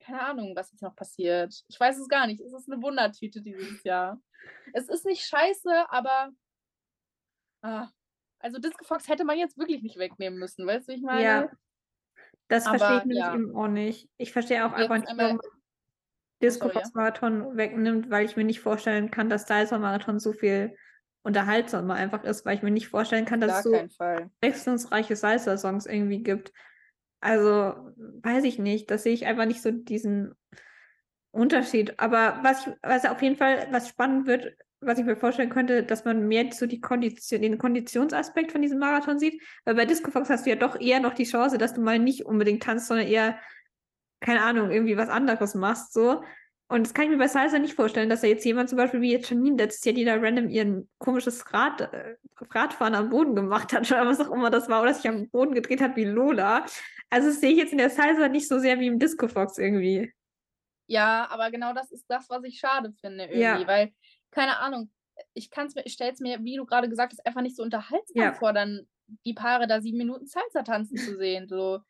keine 0.01 0.21
Ahnung, 0.23 0.57
was 0.57 0.71
jetzt 0.71 0.83
noch 0.83 0.95
passiert. 0.95 1.55
Ich 1.69 1.79
weiß 1.79 1.99
es 1.99 2.09
gar 2.09 2.27
nicht. 2.27 2.41
Es 2.41 2.53
ist 2.53 2.71
eine 2.71 2.83
Wundertüte 2.83 3.43
dieses 3.43 3.83
Jahr. 3.85 4.21
Es 4.73 4.89
ist 4.89 5.05
nicht 5.05 5.23
scheiße, 5.23 5.91
aber 5.91 6.31
ah, 7.63 7.89
also 8.39 8.59
Disco 8.59 8.85
Fox 8.85 9.09
hätte 9.09 9.25
man 9.25 9.39
jetzt 9.39 9.59
wirklich 9.59 9.83
nicht 9.83 9.99
wegnehmen 9.99 10.39
müssen, 10.39 10.67
weißt 10.67 10.89
du, 10.89 10.93
wie 10.93 10.97
ich 10.97 11.03
meine? 11.03 11.23
Ja. 11.23 11.51
Das 12.49 12.67
aber, 12.67 12.79
verstehe 12.79 12.99
ich 12.99 13.05
nämlich 13.05 13.19
ja. 13.19 13.35
eben 13.35 13.57
auch 13.57 13.69
nicht. 13.69 14.09
Ich 14.17 14.33
verstehe 14.33 14.67
auch 14.67 14.73
einfach 14.73 14.99
nicht, 14.99 15.13
warum 15.17 15.41
Disco 16.43 16.69
Fox 16.71 16.95
Marathon 16.95 17.57
wegnimmt, 17.57 18.11
weil 18.11 18.25
ich 18.25 18.37
mir 18.37 18.45
nicht 18.45 18.61
vorstellen 18.61 19.11
kann, 19.11 19.29
dass 19.29 19.47
Salsa 19.47 19.79
Marathon 19.79 20.19
so 20.19 20.33
viel 20.33 20.75
unterhaltsamer 21.23 21.95
einfach 21.95 22.25
ist, 22.25 22.47
weil 22.47 22.57
ich 22.57 22.63
mir 22.63 22.71
nicht 22.71 22.89
vorstellen 22.89 23.27
kann, 23.27 23.41
dass 23.41 23.59
es 23.59 23.63
so 23.65 23.73
wechselungsreiche 24.41 25.17
Salsa-Songs 25.17 25.85
irgendwie 25.85 26.23
gibt. 26.23 26.53
Also, 27.21 27.75
weiß 28.23 28.45
ich 28.45 28.59
nicht. 28.59 28.91
Das 28.91 29.03
sehe 29.03 29.13
ich 29.13 29.27
einfach 29.27 29.47
nicht 29.47 29.63
so 29.63 29.71
diesen 29.71 30.35
Unterschied. 31.31 31.99
Aber 32.01 32.41
was 32.43 32.67
ich, 32.67 32.73
was 32.83 33.05
auf 33.05 33.23
jeden 33.23 33.37
Fall, 33.37 33.69
was 33.71 33.89
spannend 33.89 34.27
wird, 34.27 34.57
was 34.81 34.99
ich 34.99 35.05
mir 35.05 35.17
vorstellen 35.17 35.51
könnte, 35.51 35.83
dass 35.83 36.05
man 36.05 36.27
mehr 36.27 36.51
so 36.53 36.67
die 36.67 36.81
Kondition, 36.81 37.43
den 37.43 37.59
Konditionsaspekt 37.59 38.53
von 38.53 38.63
diesem 38.63 38.79
Marathon 38.79 39.19
sieht. 39.19 39.43
Weil 39.65 39.75
bei 39.75 39.85
Disco 39.85 40.11
Fox 40.11 40.31
hast 40.31 40.47
du 40.47 40.51
ja 40.51 40.57
doch 40.57 40.81
eher 40.81 41.01
noch 41.01 41.15
die 41.15 41.25
Chance, 41.25 41.59
dass 41.59 41.75
du 41.75 41.83
mal 41.83 41.99
nicht 41.99 42.25
unbedingt 42.25 42.63
tanzt, 42.63 42.87
sondern 42.87 43.07
eher, 43.07 43.39
keine 44.21 44.43
Ahnung, 44.43 44.71
irgendwie 44.71 44.97
was 44.97 45.11
anderes 45.11 45.55
machst. 45.55 45.93
So. 45.93 46.25
Und 46.71 46.87
das 46.87 46.95
kann 46.95 47.07
ich 47.07 47.11
mir 47.11 47.19
bei 47.19 47.27
Salsa 47.27 47.59
nicht 47.59 47.75
vorstellen, 47.75 48.09
dass 48.09 48.21
da 48.21 48.29
jetzt 48.29 48.45
jemand 48.45 48.69
zum 48.69 48.79
Beispiel 48.79 49.01
wie 49.01 49.11
jetzt 49.11 49.29
Janine 49.29 49.57
letztes 49.57 49.85
Jahr, 49.85 49.95
die 49.95 50.05
da 50.05 50.15
random 50.15 50.49
ihren 50.49 50.89
komisches 50.99 51.53
Rad, 51.53 51.81
äh, 51.81 52.15
Radfahren 52.53 52.95
am 52.95 53.11
Boden 53.11 53.35
gemacht 53.35 53.73
hat 53.73 53.91
oder 53.91 54.07
was 54.07 54.21
auch 54.21 54.31
immer 54.31 54.51
das 54.51 54.69
war, 54.69 54.81
oder 54.81 54.95
sich 54.95 55.09
am 55.09 55.29
Boden 55.31 55.53
gedreht 55.53 55.81
hat 55.81 55.97
wie 55.97 56.05
Lola. 56.05 56.65
Also 57.11 57.27
das 57.27 57.41
sehe 57.41 57.51
ich 57.51 57.59
jetzt 57.59 57.73
in 57.73 57.79
der 57.79 57.91
Salsa 57.91 58.29
nicht 58.29 58.47
so 58.47 58.61
sehr 58.61 58.79
wie 58.79 58.87
im 58.87 59.01
Disco 59.01 59.27
Fox 59.27 59.59
irgendwie. 59.59 60.13
Ja, 60.87 61.29
aber 61.29 61.51
genau 61.51 61.75
das 61.75 61.91
ist 61.91 62.05
das, 62.09 62.31
was 62.31 62.45
ich 62.45 62.61
schade 62.61 62.93
finde 63.01 63.25
irgendwie, 63.25 63.63
ja. 63.63 63.67
weil, 63.67 63.93
keine 64.31 64.61
Ahnung, 64.61 64.93
ich 65.35 65.51
kann's 65.51 65.75
mir, 65.75 65.85
ich 65.85 65.95
stelle 65.95 66.13
es 66.13 66.21
mir, 66.21 66.39
wie 66.45 66.57
du 66.57 66.67
gerade 66.67 66.89
gesagt 66.89 67.13
hast, 67.13 67.27
einfach 67.27 67.43
nicht 67.43 67.57
so 67.57 67.65
unterhaltsam 67.65 68.23
ja. 68.23 68.33
vor, 68.33 68.53
dann 68.53 68.87
die 69.25 69.35
Paare 69.35 69.67
da 69.67 69.81
sieben 69.81 69.99
Minuten 69.99 70.27
Salsa 70.27 70.63
tanzen 70.63 70.97
zu 70.97 71.17
sehen. 71.17 71.49
So, 71.49 71.81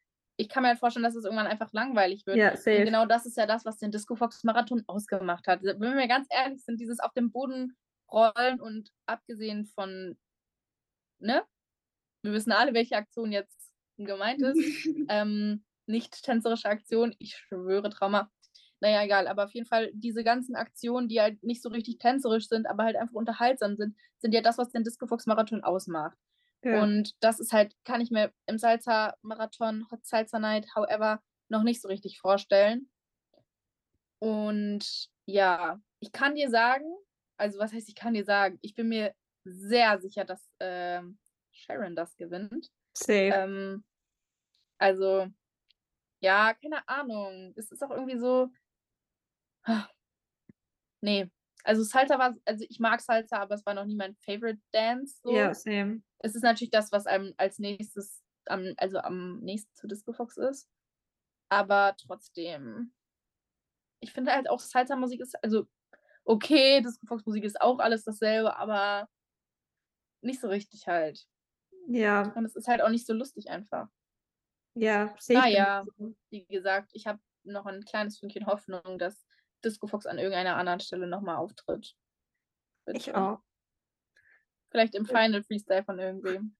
ich 0.40 0.48
kann 0.48 0.62
mir 0.62 0.70
halt 0.70 0.78
vorstellen, 0.78 1.04
dass 1.04 1.14
es 1.14 1.24
irgendwann 1.24 1.46
einfach 1.46 1.72
langweilig 1.72 2.26
wird. 2.26 2.38
Ja, 2.38 2.56
safe. 2.56 2.78
Und 2.78 2.84
genau 2.86 3.04
das 3.04 3.26
ist 3.26 3.36
ja 3.36 3.46
das, 3.46 3.64
was 3.66 3.78
den 3.78 3.90
Disco 3.90 4.16
Fox 4.16 4.42
Marathon 4.42 4.82
ausgemacht 4.86 5.46
hat. 5.46 5.62
Wenn 5.62 5.98
wir 5.98 6.08
ganz 6.08 6.26
ehrlich 6.30 6.64
sind, 6.64 6.80
dieses 6.80 6.98
auf 6.98 7.12
dem 7.12 7.30
Boden 7.30 7.76
rollen 8.10 8.58
und 8.60 8.90
abgesehen 9.06 9.66
von, 9.66 10.18
ne? 11.18 11.42
Wir 12.22 12.32
wissen 12.32 12.52
alle, 12.52 12.74
welche 12.74 12.96
Aktion 12.96 13.32
jetzt 13.32 13.70
gemeint 13.98 14.40
ist. 14.40 14.56
ähm, 15.08 15.62
nicht 15.86 16.22
tänzerische 16.22 16.68
Aktion, 16.68 17.14
ich 17.18 17.36
schwöre 17.36 17.90
Trauma. 17.90 18.30
Naja, 18.80 19.04
egal, 19.04 19.28
aber 19.28 19.44
auf 19.44 19.52
jeden 19.52 19.66
Fall 19.66 19.90
diese 19.92 20.24
ganzen 20.24 20.54
Aktionen, 20.54 21.08
die 21.08 21.20
halt 21.20 21.42
nicht 21.42 21.60
so 21.60 21.68
richtig 21.68 21.98
tänzerisch 21.98 22.48
sind, 22.48 22.66
aber 22.66 22.84
halt 22.84 22.96
einfach 22.96 23.14
unterhaltsam 23.14 23.76
sind, 23.76 23.94
sind 24.18 24.32
ja 24.32 24.40
das, 24.40 24.56
was 24.56 24.70
den 24.70 24.84
Disco 24.84 25.06
Fox 25.06 25.26
Marathon 25.26 25.62
ausmacht. 25.62 26.16
Ja. 26.62 26.82
Und 26.82 27.14
das 27.20 27.40
ist 27.40 27.52
halt, 27.52 27.74
kann 27.84 28.00
ich 28.00 28.10
mir 28.10 28.32
im 28.46 28.58
Salsa-Marathon, 28.58 29.86
Hot 29.90 30.04
Salsa 30.04 30.38
Night, 30.38 30.68
however, 30.74 31.22
noch 31.48 31.62
nicht 31.62 31.80
so 31.80 31.88
richtig 31.88 32.18
vorstellen. 32.18 32.90
Und 34.18 35.08
ja, 35.26 35.80
ich 36.00 36.12
kann 36.12 36.34
dir 36.34 36.50
sagen, 36.50 36.84
also 37.38 37.58
was 37.58 37.72
heißt, 37.72 37.88
ich 37.88 37.94
kann 37.94 38.14
dir 38.14 38.24
sagen, 38.24 38.58
ich 38.60 38.74
bin 38.74 38.88
mir 38.88 39.14
sehr 39.44 39.98
sicher, 40.00 40.24
dass 40.24 40.50
äh, 40.58 41.00
Sharon 41.52 41.96
das 41.96 42.16
gewinnt. 42.16 42.70
Safe. 42.96 43.32
Ähm, 43.32 43.84
also, 44.78 45.28
ja, 46.20 46.54
keine 46.54 46.86
Ahnung. 46.88 47.54
Es 47.56 47.70
ist 47.70 47.82
auch 47.82 47.90
irgendwie 47.90 48.18
so. 48.18 48.50
Nee. 51.02 51.30
Also 51.64 51.82
Salsa 51.82 52.18
war, 52.18 52.36
also 52.44 52.64
ich 52.68 52.80
mag 52.80 53.00
Salsa, 53.00 53.38
aber 53.38 53.54
es 53.54 53.66
war 53.66 53.74
noch 53.74 53.84
nie 53.84 53.96
mein 53.96 54.16
Favorite 54.16 54.60
Dance. 54.72 55.20
So. 55.22 55.34
Ja, 55.34 55.54
same 55.54 56.02
es 56.20 56.34
ist 56.34 56.42
natürlich 56.42 56.70
das, 56.70 56.92
was 56.92 57.06
einem 57.06 57.34
als 57.38 57.58
nächstes, 57.58 58.22
am, 58.46 58.74
also 58.76 58.98
am 58.98 59.40
nächsten 59.40 59.74
zu 59.74 59.86
Disco 59.86 60.12
Fox 60.12 60.36
ist. 60.36 60.68
Aber 61.48 61.96
trotzdem, 61.98 62.92
ich 64.00 64.12
finde 64.12 64.32
halt 64.32 64.48
auch 64.48 64.60
Salsa-Musik 64.60 65.20
ist, 65.20 65.42
also 65.42 65.66
okay, 66.24 66.80
Disco 66.82 67.06
Fox 67.06 67.24
Musik 67.26 67.44
ist 67.44 67.60
auch 67.60 67.78
alles 67.78 68.04
dasselbe, 68.04 68.56
aber 68.56 69.08
nicht 70.22 70.40
so 70.40 70.48
richtig 70.48 70.86
halt. 70.86 71.26
Ja. 71.88 72.32
Und 72.34 72.44
es 72.44 72.54
ist 72.54 72.68
halt 72.68 72.82
auch 72.82 72.90
nicht 72.90 73.06
so 73.06 73.14
lustig 73.14 73.48
einfach. 73.48 73.88
Ja, 74.74 75.14
sehe 75.18 75.36
ich. 75.36 75.42
Naja, 75.42 75.84
wie 76.28 76.46
gesagt, 76.46 76.90
ich 76.92 77.06
habe 77.06 77.18
noch 77.42 77.66
ein 77.66 77.82
kleines 77.84 78.18
Fünkchen 78.18 78.46
Hoffnung, 78.46 78.98
dass 78.98 79.26
Disco 79.64 79.86
Fox 79.86 80.06
an 80.06 80.18
irgendeiner 80.18 80.56
anderen 80.56 80.80
Stelle 80.80 81.06
nochmal 81.06 81.36
auftritt. 81.36 81.94
Bitte. 82.84 82.98
Ich 82.98 83.14
auch. 83.14 83.40
Vielleicht 84.70 84.94
im 84.94 85.06
Final 85.06 85.42
Freestyle 85.42 85.84
von 85.84 85.98
irgendwem. 85.98 86.56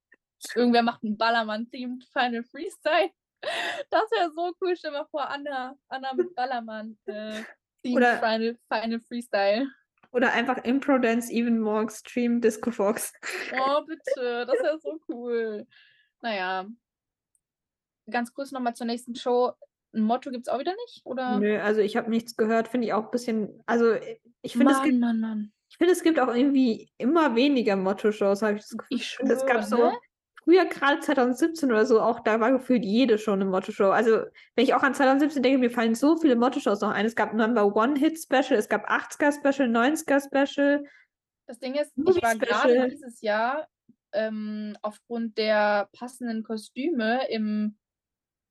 Irgendwer 0.54 0.82
macht 0.82 1.04
einen 1.04 1.16
Ballermann-themed 1.16 2.04
Final 2.04 2.44
Freestyle. 2.44 3.10
Das 3.88 4.02
wäre 4.10 4.30
so 4.34 4.52
cool. 4.60 4.76
Stell 4.76 4.90
mal 4.90 5.06
vor, 5.06 5.26
Anna, 5.26 5.74
Anna 5.88 6.12
mit 6.12 6.34
Ballermann. 6.34 6.98
Äh, 7.06 7.42
oder 7.84 8.18
Final, 8.18 8.58
Final 8.68 9.00
Freestyle. 9.00 9.66
Oder 10.12 10.32
einfach 10.32 10.58
Impro 10.58 10.98
Dance 10.98 11.32
Even 11.32 11.58
More 11.58 11.82
Extreme 11.82 12.40
Disco 12.40 12.70
Fox. 12.70 13.14
Oh, 13.58 13.80
bitte. 13.86 14.44
Das 14.46 14.62
wäre 14.62 14.78
so 14.80 15.00
cool. 15.08 15.66
Naja. 16.20 16.66
Ganz 18.10 18.34
kurz 18.34 18.52
nochmal 18.52 18.74
zur 18.74 18.86
nächsten 18.86 19.14
Show. 19.14 19.54
Ein 19.92 20.02
Motto 20.02 20.30
gibt 20.30 20.46
es 20.46 20.52
auch 20.52 20.58
wieder 20.58 20.74
nicht? 20.86 21.02
Oder? 21.04 21.38
Nö, 21.38 21.58
also 21.58 21.80
ich 21.80 21.96
habe 21.96 22.10
nichts 22.10 22.36
gehört. 22.36 22.68
Finde 22.68 22.86
ich 22.86 22.92
auch 22.92 23.04
ein 23.04 23.10
bisschen. 23.10 23.62
Also 23.66 23.94
ich 24.42 24.52
finde, 24.52 24.72
es 24.72 24.82
gibt. 24.82 24.98
Mann, 25.00 25.20
Mann 25.20 25.52
finde, 25.80 25.94
es 25.94 26.02
gibt 26.02 26.20
auch 26.20 26.28
irgendwie 26.28 26.90
immer 26.98 27.34
weniger 27.34 27.74
Motto-Shows, 27.74 28.42
habe 28.42 28.56
ich 28.56 28.60
das 28.60 28.76
Gefühl. 28.76 28.98
Ich 28.98 29.06
schwöre, 29.06 29.32
es 29.32 29.46
gab 29.46 29.64
so 29.64 29.76
ne? 29.76 29.92
früher, 30.44 30.66
gerade 30.66 31.00
2017 31.00 31.70
oder 31.70 31.86
so, 31.86 32.02
auch 32.02 32.20
da 32.20 32.38
war 32.38 32.52
gefühlt 32.52 32.84
jede 32.84 33.16
Show 33.16 33.32
eine 33.32 33.46
Motto-Show. 33.46 33.88
Also, 33.88 34.24
wenn 34.56 34.64
ich 34.64 34.74
auch 34.74 34.82
an 34.82 34.94
2017 34.94 35.42
denke, 35.42 35.58
mir 35.58 35.70
fallen 35.70 35.94
so 35.94 36.18
viele 36.18 36.36
Motto-Shows 36.36 36.82
noch 36.82 36.90
ein. 36.90 37.06
Es 37.06 37.16
gab 37.16 37.32
Number 37.32 37.74
One-Hit-Special, 37.74 38.58
es 38.58 38.68
gab 38.68 38.90
80er-Special, 38.90 39.68
90er-Special. 39.70 40.84
Das 41.46 41.58
Ding 41.58 41.74
ist, 41.74 41.92
ich 41.96 42.22
war 42.22 42.36
gerade 42.36 42.90
dieses 42.90 43.22
Jahr 43.22 43.66
ähm, 44.12 44.76
aufgrund 44.82 45.38
der 45.38 45.88
passenden 45.98 46.42
Kostüme 46.42 47.26
im 47.30 47.78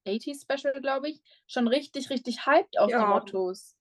80s-Special, 0.09 0.81
glaube 0.81 1.09
ich, 1.09 1.21
schon 1.47 1.67
richtig, 1.67 2.09
richtig 2.09 2.45
hyped 2.45 2.79
auf 2.79 2.91
ja. 2.91 2.99
die 2.99 3.07
Mottos. 3.07 3.75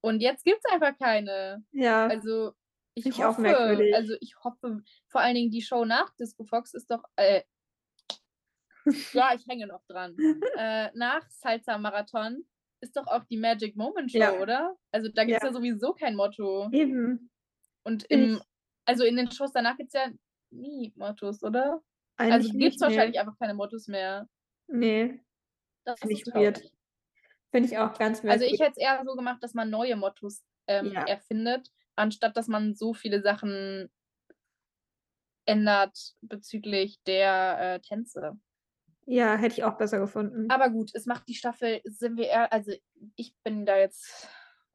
Und 0.00 0.20
jetzt 0.20 0.44
gibt 0.44 0.60
es 0.64 0.72
einfach 0.72 0.96
keine. 0.98 1.64
Ja. 1.72 2.06
Also, 2.06 2.52
ich, 2.94 3.06
ich 3.06 3.22
hoffe, 3.22 3.46
also 3.94 4.14
ich 4.20 4.34
hoffe, 4.42 4.82
vor 5.06 5.20
allen 5.20 5.34
Dingen 5.34 5.50
die 5.50 5.62
Show 5.62 5.84
nach 5.84 6.14
Disco 6.16 6.44
Fox 6.44 6.74
ist 6.74 6.90
doch, 6.90 7.02
äh, 7.16 7.42
ja, 9.12 9.34
ich 9.34 9.46
hänge 9.46 9.66
noch 9.66 9.84
dran. 9.86 10.16
äh, 10.58 10.90
nach 10.94 11.28
Salsa 11.30 11.78
Marathon 11.78 12.44
ist 12.80 12.96
doch 12.96 13.06
auch 13.06 13.24
die 13.24 13.36
Magic 13.36 13.76
Moment 13.76 14.10
Show, 14.10 14.18
ja. 14.18 14.40
oder? 14.40 14.76
Also 14.92 15.08
da 15.12 15.24
gibt 15.24 15.38
es 15.38 15.42
ja. 15.42 15.48
ja. 15.48 15.54
sowieso 15.54 15.92
kein 15.94 16.14
Motto. 16.14 16.68
Eben. 16.72 17.30
Und 17.84 18.04
im, 18.04 18.40
also 18.84 19.04
in 19.04 19.16
den 19.16 19.30
Shows 19.30 19.52
danach 19.52 19.76
gibt 19.76 19.94
es 19.94 20.00
ja 20.00 20.10
nie 20.50 20.92
Mottos, 20.96 21.42
oder? 21.42 21.82
Eigentlich 22.16 22.48
also 22.48 22.58
gibt 22.58 22.74
es 22.74 22.80
wahrscheinlich 22.80 23.18
einfach 23.18 23.38
keine 23.38 23.54
Mottos 23.54 23.86
mehr. 23.88 24.28
Nee. 24.66 25.20
Das 25.88 26.00
Finde 26.00 26.14
ich 26.14 26.26
weird. 26.26 26.60
Finde 27.50 27.68
ich 27.68 27.78
auch 27.78 27.98
ganz 27.98 28.22
merkwürdig. 28.22 28.42
Also 28.42 28.54
ich 28.54 28.60
hätte 28.60 28.72
es 28.72 28.76
eher 28.76 29.02
so 29.04 29.14
gemacht, 29.14 29.42
dass 29.42 29.54
man 29.54 29.70
neue 29.70 29.96
Mottos 29.96 30.44
ähm, 30.66 30.92
ja. 30.92 31.04
erfindet 31.04 31.70
anstatt 31.98 32.36
dass 32.36 32.48
man 32.48 32.74
so 32.74 32.94
viele 32.94 33.20
Sachen 33.20 33.90
ändert 35.44 36.14
bezüglich 36.20 37.02
der 37.04 37.58
äh, 37.60 37.80
Tänze. 37.80 38.38
Ja, 39.06 39.36
hätte 39.36 39.54
ich 39.54 39.64
auch 39.64 39.78
besser 39.78 39.98
gefunden. 39.98 40.50
Aber 40.50 40.68
gut, 40.68 40.90
es 40.94 41.06
macht 41.06 41.26
die 41.28 41.34
Staffel, 41.34 41.80
sind 41.84 42.18
wir 42.18 42.26
eher, 42.26 42.52
also 42.52 42.72
ich 43.16 43.34
bin 43.42 43.64
da 43.64 43.78
jetzt, 43.78 44.28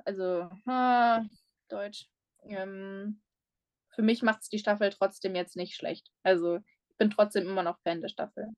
also, 0.03 0.49
ah, 0.65 1.23
Deutsch. 1.69 2.09
Ähm, 2.41 3.21
für 3.89 4.01
mich 4.01 4.23
macht 4.23 4.41
es 4.41 4.49
die 4.49 4.57
Staffel 4.57 4.89
trotzdem 4.89 5.35
jetzt 5.35 5.55
nicht 5.55 5.75
schlecht. 5.75 6.09
Also 6.23 6.57
ich 6.89 6.97
bin 6.97 7.11
trotzdem 7.11 7.47
immer 7.47 7.63
noch 7.63 7.79
Fan 7.81 8.01
der 8.01 8.09
Staffel. 8.09 8.49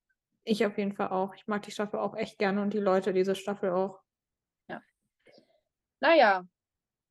Ich 0.45 0.65
auf 0.65 0.77
jeden 0.77 0.93
Fall 0.93 1.09
auch. 1.09 1.33
Ich 1.35 1.47
mag 1.47 1.63
die 1.63 1.71
Staffel 1.71 1.99
auch 1.99 2.15
echt 2.15 2.37
gerne 2.37 2.61
und 2.61 2.73
die 2.73 2.79
Leute 2.79 3.13
diese 3.13 3.33
Staffel 3.35 3.71
auch. 3.71 3.99
Ja. 4.69 4.81
Naja, 5.99 6.47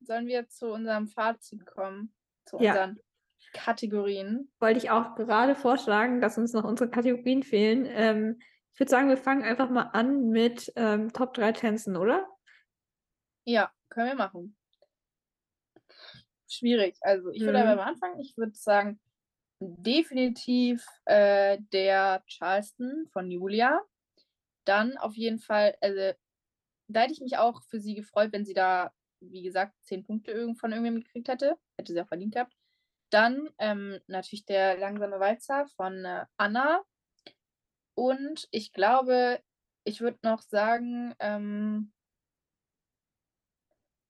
sollen 0.01 0.27
wir 0.27 0.49
zu 0.49 0.69
unserem 0.73 1.09
Fazit 1.09 1.67
kommen? 1.67 2.15
Zu 2.47 2.59
Ja. 2.59 2.71
unseren 2.73 3.01
Kategorien. 3.53 4.53
Wollte 4.61 4.79
ich 4.79 4.91
auch 4.91 5.17
gerade 5.17 5.57
vorschlagen, 5.57 6.21
dass 6.21 6.39
uns 6.39 6.53
noch 6.53 6.65
unsere 6.65 6.89
Kategorien 6.91 7.43
fehlen. 7.43 7.87
Ähm, 7.87 8.41
ich 8.73 8.81
würde 8.81 8.91
sagen, 8.91 9.09
wir 9.09 9.17
fangen 9.17 9.43
einfach 9.43 9.69
mal 9.69 9.91
an 9.93 10.29
mit 10.29 10.73
ähm, 10.77 11.13
Top 11.13 11.35
3 11.35 11.53
Tänzen, 11.53 11.97
oder? 11.97 12.27
Ja, 13.45 13.73
können 13.89 14.09
wir 14.09 14.15
machen. 14.17 14.57
Schwierig. 16.49 16.97
Also 17.01 17.31
ich 17.31 17.41
würde 17.43 17.59
Mhm. 17.59 17.69
aber 17.69 17.83
am 17.83 17.89
Anfang, 17.89 18.19
ich 18.21 18.37
würde 18.37 18.55
sagen, 18.55 19.01
definitiv 19.61 20.87
äh, 21.05 21.59
der 21.73 22.23
Charleston 22.27 23.07
von 23.13 23.31
Julia. 23.31 23.81
Dann 24.65 24.97
auf 24.97 25.15
jeden 25.15 25.39
Fall, 25.39 25.77
also 25.81 26.13
da 26.89 27.01
hätte 27.01 27.13
ich 27.13 27.21
mich 27.21 27.39
auch 27.39 27.63
für 27.63 27.81
sie 27.81 27.95
gefreut, 27.95 28.33
wenn 28.33 28.45
sie 28.45 28.55
da, 28.55 28.93
wie 29.21 29.43
gesagt, 29.43 29.75
zehn 29.83 30.05
Punkte 30.05 30.55
von 30.55 30.73
irgendwem 30.73 31.03
gekriegt 31.03 31.29
hätte. 31.29 31.59
Hätte 31.77 31.93
sie 31.93 32.01
auch 32.01 32.09
verdient 32.09 32.35
gehabt. 32.35 32.55
Dann 33.11 33.51
ähm, 33.59 34.01
natürlich 34.07 34.45
der 34.45 34.77
langsame 34.79 35.21
Walzer 35.21 35.67
von 35.77 36.05
äh, 36.05 36.27
Anna. 36.37 36.83
Und 37.95 38.49
ich 38.51 38.73
glaube, 38.73 39.41
ich 39.85 40.01
würde 40.01 40.19
noch 40.23 40.43
sagen, 40.43 41.15
ähm, 41.21 41.93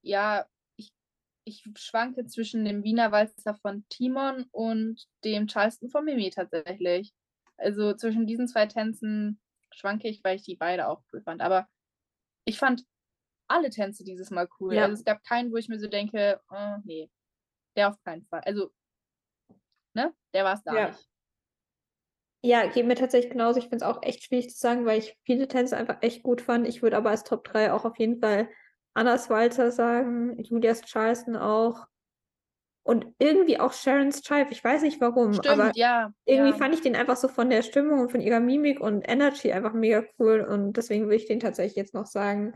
ja, 0.01 0.45
ich, 1.45 1.63
schwanke 1.77 2.25
zwischen 2.25 2.65
dem 2.65 2.83
Wiener 2.83 3.11
Walzer 3.11 3.55
von 3.55 3.85
Timon 3.89 4.45
und 4.51 5.05
dem 5.23 5.47
Charleston 5.47 5.89
von 5.89 6.03
Mimi 6.03 6.29
tatsächlich. 6.29 7.13
Also 7.57 7.93
zwischen 7.93 8.27
diesen 8.27 8.47
zwei 8.47 8.65
Tänzen 8.65 9.39
schwanke 9.71 10.07
ich, 10.07 10.23
weil 10.23 10.35
ich 10.35 10.43
die 10.43 10.55
beide 10.55 10.87
auch 10.87 11.01
cool 11.13 11.21
fand. 11.21 11.41
Aber 11.41 11.67
ich 12.45 12.57
fand 12.57 12.83
alle 13.47 13.69
Tänze 13.69 14.03
dieses 14.03 14.31
Mal 14.31 14.49
cool. 14.59 14.73
Ja. 14.73 14.83
Also 14.83 14.95
es 14.95 15.03
gab 15.05 15.23
keinen, 15.23 15.51
wo 15.51 15.57
ich 15.57 15.69
mir 15.69 15.79
so 15.79 15.87
denke, 15.87 16.41
oh, 16.49 16.77
nee, 16.83 17.09
der 17.75 17.89
auf 17.89 18.01
keinen 18.03 18.25
Fall. 18.25 18.41
Also, 18.41 18.71
ne, 19.93 20.13
der 20.33 20.43
war 20.43 20.55
es 20.55 20.63
da 20.63 20.75
Ja. 20.75 20.89
nicht. 20.89 21.07
Ja, 22.41 22.67
geht 22.67 22.85
mir 22.85 22.95
tatsächlich 22.95 23.31
genauso. 23.31 23.57
Ich 23.57 23.65
finde 23.65 23.77
es 23.77 23.81
auch 23.83 24.03
echt 24.03 24.23
schwierig 24.23 24.51
zu 24.51 24.59
sagen, 24.59 24.85
weil 24.85 24.99
ich 24.99 25.17
viele 25.23 25.47
Tänze 25.47 25.77
einfach 25.77 25.97
echt 26.01 26.21
gut 26.21 26.41
fand. 26.41 26.67
Ich 26.67 26.83
würde 26.83 26.95
aber 26.95 27.09
als 27.09 27.23
Top 27.23 27.43
3 27.43 27.71
auch 27.71 27.85
auf 27.85 27.97
jeden 27.97 28.19
Fall 28.19 28.49
Annas 28.95 29.29
Walzer 29.29 29.71
sagen, 29.71 30.41
Julias 30.41 30.81
Charleston 30.81 31.35
auch. 31.35 31.85
Und 32.83 33.07
irgendwie 33.17 33.59
auch 33.59 33.73
Sharon's 33.73 34.21
Chive. 34.21 34.47
Ich 34.51 34.63
weiß 34.63 34.83
nicht 34.83 35.01
warum, 35.01 35.33
Stimmt, 35.33 35.47
aber 35.47 35.71
ja. 35.75 36.13
irgendwie 36.25 36.51
ja. 36.51 36.55
fand 36.55 36.75
ich 36.75 36.81
den 36.81 36.95
einfach 36.95 37.17
so 37.17 37.27
von 37.27 37.49
der 37.49 37.63
Stimmung 37.63 37.99
und 37.99 38.11
von 38.11 38.21
ihrer 38.21 38.39
Mimik 38.39 38.79
und 38.79 39.01
Energy 39.09 39.51
einfach 39.51 39.73
mega 39.73 40.03
cool. 40.19 40.41
Und 40.41 40.77
deswegen 40.77 41.05
würde 41.05 41.15
ich 41.15 41.25
den 41.25 41.39
tatsächlich 41.39 41.75
jetzt 41.75 41.95
noch 41.95 42.05
sagen. 42.05 42.53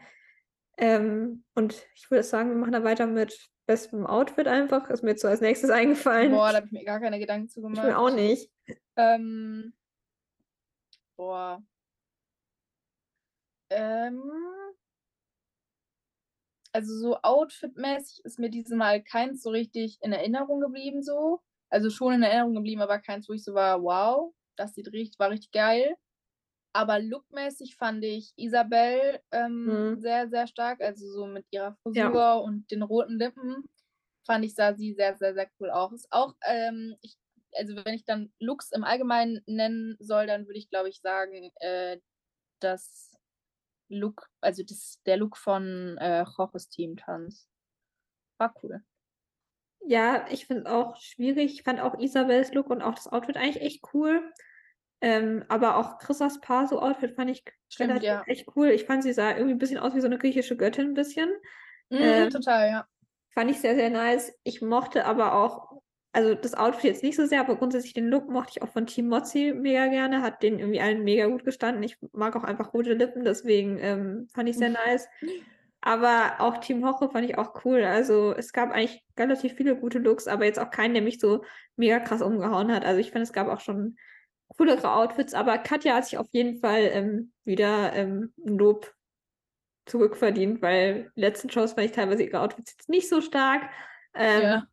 Ähm, 0.78 1.44
und 1.56 1.84
ich 1.96 2.10
würde 2.12 2.24
sagen, 2.24 2.52
wir 2.52 2.58
machen 2.58 2.74
da 2.74 2.84
weiter 2.84 3.08
mit 3.08 3.50
bestem 3.66 4.06
Outfit 4.06 4.48
einfach. 4.48 4.90
Ist 4.90 5.04
mir 5.04 5.12
jetzt 5.12 5.24
so 5.24 5.28
als 5.28 5.42
nächstes 5.42 5.72
eingefallen. 5.72 6.32
Boah, 6.32 6.52
da 6.52 6.58
habe 6.58 6.68
ich 6.68 6.72
mir 6.72 6.86
gar 6.86 7.00
keine 7.00 7.20
Gedanken 7.20 7.50
zu 7.50 7.60
ich 7.60 7.64
gemacht. 7.64 7.86
mir 7.86 7.98
auch 7.98 8.14
nicht. 8.14 8.52
Ähm, 8.96 9.74
boah. 11.18 11.62
Ähm, 13.72 14.22
also 16.74 16.94
so 16.98 17.18
outfitmäßig 17.22 18.22
ist 18.26 18.40
mir 18.40 18.50
dieses 18.50 18.76
Mal 18.76 19.04
keins 19.04 19.42
so 19.44 19.50
richtig 19.52 19.98
in 20.02 20.12
Erinnerung 20.14 20.62
geblieben 20.62 21.04
so. 21.04 21.42
Also 21.70 21.90
schon 21.90 22.14
in 22.14 22.24
Erinnerung 22.24 22.56
geblieben, 22.56 22.82
aber 22.82 23.00
keins, 23.00 23.30
wo 23.30 23.34
ich 23.34 23.44
so 23.44 23.54
war, 23.54 23.82
wow, 23.84 24.34
das 24.56 24.74
sieht 24.76 24.92
richtig, 24.94 25.20
war 25.20 25.30
richtig 25.32 25.52
geil. 25.52 25.96
Aber 26.74 27.00
lookmäßig 27.00 27.76
fand 27.78 28.04
ich 28.06 28.34
Isabel 28.38 29.20
ähm, 29.32 29.88
Mhm. 29.92 30.00
sehr, 30.00 30.30
sehr 30.30 30.48
stark. 30.48 30.82
Also 30.82 31.08
so 31.12 31.26
mit 31.28 31.46
ihrer 31.52 31.76
Frisur 31.84 32.44
und 32.44 32.70
den 32.72 32.84
roten 32.84 33.18
Lippen 33.18 33.66
fand 34.26 34.46
ich, 34.46 34.56
sah 34.56 34.76
sie 34.76 34.94
sehr, 34.94 35.18
sehr, 35.18 35.34
sehr 35.34 35.50
cool 35.60 35.72
aus. 35.72 36.06
Auch, 36.12 36.36
ähm, 36.48 36.96
ich, 37.02 37.18
also 37.54 37.76
wenn 37.86 37.96
ich 37.96 38.06
dann 38.06 38.32
Looks 38.40 38.72
im 38.72 38.84
Allgemeinen 38.84 39.42
nennen 39.48 39.98
soll, 40.00 40.28
dann 40.28 40.46
würde 40.48 40.60
ich, 40.60 40.70
glaube 40.70 40.90
ich, 40.90 41.02
sagen, 41.02 41.52
äh, 41.62 42.00
das 42.60 43.14
Look, 43.90 44.30
also 44.42 44.64
das, 44.64 45.00
der 45.06 45.18
Look 45.18 45.38
von 45.38 45.98
äh, 45.98 46.24
Jorges 46.38 46.70
Team-Tanz. 46.70 47.48
War 48.38 48.54
cool. 48.64 48.84
Ja, 49.86 50.26
ich 50.30 50.46
finde 50.46 50.64
es 50.64 50.70
auch 50.70 50.96
schwierig. 50.98 51.54
Ich 51.54 51.64
fand 51.64 51.80
auch 51.80 51.98
Isabels 52.00 52.54
Look 52.54 52.70
und 52.70 52.82
auch 52.82 52.96
das 52.96 53.08
Outfit 53.08 53.38
eigentlich 53.38 53.62
echt 53.62 53.84
cool. 53.94 54.32
Ähm, 55.02 55.46
aber 55.48 55.78
auch 55.78 55.98
Chrissas 55.98 56.42
Paso-Outfit 56.42 57.16
fand 57.16 57.32
ich 57.32 57.44
Stimmt, 57.70 58.04
ja. 58.04 58.24
echt 58.28 58.48
cool. 58.56 58.70
Ich 58.70 58.86
fand, 58.86 59.04
sie 59.04 59.14
sah 59.14 59.32
irgendwie 59.32 59.54
ein 59.54 59.60
bisschen 59.60 59.78
aus 59.78 59.96
wie 59.96 60.02
so 60.02 60.08
eine 60.08 60.18
griechische 60.18 60.58
Göttin, 60.58 60.90
ein 60.90 60.94
bisschen. 60.94 61.30
Mhm, 61.90 62.00
Ähm, 62.02 62.30
total, 62.30 62.70
ja. 62.70 62.88
Fand 63.32 63.52
ich 63.52 63.60
sehr, 63.60 63.76
sehr 63.76 63.90
nice. 63.90 64.34
Ich 64.44 64.62
mochte 64.62 65.06
aber 65.06 65.34
auch, 65.34 65.82
also 66.12 66.34
das 66.34 66.56
Outfit 66.56 66.86
jetzt 66.86 67.04
nicht 67.04 67.16
so 67.16 67.26
sehr, 67.26 67.40
aber 67.40 67.56
grundsätzlich 67.56 67.94
den 67.94 68.10
Look 68.10 68.30
mochte 68.30 68.54
ich 68.56 68.62
auch 68.62 68.70
von 68.70 68.88
Team 68.88 69.10
Mozzi 69.10 69.54
mega 69.56 69.88
gerne. 69.88 70.22
Hat 70.22 70.42
den 70.42 70.60
irgendwie 70.60 70.82
allen 70.82 71.04
mega 71.04 71.28
gut 71.28 71.46
gestanden. 71.46 71.84
Ich 71.84 71.98
mag 72.14 72.36
auch 72.36 72.44
einfach 72.44 72.74
rote 72.74 72.94
Lippen, 72.94 73.24
deswegen 73.24 73.78
ähm, 73.80 74.28
fand 74.34 74.50
ich 74.50 74.58
sehr 74.58 74.70
nice. 74.70 75.08
Aber 75.82 76.36
auch 76.40 76.58
Team 76.58 76.86
Hoche 76.86 77.10
fand 77.10 77.30
ich 77.30 77.38
auch 77.38 77.64
cool. 77.64 77.84
Also 77.84 78.34
es 78.36 78.52
gab 78.52 78.72
eigentlich 78.72 79.04
relativ 79.18 79.54
viele 79.54 79.76
gute 79.76 80.00
Looks, 80.00 80.28
aber 80.28 80.46
jetzt 80.46 80.60
auch 80.60 80.72
keinen, 80.72 80.94
der 80.94 81.04
mich 81.04 81.20
so 81.20 81.44
mega 81.76 82.00
krass 82.00 82.22
umgehauen 82.22 82.72
hat. 82.74 82.86
Also 82.86 83.00
ich 83.00 83.12
finde, 83.12 83.24
es 83.24 83.34
gab 83.34 83.48
auch 83.48 83.62
schon 83.62 83.98
coolere 84.58 84.92
Outfits, 84.92 85.34
aber 85.34 85.58
Katja 85.60 85.96
hat 85.96 86.06
sich 86.06 86.18
auf 86.18 86.28
jeden 86.32 86.60
Fall 86.60 86.90
ähm, 86.92 87.32
wieder 87.46 87.94
ähm, 87.94 88.34
ein 88.46 88.58
Lob 88.58 88.94
zurückverdient, 89.86 90.62
weil 90.62 91.12
die 91.16 91.22
letzten 91.22 91.50
Shows 91.50 91.74
fand 91.74 91.86
ich 91.86 91.94
teilweise 91.94 92.24
ihre 92.24 92.42
Outfits 92.42 92.72
jetzt 92.72 92.90
nicht 92.90 93.08
so 93.08 93.22
stark. 93.22 93.70
Ähm, 94.16 94.42
ja. 94.42 94.64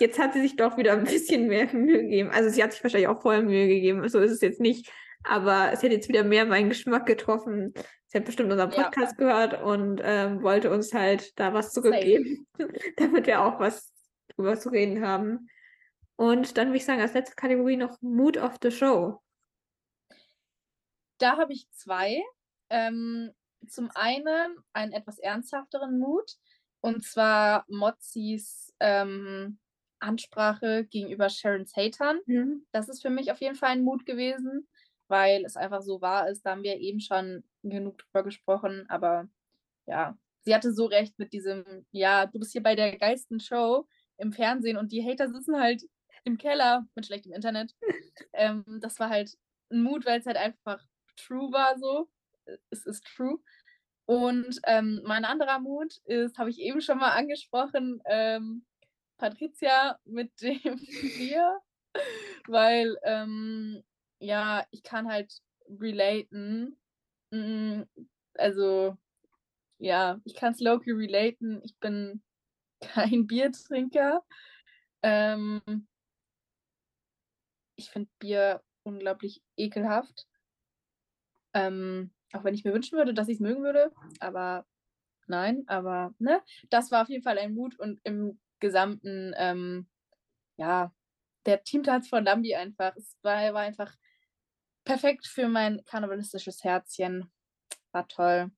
Jetzt 0.00 0.18
hat 0.18 0.32
sie 0.32 0.40
sich 0.40 0.56
doch 0.56 0.78
wieder 0.78 0.94
ein 0.94 1.04
bisschen 1.04 1.46
mehr 1.46 1.68
Mühe 1.74 2.02
gegeben. 2.02 2.30
Also 2.30 2.48
sie 2.48 2.62
hat 2.62 2.72
sich 2.72 2.82
wahrscheinlich 2.82 3.08
auch 3.08 3.20
vorher 3.20 3.42
Mühe 3.42 3.68
gegeben, 3.68 4.08
so 4.08 4.18
ist 4.18 4.32
es 4.32 4.40
jetzt 4.40 4.60
nicht. 4.60 4.90
Aber 5.22 5.70
es 5.72 5.82
hat 5.82 5.92
jetzt 5.92 6.08
wieder 6.08 6.24
mehr 6.24 6.46
meinen 6.46 6.70
Geschmack 6.70 7.04
getroffen. 7.04 7.74
Sie 8.06 8.18
hat 8.18 8.24
bestimmt 8.24 8.50
unseren 8.50 8.70
Ja. 8.70 8.84
Podcast 8.84 9.18
gehört 9.18 9.62
und 9.62 10.00
ähm, 10.02 10.42
wollte 10.42 10.70
uns 10.70 10.94
halt 10.94 11.38
da 11.38 11.52
was 11.52 11.72
zurückgeben, 11.72 12.46
damit 12.96 13.26
wir 13.26 13.42
auch 13.42 13.60
was 13.60 13.92
drüber 14.34 14.58
zu 14.58 14.70
reden 14.70 15.06
haben. 15.06 15.48
Und 16.16 16.56
dann 16.56 16.68
würde 16.68 16.78
ich 16.78 16.84
sagen, 16.84 17.00
als 17.00 17.14
letzte 17.14 17.36
Kategorie 17.36 17.76
noch 17.76 18.00
Mood 18.00 18.36
of 18.38 18.56
the 18.62 18.70
Show. 18.70 19.22
Da 21.18 21.36
habe 21.36 21.52
ich 21.52 21.70
zwei. 21.72 22.22
Ähm, 22.70 23.30
zum 23.68 23.90
einen 23.94 24.56
einen 24.72 24.92
etwas 24.92 25.18
ernsthafteren 25.18 25.98
Mut, 25.98 26.32
und 26.80 27.04
zwar 27.04 27.64
Mozzis 27.68 28.74
ähm, 28.80 29.59
Ansprache 30.00 30.86
gegenüber 30.86 31.28
Sharon's 31.28 31.76
Hatern. 31.76 32.20
Mhm. 32.26 32.66
Das 32.72 32.88
ist 32.88 33.02
für 33.02 33.10
mich 33.10 33.30
auf 33.30 33.40
jeden 33.40 33.56
Fall 33.56 33.70
ein 33.70 33.84
Mut 33.84 34.06
gewesen, 34.06 34.68
weil 35.08 35.44
es 35.44 35.56
einfach 35.56 35.82
so 35.82 36.00
wahr 36.00 36.28
ist. 36.28 36.42
Da 36.42 36.52
haben 36.52 36.62
wir 36.62 36.78
eben 36.78 37.00
schon 37.00 37.44
genug 37.62 37.98
drüber 37.98 38.24
gesprochen, 38.24 38.86
aber 38.88 39.28
ja, 39.86 40.16
sie 40.42 40.54
hatte 40.54 40.72
so 40.72 40.86
recht 40.86 41.18
mit 41.18 41.32
diesem, 41.32 41.86
ja, 41.90 42.26
du 42.26 42.38
bist 42.38 42.52
hier 42.52 42.62
bei 42.62 42.74
der 42.74 42.96
geilsten 42.96 43.40
Show 43.40 43.86
im 44.16 44.32
Fernsehen 44.32 44.76
und 44.76 44.92
die 44.92 45.04
Hater 45.04 45.30
sitzen 45.30 45.58
halt 45.58 45.82
im 46.24 46.38
Keller 46.38 46.86
mit 46.94 47.06
schlechtem 47.06 47.32
Internet. 47.32 47.74
ähm, 48.32 48.64
das 48.80 48.98
war 48.98 49.10
halt 49.10 49.36
ein 49.70 49.82
Mut, 49.82 50.06
weil 50.06 50.20
es 50.20 50.26
halt 50.26 50.36
einfach 50.36 50.82
true 51.16 51.52
war 51.52 51.78
so. 51.78 52.08
Es 52.70 52.86
ist 52.86 53.04
true. 53.04 53.38
Und 54.06 54.60
ähm, 54.66 55.02
mein 55.04 55.24
anderer 55.24 55.60
Mut 55.60 55.98
ist, 56.04 56.38
habe 56.38 56.50
ich 56.50 56.58
eben 56.58 56.80
schon 56.80 56.98
mal 56.98 57.12
angesprochen, 57.12 58.02
ähm, 58.06 58.64
Patricia 59.20 59.98
mit 60.06 60.32
dem 60.40 60.76
Bier, 61.18 61.60
weil 62.48 62.96
ähm, 63.04 63.84
ja, 64.18 64.64
ich 64.70 64.82
kann 64.82 65.08
halt 65.08 65.32
relaten. 65.68 66.78
Mm, 67.30 67.82
Also 68.34 68.96
ja, 69.78 70.20
ich 70.24 70.34
kann 70.36 70.52
es 70.54 70.60
local 70.60 70.94
relaten. 70.94 71.60
Ich 71.64 71.76
bin 71.78 72.22
kein 72.80 73.26
Biertrinker. 73.26 74.24
Ähm, 75.02 75.60
ich 77.76 77.90
finde 77.90 78.10
Bier 78.18 78.62
unglaublich 78.84 79.42
ekelhaft. 79.56 80.26
Ähm, 81.52 82.10
auch 82.32 82.44
wenn 82.44 82.54
ich 82.54 82.64
mir 82.64 82.72
wünschen 82.72 82.96
würde, 82.96 83.12
dass 83.12 83.28
ich 83.28 83.34
es 83.34 83.40
mögen 83.40 83.62
würde, 83.62 83.92
aber 84.20 84.64
nein, 85.26 85.64
aber 85.66 86.14
ne, 86.18 86.42
das 86.70 86.90
war 86.90 87.02
auf 87.02 87.08
jeden 87.08 87.24
Fall 87.24 87.38
ein 87.38 87.54
Mut 87.54 87.78
und 87.78 88.00
im 88.04 88.38
gesamten, 88.60 89.34
ähm, 89.36 89.88
ja, 90.56 90.92
der 91.46 91.62
Teamtanz 91.62 92.08
von 92.08 92.24
Lambi 92.24 92.54
einfach. 92.54 92.94
Es 92.96 93.16
war, 93.22 93.54
war 93.54 93.62
einfach 93.62 93.94
perfekt 94.84 95.26
für 95.26 95.48
mein 95.48 95.84
karnevalistisches 95.84 96.62
Herzchen. 96.64 97.30
War 97.92 98.06
toll. 98.08 98.50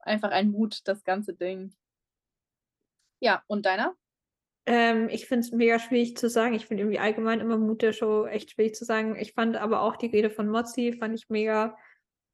Einfach 0.00 0.30
ein 0.30 0.50
Mut, 0.50 0.82
das 0.84 1.02
ganze 1.02 1.34
Ding. 1.34 1.74
Ja, 3.20 3.42
und 3.46 3.66
deiner? 3.66 3.96
Ähm, 4.66 5.08
ich 5.08 5.26
finde 5.26 5.46
es 5.46 5.52
mega 5.52 5.78
schwierig 5.78 6.16
zu 6.16 6.28
sagen. 6.28 6.54
Ich 6.54 6.66
finde 6.66 6.82
irgendwie 6.82 6.98
allgemein 6.98 7.40
immer 7.40 7.56
Mut 7.56 7.82
der 7.82 7.92
Show 7.92 8.26
echt 8.26 8.50
schwierig 8.50 8.74
zu 8.74 8.84
sagen. 8.84 9.16
Ich 9.16 9.32
fand 9.32 9.56
aber 9.56 9.80
auch 9.80 9.96
die 9.96 10.06
Rede 10.06 10.28
von 10.28 10.48
Mozzi, 10.48 10.92
fand 10.92 11.14
ich 11.14 11.28
mega 11.28 11.76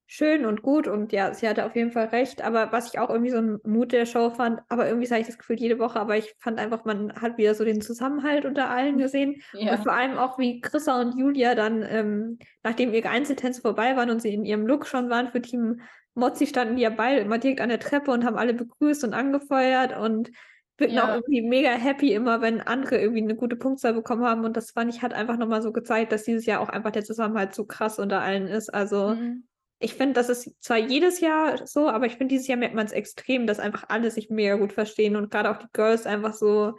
schön 0.06 0.44
und 0.44 0.60
gut 0.60 0.88
und 0.88 1.10
ja, 1.12 1.32
sie 1.32 1.48
hatte 1.48 1.64
auf 1.64 1.74
jeden 1.74 1.90
Fall 1.90 2.06
recht. 2.06 2.42
Aber 2.42 2.70
was 2.70 2.92
ich 2.92 2.98
auch 2.98 3.08
irgendwie 3.08 3.30
so 3.30 3.38
ein 3.38 3.58
Mut 3.64 3.92
der 3.92 4.04
Show 4.04 4.28
fand, 4.28 4.60
aber 4.68 4.86
irgendwie 4.86 5.06
sage 5.06 5.22
ich 5.22 5.26
das 5.26 5.38
Gefühl 5.38 5.58
jede 5.58 5.78
Woche, 5.78 5.98
aber 5.98 6.18
ich 6.18 6.34
fand 6.38 6.58
einfach, 6.58 6.84
man 6.84 7.14
hat 7.14 7.38
wieder 7.38 7.54
so 7.54 7.64
den 7.64 7.80
Zusammenhalt 7.80 8.44
unter 8.44 8.68
allen 8.68 8.98
gesehen. 8.98 9.40
Ja. 9.54 9.72
Und 9.72 9.82
vor 9.84 9.94
allem 9.94 10.18
auch, 10.18 10.38
wie 10.38 10.60
Chrissa 10.60 11.00
und 11.00 11.18
Julia 11.18 11.54
dann, 11.54 11.82
ähm, 11.88 12.38
nachdem 12.62 12.92
ihre 12.92 13.08
Einzeltänze 13.08 13.62
vorbei 13.62 13.96
waren 13.96 14.10
und 14.10 14.20
sie 14.20 14.34
in 14.34 14.44
ihrem 14.44 14.66
Look 14.66 14.86
schon 14.86 15.08
waren 15.08 15.28
für 15.28 15.40
Team 15.40 15.80
Mozzi, 16.14 16.46
standen 16.46 16.76
die 16.76 16.82
ja 16.82 16.90
beide 16.90 17.22
immer 17.22 17.38
direkt 17.38 17.62
an 17.62 17.70
der 17.70 17.80
Treppe 17.80 18.10
und 18.10 18.26
haben 18.26 18.36
alle 18.36 18.52
begrüßt 18.52 19.04
und 19.04 19.14
angefeuert 19.14 19.96
und 19.96 20.30
wirken 20.76 20.94
ja. 20.94 21.04
auch 21.04 21.14
irgendwie 21.14 21.40
mega 21.40 21.70
happy 21.70 22.12
immer, 22.12 22.42
wenn 22.42 22.60
andere 22.60 23.00
irgendwie 23.00 23.22
eine 23.22 23.34
gute 23.34 23.56
Punktzahl 23.56 23.94
bekommen 23.94 24.24
haben. 24.24 24.44
Und 24.44 24.58
das 24.58 24.72
fand 24.72 24.94
ich, 24.94 25.00
hat 25.00 25.14
einfach 25.14 25.38
nochmal 25.38 25.62
so 25.62 25.72
gezeigt, 25.72 26.12
dass 26.12 26.24
dieses 26.24 26.44
Jahr 26.44 26.60
auch 26.60 26.68
einfach 26.68 26.90
der 26.90 27.04
Zusammenhalt 27.04 27.54
so 27.54 27.64
krass 27.64 27.98
unter 27.98 28.20
allen 28.20 28.46
ist. 28.46 28.68
Also 28.74 29.14
mhm 29.14 29.44
ich 29.82 29.94
finde, 29.94 30.14
das 30.14 30.28
ist 30.28 30.62
zwar 30.62 30.78
jedes 30.78 31.20
Jahr 31.20 31.66
so, 31.66 31.88
aber 31.88 32.06
ich 32.06 32.16
finde, 32.16 32.34
dieses 32.34 32.46
Jahr 32.46 32.58
merkt 32.58 32.74
man 32.74 32.86
es 32.86 32.92
extrem, 32.92 33.46
dass 33.46 33.60
einfach 33.60 33.84
alle 33.88 34.10
sich 34.10 34.30
mega 34.30 34.54
gut 34.56 34.72
verstehen 34.72 35.16
und 35.16 35.30
gerade 35.30 35.50
auch 35.50 35.58
die 35.58 35.66
Girls 35.72 36.06
einfach 36.06 36.34
so 36.34 36.78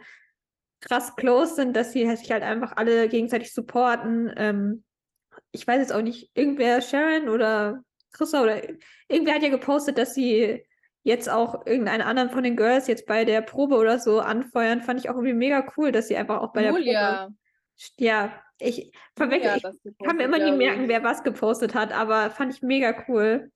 krass 0.80 1.14
close 1.16 1.54
sind, 1.54 1.76
dass 1.76 1.92
sie 1.92 2.08
sich 2.16 2.30
halt 2.30 2.42
einfach 2.42 2.76
alle 2.76 3.08
gegenseitig 3.08 3.52
supporten. 3.52 4.32
Ähm, 4.36 4.84
ich 5.50 5.66
weiß 5.66 5.78
jetzt 5.78 5.92
auch 5.92 6.02
nicht, 6.02 6.30
irgendwer, 6.34 6.80
Sharon 6.80 7.28
oder 7.28 7.82
Chrissa 8.12 8.42
oder 8.42 8.62
irgendwer 9.08 9.34
hat 9.34 9.42
ja 9.42 9.48
gepostet, 9.48 9.98
dass 9.98 10.14
sie 10.14 10.64
jetzt 11.02 11.28
auch 11.28 11.66
irgendeinen 11.66 12.02
anderen 12.02 12.30
von 12.30 12.42
den 12.42 12.56
Girls 12.56 12.86
jetzt 12.86 13.06
bei 13.06 13.24
der 13.24 13.42
Probe 13.42 13.76
oder 13.76 13.98
so 13.98 14.20
anfeuern. 14.20 14.82
Fand 14.82 15.00
ich 15.00 15.10
auch 15.10 15.14
irgendwie 15.14 15.34
mega 15.34 15.66
cool, 15.76 15.92
dass 15.92 16.08
sie 16.08 16.16
einfach 16.16 16.40
auch 16.40 16.52
bei 16.52 16.66
Julia. 16.66 17.16
der 17.16 17.24
Probe. 17.24 17.34
Ja, 17.98 18.43
ich 18.58 18.92
ja, 19.18 19.56
ich 19.56 19.98
kann 20.04 20.16
mir 20.16 20.24
immer 20.24 20.38
nie 20.38 20.56
merken, 20.56 20.88
wer 20.88 21.02
was 21.02 21.22
gepostet 21.22 21.74
hat, 21.74 21.92
aber 21.92 22.30
fand 22.30 22.54
ich 22.54 22.62
mega 22.62 23.04
cool, 23.08 23.50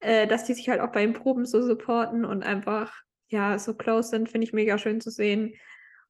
äh, 0.00 0.26
dass 0.26 0.44
die 0.44 0.54
sich 0.54 0.68
halt 0.68 0.80
auch 0.80 0.92
bei 0.92 1.04
den 1.04 1.12
Proben 1.12 1.44
so 1.44 1.62
supporten 1.62 2.24
und 2.24 2.42
einfach, 2.42 2.94
ja, 3.28 3.58
so 3.58 3.74
close 3.74 4.08
sind, 4.08 4.30
finde 4.30 4.46
ich 4.46 4.52
mega 4.52 4.78
schön 4.78 5.00
zu 5.00 5.10
sehen. 5.10 5.54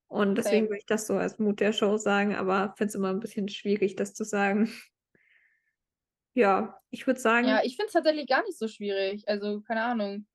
Und 0.07 0.37
deswegen 0.37 0.65
okay. 0.65 0.71
würde 0.71 0.79
ich 0.79 0.87
das 0.87 1.07
so 1.07 1.15
als 1.15 1.39
Mut 1.39 1.61
der 1.61 1.73
Show 1.73 1.97
sagen, 1.99 2.35
aber 2.35 2.75
finde 2.77 2.89
es 2.89 2.95
immer 2.95 3.11
ein 3.11 3.21
bisschen 3.21 3.49
schwierig, 3.49 3.97
das 3.97 4.15
zu 4.15 4.25
sagen. 4.25 4.73
Ja, 6.35 6.79
ich 6.91 7.05
würde 7.05 7.19
sagen. 7.19 7.49
Ja, 7.49 7.63
ich 7.65 7.75
finde 7.75 7.89
es 7.89 7.95
tatsächlich 7.95 8.29
gar 8.29 8.45
nicht 8.45 8.57
so 8.57 8.69
schwierig. 8.69 9.27
Also, 9.27 9.61
keine 9.63 9.83
Ahnung. 9.83 10.29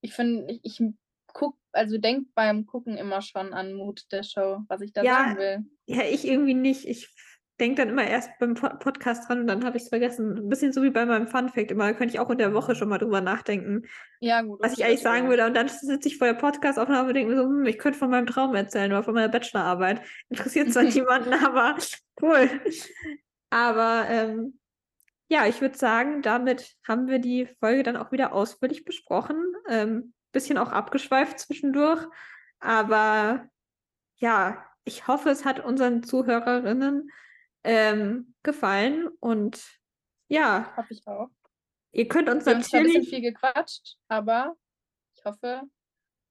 Ich 0.00 0.14
finde, 0.14 0.52
ich, 0.52 0.60
ich 0.62 0.80
guck, 1.26 1.58
also 1.72 1.98
denk 1.98 2.28
beim 2.34 2.64
Gucken 2.64 2.96
immer 2.96 3.22
schon 3.22 3.52
an 3.52 3.72
Mut 3.72 4.04
der 4.12 4.22
Show, 4.22 4.60
was 4.68 4.82
ich 4.82 4.92
da 4.92 5.02
ja, 5.02 5.16
sagen 5.16 5.38
will. 5.38 5.58
Ja, 5.86 6.04
ich 6.04 6.24
irgendwie 6.24 6.54
nicht. 6.54 6.84
Ich 6.84 7.12
denke 7.62 7.80
dann 7.80 7.90
immer 7.90 8.04
erst 8.04 8.36
beim 8.40 8.54
Podcast 8.54 9.28
dran 9.28 9.40
und 9.40 9.46
dann 9.46 9.64
habe 9.64 9.76
ich 9.76 9.84
es 9.84 9.88
vergessen. 9.88 10.36
Ein 10.36 10.48
bisschen 10.48 10.72
so 10.72 10.82
wie 10.82 10.90
bei 10.90 11.06
meinem 11.06 11.28
Fun 11.28 11.48
Fact 11.48 11.70
immer. 11.70 11.84
Da 11.84 11.92
könnte 11.92 12.12
ich 12.12 12.20
auch 12.20 12.28
in 12.28 12.38
der 12.38 12.52
Woche 12.52 12.74
schon 12.74 12.88
mal 12.88 12.98
drüber 12.98 13.20
nachdenken. 13.20 13.84
Ja, 14.18 14.42
gut. 14.42 14.60
Was 14.60 14.72
ich 14.72 14.84
eigentlich 14.84 15.00
sagen 15.00 15.28
würde. 15.28 15.46
Und 15.46 15.54
dann 15.54 15.68
sitze 15.68 16.08
ich 16.08 16.18
vor 16.18 16.26
der 16.26 16.34
Podcast-Aufnahme 16.34 17.08
und 17.08 17.14
denke 17.14 17.32
mir 17.32 17.38
so, 17.40 17.44
hm, 17.44 17.64
ich 17.66 17.78
könnte 17.78 18.00
von 18.00 18.10
meinem 18.10 18.26
Traum 18.26 18.56
erzählen 18.56 18.90
oder 18.90 19.04
von 19.04 19.14
meiner 19.14 19.28
Bachelorarbeit. 19.28 20.02
Interessiert 20.28 20.72
zwar 20.72 20.82
niemanden, 20.82 21.32
aber 21.34 21.76
cool. 22.20 22.50
Aber 23.50 24.06
ähm, 24.08 24.58
ja, 25.28 25.46
ich 25.46 25.60
würde 25.60 25.78
sagen, 25.78 26.20
damit 26.20 26.74
haben 26.86 27.06
wir 27.06 27.20
die 27.20 27.46
Folge 27.60 27.84
dann 27.84 27.96
auch 27.96 28.10
wieder 28.10 28.32
ausführlich 28.32 28.84
besprochen. 28.84 29.40
Ähm, 29.68 30.14
bisschen 30.32 30.58
auch 30.58 30.72
abgeschweift 30.72 31.38
zwischendurch. 31.38 32.04
Aber 32.58 33.46
ja, 34.16 34.64
ich 34.84 35.06
hoffe, 35.06 35.30
es 35.30 35.44
hat 35.44 35.64
unseren 35.64 36.02
Zuhörerinnen 36.02 37.08
ähm, 37.64 38.34
gefallen. 38.42 39.08
Und 39.20 39.62
ja. 40.28 40.72
Hoffe 40.76 40.94
ich 40.94 41.06
auch. 41.06 41.28
Ihr 41.92 42.08
könnt 42.08 42.28
uns 42.28 42.46
Wir 42.46 42.54
natürlich. 42.54 42.72
Haben 42.74 42.80
ein 42.80 43.00
bisschen 43.00 43.10
viel 43.10 43.32
gequatscht, 43.32 43.96
aber 44.08 44.56
ich 45.14 45.24
hoffe, 45.24 45.62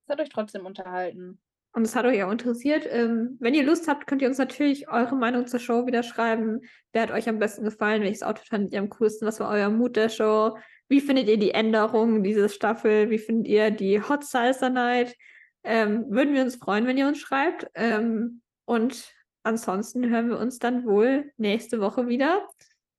es 0.04 0.10
hat 0.10 0.20
euch 0.20 0.30
trotzdem 0.30 0.66
unterhalten. 0.66 1.40
Und 1.74 1.84
es 1.84 1.96
hat 1.96 2.06
euch 2.06 2.22
auch 2.24 2.32
interessiert. 2.32 2.86
Ähm, 2.90 3.38
wenn 3.40 3.54
ihr 3.54 3.64
Lust 3.64 3.88
habt, 3.88 4.06
könnt 4.06 4.22
ihr 4.22 4.28
uns 4.28 4.38
natürlich 4.38 4.90
eure 4.90 5.16
Meinung 5.16 5.48
zur 5.48 5.60
Show 5.60 5.88
wieder 5.88 6.04
schreiben. 6.04 6.62
Wer 6.92 7.04
hat 7.04 7.12
euch 7.12 7.30
am 7.30 7.40
besten 7.40 7.64
gefallen? 7.64 8.02
Welches 8.02 8.24
Outfit 8.24 8.50
fandet 8.50 8.74
ihr 8.74 8.80
am 8.80 8.90
coolsten? 8.90 9.26
Was 9.26 9.40
war 9.40 9.50
euer 9.50 9.70
Mut 9.70 9.96
der 9.96 10.10
Show? 10.10 10.58
Wie 10.90 11.00
findet 11.00 11.30
ihr 11.30 11.38
die 11.38 11.52
Änderungen 11.52 12.24
dieser 12.24 12.50
Staffel? 12.50 13.10
Wie 13.10 13.20
findet 13.20 13.48
ihr 13.48 13.72
die 13.72 14.02
Hot 14.02 14.26
Salsa 14.26 14.70
Night? 14.70 15.16
Ähm, 15.64 16.06
würden 16.10 16.34
wir 16.34 16.42
uns 16.42 16.58
freuen, 16.58 16.88
wenn 16.88 16.98
ihr 16.98 17.08
uns 17.08 17.20
schreibt. 17.20 17.68
Ähm, 17.76 18.42
und 18.66 19.14
ansonsten 19.44 20.10
hören 20.10 20.30
wir 20.30 20.40
uns 20.40 20.60
dann 20.60 20.86
wohl 20.86 21.32
nächste 21.38 21.80
Woche 21.80 22.08
wieder, 22.08 22.48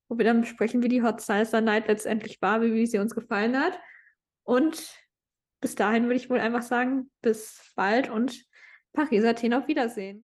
wo 0.08 0.18
wir 0.18 0.24
dann 0.24 0.42
besprechen, 0.42 0.82
wie 0.82 0.88
die 0.88 1.02
Hot 1.02 1.20
Salsa 1.20 1.60
Night 1.60 1.88
letztendlich 1.88 2.42
war, 2.42 2.62
wie, 2.62 2.74
wie 2.74 2.86
sie 2.86 2.98
uns 2.98 3.14
gefallen 3.14 3.58
hat. 3.58 3.78
Und 4.44 4.98
bis 5.60 5.74
dahin 5.74 6.04
würde 6.04 6.16
ich 6.16 6.28
wohl 6.28 6.40
einfach 6.40 6.62
sagen, 6.62 7.10
bis 7.22 7.72
bald 7.76 8.10
und 8.10 8.44
Paris, 8.92 9.24
Athen, 9.24 9.54
auf 9.54 9.68
Wiedersehen. 9.68 10.20